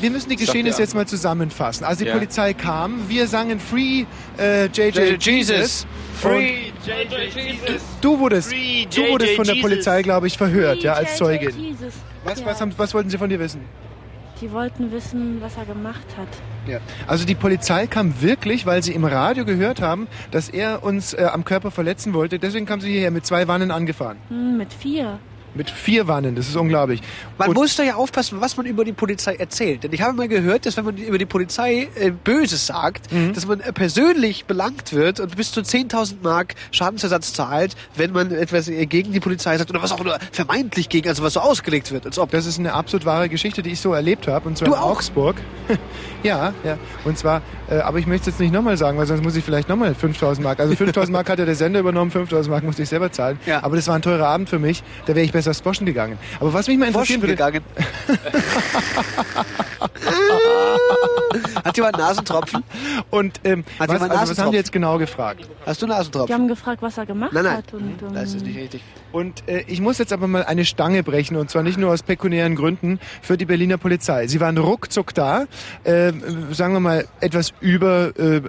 [0.00, 1.84] Wir müssen die Geschehnisse jetzt mal zusammenfassen.
[1.84, 2.14] Also die Ja.
[2.14, 4.04] Polizei kam, wir sangen Free
[4.38, 5.86] äh, JJ Jesus.
[6.20, 7.82] Free JJ Jesus.
[8.00, 9.54] Du wurdest, Free du wurdest von der.
[9.56, 11.58] Polizei, glaube ich, verhört, ja, als JJ Zeugin.
[11.58, 11.94] Jesus.
[12.24, 12.46] Was, Ja.
[12.46, 13.60] was, haben, was wollten sie von dir wissen?
[14.40, 16.28] Die wollten wissen, was er gemacht hat.
[16.70, 16.78] Ja.
[17.06, 21.24] Also die Polizei kam wirklich, weil sie im Radio gehört haben, dass er uns äh,
[21.32, 22.38] am Körper verletzen wollte.
[22.38, 24.18] Deswegen kam sie hierher mit zwei Wannen angefahren.
[24.28, 25.18] Hm, mit vier.
[25.56, 27.00] Mit vier Wannen, das ist unglaublich.
[27.38, 29.84] Man Und- muss da ja aufpassen, was man über die Polizei erzählt.
[29.84, 33.32] Denn ich habe mal gehört, dass wenn man über die Polizei äh, Böses sagt, Mhm.
[33.32, 38.30] dass man äh, persönlich belangt wird und bis zu 10.000 Mark Schadensersatz zahlt, wenn man
[38.32, 41.40] etwas äh, gegen die Polizei sagt oder was auch nur vermeintlich gegen, also was so
[41.40, 42.06] ausgelegt wird.
[42.06, 42.30] Als ob.
[42.30, 44.48] Das ist eine absolut wahre Geschichte, die ich so erlebt habe.
[44.48, 44.90] Und zwar Du in auch?
[44.92, 45.36] Augsburg.
[46.22, 46.78] ja, ja.
[47.04, 49.44] Und zwar, äh, aber ich möchte es jetzt nicht nochmal sagen, weil sonst muss ich
[49.44, 50.60] vielleicht nochmal 5000 Mark.
[50.60, 53.38] Also 5000 Mark hat ja der Sender übernommen, 5000 Mark musste ich selber zahlen.
[53.46, 53.62] Ja.
[53.62, 54.82] Aber das war ein teurer Abend für mich.
[55.06, 56.18] Da wäre ich besser aufs Boschen gegangen.
[56.40, 57.36] Aber was mich mal interessieren Forschen würde.
[57.36, 57.62] gegangen.
[61.64, 62.62] Hat jemand Nasentropfen?
[63.10, 65.48] Und ähm, Hat was, jemand also, was haben die jetzt genau gefragt?
[65.64, 66.34] Hast du Die Nasentropfen?
[66.34, 67.56] haben gefragt, was er gemacht Nein, nein.
[67.58, 67.74] hat.
[67.74, 68.82] Und, ähm, Das ist nicht richtig.
[69.12, 72.02] Und äh, ich muss jetzt aber mal eine Stange brechen und zwar nicht nur aus
[72.02, 74.26] pekuniären Gründen für die Berliner Polizei.
[74.26, 75.46] Sie waren ruckzuck da,
[75.84, 76.12] äh,
[76.52, 78.42] sagen wir mal etwas über äh, äh,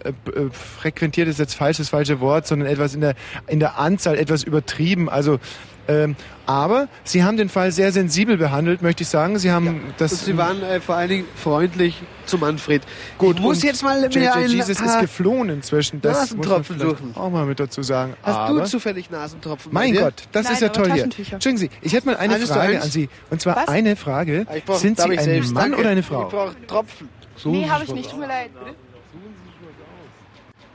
[0.52, 3.16] frequentiert ist jetzt falsch das falsche Wort, sondern etwas in der
[3.48, 5.10] in der Anzahl etwas übertrieben.
[5.10, 5.40] Also
[5.88, 6.16] ähm,
[6.46, 9.38] aber sie haben den Fall sehr sensibel behandelt, möchte ich sagen.
[9.40, 12.82] Sie haben das Und sie waren äh, vor allen Dingen freundlich zu Manfred.
[13.18, 13.38] gut.
[13.38, 16.02] Ich muss jetzt mal JJ mir ein Jesus ist geflohen inzwischen.
[16.02, 17.16] Das muss man Nasentropfen vielleicht suchen.
[17.18, 18.16] auch mal mit dazu sagen.
[18.24, 19.72] Hast aber du zufällig Nasentropfen?
[19.72, 20.02] bei mein dir?
[20.02, 21.04] Gott, das Nein, ist ja toll hier.
[21.04, 23.10] Entschuldigen Sie, ich hätte mal eine Eines Frage an Sie.
[23.30, 23.68] Und zwar Was?
[23.70, 24.46] eine Frage.
[24.56, 25.54] Ich brauch- Sind Sie ich ein selbst?
[25.54, 25.80] Mann Danke.
[25.80, 26.26] oder eine Ich Frau?
[26.28, 27.10] brauche Tropfen.
[27.46, 28.10] Nee, habe ich nicht.
[28.10, 28.50] Tut mir leid.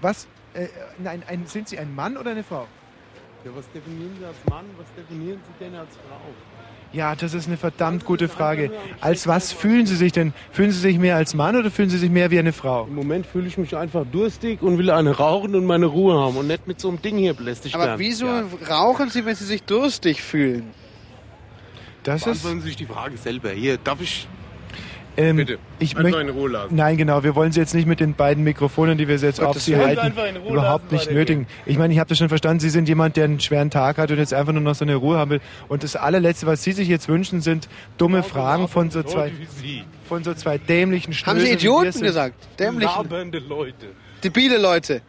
[0.01, 0.27] Was?
[0.55, 0.67] Äh,
[0.99, 2.67] nein, ein, sind Sie ein Mann oder eine Frau?
[3.45, 6.21] Ja, was definieren Sie als Mann, was definieren Sie denn als Frau?
[6.93, 8.71] Ja, das ist eine verdammt gute Frage.
[9.01, 10.35] Als was fühlen Sie sich denn?
[10.53, 12.87] Fühlen Sie sich mehr als Mann oder fühlen Sie sich mehr wie eine Frau?
[12.87, 16.37] Im Moment fühle ich mich einfach durstig und will eine rauchen und meine Ruhe haben
[16.37, 17.99] und nicht mit so einem Ding hier belästigt Aber werden.
[17.99, 18.45] wieso Ja.
[18.69, 20.71] rauchen Sie, wenn Sie sich durstig fühlen?
[22.03, 22.43] Das ist.
[22.43, 23.51] Sie sich die Frage selber.
[23.51, 24.29] Hier, darf ich...
[25.17, 26.75] Ähm, Bitte, Ich einfach in Ruhe lassen.
[26.75, 27.23] Nein, genau.
[27.23, 29.77] Wir wollen Sie jetzt nicht mit den beiden Mikrofonen, die wir jetzt auf Gottes Sie
[29.77, 31.47] halten, Einfach in Ruhe überhaupt lassen, nicht nötigen.
[31.67, 32.61] Ich meine, ich habe das schon verstanden.
[32.61, 34.95] Sie sind jemand, der einen schweren Tag hat und jetzt einfach nur noch so eine
[34.95, 35.41] Ruhe haben will.
[35.69, 37.69] Und das allerletzte, was Sie sich jetzt wünschen, sind
[37.99, 39.85] dumme Fragen von so zwei, Leute Sie.
[40.09, 42.03] von so zwei dämlichen Haben Sie Schnöseln, wie wir Idioten sind.
[42.05, 42.35] gesagt?
[42.59, 43.87] Dämlichen, Labernde Leute.
[44.25, 45.03] debile Leute.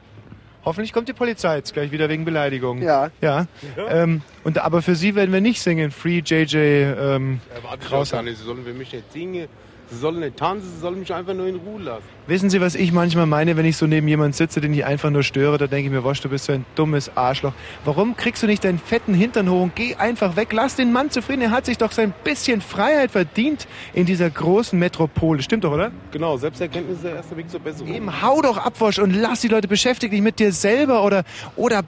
[0.66, 2.82] Hoffentlich kommt die Polizei jetzt gleich wieder wegen Beleidigung.
[2.82, 3.12] Ja.
[3.20, 3.48] Ja.
[3.90, 5.92] Ähm, und, aber für Sie werden wir nicht singen.
[5.92, 8.18] Free JJ ähm, Ja, warte ich auch Krauser.
[8.18, 8.38] gar nicht.
[8.38, 9.48] Sie sollen für mich nicht singen,
[9.94, 12.04] Sie sollen nicht tanzen, Sie sollen mich einfach nur in Ruhe lassen.
[12.26, 15.10] Wissen Sie, was ich manchmal meine, wenn ich so neben jemand sitze, den ich einfach
[15.10, 15.58] nur störe?
[15.58, 17.54] Da denke ich mir, Wosch, du bist so ein dummes Arschloch.
[17.86, 20.54] Warum kriegst du nicht deinen fetten Hintern hoch und geh einfach weg?
[20.54, 21.42] Lass den Mann zufrieden.
[21.42, 25.44] Er hat sich doch sein bisschen Freiheit verdient in dieser großen Metropole.
[25.44, 25.92] Stimmt doch, oder?
[26.12, 27.94] Genau, Selbsterkenntnis ist der erste Weg zur Besserung.
[27.94, 31.24] Eben, hau doch ab, Wosch, und lass die Leute beschäftigt dich mit dir selber oder,
[31.56, 31.82] oder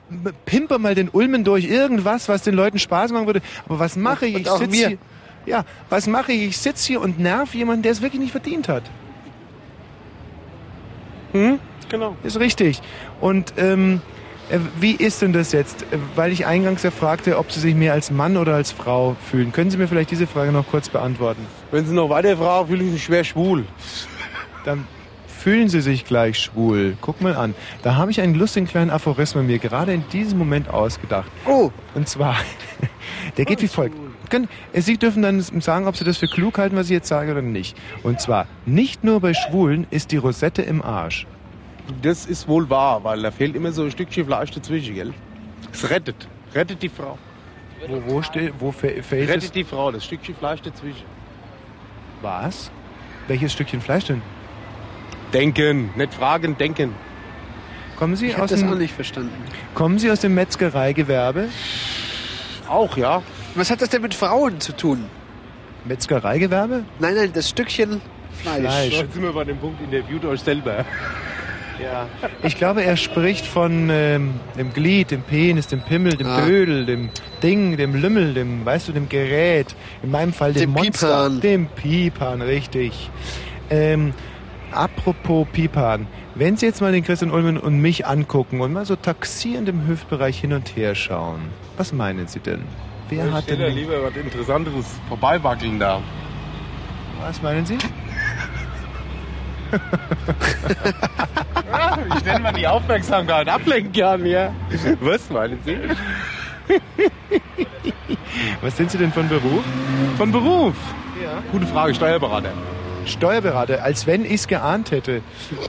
[0.45, 3.41] pimper mal den Ulmen durch irgendwas, was den Leuten Spaß machen würde.
[3.67, 4.35] Aber was mache ich?
[4.35, 4.87] Ich auch sitz mir.
[4.89, 4.97] hier.
[5.45, 6.43] Ja, was mache ich?
[6.43, 8.83] Ich sitze hier und nerv jemanden, der es wirklich nicht verdient hat.
[11.33, 11.59] Hm?
[11.89, 12.15] genau.
[12.23, 12.81] Ist richtig.
[13.21, 14.01] Und ähm,
[14.49, 15.83] äh, wie ist denn das jetzt?
[15.83, 19.15] Äh, Weil ich eingangs ja fragte, ob Sie sich mehr als Mann oder als Frau
[19.29, 19.51] fühlen.
[19.51, 21.45] Können Sie mir vielleicht diese Frage noch kurz beantworten?
[21.71, 23.65] Wenn Sie noch weiter fragen, fühle ich mich schwer schwul.
[24.63, 24.87] Dann
[25.27, 26.97] fühlen Sie sich gleich schwul.
[27.01, 27.55] Guck mal an.
[27.83, 31.29] Da habe ich einen lustigen kleinen Aphorismus mir gerade in diesem Moment ausgedacht.
[31.45, 31.71] Oh.
[31.93, 32.35] Und zwar,
[33.37, 33.95] der geht wie folgt.
[34.29, 37.07] Können, äh, Sie dürfen dann sagen, ob Sie das für klug halten, was ich jetzt
[37.07, 37.77] sage oder nicht.
[38.03, 41.25] Und zwar, nicht nur bei Schwulen ist die Rosette im Arsch.
[42.01, 45.13] Das ist wohl wahr, weil da fehlt immer so ein Stückchen Fleisch dazwischen, gell?
[45.71, 46.27] Es rettet.
[46.53, 47.17] Rettet die Frau.
[47.87, 49.35] Wo, wo, steht, wo fe- fällt es?
[49.35, 51.03] Rettet die Frau, das Stückchen Fleisch dazwischen.
[52.21, 52.71] Was?
[53.27, 54.21] Welches Stückchen Fleisch denn?
[55.33, 56.93] Denken, nicht fragen, denken.
[57.97, 59.31] Kommen Sie Ich aus das dem, auch nicht verstanden.
[59.73, 61.49] kommen Sie aus dem Metzgereigewerbe?
[62.67, 63.21] Auch, ja.
[63.55, 65.05] Was hat das denn mit Frauen zu tun?
[65.85, 66.83] Metzgereigewerbe?
[66.99, 68.01] Nein, nein, das Stückchen
[68.41, 68.59] Fleisch.
[68.61, 68.93] Fleisch.
[68.93, 70.85] Jetzt sind wir bei dem Punkt, interviewt euch selber.
[71.77, 72.07] Ja.
[72.41, 76.45] Ich glaube, er spricht von ähm, dem Glied, dem Penis, dem Pimmel, dem Ah.
[76.45, 77.09] Dödel, dem
[77.43, 79.75] Ding, dem Lümmel, dem, weißt du, dem Gerät.
[80.01, 81.07] In meinem Fall dem, Dem Monster.
[81.27, 81.41] Piephahn.
[81.41, 83.09] Dem Piephahn, richtig.
[83.69, 84.13] Ähm,
[84.71, 86.07] apropos Piephahn.
[86.33, 89.85] Wenn Sie jetzt mal den Christian Ulmen und mich angucken und mal so taxierend im
[89.85, 91.41] Hüftbereich hin und her schauen,
[91.75, 92.61] was meinen Sie denn?
[93.09, 93.59] Wer ich hat denn...
[93.59, 96.01] hätte lieber was Interessanteres vorbeiwackeln da.
[97.21, 97.77] Was meinen Sie?
[102.13, 104.53] Ich stelle mal die Aufmerksamkeit ablenken kann, ja.
[105.01, 105.77] Was meinen Sie?
[108.61, 109.63] Was sind Sie denn von Beruf?
[110.17, 110.75] Von Beruf?
[111.21, 111.41] Ja.
[111.51, 112.51] Gute Frage, Steuerberater.
[113.05, 115.21] Steuerberater, als wenn ich es geahnt hätte.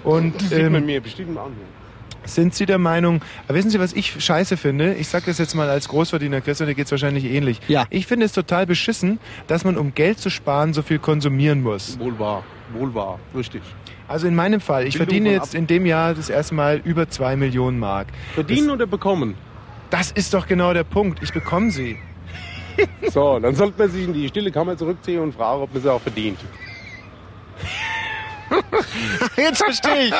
[0.05, 1.53] Und Das sieht man ähm, mir bestimmt mal an.
[2.27, 4.95] Sind Sie der Meinung, aber wissen Sie, was ich scheiße finde?
[4.95, 7.61] Ich sage das jetzt mal als Großverdiener, Christian, dir geht es wahrscheinlich ähnlich.
[7.69, 7.87] Ja.
[7.91, 11.99] Ich finde es total beschissen, dass man, um Geld zu sparen, so viel konsumieren muss.
[11.99, 13.63] Wohl wahr, wohl wahr, richtig.
[14.09, 17.09] Also in meinem Fall, ich Bildung verdiene jetzt in dem Jahr das erste Mal über
[17.09, 18.09] zwei Millionen Mark.
[18.35, 19.35] Verdienen oder bekommen?
[19.91, 21.23] Das ist doch genau der Punkt.
[21.23, 21.99] Ich bekomme sie.
[23.11, 25.91] So, dann sollte man sich in die stille Kammer zurückziehen und fragen, ob man sie
[25.91, 26.39] auch verdient.
[29.37, 30.15] Jetzt verstehe ich.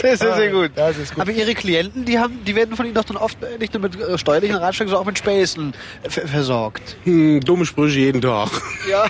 [0.00, 0.70] sehr, sehr, sehr gut.
[0.74, 1.22] Das ist gut.
[1.22, 3.98] Aber Ihre Klienten, die, haben, die werden von Ihnen doch dann oft nicht nur mit
[4.00, 6.96] äh, steuerlichen Ratschlägen, sondern auch mit Späßen äh, ver- versorgt.
[7.04, 8.50] Hm, dumme Sprüche jeden Tag.
[8.90, 9.06] Ja.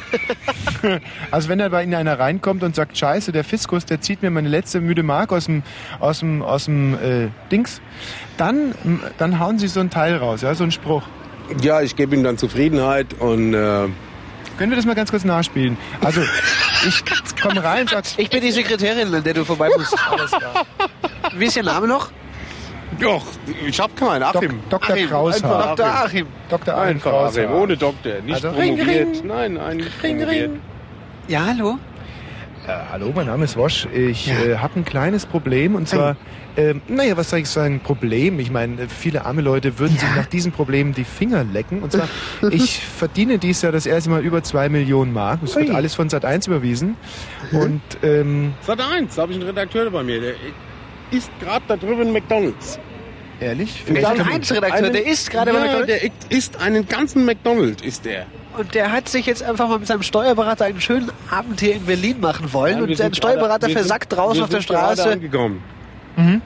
[1.30, 4.30] Also wenn da bei Ihnen einer reinkommt und sagt, scheiße, der Fiskus, der zieht mir
[4.30, 5.62] meine letzte müde Mark aus dem,
[5.98, 7.80] aus dem, aus dem äh, Dings,
[8.36, 8.74] dann,
[9.18, 11.02] dann hauen Sie so ein Teil raus, ja, so ein Spruch.
[11.62, 13.88] Ja, ich gebe ihm dann Zufriedenheit und äh,
[14.59, 15.76] Können wir das mal ganz kurz nachspielen?
[16.05, 16.20] Also,
[16.86, 17.02] ich
[17.43, 19.97] komme rein und sag, Ich bin die Sekretärin, an der du vorbei musst.
[20.10, 20.66] Alles klar.
[21.36, 22.10] Wie ist Ihr Name noch?
[23.01, 23.24] doch,
[23.66, 24.22] ich hab keinen.
[24.24, 24.60] Achim.
[24.68, 24.97] Dok Dr.
[24.97, 25.76] Achim, Kraushaar.
[25.76, 25.86] Dr.
[25.86, 26.26] Achim.
[26.48, 26.74] Dr.
[26.74, 27.44] Achim Einfach Kraushaar.
[27.44, 29.06] Achim, ohne Doktor, nicht Also ring, promoviert.
[29.09, 29.26] ring.
[29.26, 30.51] Nein, nein, nicht Ring, promoviert.
[30.51, 30.60] ring.
[31.28, 31.78] Ja, hallo?
[32.66, 33.86] Äh, hallo, mein Name ist Wosch.
[33.94, 36.16] Ich äh, habe ein kleines Problem und zwar,
[36.56, 38.40] ähm, naja, was soll ich sagen, Problem?
[38.40, 41.82] Ich meine, viele arme Leute würden sich nach diesem Problem die Finger lecken.
[41.82, 42.08] Und zwar,
[42.50, 45.40] ich verdiene dies Jahr das erste Mal über zwei Millionen Mark.
[45.44, 46.96] Es wird alles von Sat1 überwiesen.
[47.52, 50.34] Und ähm, Sat 1, da habe ich einen Redakteur bei mir, der
[51.10, 52.78] isst gerade da drüben McDonalds.
[53.40, 56.00] ehrlich, Der vielleicht- Sat.1-Redakteur, der isst gerade bei ja, McDonald's.
[56.28, 58.26] der isst einen ganzen McDonald's, ist der.
[58.58, 61.84] Und der hat sich jetzt einfach mal mit seinem Steuerberater einen schönen Abend hier in
[61.86, 62.78] Berlin machen wollen.
[62.78, 65.08] Wir und sein Steuerberater gerade- versackt draußen auf der Straße.
[65.12, 65.62] angekommen.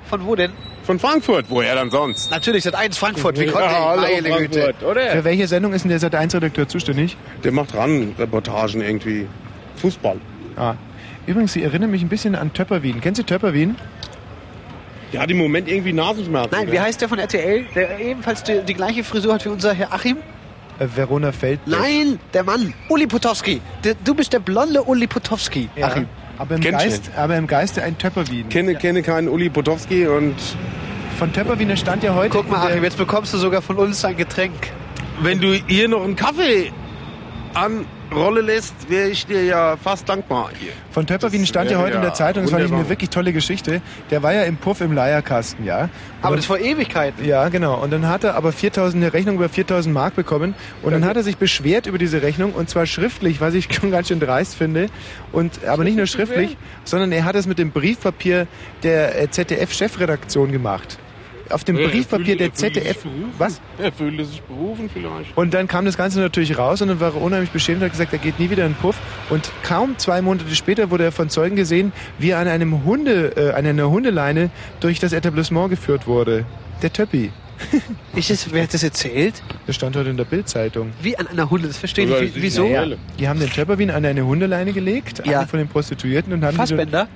[0.08, 0.52] Von wo denn?
[0.84, 2.30] Von Frankfurt, woher dann sonst?
[2.30, 3.38] Natürlich, Sat.1 Frankfurt.
[3.38, 3.74] Wie Ja, konnte ich?
[3.74, 4.60] hallo, Meine Güte.
[4.62, 5.24] Frankfurt, Für oder?
[5.24, 7.16] welche Sendung ist denn der Sat1-Redakteur zuständig?
[7.44, 9.26] Der macht ran Reportagen irgendwie.
[9.76, 10.16] Fußball.
[10.56, 10.74] Ah.
[11.26, 13.00] Übrigens, Sie erinnern mich ein bisschen an Töpperwien.
[13.00, 13.76] Kennen Sie Töpperwien?
[15.12, 16.50] Der hat im Moment irgendwie Nasenschmerzen.
[16.52, 19.72] Nein, wie heißt der von RTL, der ebenfalls die, die gleiche Frisur hat wie unser
[19.74, 20.16] Herr Achim?
[20.78, 21.80] Äh, Verona Feldberg.
[21.80, 22.72] Nein, der Mann.
[22.88, 23.60] Uli Potowski.
[24.04, 26.06] Du bist der blonde Uli Potowski, Ja, Achim.
[26.38, 28.48] Aber, im Geist, aber im Geiste ein Töpperwien.
[28.48, 30.34] Kenne, kenne keinen Uli Potowski und
[31.18, 32.30] Von Töpperwien der stand ja heute.
[32.30, 34.52] Guck mal, in der- Achim, jetzt bekommst du sogar von uns ein Getränk.
[35.20, 36.72] wenn du hier noch einen Kaffee
[37.54, 40.72] an Rolle lässt, wäre ich dir ja fast dankbar hier.
[40.90, 42.84] Von Töpperwien stand ja heute in der Zeitung, das fand ich wunderbar.
[42.84, 43.80] eine wirklich tolle Geschichte.
[44.10, 45.88] Der war ja im Puff im Leierkasten, ja.
[46.20, 47.24] Aber Und- das vor Ewigkeiten.
[47.24, 47.82] Ja, genau.
[47.82, 50.54] Und dann hat er aber 4000, eine Rechnung über 4000 Mark bekommen.
[50.82, 53.90] Und dann hat er sich beschwert über diese Rechnung und zwar schriftlich, was ich schon
[53.90, 54.86] ganz schön dreist finde.
[55.32, 58.46] Und, aber nicht nur schriftlich, sondern er hat es mit dem Briefpapier
[58.82, 60.98] der äh, ZDF-Chefredaktion gemacht.
[61.52, 63.06] Auf dem Ja, er Briefpapier fühlte- der er ZDF.
[63.38, 63.60] Was?
[63.78, 65.36] Er fühlte sich berufen vielleicht.
[65.36, 67.92] Und dann kam das Ganze natürlich raus und dann war er unheimlich beschämt und hat
[67.92, 68.96] gesagt, er geht nie wieder in den Puff.
[69.30, 73.32] Und kaum zwei Monate später wurde er von Zeugen gesehen, wie er an einem Hunde,
[73.36, 74.50] äh, an einer Hundeleine
[74.80, 76.44] durch das Etablissement geführt wurde.
[76.82, 77.30] Der Töppi.
[78.16, 79.40] Ist das, wer hat das erzählt?
[79.68, 80.90] Das stand heute in der Bildzeitung.
[81.00, 82.32] Wie an einer Hunde, das verstehe ich.
[82.34, 82.68] Wieso?
[83.20, 85.40] Die haben den Töpperwien an eine Hundeleine gelegt, Ja.
[85.40, 87.06] eine von den Prostituierten und haben die Fassbänder?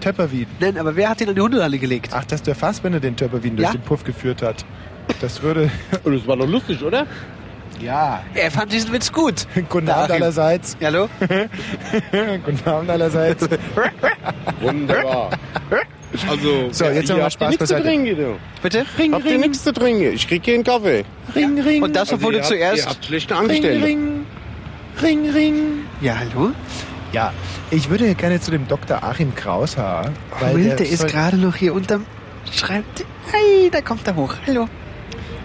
[0.00, 0.46] Töpperwien.
[0.60, 2.10] Nein, aber wer hat den an die Hundehalle gelegt?
[2.12, 3.72] Ach, dass der Fassbender den Töpperwien durch Ja?
[3.72, 4.64] den Puff geführt hat.
[5.20, 5.70] Das würde...
[6.04, 7.06] Und das war doch lustig, oder?
[7.80, 8.22] Ja.
[8.34, 9.46] Er fand diesen Witz gut.
[9.68, 10.76] Guten Abend allerseits.
[10.82, 11.08] Hallo?
[12.44, 13.48] Guten Abend allerseits.
[14.60, 15.30] Wunderbar.
[16.28, 17.82] Also, So, jetzt ihr haben wir habt Spaß nichts zu beiseite.
[17.88, 18.36] trinken, du.
[18.62, 18.84] Bitte?
[18.98, 20.12] Ring, Habt ihr ring, nichts zu trinken?
[20.12, 21.04] Ich krieg hier einen Kaffee.
[21.34, 21.82] ring, ring.
[21.82, 22.84] Und das, obwohl Also, du ihr zuerst...
[22.84, 23.86] Ihr habt schlechte ring, Angestellte.
[23.86, 24.26] ring,
[25.02, 25.54] ring, ring.
[26.00, 26.50] Ja, hallo?
[27.12, 27.32] Ja,
[27.70, 29.02] ich würde gerne zu dem Dr.
[29.02, 30.12] Achim Kraushaar.
[30.38, 32.06] weil Will, der ist gerade noch hier unterm
[32.52, 33.06] Schreibtisch.
[33.32, 34.34] Ei, da kommt er hoch.
[34.46, 34.68] Hallo.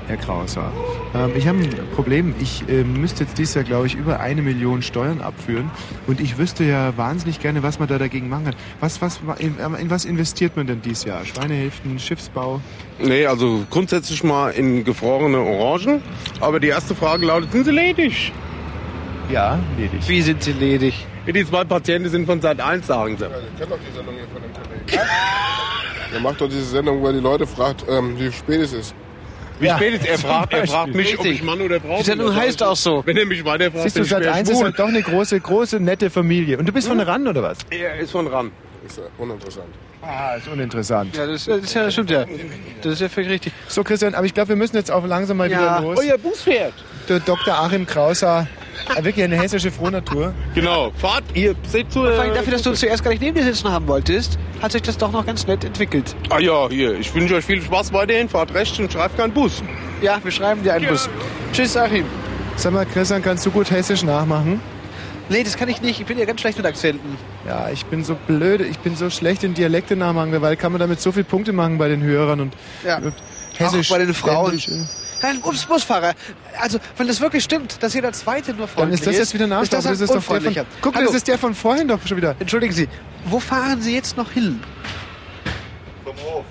[0.08, 0.72] Herr Kraushaar,
[1.16, 2.36] ähm, ich habe ein Problem.
[2.40, 5.72] Ich ähm, müsste jetzt dieses Jahr, glaube ich, über eine Million Steuern abführen.
[6.06, 8.56] Und ich wüsste ja wahnsinnig gerne, was man da dagegen machen kann.
[8.80, 11.26] Was, was, in, in was investiert man denn dieses Jahr?
[11.26, 12.62] Schweinehälften, Schiffsbau?
[13.00, 16.04] Nee, also grundsätzlich mal in gefrorene Orangen.
[16.40, 18.32] Aber die erste Frage lautet, sind sie ledig?
[19.32, 20.08] Ja, ledig.
[20.08, 21.08] Wie sind sie ledig?
[21.28, 23.26] Die zwei Patienten sind von Seit 1, sagen sie.
[23.26, 25.08] Ich kenne doch die Sendung hier von dem Kollegen.
[26.14, 28.96] Er macht doch diese Sendung, wo er die Leute fragt, ähm, wie spät es ist.
[29.60, 30.18] Wie Ja, spät ist er?
[30.20, 31.40] fragt, er fragt mich, ob Richtig.
[31.40, 32.36] ich Mann oder Frau Die Sendung bin.
[32.36, 33.02] Heißt auch so.
[33.06, 34.66] Wenn er mich weiter fragt, Siehst du, bin seit schwer eins ist schwul.
[34.66, 36.58] halt doch eine große, große, nette Familie.
[36.58, 37.58] Und du bist von ran, oder was?
[37.70, 38.52] Er ist von ran.
[38.86, 39.66] Ist ja uninteressant.
[40.02, 41.16] Ah, ist uninteressant.
[41.18, 42.26] Ja, das, das, ist ja, das stimmt ja.
[42.84, 43.54] Das ist ja völlig richtig.
[43.68, 45.80] So, Christian, aber ich glaube, wir müssen jetzt auch langsam mal Ja.
[45.80, 46.00] wieder los.
[46.00, 46.74] Euer Buspferd.
[47.10, 47.56] Der Dr.
[47.58, 48.46] Achim Kraushaar, äh,
[49.02, 50.34] wirklich eine hessische Frohnatur.
[50.54, 50.92] Genau.
[50.98, 52.00] Fahrt, ihr seht zu.
[52.02, 54.72] Vor allem Äh, dafür, dass du zuerst gar nicht neben dir sitzen haben wolltest, hat
[54.72, 56.16] sich das doch noch ganz nett entwickelt.
[56.30, 56.98] ah ja, hier.
[57.00, 58.30] Ich wünsche euch viel Spaß weiterhin.
[58.30, 59.64] Fahrt rechts und schreibt keinen Bus.
[60.02, 61.10] Ja, wir schreiben dir einen Bus.
[61.54, 62.06] Tschüss, Achim.
[62.58, 64.62] Sag mal, Christian, kannst du gut hessisch nachmachen?
[65.28, 66.00] Nee, das kann ich nicht.
[66.00, 67.18] Ich bin ja ganz schlecht mit Akzenten.
[67.48, 70.80] Ja, ich bin so blöd, ich bin so schlecht in Dialekte nachmachen, weil kann man
[70.80, 72.54] damit so viele Punkte machen bei den Hörern und,
[72.86, 72.98] Ja.
[73.00, 73.14] und
[73.58, 73.92] hessisch.
[73.92, 74.60] Auch bei den Frauen.
[74.60, 75.05] ständig, äh.
[75.22, 76.14] Nein, ups, Busfahrer.
[76.62, 79.46] Also, wenn das wirklich stimmt, dass jeder Zweite nur Dann freundlich ist das jetzt wieder
[79.46, 79.70] ist Nachschlag.
[79.82, 82.00] das, ein Das ist doch der von, guck, Hallo, das ist der von vorhin doch
[82.06, 82.36] schon wieder.
[82.40, 82.88] Entschuldigen Sie,
[83.26, 84.62] wo fahren Sie jetzt noch hin?
[86.04, 86.46] Zum Hof.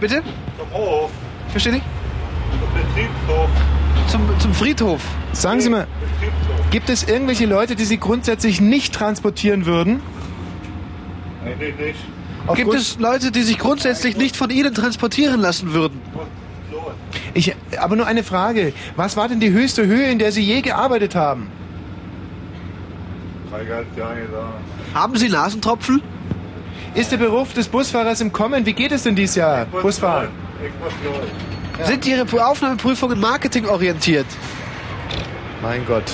[0.00, 0.22] Bitte?
[0.58, 1.10] Zum Hof.
[1.50, 1.84] Verstehe nicht?
[2.60, 3.48] Zum Betriebshof.
[4.08, 5.00] Zum, zum Friedhof.
[5.32, 5.86] Sagen Sie mal,
[6.70, 10.00] gibt es irgendwelche Leute, die Sie grundsätzlich nicht transportieren würden?
[11.44, 11.78] Nee, nicht.
[11.78, 16.00] Gibt Aufgrund- es Leute, die sich grundsätzlich nicht von Ihnen transportieren lassen würden?
[17.34, 18.72] Ich, aber nur eine Frage.
[18.96, 21.50] Was war denn die höchste Höhe, in der Sie je gearbeitet haben?
[24.94, 26.02] Haben Sie Nasentropfen?
[26.94, 28.66] Ist der Beruf des Busfahrers im Kommen?
[28.66, 29.64] Wie geht es denn dieses Jahr?
[29.66, 30.28] Busfahren.
[30.64, 31.28] Exportieren.
[31.84, 34.26] Sind Ihre Aufnahmeprüfungen marketingorientiert?
[35.60, 36.04] Mein Gott.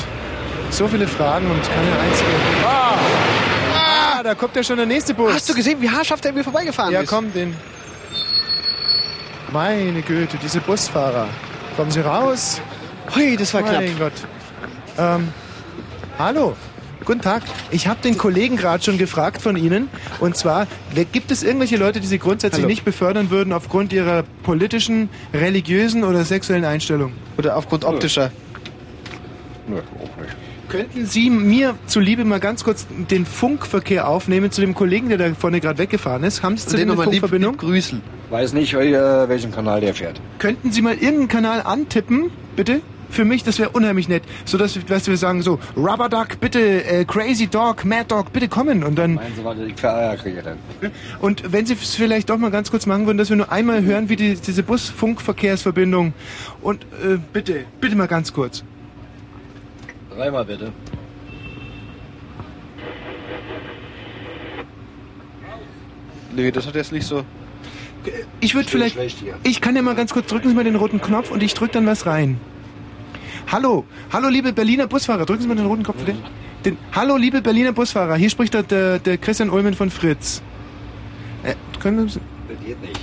[0.71, 2.31] So viele Fragen und keine einzige.
[2.67, 2.95] Ah!
[4.19, 5.35] Ah, da kommt ja schon der nächste Bus.
[5.35, 7.09] Hast du gesehen, wie haarscharf der mir vorbeigefahren Ja, ist?
[7.09, 7.55] komm, den.
[9.53, 11.27] Meine Güte, diese Busfahrer.
[11.77, 12.61] Kommen Sie raus.
[13.15, 13.83] Hui, das war knapp.
[13.83, 14.13] Mein Gott.
[14.97, 15.29] Ähm,
[16.19, 16.55] hallo.
[17.05, 17.43] Guten Tag.
[17.71, 19.89] Ich habe den Kollegen gerade schon gefragt von Ihnen.
[20.21, 20.67] Und zwar,
[21.13, 22.69] gibt es irgendwelche Leute, die Sie grundsätzlich Hallo.
[22.69, 27.13] nicht befördern würden aufgrund ihrer politischen, religiösen oder sexuellen Einstellung?
[27.39, 28.31] Oder aufgrund optischer?
[29.67, 30.37] Nö, auch nicht.
[30.71, 35.35] Könnten Sie mir zuliebe mal ganz kurz den Funkverkehr aufnehmen zu dem Kollegen, der da
[35.35, 36.45] vorne gerade weggefahren ist?
[36.45, 37.53] Haben Sie zu Den dem eine nochmal lieb, Funkverbindung?
[37.55, 38.01] lieb grüßen.
[38.31, 40.21] Weiß nicht, wel- welchen Kanal der fährt.
[40.39, 42.81] Könnten Sie mal irgendeinen Kanal antippen, bitte?
[43.11, 44.23] Für mich, das wäre unheimlich nett.
[44.45, 48.33] So dass, wir- dass wir sagen so, Rubber Duck, bitte, äh, Crazy Dog, Mad Dog,
[48.33, 48.85] bitte kommen.
[48.85, 50.59] Und dann, Meinen Sie, was ich Eier kriege dann?
[51.21, 53.83] und wenn Sie es vielleicht doch mal ganz kurz machen würden, dass wir nur einmal
[53.83, 56.13] hören, wie die, diese Bus-Funkverkehrsverbindung.
[56.63, 58.63] Und äh, bitte, bitte mal ganz kurz.
[60.21, 60.71] Dreimal bitte.
[66.37, 67.25] Nee, das hat jetzt nicht so.
[68.39, 68.99] Ich würde vielleicht,
[69.45, 71.73] ich kann ja mal ganz kurz drücken Sie mal den roten Knopf und ich drücke
[71.73, 72.39] dann was rein.
[73.51, 76.05] Hallo, hallo liebe Berliner Busfahrer, drücken Sie mal den roten Knopf.
[76.05, 76.19] Den,
[76.67, 80.43] den, hallo liebe Berliner Busfahrer, hier spricht der, der, der Christian Ulmen von Fritz.
[81.45, 83.01] Äh, können Sie, Das geht nicht.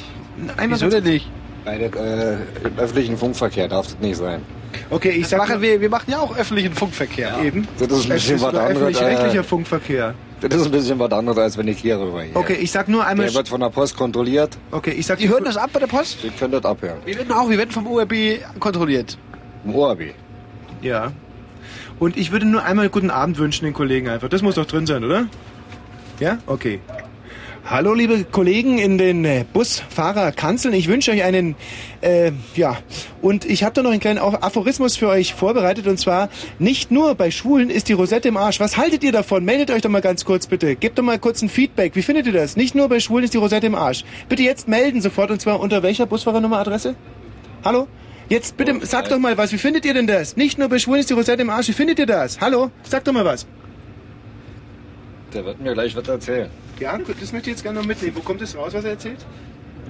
[0.56, 1.28] einmal Wieso denn nicht?
[1.66, 4.44] Bei der, äh, im öffentlichen Funkverkehr darf das nicht sein.
[4.90, 7.38] Okay, ich sag machen wir, wir machen ja auch öffentlichen Funkverkehr.
[7.44, 7.68] eben.
[7.80, 8.78] Das ist ein bisschen ist was anderes.
[8.78, 10.14] öffentlich-rechtlicher Äh, Funkverkehr.
[10.42, 12.36] das ist ein bisschen was anderes, als wenn ich hier rüber hier.
[12.36, 13.26] Okay, ich sag nur einmal.
[13.28, 14.58] Der wird von der Post kontrolliert.
[14.72, 16.22] Okay, ich sag Die hören das ab bei der Post?
[16.22, 16.98] Sie können das abhören.
[17.06, 18.14] Wir werden auch, wir werden vom ORB
[18.60, 19.18] kontrolliert.
[19.66, 20.02] Im ORB.
[20.82, 21.12] Ja.
[22.00, 24.30] Und ich würde nur einmal guten Abend wünschen den Kollegen einfach.
[24.30, 25.26] Das muss doch drin sein, oder?
[26.20, 26.38] Ja?
[26.46, 26.80] Okay.
[27.70, 30.74] Hallo liebe Kollegen in den äh, Busfahrerkanzeln.
[30.74, 31.58] Ich wünsche euch einen,
[32.00, 32.78] äh, ja,
[33.22, 36.30] und ich habe da noch einen kleinen Aphorismus für euch vorbereitet und zwar,
[36.60, 38.62] nicht nur bei Schwulen ist die Rosette im Arsch.
[38.62, 39.44] Was haltet ihr davon?
[39.44, 40.78] Meldet euch doch mal ganz kurz bitte.
[40.78, 41.94] Gebt doch mal kurz ein Feedback.
[41.98, 42.56] Wie findet ihr das?
[42.56, 44.06] Nicht nur bei Schwulen ist die Rosette im Arsch.
[44.30, 46.96] Bitte jetzt melden sofort und zwar unter welcher Busfahrernummeradresse?
[47.66, 47.90] Hallo?
[48.30, 49.52] Jetzt bitte sagt doch mal was.
[49.52, 50.38] Wie findet ihr denn das?
[50.38, 51.68] Nicht nur bei Schwulen ist die Rosette im Arsch.
[51.68, 52.40] Wie findet ihr das?
[52.40, 52.72] Hallo?
[52.84, 53.46] Sagt doch mal was.
[55.34, 56.50] Der wird mir gleich was erzählen.
[56.80, 58.16] Ja, gut, das möchte ich jetzt gerne noch mitnehmen.
[58.16, 59.26] Wo kommt das raus, was er erzählt?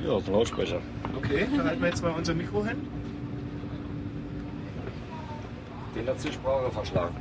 [0.03, 0.79] Ja, aus dem Lautsprecher.
[1.17, 2.77] Okay, dann halten wir jetzt mal unser Mikro hin.
[5.95, 7.15] Den hat die Sprache verschlagen.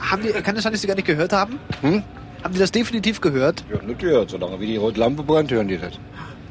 [0.00, 1.58] Haben die, kann es sein, dass Sie gar nicht gehört haben?
[1.80, 2.02] Hm?
[2.42, 3.64] Haben die das definitiv gehört?
[3.72, 4.30] Ja, nicht gehört.
[4.30, 5.98] Solange wie die rote Lampe brennt, hören die das.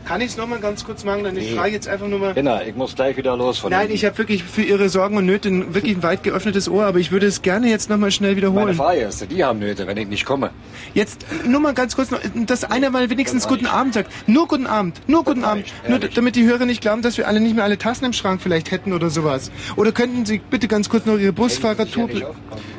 [0.06, 1.24] Kann ich es nochmal ganz kurz machen?
[1.24, 1.56] Dann ich Nee.
[1.58, 2.34] frage jetzt einfach nur mal.
[2.34, 3.96] Genau, ich muss gleich wieder los von Nein, hinten.
[3.96, 7.00] ich habe wirklich für Ihre Sorgen und Nöte ein wirklich ein weit geöffnetes Ohr, aber
[7.00, 8.66] ich würde es gerne jetzt nochmal schnell wiederholen.
[8.66, 10.50] Meine Fahrgäste, die haben Nöte, wenn ich nicht komme.
[10.94, 14.12] Jetzt nur mal ganz kurz noch, dass einer mal wenigstens guten Abend sagt.
[14.28, 15.66] Nur guten Abend, nur guten Abend.
[15.88, 18.14] Nur d- damit die Hörer nicht glauben, dass wir alle nicht mehr alle Tassen im
[18.14, 19.52] Schrank vielleicht hätten oder sowas.
[19.76, 22.28] Oder könnten Sie bitte ganz kurz noch Ihre Busfahrerhupe...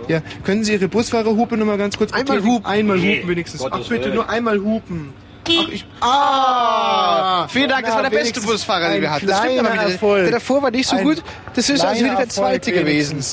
[0.08, 2.66] Ja, können Sie Ihre Busfahrerhupe noch mal ganz kurz Einmal hupen.
[2.66, 3.64] Einmal Nee, hupen wenigstens.
[3.64, 4.14] Ach bitte, Willen.
[4.14, 5.14] nur einmal hupen.
[5.48, 5.84] Ach, ich...
[6.00, 7.48] Ah!
[7.48, 9.26] Vielen Dank, das war der beste wenigstens Busfahrer, den wir hatten.
[9.26, 9.82] Das stimmt aber wieder.
[9.82, 10.22] Erfolg.
[10.24, 11.22] Der davor war nicht so Ein gut.
[11.54, 13.24] Das ist also wieder der zweite Erfolg gewesen.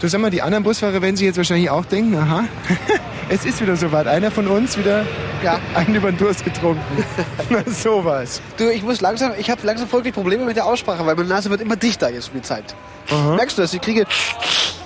[0.00, 2.44] Du sag mal, die anderen Busfahrer werden sich jetzt wahrscheinlich auch denken, aha,
[3.28, 4.06] es ist wieder soweit.
[4.06, 5.04] Einer von uns wieder
[5.42, 5.58] Ja.
[5.74, 6.80] einen über den Durst getrunken.
[7.50, 8.40] Na, sowas.
[8.58, 11.50] Du, ich muss langsam, ich habe langsam folglich Probleme mit der Aussprache, weil meine Nase
[11.50, 12.76] wird immer dichter jetzt mit Zeit.
[13.10, 13.74] Merkst du das?
[13.74, 14.04] Ich kriege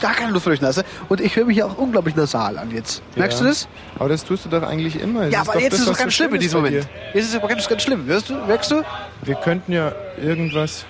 [0.01, 2.71] gar keine Luft durch die Nase und ich höre mich hier auch unglaublich nasal an
[2.71, 3.03] jetzt.
[3.15, 3.45] Merkst Ja.
[3.45, 3.69] du das?
[3.99, 5.25] Aber das tust du doch eigentlich immer.
[5.25, 6.89] Das ja, aber jetzt das, ist es ganz so schlimm in diesem Moment.
[7.13, 8.07] Jetzt ist es aber ganz, ganz schlimm.
[8.07, 8.35] Hörst du?
[8.47, 8.83] Merkst du?
[9.25, 9.93] Wir könnten ja
[10.23, 10.87] irgendwas...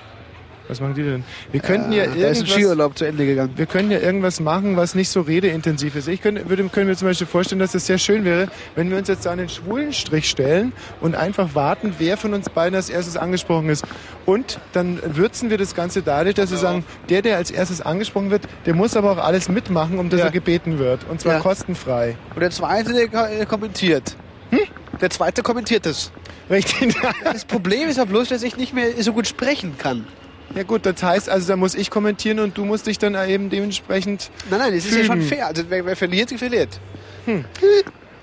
[0.73, 1.25] Was machen die denn?
[1.51, 2.49] Wir könnten ja, da ist ein irgendwas...
[2.49, 3.53] Skiurlaub zu Ende gegangen.
[3.57, 6.09] Wir können ja irgendwas machen, was nicht so redeintensiv ist.
[6.09, 8.97] Ich könnte, würde, können mir zum Beispiel vorstellen, dass es sehr schön wäre, wenn wir
[8.97, 12.89] uns jetzt an den schwulen Strich stellen und einfach warten, wer von uns beiden als
[12.89, 13.85] erstes angesprochen ist.
[14.25, 18.31] Und dann würzen wir das Ganze dadurch, dass wir sagen, der, der als erstes angesprochen
[18.31, 20.27] wird, der muss aber auch alles mitmachen, um dass Ja.
[20.27, 21.01] er gebeten wird.
[21.11, 21.41] Und zwar Ja.
[21.41, 22.17] kostenfrei.
[22.35, 24.17] Und der zweite, der äh, kommentiert.
[24.51, 24.61] Hm?
[25.01, 26.13] Der zweite kommentiert es.
[26.51, 26.95] Richtig.
[27.25, 30.07] Das Problem ist ja bloß, dass ich nicht mehr so gut sprechen kann.
[30.55, 33.49] Ja gut, das heißt also, da muss ich kommentieren und du musst dich dann eben
[33.49, 34.31] dementsprechend.
[34.51, 35.47] Nein, nein, das ist ja schon fair.
[35.47, 36.81] Also wer, wer verliert, der verliert.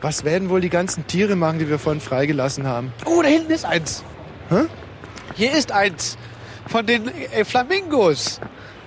[0.01, 2.93] Was werden wohl die ganzen Tiere machen, die wir vorhin freigelassen haben?
[3.05, 4.03] Oh, da hinten ist eins.
[4.49, 4.65] Hä?
[5.35, 6.17] Hier ist eins
[6.67, 8.39] von den äh, Flamingos.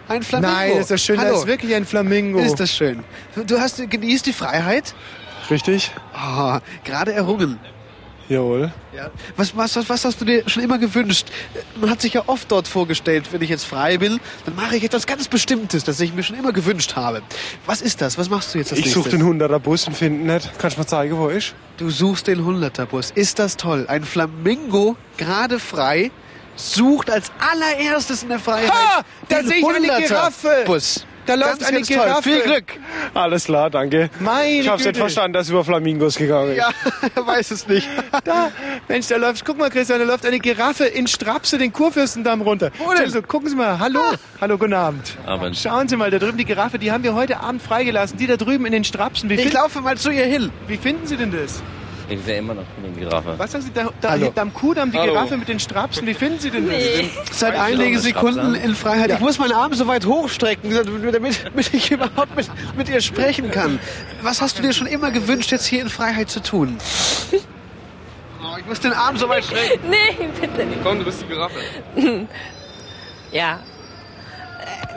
[0.09, 0.55] Ein Flamingo.
[0.55, 1.31] Nein, das ist das schön, Hallo.
[1.31, 2.39] das ist wirklich ein Flamingo.
[2.39, 3.05] Ist das schön.
[3.47, 4.94] Du hast genießt die Freiheit.
[5.51, 5.91] Richtig?
[6.12, 7.59] Ah, gerade errungen.
[8.28, 8.70] Jawohl.
[8.94, 9.10] Ja.
[9.36, 11.26] Was, was, was, was hast du dir schon immer gewünscht?
[11.81, 14.84] Man hat sich ja oft dort vorgestellt, wenn ich jetzt frei bin, dann mache ich
[14.84, 17.23] etwas ganz Bestimmtes, das ich mir schon immer gewünscht habe.
[17.67, 18.18] Was ist das?
[18.18, 20.51] Was machst du jetzt als Ich suche den 100er Bus und finde nicht.
[20.59, 21.55] Kannst du mal zeigen, wo ist?
[21.76, 23.10] Du suchst den 100er Bus.
[23.15, 23.86] Ist das toll?
[23.89, 26.10] Ein Flamingo, gerade frei,
[26.57, 29.05] sucht als allererstes in der Freiheit Ha!
[29.28, 30.62] Da den sehe ich eine 100er Giraffe.
[30.67, 31.07] Bus.
[31.25, 31.97] Da läuft Ganz, eine ganz toll.
[31.99, 32.23] Giraffe.
[32.23, 32.65] Viel Glück.
[33.15, 34.10] Alles klar, danke.
[34.18, 34.99] Meine ich hab's nicht Güte.
[34.99, 36.57] verstanden, dass über Flamingos gegangen ist.
[36.59, 36.70] Ja,
[37.15, 37.89] er weiß es nicht.
[38.25, 38.51] Da,
[38.89, 42.70] Mensch, da läuft, guck mal, Christian, da läuft eine Giraffe in Strapse den Kurfürstendamm runter.
[42.78, 43.02] Wo denn?
[43.05, 44.01] Also, gucken Sie mal, hallo,
[44.41, 45.17] hallo, guten Abend.
[45.26, 45.57] Abend.
[45.57, 48.18] Schauen Sie mal, da drüben die Giraffe, die haben wir heute Abend freigelassen.
[48.18, 49.28] Die da drüben in den Strapsen.
[49.31, 50.51] Wie, Ich laufe mal zu ihr hin.
[50.68, 51.62] wie finden Sie denn das?
[52.09, 53.35] Ich sehe immer noch eine Giraffe.
[53.39, 54.27] Was sagen Sie, da, da Hallo.
[54.27, 55.13] hinterm Kudamm die Hallo.
[55.13, 57.39] Giraffe mit den Strapsen, wie finden Sie denn das?
[57.39, 59.11] Seit einigen Sekunden in Freiheit.
[59.13, 63.51] Ich muss meinen Arm so weit hochstrecken, damit, damit ich überhaupt mit, mit ihr sprechen
[63.51, 63.79] kann.
[64.23, 66.77] Was hast du dir schon immer gewünscht, jetzt hier in Freiheit zu tun?
[68.45, 69.89] Oh, ich muss den Arm so weit strecken.
[69.89, 70.83] Nee, bitte nicht.
[70.83, 71.59] Komm, du bist die Giraffe.
[73.31, 73.61] Ja.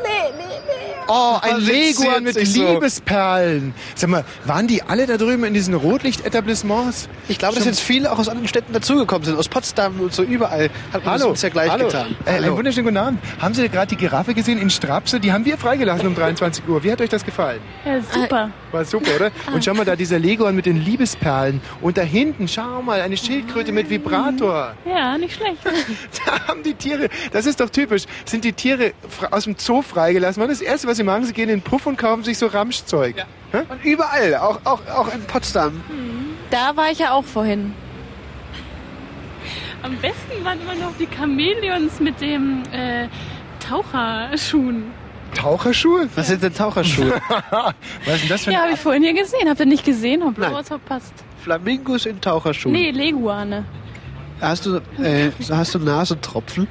[0.03, 0.95] Nee, nee, nee.
[1.07, 2.73] Oh, ein Leguan mit sich so.
[2.73, 3.73] Liebesperlen.
[3.93, 7.07] Sag mal, waren die alle da drüben in diesen Rotlichtetablissements?
[7.27, 9.37] Ich glaube, dass jetzt viele auch aus anderen Städten dazugekommen sind.
[9.37, 11.85] Aus Potsdam und so überall hat man Hallo, das uns ja gleich hallo.
[11.85, 12.15] getan.
[12.25, 13.19] Äh, einen wunderschönen guten Abend.
[13.39, 15.19] Haben Sie gerade die Giraffe gesehen in Strapse?
[15.19, 16.83] Die haben wir freigelassen um 23 Uhr.
[16.83, 17.61] Wie hat euch das gefallen?
[17.85, 18.49] Ja, super.
[18.71, 19.31] War super, oder?
[19.53, 21.61] Und schau mal da, dieser Leguan mit den Liebesperlen.
[21.81, 24.73] Und da hinten, schau mal, eine Schildkröte mit Vibrator.
[24.85, 25.57] Ja, nicht schlecht.
[26.25, 28.93] Da haben die Tiere, das ist doch typisch, sind die Tiere
[29.31, 30.41] aus dem Zoo freigelassen.
[30.43, 31.25] Was ist das Erste, was sie machen?
[31.25, 33.15] Sie gehen in den Puff und kaufen sich so Ramschzeug.
[33.51, 33.59] Hä?
[33.69, 35.81] Und überall, auch, auch, auch in Potsdam.
[36.51, 37.73] Da war ich ja auch vorhin.
[39.83, 43.07] Am besten waren immer noch die Chamäleons mit dem äh,
[43.59, 44.85] Taucherschuhen.
[45.35, 46.07] Taucherschuhe?
[46.15, 47.21] Was sind denn Taucherschuhe?
[48.05, 48.63] Was ist denn das für Ja, ein...
[48.63, 49.47] habe ich vorhin hier gesehen.
[49.49, 50.23] Habt ihr nicht gesehen?
[50.23, 50.55] Hab bloß Nein.
[50.55, 51.13] was verpasst.
[51.43, 52.73] Flamingos in Taucherschuhen.
[52.73, 53.65] Nee, Leguane.
[54.41, 56.67] Hast du, äh, hast du Nasentropfen?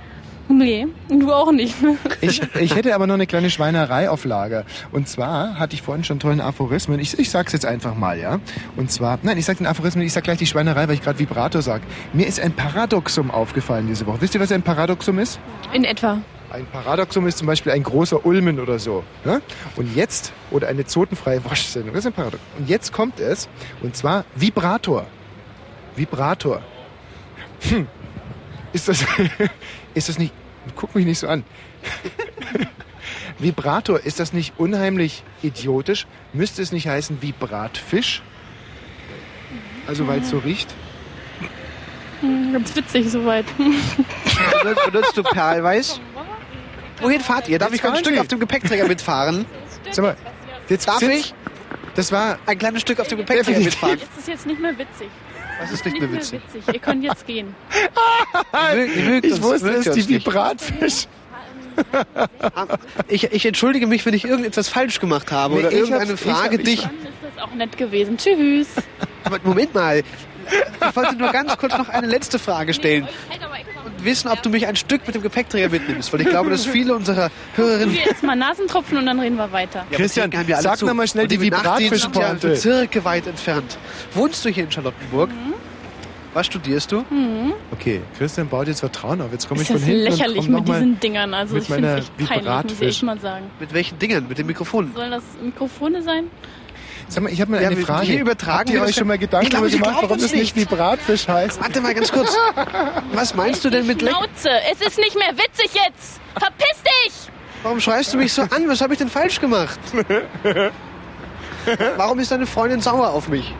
[0.48, 1.74] Nee, du auch nicht.
[2.20, 4.64] Ich, ich hätte aber noch eine kleine Schweinerei auf Lager.
[4.92, 7.00] Und zwar hatte ich vorhin schon tollen Aphorismen.
[7.00, 8.40] Ich, ich sag's jetzt einfach mal, ja.
[8.76, 11.18] Und zwar, nein, ich sag den Aphorismen, ich sag gleich die Schweinerei, weil ich gerade
[11.18, 11.82] Vibrator sag.
[12.12, 14.20] Mir ist ein Paradoxum aufgefallen diese Woche.
[14.20, 15.40] Wisst ihr, was ein Paradoxum ist?
[15.72, 16.18] In etwa.
[16.50, 19.02] Ein Paradoxum ist zum Beispiel ein großer Ulmen oder so.
[19.24, 19.40] Ne?
[19.76, 22.46] Und jetzt, oder eine zotenfreie Waschsendung, das ist ein Paradoxum.
[22.58, 23.48] Und jetzt kommt es,
[23.82, 25.06] und zwar Vibrator.
[25.96, 26.62] Vibrator.
[27.68, 27.86] Hm.
[28.72, 29.04] Ist das,
[29.94, 30.32] ist das nicht,
[30.76, 31.44] guck mich nicht so an.
[33.38, 36.06] Vibrator, ist das nicht unheimlich idiotisch?
[36.32, 38.22] Müsste es nicht heißen Vibratfisch?
[39.86, 40.72] Also weil es so riecht?
[42.20, 43.44] Hm, Ganz witzig soweit.
[44.62, 46.00] Benutzt- Benutzt du Perlweiß?
[47.00, 47.58] Wohin fahrt ihr?
[47.58, 49.44] Darf Jetzt ich ein Stück auf dem Gepäckträger mitfahren?
[49.90, 50.16] Sag mal,
[50.68, 51.34] jetzt Darf ich?
[51.96, 53.98] Das war ein kleines Stück auf dem Gepäckträger mitfahren.
[53.98, 55.08] Jetzt ist jetzt nicht mehr witzig.
[55.64, 56.40] Was ist nicht mehr witzig?
[56.72, 57.54] Ihr könnt jetzt gehen.
[59.22, 61.06] Ich wusste es, die Vibratfisch.
[63.08, 66.20] Ich, ich entschuldige mich, wenn ich irgendetwas falsch gemacht habe Nee, oder ich irgendeine ich
[66.20, 66.82] Frage ich dich.
[66.82, 68.16] Dann ist das auch nett gewesen.
[68.16, 68.68] Tschüss.
[69.24, 70.02] Aber Moment mal.
[70.88, 73.08] Ich wollte nur ganz kurz noch eine letzte Frage stellen
[73.83, 76.66] und wissen, ob du mich ein Stück mit dem Gepäckträger mitnimmst, weil ich glaube, dass
[76.66, 79.86] viele unserer Hörerinnen Wir jetzt mal Nasentropfen und dann reden wir weiter.
[79.90, 80.86] Ja, die ja alle sag zu.
[80.94, 82.48] mal schnell Und die Nachtdienste sind ja Vibratfischpointe.
[82.48, 83.78] Bezirke weit entfernt.
[84.12, 85.30] Wohnst du hier in Charlottenburg?
[86.34, 87.04] Was studierst du?
[87.10, 87.52] Mhm.
[87.70, 89.30] Okay, Christian baut jetzt Vertrauen auf.
[89.30, 91.32] Jetzt komme ich Ist von das hinten lächerlich und komm mit diesen Dingern.
[91.32, 93.44] Also mit ich finde es echt peinlich, muss ich mal sagen.
[93.60, 94.26] Mit welchen Dingern?
[94.28, 94.92] Mit dem Mikrofon?
[94.94, 96.24] Sollen das Mikrofone sein?
[97.14, 98.06] Sag mal, ich habe mal Ja, eine Frage.
[98.06, 100.70] hier übertragen Habt ihr euch schon mal Gedanken darüber gemacht, warum das nicht nicht.
[100.70, 101.60] Vibratfisch heißt?
[101.60, 102.36] Warte mal ganz kurz.
[103.12, 104.00] Was meinst du denn mit?
[104.02, 106.20] Schnauze, es ist nicht mehr witzig jetzt.
[106.36, 107.12] Verpiss dich!
[107.62, 108.66] Warum schreist du mich so an?
[108.68, 109.78] Was habe ich denn falsch gemacht?
[111.96, 113.54] Warum ist deine Freundin sauer auf mich?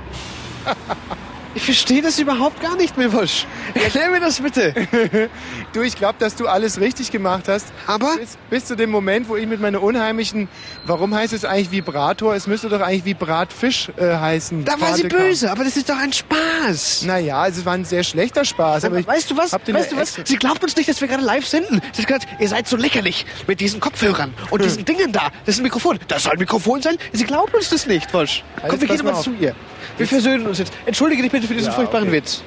[1.54, 3.46] Ich verstehe das überhaupt gar nicht mehr, Wosch.
[3.74, 4.74] Erklär mir das bitte.
[5.72, 7.66] Du, ich glaube, dass du alles richtig gemacht hast.
[7.88, 8.16] Aber?
[8.16, 10.48] Bis, bis zu dem Moment, wo ich mit meiner unheimlichen,
[10.86, 12.32] warum heißt es eigentlich Vibrator?
[12.36, 14.64] Es müsste doch eigentlich Vibratfisch äh, heißen.
[14.64, 17.02] Da war sie böse, aber das ist doch ein Spaß.
[17.06, 18.84] Naja, also es war ein sehr schlechter Spaß.
[18.84, 19.52] Aber ich weißt du was?
[19.52, 20.16] Weißt du was?
[20.24, 21.80] Sie glaubt uns nicht, dass wir gerade live senden.
[21.92, 24.68] Sie hat gesagt, ihr seid so lächerlich mit diesen Kopfhörern und Hm.
[24.68, 25.30] diesen Dingen da.
[25.44, 25.98] Das ist ein Mikrofon.
[26.06, 26.96] Das soll ein Mikrofon sein?
[27.12, 28.44] Sie glaubt uns das nicht, Wosch.
[28.68, 29.22] Komm, wir gehen mal auf.
[29.24, 29.56] zu ihr.
[29.96, 30.72] Wir versöhnen uns jetzt.
[30.86, 32.16] Entschuldige dich bitte für diesen Ja, furchtbaren okay.
[32.16, 32.42] Witz.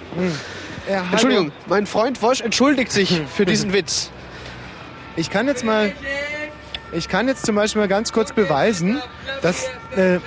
[0.89, 1.07] Ja, hallo.
[1.11, 4.11] Entschuldigung, mein Freund Wosch entschuldigt sich für diesen Witz.
[5.15, 5.93] Ich kann jetzt mal,
[6.91, 9.01] ich kann jetzt zum Beispiel mal ganz kurz beweisen,
[9.41, 10.19] dass äh,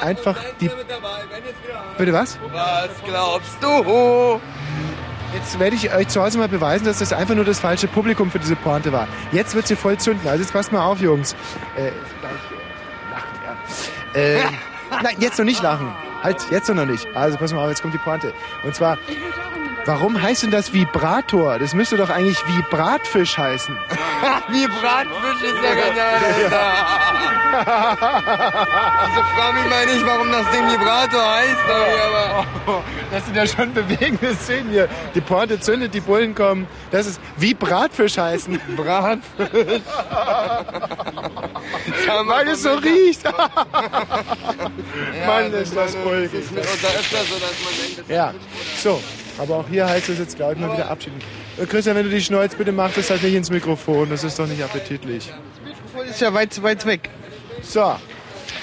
[0.00, 0.70] einfach die.
[1.98, 2.38] Bitte was?
[2.52, 4.40] Was glaubst du?
[5.34, 8.30] Jetzt werde ich euch zu Hause mal beweisen, dass das einfach nur das falsche Publikum
[8.30, 9.08] für diese Pointe war.
[9.32, 10.28] Jetzt wird sie voll zünden.
[10.28, 11.34] Also jetzt passt mal auf, Jungs.
[11.76, 11.90] Äh,
[12.20, 12.32] gleich
[14.14, 14.44] äh, lachen,
[14.92, 14.98] ja.
[14.98, 15.92] Äh, nein, jetzt noch nicht lachen.
[16.24, 17.06] Halt, jetzt noch nicht.
[17.14, 18.32] Also pass mal auf, jetzt kommt die Pointe.
[18.62, 18.96] Und zwar,
[19.86, 21.58] warum heißt denn das Vibrator?
[21.58, 23.76] Das müsste doch eigentlich Vibratfisch heißen.
[24.48, 26.20] Wie Bratfisch ist ja genial.
[27.54, 32.46] Also frag mich mal nicht, warum das Ding Vibrator heißt, aber...
[33.10, 34.88] Das sind ja schon bewegende Szenen hier.
[35.14, 36.66] Die Pointe zündet, die Bullen kommen.
[36.90, 38.60] Das ist wie Bratfisch heißen.
[38.76, 39.82] Bratfisch.
[42.26, 43.22] Weil es so riecht.
[45.26, 46.44] Mann, ist das ulkig.
[46.56, 48.34] Das ist öfter so, dass man denkt, das Ja,
[48.82, 49.00] so.
[49.38, 51.18] Aber auch hier heißt es jetzt, glaube ich, mal wieder abschieden.
[51.58, 54.10] Äh, Christian, wenn du die Schnäuz bitte machst, das halt nicht ins Mikrofon.
[54.10, 55.32] Das ist doch nicht appetitlich.
[56.08, 57.10] Ist ja weit, weit weg.
[57.62, 57.96] So.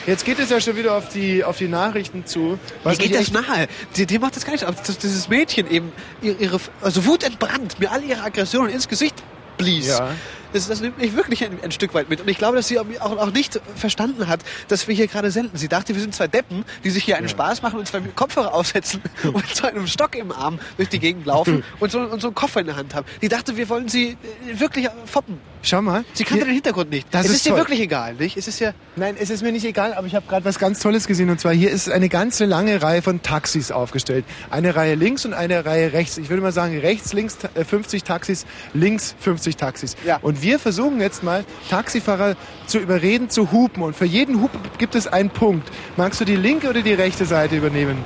[0.07, 2.57] Jetzt geht es ja schon wieder auf die, auf die Nachrichten zu.
[2.83, 3.67] Wie geht das nahe?
[3.95, 4.63] Die, die macht das gar nicht.
[4.63, 5.91] Aber dass dieses Mädchen eben
[6.21, 9.15] ihre, ihre also wutentbrannt mir all ihre Aggressionen ins Gesicht
[9.57, 9.89] blies.
[9.89, 10.11] Ja.
[10.53, 12.21] Das, das nimmt mich wirklich ein, ein Stück weit mit.
[12.21, 15.57] Und ich glaube, dass sie auch, auch nicht verstanden hat, dass wir hier gerade senden.
[15.57, 18.53] Sie dachte, wir sind zwei Deppen, die sich hier einen Spaß machen und zwei Kopfhörer
[18.53, 22.27] aufsetzen und zu einem Stock im Arm durch die Gegend laufen und so, und so
[22.27, 23.05] einen Koffer in der Hand haben.
[23.21, 25.39] Die dachte, wir wollen sie äh, wirklich foppen.
[25.61, 26.03] Schau mal.
[26.13, 27.07] Sie kannte den Hintergrund nicht.
[27.11, 27.57] Das es ist toll.
[27.57, 28.37] wirklich egal, nicht?
[28.37, 30.79] Es ist ja Nein, es ist mir nicht egal, aber ich habe gerade was ganz
[30.79, 31.29] Tolles gesehen.
[31.29, 34.25] Und zwar hier ist eine ganze lange Reihe von Taxis aufgestellt.
[34.49, 36.17] Eine Reihe links und eine Reihe rechts.
[36.17, 39.95] Ich würde mal sagen, rechts, links äh, 50 Taxis, links 50 Taxis.
[40.05, 40.17] Ja.
[40.21, 42.35] Und wir versuchen jetzt mal, Taxifahrer
[42.67, 43.83] zu überreden, zu hupen.
[43.83, 45.69] Und für jeden Hup gibt es einen Punkt.
[45.95, 47.97] Magst du die linke oder die rechte Seite übernehmen?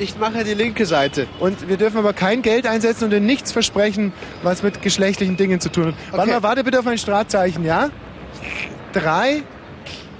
[0.00, 1.26] Ich mache die linke Seite.
[1.40, 4.12] Und wir dürfen aber kein Geld einsetzen und nichts versprechen,
[4.42, 5.94] was mit geschlechtlichen Dingen zu tun hat.
[6.12, 6.30] Warte Okay.
[6.32, 7.90] mal, warte bitte auf mein Startzeichen, ja?
[8.92, 9.42] Drei,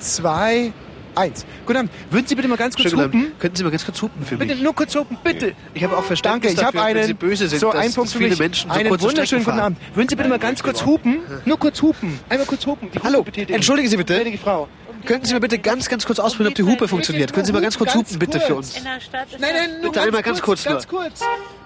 [0.01, 0.73] zwei,
[1.15, 1.47] eins.
[1.65, 1.91] Guten Abend.
[2.11, 3.33] Würden Sie bitte mal ganz kurz hupen?
[3.39, 4.49] Könnten Sie mal ganz kurz hupen für mich?
[4.49, 5.53] Bitte nur kurz hupen, bitte.
[5.75, 7.07] Ich habe auch Verständnis Danke, ich habe dafür, wenn einen.
[7.07, 8.39] Sie böse sind, so, ein Punkt für viele mich.
[8.41, 9.61] Menschen so einen wunderschönen guten.
[9.61, 9.79] Abend.
[9.95, 11.19] Würden Sie bitte mal ganz kurz hupen?
[11.45, 12.19] Nur kurz hupen.
[12.29, 12.91] Einmal kurz hupen.
[12.93, 14.25] Die Hallo, entschuldigen Sie bitte.
[14.43, 14.69] Frau.
[15.09, 17.33] Könnten Sie mir bitte ganz, ganz kurz ausprobieren, ob die Hupe funktioniert?
[17.33, 18.77] Können Sie mal ganz kurz Ganz hupen, bitte, für uns?
[18.77, 20.75] In der Stadt ist Nein, nein, nur Bitte einmal ganz kurz nur.
[20.75, 21.21] Ganz kurz.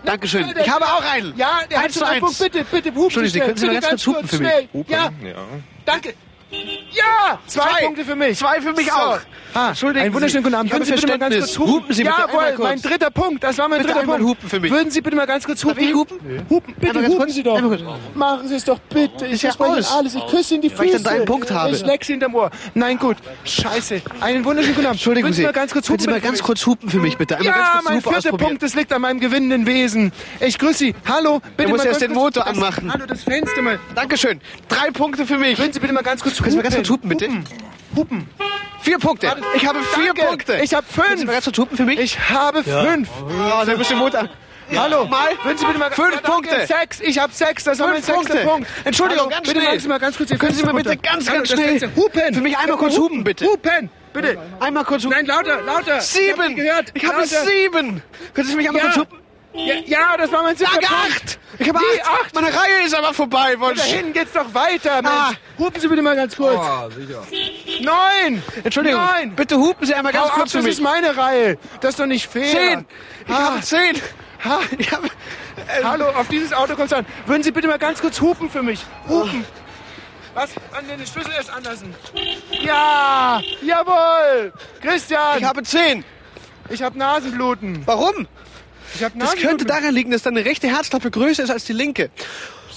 [0.04, 0.54] Dankeschön.
[0.60, 1.36] Ich habe auch einen.
[1.36, 2.26] Ja, der hat Eins schon zu einen.
[2.38, 3.46] Bitte, bitte, hupen Entschuldigen Sie, schnell.
[3.46, 4.52] können Sie mal Bitte ganz kurz hupen für mich?
[4.70, 4.84] schnell.
[4.86, 5.10] Ja,
[5.84, 6.14] danke.
[6.92, 7.84] Ja, zwei, Zwei.
[7.86, 8.38] Punkte für mich.
[8.38, 8.92] Zwei für mich So.
[8.94, 9.18] auch.
[9.54, 10.72] Ha, Entschuldigen einen wunderschönen guten Abend.
[10.72, 11.72] Würden Sie bitte mal ganz kurz hupen?
[11.74, 13.44] Hupen Sie bitte Jawohl, mein dritter Punkt.
[13.44, 14.22] Das war mein Bitte dritter Punkt.
[14.22, 14.70] hupen für mich.
[14.72, 15.76] Würden Sie bitte mal ganz kurz hupen?
[15.76, 16.18] Darf ich hupen?
[16.48, 17.34] Hupen, bitte hupen kurz.
[17.34, 17.60] Sie doch.
[18.14, 19.26] Machen Sie es doch bitte.
[19.26, 19.92] Ich ja aus.
[19.92, 20.14] alles.
[20.14, 20.78] Ich küsse Ihnen die Füße.
[20.80, 21.70] Weil ich dann einen Punkt habe.
[21.72, 22.50] Ich leck Sie hinterm Ohr.
[22.74, 23.16] Nein, gut.
[23.44, 24.00] Scheiße.
[24.20, 24.96] Einen wunderschönen guten Abend.
[24.98, 26.04] Entschuldigen Würden Sie, Sie mal ganz kurz können hupen?
[26.04, 27.36] Sie mal ganz kurz hupen für mich, bitte?
[27.36, 28.36] Einmal ja, mein vierter.
[28.36, 30.12] Punkt, das liegt an meinem gewinnenden Wesen.
[30.40, 30.94] Ich grüße Sie.
[31.06, 32.90] Hallo, bitte Er muss mal erst den Motor anmachen.
[32.92, 33.78] Hallo, das Fenster mal.
[33.94, 34.40] Dankeschön.
[34.68, 35.58] Drei Punkte für mich.
[35.58, 37.26] Würden Sie bitte mal ganz kurz Können Sie mal ganz kurz hupen, bitte?
[37.28, 37.44] Hupen.
[37.96, 38.28] Hupen.
[38.80, 39.36] Vier Punkte.
[39.54, 40.22] Ich habe vier danke.
[40.26, 40.60] Punkte.
[40.62, 41.26] Ich habe Können Sie fünf.
[41.26, 42.00] mal ganz kurz hupen für mich?
[42.00, 43.08] Ich habe fünf.
[43.22, 44.28] Oh, da muss der Motor.
[44.74, 46.66] Hallo, Mal würden Sie bitte mal fünf Ja, Punkte.
[46.66, 48.48] Sechs, ich habe sechs, das war mein Fünf sechster Punkte.
[48.48, 48.68] Punkt.
[48.84, 49.64] Entschuldigung, Hallo, ganz bitte schnell.
[49.68, 51.10] machen Sie mal ganz kurz Können Sie mal bitte runter.
[51.10, 51.80] ganz, ganz schnell.
[51.94, 52.34] Hupen!
[52.34, 53.44] Für mich einmal kurz hupen, bitte.
[53.44, 53.90] Hupen!
[54.14, 54.38] Bitte!
[54.60, 55.16] Einmal kurz hupen.
[55.16, 56.00] Nein, lauter, lauter!
[56.00, 56.56] Sieben!
[56.56, 57.44] Ich hab habe Lauter.
[57.44, 58.02] sieben!
[58.32, 58.92] Können Sie mich einmal Ja.
[58.92, 59.18] kurz hupen?
[59.54, 61.38] Ja, ja, das war mein Sag acht!
[61.58, 62.10] Ich habe Wie, acht.
[62.10, 62.34] acht?
[62.34, 63.78] Meine Reihe ist aber vorbei, Wunsch.
[63.78, 65.14] dahin geht's doch weiter, Mensch.
[65.14, 65.32] Ah.
[65.58, 66.94] Hupen Sie bitte mal ganz kurz.
[66.94, 67.22] sicher.
[67.82, 68.42] Neun!
[68.64, 69.00] Entschuldigung.
[69.00, 69.34] Neun!
[69.36, 70.74] Bitte hupen Sie einmal ganz Hau ab, kurz für das mich.
[70.74, 71.58] ist meine Reihe.
[71.80, 72.46] Das ist doch nicht fair.
[72.50, 72.86] Zehn!
[73.26, 73.42] Ich Ah.
[73.50, 74.00] habe zehn!
[74.44, 75.02] Ha, ich hab,
[75.84, 77.06] Hallo, auf dieses Auto kommt's an.
[77.26, 78.80] Würden Sie bitte mal ganz kurz hupen für mich?
[79.08, 79.44] Hupen.
[80.34, 80.50] Was?
[80.76, 81.94] An den Schlüssel erst anlassen.
[82.50, 83.40] Ja!
[83.60, 84.52] Jawohl!
[84.80, 85.38] Christian!
[85.38, 86.04] Ich habe zehn!
[86.70, 87.82] Ich habe Nasenbluten.
[87.86, 88.26] Warum?
[89.18, 92.10] Das könnte daran liegen, dass deine rechte Herzklappe größer ist als die linke.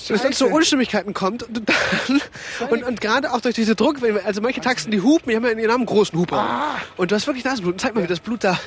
[0.07, 0.47] Dass dann zu.
[0.47, 2.21] Unstimmigkeiten kommt und, dann,
[2.69, 5.51] und, und gerade auch durch diese Druck, also manche Taxen, die hupen, die haben ja
[5.51, 6.37] in ihrem Namen großen Huper.
[6.37, 6.75] Ah.
[6.97, 7.79] Und du hast wirklich Nasenbluten.
[7.79, 8.59] Zeig mal, wie das Blut da.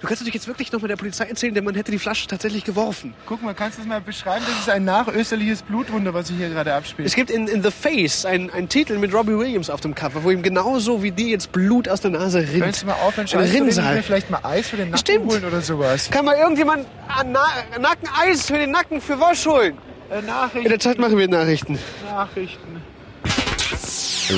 [0.00, 2.26] Du kannst natürlich jetzt wirklich noch mal der Polizei erzählen, denn man hätte die Flasche
[2.26, 3.14] tatsächlich geworfen.
[3.26, 4.44] Guck mal, kannst du das mal beschreiben?
[4.48, 7.06] Das ist ein nachösterliches Blutwunder, was sich hier gerade abspielt.
[7.06, 10.24] Es gibt in, in The Face einen, einen Titel mit Robbie Williams auf dem Cover,
[10.24, 12.62] wo ihm genauso wie dir jetzt Blut aus der Nase rinnt.
[12.62, 14.02] Könntest du mal aufhören, Rinnsal.
[14.02, 15.30] vielleicht mal Eis für den Nacken Stimmt.
[15.30, 16.10] holen oder sowas.
[16.10, 17.46] Kann mal irgendjemand an Na
[17.78, 19.76] Nacken Eis für den Nacken für Wosch holen?
[20.10, 20.64] Äh, Nachrichten.
[20.64, 21.78] In der Zeit machen wir Nachrichten.
[22.04, 22.82] Nachrichten.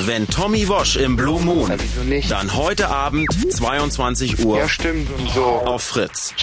[0.05, 1.71] Wenn Tommy Wosch im Blue Moon,
[2.29, 5.43] dann heute Abend 22 Uhr Ja, stimmt und so.
[5.43, 6.33] auf Fritz.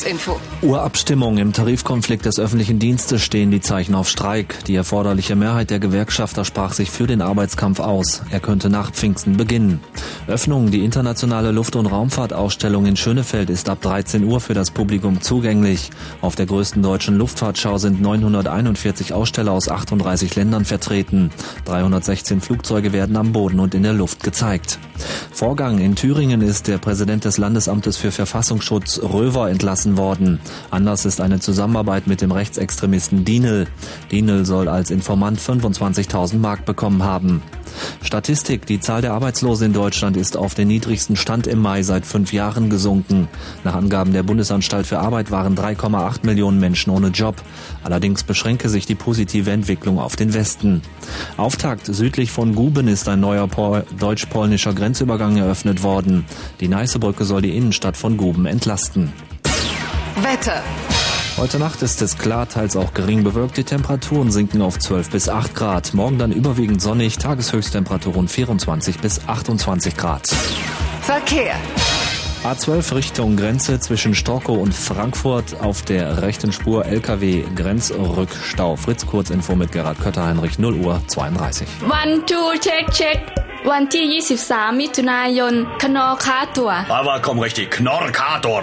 [0.00, 0.40] Kurzinfo.
[0.62, 4.64] Urabstimmung im Tarifkonflikt des öffentlichen Dienstes stehen die Zeichen auf Streik.
[4.64, 8.22] Die erforderliche Mehrheit der Gewerkschafter sprach sich für den Arbeitskampf aus.
[8.30, 9.80] Er könnte nach Pfingsten beginnen.
[10.26, 10.70] Öffnung.
[10.70, 15.90] Die internationale Luft- und Raumfahrtausstellung in Schönefeld ist ab 13 Uhr für das Publikum zugänglich.
[16.22, 21.30] Auf der größten deutschen Luftfahrtschau sind 941 Aussteller aus 38 Ländern vertreten.
[21.66, 24.78] 316 Flugzeuge werden am Boden und in der Luft gezeigt.
[25.30, 30.40] Vorgang in Thüringen ist der Präsident des Landesamtes für Verfassungsschutz Röver entlassen worden.
[30.70, 33.66] Anlass ist eine Zusammenarbeit mit dem Rechtsextremisten Dienel.
[34.10, 37.42] Dienel soll als Informant 25.000 Mark bekommen haben.
[38.02, 38.66] Statistik.
[38.66, 42.32] Die Zahl der Arbeitslosen in Deutschland ist auf den niedrigsten Stand im Mai seit fünf
[42.32, 43.28] Jahren gesunken.
[43.64, 47.36] Nach Angaben der Bundesanstalt für Arbeit waren 3,8 Millionen Menschen ohne Job.
[47.84, 50.82] Allerdings beschränke sich die positive Entwicklung auf den Westen.
[51.36, 56.24] Auftakt südlich von Guben ist ein neuer Pol deutsch-polnischer Grenzübergang eröffnet worden.
[56.60, 59.12] Die Neißebrücke soll die Innenstadt von Guben entlasten.
[60.22, 60.62] Wetter.
[61.36, 63.56] Heute Nacht ist es klar, teils auch gering bewölkt.
[63.56, 65.94] Die Temperaturen sinken auf 12 bis 8 Grad.
[65.94, 70.28] Morgen dann überwiegend sonnig, Tageshöchsttemperaturen 24 bis 28 Grad.
[71.00, 71.54] Verkehr.
[72.43, 78.75] A12 Richtung Grenze zwischen Storkow und Frankfurt auf der rechten Spur LKW Grenzrückstau.
[78.75, 81.67] Fritz Kurzinfo mit Gerhard Kötter, Heinrich 0 Uhr 32.
[82.01, 83.19] one two check check
[83.71, 84.05] วันที่
[84.43, 88.61] 23 มิถุนายน คนอค้าตัว Aber komm richtig, Knorkator.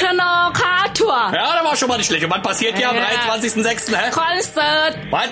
[0.00, 2.24] คนอค้าถั่ว Ja, das war schon mal nicht schlecht.
[2.26, 3.06] Und was passiert hier am Ja.
[3.34, 4.04] 23.06., hä?
[4.18, 5.28] คอนเสิร์ต Was?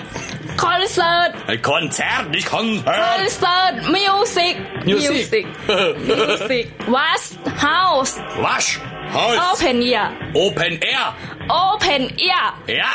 [0.58, 1.62] Konzert.
[1.62, 2.84] Konzert, nicht Konzert.
[3.16, 4.56] Konzert, Music.
[4.84, 5.46] Music.
[5.66, 6.72] Music.
[6.86, 7.38] Was?
[7.62, 8.16] House.
[8.40, 8.80] Wasch.
[9.12, 9.38] Haus.
[9.54, 10.12] Open Air.
[10.34, 11.14] Open Air.
[11.48, 12.52] Open Air.
[12.66, 12.90] Ja.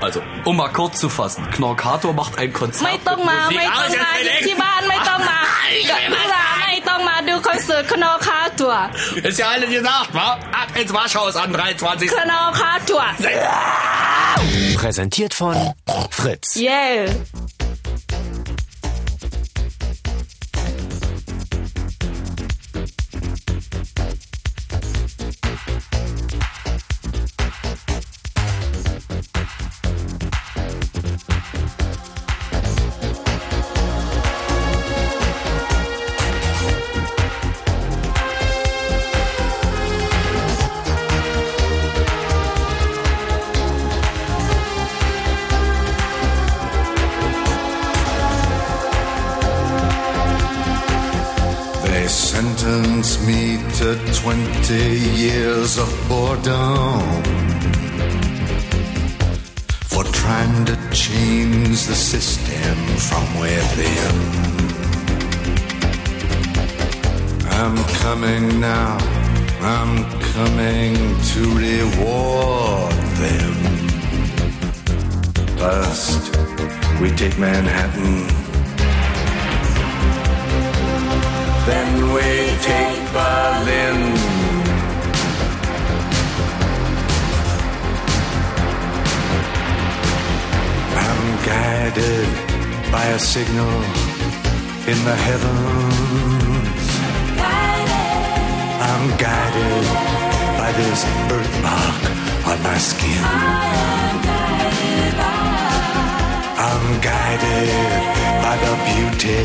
[0.00, 2.82] Also, um mal kurz zu fassen, Knorkator macht ein Konzert.
[2.82, 6.57] Mei Dong Ma, Mei Dong Ma, Jiban, Mei Dong Ma
[6.87, 7.39] ต้อง alles มา jetzt อยู่ belegt.
[7.39, 8.73] ที่บ้านไม่ต้องมาไม่ต้องมาดูคอนเสิร์ตคนอค้าตัว
[9.27, 10.27] Ist ja alles gesagt, wa?
[10.61, 12.15] Ab ins Waschhaus am 23.
[12.15, 13.01] คนอค้าตัว
[14.81, 15.55] Präsentiert von
[16.19, 16.47] Fritz.
[16.65, 16.69] เ
[54.68, 57.00] 20 years of boredom
[59.88, 62.76] for trying to change the system
[63.08, 64.16] from within.
[67.48, 68.98] I'm coming now,
[69.62, 70.96] I'm coming
[71.30, 72.92] to reward
[73.24, 73.54] them.
[75.56, 76.36] First,
[77.00, 78.16] we take Manhattan.
[81.64, 82.28] Then we
[82.68, 84.37] take Berlin.
[91.48, 92.28] Guided
[92.92, 93.74] by a signal
[94.92, 96.86] in the heavens.
[98.88, 99.86] I'm guided
[100.60, 102.00] by this birthmark
[102.50, 103.24] on my skin.
[106.68, 107.70] I'm guided
[108.44, 109.44] by the beauty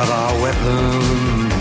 [0.00, 1.52] of our weapons.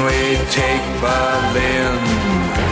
[0.00, 2.71] We take Berlin.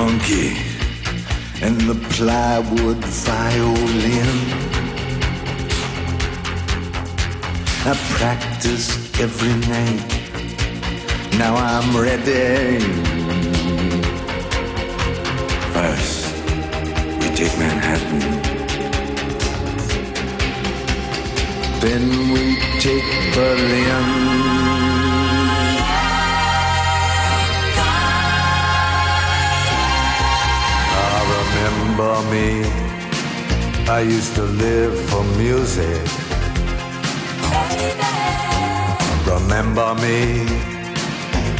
[0.00, 0.56] Monkey
[1.60, 4.36] and the plywood violin.
[7.90, 10.10] I practiced every night.
[11.42, 12.80] Now I'm ready.
[15.74, 16.18] First,
[17.20, 18.22] we take Manhattan.
[21.84, 22.44] Then we
[22.84, 24.79] take Berlin.
[32.00, 32.64] Remember me.
[33.88, 36.02] I used to live for music.
[39.26, 40.46] Remember me.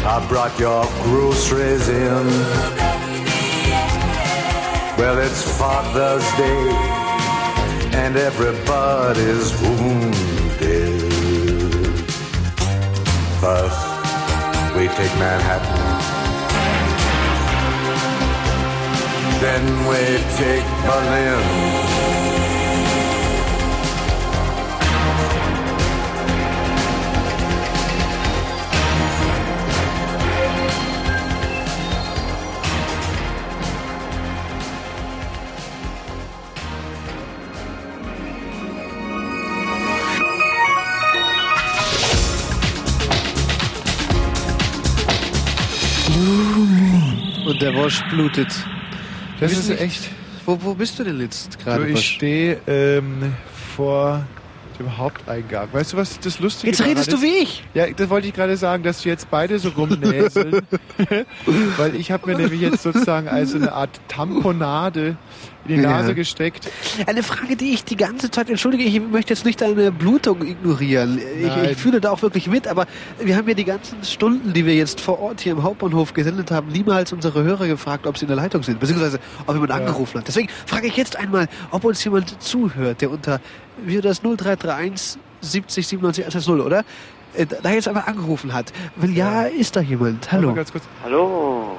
[0.03, 2.27] I brought your groceries in.
[4.99, 6.71] Well, it's Father's Day
[8.03, 11.13] and everybody's wounded.
[13.41, 13.81] First,
[14.77, 15.90] we take Manhattan.
[19.41, 19.97] Then we
[20.37, 21.81] take Berlin.
[47.47, 48.53] Und der Wosch blutet.
[49.41, 50.09] Das ist nicht- echt.
[50.47, 51.89] Wo, wo bist du denn jetzt gerade?
[51.89, 53.35] ich stehe ähm,
[53.77, 54.25] vor
[54.79, 55.69] dem Haupteingang.
[55.73, 57.23] Weißt du, was das Lustige Jetzt daran redest du ist?
[57.23, 57.63] wie ich.
[57.75, 60.63] Ja, das wollte ich gerade sagen, dass wir jetzt beide so rumnäseln.
[61.77, 65.17] Weil ich habe mir nämlich jetzt sozusagen als eine Art Tamponade
[65.67, 65.91] in die Ja.
[65.91, 66.69] Nase gesteckt.
[67.07, 71.19] Eine Frage, die ich die ganze Zeit, entschuldige, ich möchte jetzt nicht deine Blutung ignorieren.
[71.41, 72.87] Ich, ich fühle da auch wirklich mit, aber
[73.21, 76.51] wir haben ja die ganzen Stunden, die wir jetzt vor Ort hier im Hauptbahnhof gesendet
[76.51, 80.19] haben, niemals unsere Hörer gefragt, ob sie in der Leitung sind, beziehungsweise ob jemand angerufen
[80.19, 80.29] hat.
[80.29, 83.41] Deswegen frage ich jetzt einmal, ob uns jemand zuhört, der unter,
[83.85, 86.85] wie das 0331 70 97 110, oder?
[87.35, 88.73] Äh, Da jetzt einmal angerufen hat.
[88.97, 90.33] Wenn ja, ist da jemand.
[90.33, 90.55] Hallo.
[91.05, 91.77] Hallo.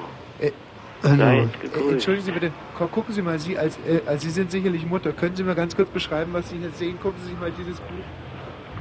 [1.02, 1.16] Hallo.
[1.16, 1.92] Seid gegrüßt.
[1.92, 5.12] Entschuldigen Sie bitte, gucken Sie mal, Sie als, äh, als Sie sind sicherlich Mutter.
[5.12, 6.98] Können Sie mal ganz kurz beschreiben, was Sie hier sehen?
[7.00, 7.88] Gucken Sie sich mal dieses Buch.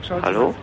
[0.08, 0.56] Schauen Sie Hallo?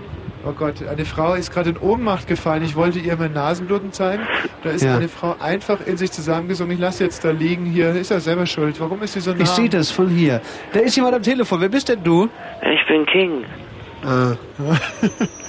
[0.47, 2.63] Oh Gott, eine Frau ist gerade in Ohnmacht gefallen.
[2.63, 4.23] Ich wollte ihr mein Nasenbluten zeigen.
[4.63, 4.97] Da ist Ja.
[4.97, 6.77] eine Frau einfach in sich zusammengesunken.
[6.77, 7.67] Ich lasse jetzt da liegen.
[7.67, 8.81] Hier ist er selber schuld.
[8.81, 9.41] Warum ist sie so nah?
[9.41, 10.41] Ich sehe das von hier.
[10.73, 11.61] Da ist jemand am Telefon.
[11.61, 12.29] Wer bist denn du?
[12.63, 13.45] Ich bin King.
[14.05, 14.37] Ah.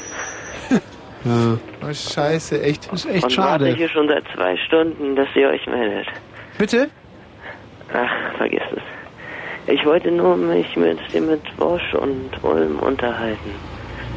[1.26, 1.58] ja.
[1.82, 2.92] Oh, scheiße, echt.
[2.92, 3.66] Das ist echt und schade.
[3.66, 6.08] warte hier schon seit zwei Stunden, dass ihr euch meldet.
[6.58, 6.90] Bitte?
[7.94, 9.74] Ach, vergiss es.
[9.74, 13.52] Ich wollte nur mich mit dem mit Bosch und Ulm unterhalten.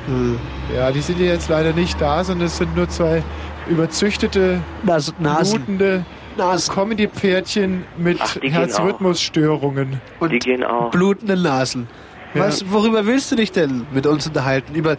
[0.06, 0.39] Hm.
[0.74, 3.22] Ja, die sind ja jetzt leider nicht da, sondern es sind nur zwei
[3.68, 5.64] überzüchtete, Nas Nasen.
[5.64, 6.05] blutende
[6.36, 10.00] Comedy-Pferdchen mit Herzrhythmusstörungen.
[10.31, 10.90] die gehen auch.
[10.90, 11.89] blutende Nasen.
[12.34, 12.47] Ja.
[12.47, 14.74] Was, worüber willst du dich denn mit uns unterhalten?
[14.74, 14.97] Über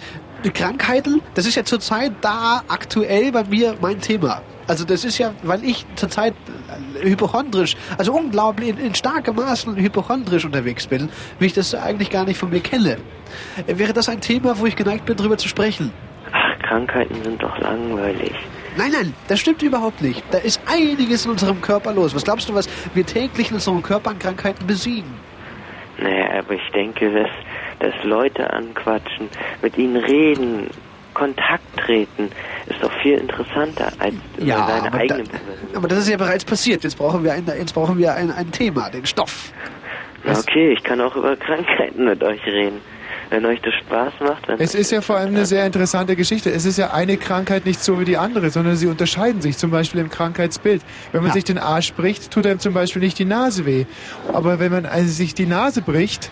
[0.52, 1.22] Krankheiten?
[1.36, 4.42] Das ist ja zurzeit da aktuell bei mir mein Thema.
[4.68, 6.34] Also das ist ja, weil ich zurzeit
[7.04, 12.10] äh, hypochondrisch, also unglaublich in, in starkem Maßen hypochondrisch unterwegs bin, wie ich das eigentlich
[12.10, 12.98] gar nicht von mir kenne.
[13.68, 15.92] Äh, Wäre das ein Thema, wo ich geneigt bin, darüber zu sprechen?
[16.32, 18.34] Ach, Krankheiten sind doch langweilig.
[18.78, 20.24] Nein, nein, das stimmt überhaupt nicht.
[20.32, 22.16] Da ist einiges in unserem Körper los.
[22.16, 25.14] Was glaubst du, was wir täglich in unserem Körper an Krankheiten besiegen?
[26.00, 27.30] Naja, aber ich denke, dass,
[27.84, 29.30] dass Leute anquatschen,
[29.62, 30.70] mit ihnen reden,
[31.14, 32.32] Kontakt treten,
[32.66, 36.44] ist doch viel interessanter, als Ja, seine aber eigene da- Aber das ist ja bereits
[36.46, 36.84] passiert.
[36.84, 39.52] Jetzt brauchen wir ein, jetzt brauchen wir ein, ein Thema, den Stoff.
[40.24, 42.80] Na okay, ich kann auch über Krankheiten mit euch reden.
[43.30, 44.60] Wenn euch das Spaß macht, dann...
[44.60, 46.52] Es ist ja vor allem eine sehr interessante Geschichte.
[46.52, 49.72] Es ist ja eine Krankheit nicht so wie die andere, sondern sie unterscheiden sich zum
[49.72, 50.84] Beispiel im Krankheitsbild.
[51.12, 51.34] Wenn man Ja.
[51.34, 53.86] sich den Arsch bricht, tut einem zum Beispiel nicht die Nase weh.
[54.32, 56.32] Aber wenn man also sich die Nase bricht,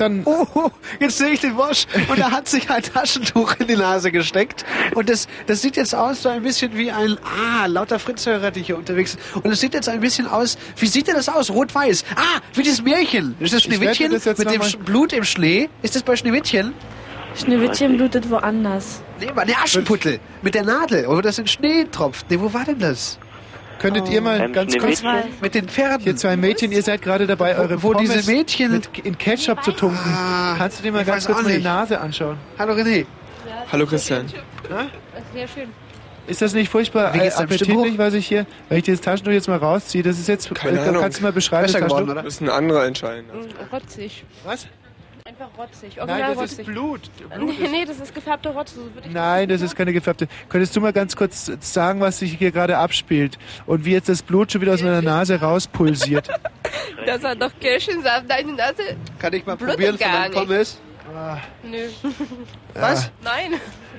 [0.00, 0.24] dann...
[0.26, 4.10] Oh, jetzt sehe ich den Wosch und er hat sich ein Taschentuch in die Nase
[4.10, 4.64] gesteckt.
[4.94, 8.62] Und das, das sieht jetzt aus so ein bisschen wie ein, ah, lauter Fritzhörer, die
[8.62, 9.44] hier unterwegs sind.
[9.44, 11.50] Und es sieht jetzt ein bisschen aus, wie sieht denn das aus?
[11.50, 12.04] Rot-Weiß.
[12.16, 13.36] Ah, wie dieses Märchen.
[13.40, 15.68] Ist das Schneewittchen das mit dem Sch- Blut im Schnee?
[15.82, 16.72] Ist das bei Schneewittchen?
[17.36, 19.02] Schneewittchen blutet woanders.
[19.20, 22.26] Nee, war der Aschenputtel mit der Nadel, wo das in Schnee tropft.
[22.30, 23.18] Nee, wo war denn das?
[23.80, 25.00] Könntet ihr mal Beim ganz kurz...
[25.00, 25.32] Schneewittchen?
[25.40, 26.00] Mit den Pferden.
[26.04, 29.64] Hier zwei Mädchen, ihr seid gerade dabei, eure wo Pommes diese Mädchen- mit, in Ketchup
[29.64, 29.98] zu tunken.
[30.14, 31.64] Ah, Kannst du dir mal ganz kurz meine nicht.
[31.64, 32.36] Nase anschauen?
[32.58, 33.06] Hallo René.
[33.72, 34.26] Hallo Christian.
[35.34, 35.68] Sehr schön.
[36.26, 39.48] Ist das nicht furchtbar Wie äh, appetitlich, was ich hier, wenn ich dieses Taschentuch jetzt
[39.48, 41.02] mal rausziehe, das ist jetzt, Keine äh, Ahnung.
[41.02, 42.12] kannst du mal beschreiben, das geworden, Taschentuch?
[42.12, 42.22] oder?
[42.22, 43.24] Das ist ein anderer entscheiden.
[43.72, 44.24] Rotzig.
[44.44, 44.68] Was?
[45.40, 45.96] Einfach rotzig.
[45.96, 46.66] Nein, Original das ist rotzig.
[46.66, 47.00] Blut.
[47.34, 48.74] Blut Nee, ist nee, das ist gefärbte Rotze.
[48.74, 50.28] So würde ich Nein, das ist keine gefärbte.
[50.50, 54.22] Könntest du mal ganz kurz sagen, was sich hier gerade abspielt und wie jetzt das
[54.22, 56.28] Blut schon wieder aus meiner Nase rauspulsiert?
[57.06, 58.82] Das hat doch Kirschensaft, deine Nase.
[59.18, 60.32] Kann ich mal Blutet probieren von nicht.
[60.34, 60.78] Pommes?
[61.62, 61.78] Nö.
[62.74, 63.10] Was?
[63.22, 63.54] Nein.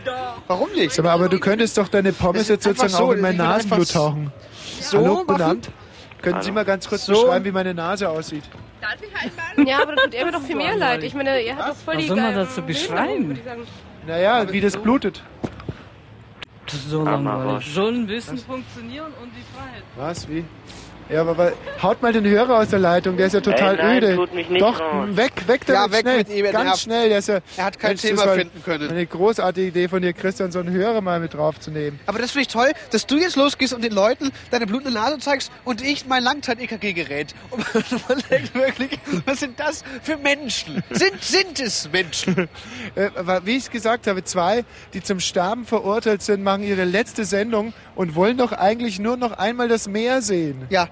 [0.05, 0.37] Doch.
[0.47, 0.93] Warum nicht?
[0.93, 3.21] Sag mal, aber du könntest doch deine Pommes Das ist jetzt sozusagen so, auch in
[3.21, 4.31] mein Nasenblut tauchen.
[4.79, 5.71] So Hallo, Abend.
[6.21, 7.13] Können Sie mal ganz kurz So.
[7.13, 8.43] beschreiben, wie meine Nase aussieht?
[8.81, 9.67] Darf ich einmal?
[9.67, 11.03] Ja, aber das tut ihr mir doch viel mehr leid.
[11.03, 13.39] Ich meine, ihr habt doch voll Was die soll man dazu beschreiben?
[14.07, 15.23] Naja, wie das blutet.
[16.65, 17.67] Das ist so langweilig.
[17.67, 17.73] was?
[17.73, 19.83] Soll ein bisschen funktionieren und die Freiheit.
[19.95, 20.45] Was, wie?
[21.11, 23.97] Ja, aber haut mal den Hörer aus der Leitung, der ist ja total Ey, nein,
[23.97, 24.15] öde.
[24.15, 25.09] tut mich nicht Doch, raus.
[25.11, 26.17] weg, weg Ja, damit, weg schnell.
[26.19, 27.39] mit ihm, er Ganz schnell, der ist ja...
[27.57, 28.89] Er hat kein Mensch, Thema war finden können.
[28.89, 31.99] Eine großartige Idee von dir, Christian, so einen Hörer mal mit draufzunehmen.
[32.05, 35.17] Aber das finde ich toll, dass du jetzt losgehst und den Leuten deine blutende Nase
[35.19, 37.35] zeigst und ich mein Langzeit-EKG-Gerät.
[37.51, 40.81] Und man denkt wirklich, was sind das für Menschen?
[40.91, 42.47] Sind, sind es Menschen?
[42.95, 46.83] Äh, aber wie ich es gesagt habe, zwei, die zum Sterben verurteilt sind, machen ihre
[46.83, 50.65] letzte Sendung und wollen doch eigentlich nur noch einmal das Meer sehen.
[50.69, 50.89] Ja,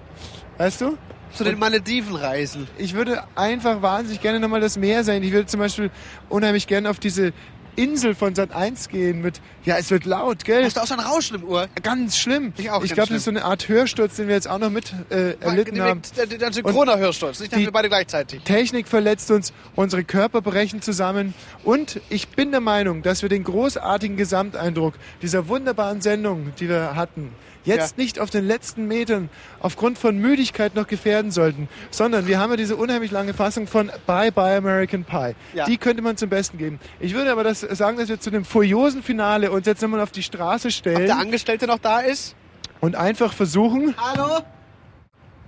[0.60, 0.98] Weißt du?
[1.32, 2.68] zu den Malediven reisen.
[2.80, 5.22] Ich würde einfach wahnsinnig gerne nochmal das Meer sehen.
[5.22, 5.92] Ich würde zum Beispiel
[6.28, 7.34] unheimlich gerne auf diese
[7.76, 10.66] Insel von Sat 1 gehen mit, ja, es wird laut, gell?
[10.66, 11.68] Hast du auch so ein Rauschen im Ohr?
[11.84, 12.52] Ganz schlimm.
[12.58, 14.72] Ich auch, Ich glaube, das ist so eine Art Hörsturz, den wir jetzt auch noch
[14.72, 16.02] mit äh, erlitten haben.
[16.18, 18.42] Der, der, der synchroner Hörsturz, nicht, die- wir beide gleichzeitig.
[18.44, 23.44] Technik verletzt uns, unsere Körper brechen zusammen und ich bin der Meinung, dass wir den
[23.44, 27.30] großartigen Gesamteindruck dieser wunderbaren Sendung, die wir hatten,
[27.66, 28.04] jetzt Ja.
[28.04, 29.30] nicht auf den letzten Metern
[29.60, 33.92] aufgrund von Müdigkeit noch gefährden sollten, sondern wir haben ja diese unheimlich lange Fassung von
[34.08, 35.36] Bye Bye American Pie.
[35.54, 35.66] Ja.
[35.66, 36.80] Die könnte man zum Besten geben.
[37.00, 40.12] Ich würde aber das sagen, dass wir zu dem furiosen Finale uns jetzt nochmal auf
[40.12, 42.36] die Straße Ob stellen der Angestellte noch da ist?
[42.82, 44.40] und einfach versuchen, Hallo?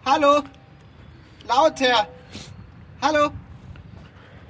[0.05, 0.41] Hallo?
[1.47, 2.07] Lauter!
[3.01, 3.29] Hallo?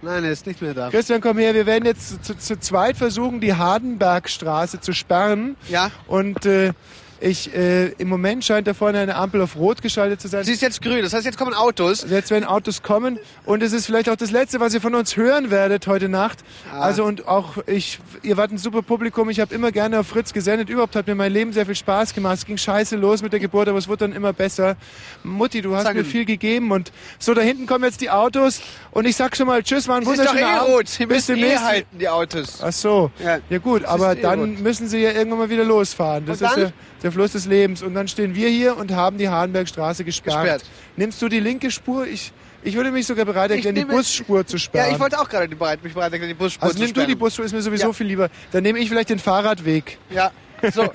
[0.02, 0.90] Nein, er ist nicht mehr da.
[0.90, 5.56] Christian, komm her, wir werden jetzt zu, zu, zu zweit versuchen, die Hardenbergstraße zu sperren.
[5.70, 5.92] Ja.
[6.08, 6.74] Und äh,
[7.22, 10.44] ich, äh, im Moment scheint da vorne eine Ampel auf Rot geschaltet zu sein.
[10.44, 12.06] Sie ist jetzt grün, das heißt, jetzt kommen Autos.
[12.10, 15.16] Jetzt werden Autos kommen und es ist vielleicht auch das Letzte, was ihr von uns
[15.16, 16.40] hören werdet heute Nacht.
[16.72, 16.80] Ah.
[16.82, 19.30] Also und auch ich, ihr wart ein super Publikum.
[19.30, 20.70] Ich habe immer gerne auf Fritz gesendet.
[20.70, 22.40] Überhaupt hat mir mein Leben sehr viel Spaß gemacht.
[22.40, 24.76] Es ging scheiße los mit der Geburt, aber es wurde dann immer besser.
[25.24, 28.62] Mutti, du hast Sag mir viel gegeben und so da hinten kommen jetzt die Autos
[28.92, 30.70] und ich sag schon mal Tschüss, war ein wunderschöner eh Abend.
[30.74, 30.88] rot.
[30.88, 32.60] Sie Bis müssen eh halten, die Autos.
[32.64, 33.12] Ach so.
[33.24, 33.38] Ja.
[33.50, 34.60] Ja, gut, aber eh dann rot.
[34.60, 36.26] müssen sie ja irgendwann mal wieder losfahren.
[36.26, 36.62] Das Und ist dann?
[36.62, 36.74] der,
[37.04, 37.82] der Fluss des Lebens.
[37.82, 40.42] Und dann stehen wir hier und haben die Hahnbergstraße gesperrt.
[40.44, 40.64] Gesperrt.
[40.98, 42.06] Nimmst du die linke Spur?
[42.08, 42.32] Ich,
[42.64, 44.90] ich würde mich sogar bereit erklären, die Busspur zu sperren.
[44.90, 46.94] Ja, ich wollte auch gerade die bereit, mich bereit erklären, die Busspur also zu nimm
[46.94, 47.20] du die sperren.
[47.20, 47.94] Busspur, ist mir sowieso Ja.
[47.94, 48.30] viel lieber.
[48.52, 49.98] Dann nehme ich vielleicht den Fahrradweg.
[50.10, 50.32] Ja,
[50.74, 50.88] so.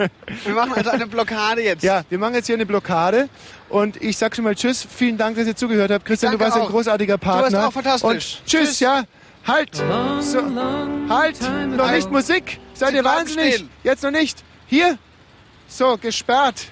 [0.44, 1.82] wir machen also eine Blockade jetzt.
[1.82, 3.28] Ja, wir machen jetzt hier eine Blockade
[3.68, 4.86] und ich sag schon mal Tschüss.
[4.88, 6.04] Vielen Dank, dass ihr zugehört habt.
[6.04, 6.70] Christian, du warst ein auch.
[6.70, 7.66] großartiger Du warst Partner.
[7.68, 8.04] auch fantastisch.
[8.08, 8.80] Und tschüss, Tschüss.
[8.80, 9.02] ja.
[9.46, 9.76] Halt!
[10.20, 10.40] So,
[11.08, 11.36] halt!
[11.76, 12.58] Noch nicht Musik!
[12.74, 13.54] Seid Sie ihr wahnsinnig?
[13.54, 13.70] stehen.
[13.84, 14.42] Jetzt noch nicht.
[14.66, 14.98] Hier!
[15.68, 16.66] So, gesperrt.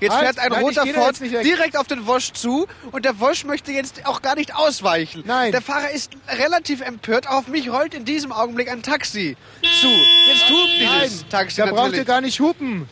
[0.00, 3.44] Jetzt Halt, fährt ein nein, roter Ford direkt auf den Wosch zu und der Wosch
[3.44, 5.22] möchte jetzt auch gar nicht ausweichen.
[5.26, 5.52] Nein.
[5.52, 7.28] Der Fahrer ist relativ empört.
[7.28, 9.36] Auf mich rollt in diesem Augenblick ein Taxi
[9.80, 9.86] zu.
[9.86, 12.88] Jetzt hupt dieses Nein, Taxi da braucht ihr gar nicht hupen.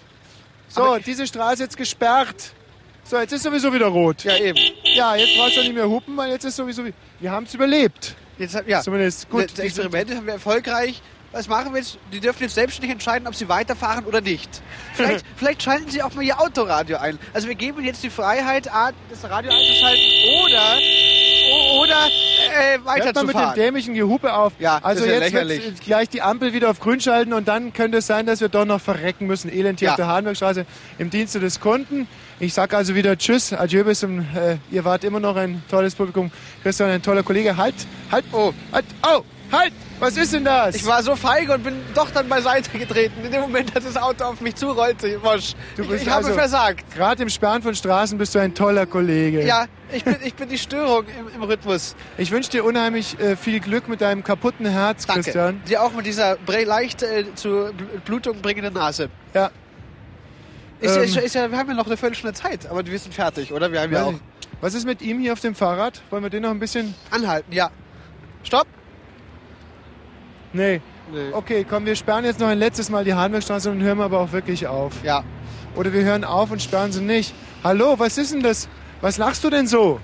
[0.68, 2.52] So, diese Straße jetzt gesperrt.
[3.02, 4.22] So, jetzt ist sowieso wieder rot.
[4.22, 4.58] Ja, eben.
[4.84, 6.84] Ja, jetzt brauchst du nicht mehr hupen, weil jetzt ist sowieso...
[6.84, 8.14] wie- Wir haben es überlebt.
[8.38, 8.82] Jetzt, ja.
[8.82, 9.28] Zumindest.
[9.30, 9.50] Gut.
[9.50, 11.00] Das Experiment haben wir erfolgreich.
[11.30, 11.98] Was machen wir jetzt?
[12.12, 14.48] Die dürfen jetzt selbstständig entscheiden, ob sie weiterfahren oder nicht.
[14.94, 17.18] Vielleicht, vielleicht schalten sie auch mal ihr Autoradio ein.
[17.34, 20.02] Also wir geben ihnen jetzt die Freiheit, A, das Radio einzuschalten
[20.42, 20.78] oder,
[21.82, 23.54] oder äh, Hört mal mit dem weiterzufahren.
[23.56, 24.54] dämlichen Gehupe auf.
[24.58, 27.98] Ja, also ja jetzt wird gleich die Ampel wieder auf grün schalten und dann könnte
[27.98, 29.52] es sein, dass wir doch noch verrecken müssen.
[29.52, 29.92] Elend hier Ja.
[29.92, 30.64] auf der Hahnbergstraße
[30.98, 32.08] im Dienste des Kunden.
[32.40, 35.94] Ich sag also wieder Tschüss, Adieu bis zum, äh, ihr wart immer noch ein tolles
[35.94, 36.30] Publikum.
[36.62, 37.56] Christian, ein toller Kollege.
[37.56, 37.74] Halt,
[38.10, 38.54] halt, Oh.
[38.72, 40.74] halt, oh, halt, was ist denn das?
[40.76, 43.24] Ich war so feige und bin doch dann beiseite getreten.
[43.24, 45.54] In dem Moment, als das Auto auf mich zurollte, Wosch.
[45.76, 46.84] Du Ich, bist ich habe also- versagt.
[46.94, 49.44] Gerade im Sperren von Straßen bist du ein toller Kollege.
[49.44, 51.96] Ja, ich bin, ich bin die Störung im, im Rhythmus.
[52.16, 55.22] Ich wünsche dir unheimlich äh, viel Glück mit deinem kaputten Herz, Danke.
[55.22, 55.62] Christian.
[55.68, 57.72] Dir auch mit dieser leicht äh, Bl-
[58.04, 59.08] Blutung bringenden Nase.
[59.34, 59.50] Ja.
[60.80, 63.12] Ist, Ähm, ist, ist ja, wir haben ja noch eine Viertelstunde Zeit, aber wir sind
[63.12, 63.72] fertig, oder?
[63.72, 64.14] Wir haben ja auch.
[64.60, 66.00] Was ist mit ihm hier auf dem Fahrrad?
[66.10, 66.94] Wollen wir den noch ein bisschen...
[67.10, 67.70] anhalten, ja.
[68.44, 68.66] Stopp!
[70.52, 70.80] Nee.
[71.10, 71.32] Nee.
[71.32, 74.32] Okay, komm, wir sperren jetzt noch ein letztes Mal die Hahnbergstraße und hören aber auch
[74.32, 74.92] wirklich auf.
[75.02, 75.24] Ja.
[75.74, 77.34] Oder wir hören auf und sperren sie nicht.
[77.64, 78.68] Hallo, was ist denn das?
[79.00, 80.00] Was lachst du denn so?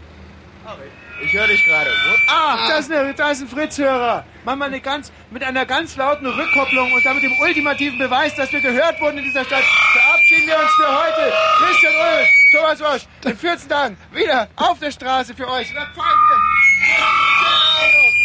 [1.23, 1.91] Ich höre dich gerade.
[2.29, 4.25] Ah, da ist, eine, da ist ein Fritz-Hörer.
[4.45, 8.53] Mach mal eine ganz, mit einer ganz lauten Rückkopplung und damit dem ultimativen Beweis, dass
[8.53, 11.33] wir gehört wurden in dieser Stadt, verabschieden wir uns für heute.
[11.59, 15.71] Christian Ulrich, Thomas Wosch, in 14 Tagen wieder auf der Straße für euch.
[15.71, 17.24] Und dann fahren wir.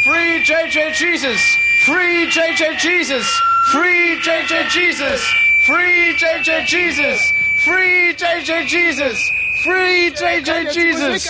[0.03, 1.57] Free JJ Jesus!
[1.85, 3.41] Free JJ Jesus!
[3.71, 5.21] Free JJ Jesus!
[5.65, 7.21] Free JJ Jesus!
[7.65, 9.31] Free JJ Jesus!
[9.63, 11.27] Free JJ Jesus!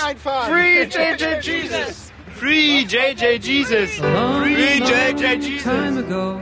[0.47, 2.11] Free JJ Jesus!
[2.37, 3.99] Free JJ Jesus!
[3.99, 5.63] Free JJ Jesus!
[5.63, 6.41] time ago.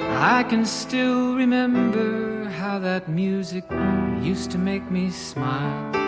[0.00, 3.64] I can still remember how that music
[4.22, 6.07] used to make me smile.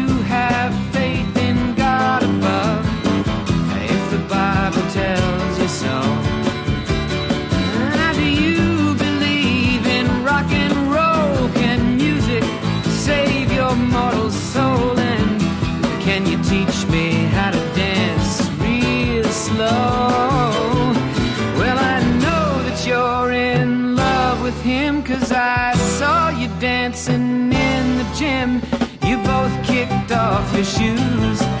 [30.53, 31.60] your shoes.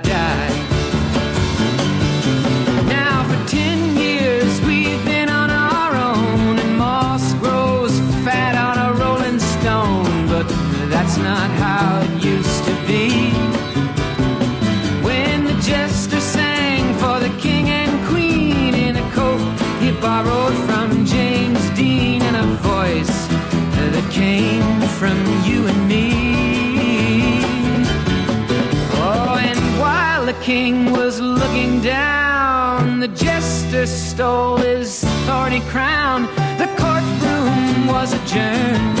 [31.61, 32.99] hanging down.
[32.99, 36.23] The jester stole his thorny crown.
[36.57, 39.00] The courtroom was adjourned.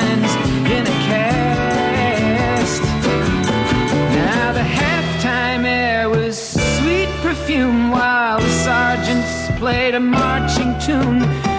[7.67, 11.50] while the sergeants played a marching tune.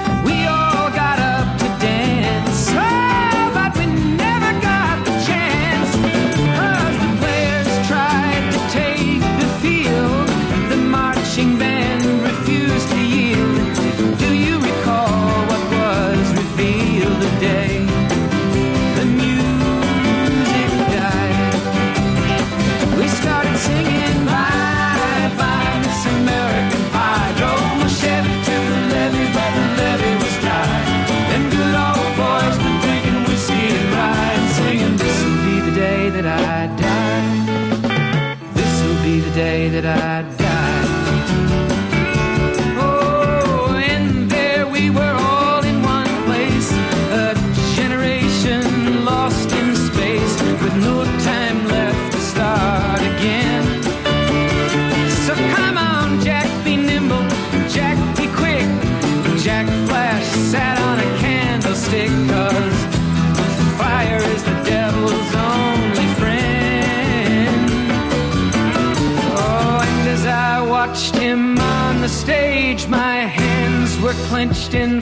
[74.75, 75.02] in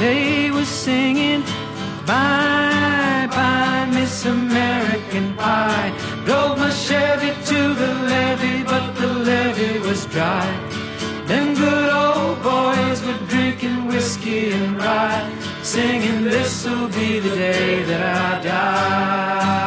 [0.00, 1.42] They were singing,
[2.06, 5.92] Bye, bye, Miss American Pie.
[6.24, 10.48] Drove my Chevy to the levee, but the levee was dry.
[11.26, 15.30] Them good old boys were drinking whiskey and rye,
[15.62, 19.59] singing, This'll be the day that I die.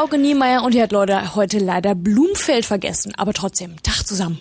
[0.00, 3.12] Frauke Niemeyer und die hat Leute heute leider Blumfeld vergessen.
[3.18, 4.38] Aber trotzdem, Tag zusammen.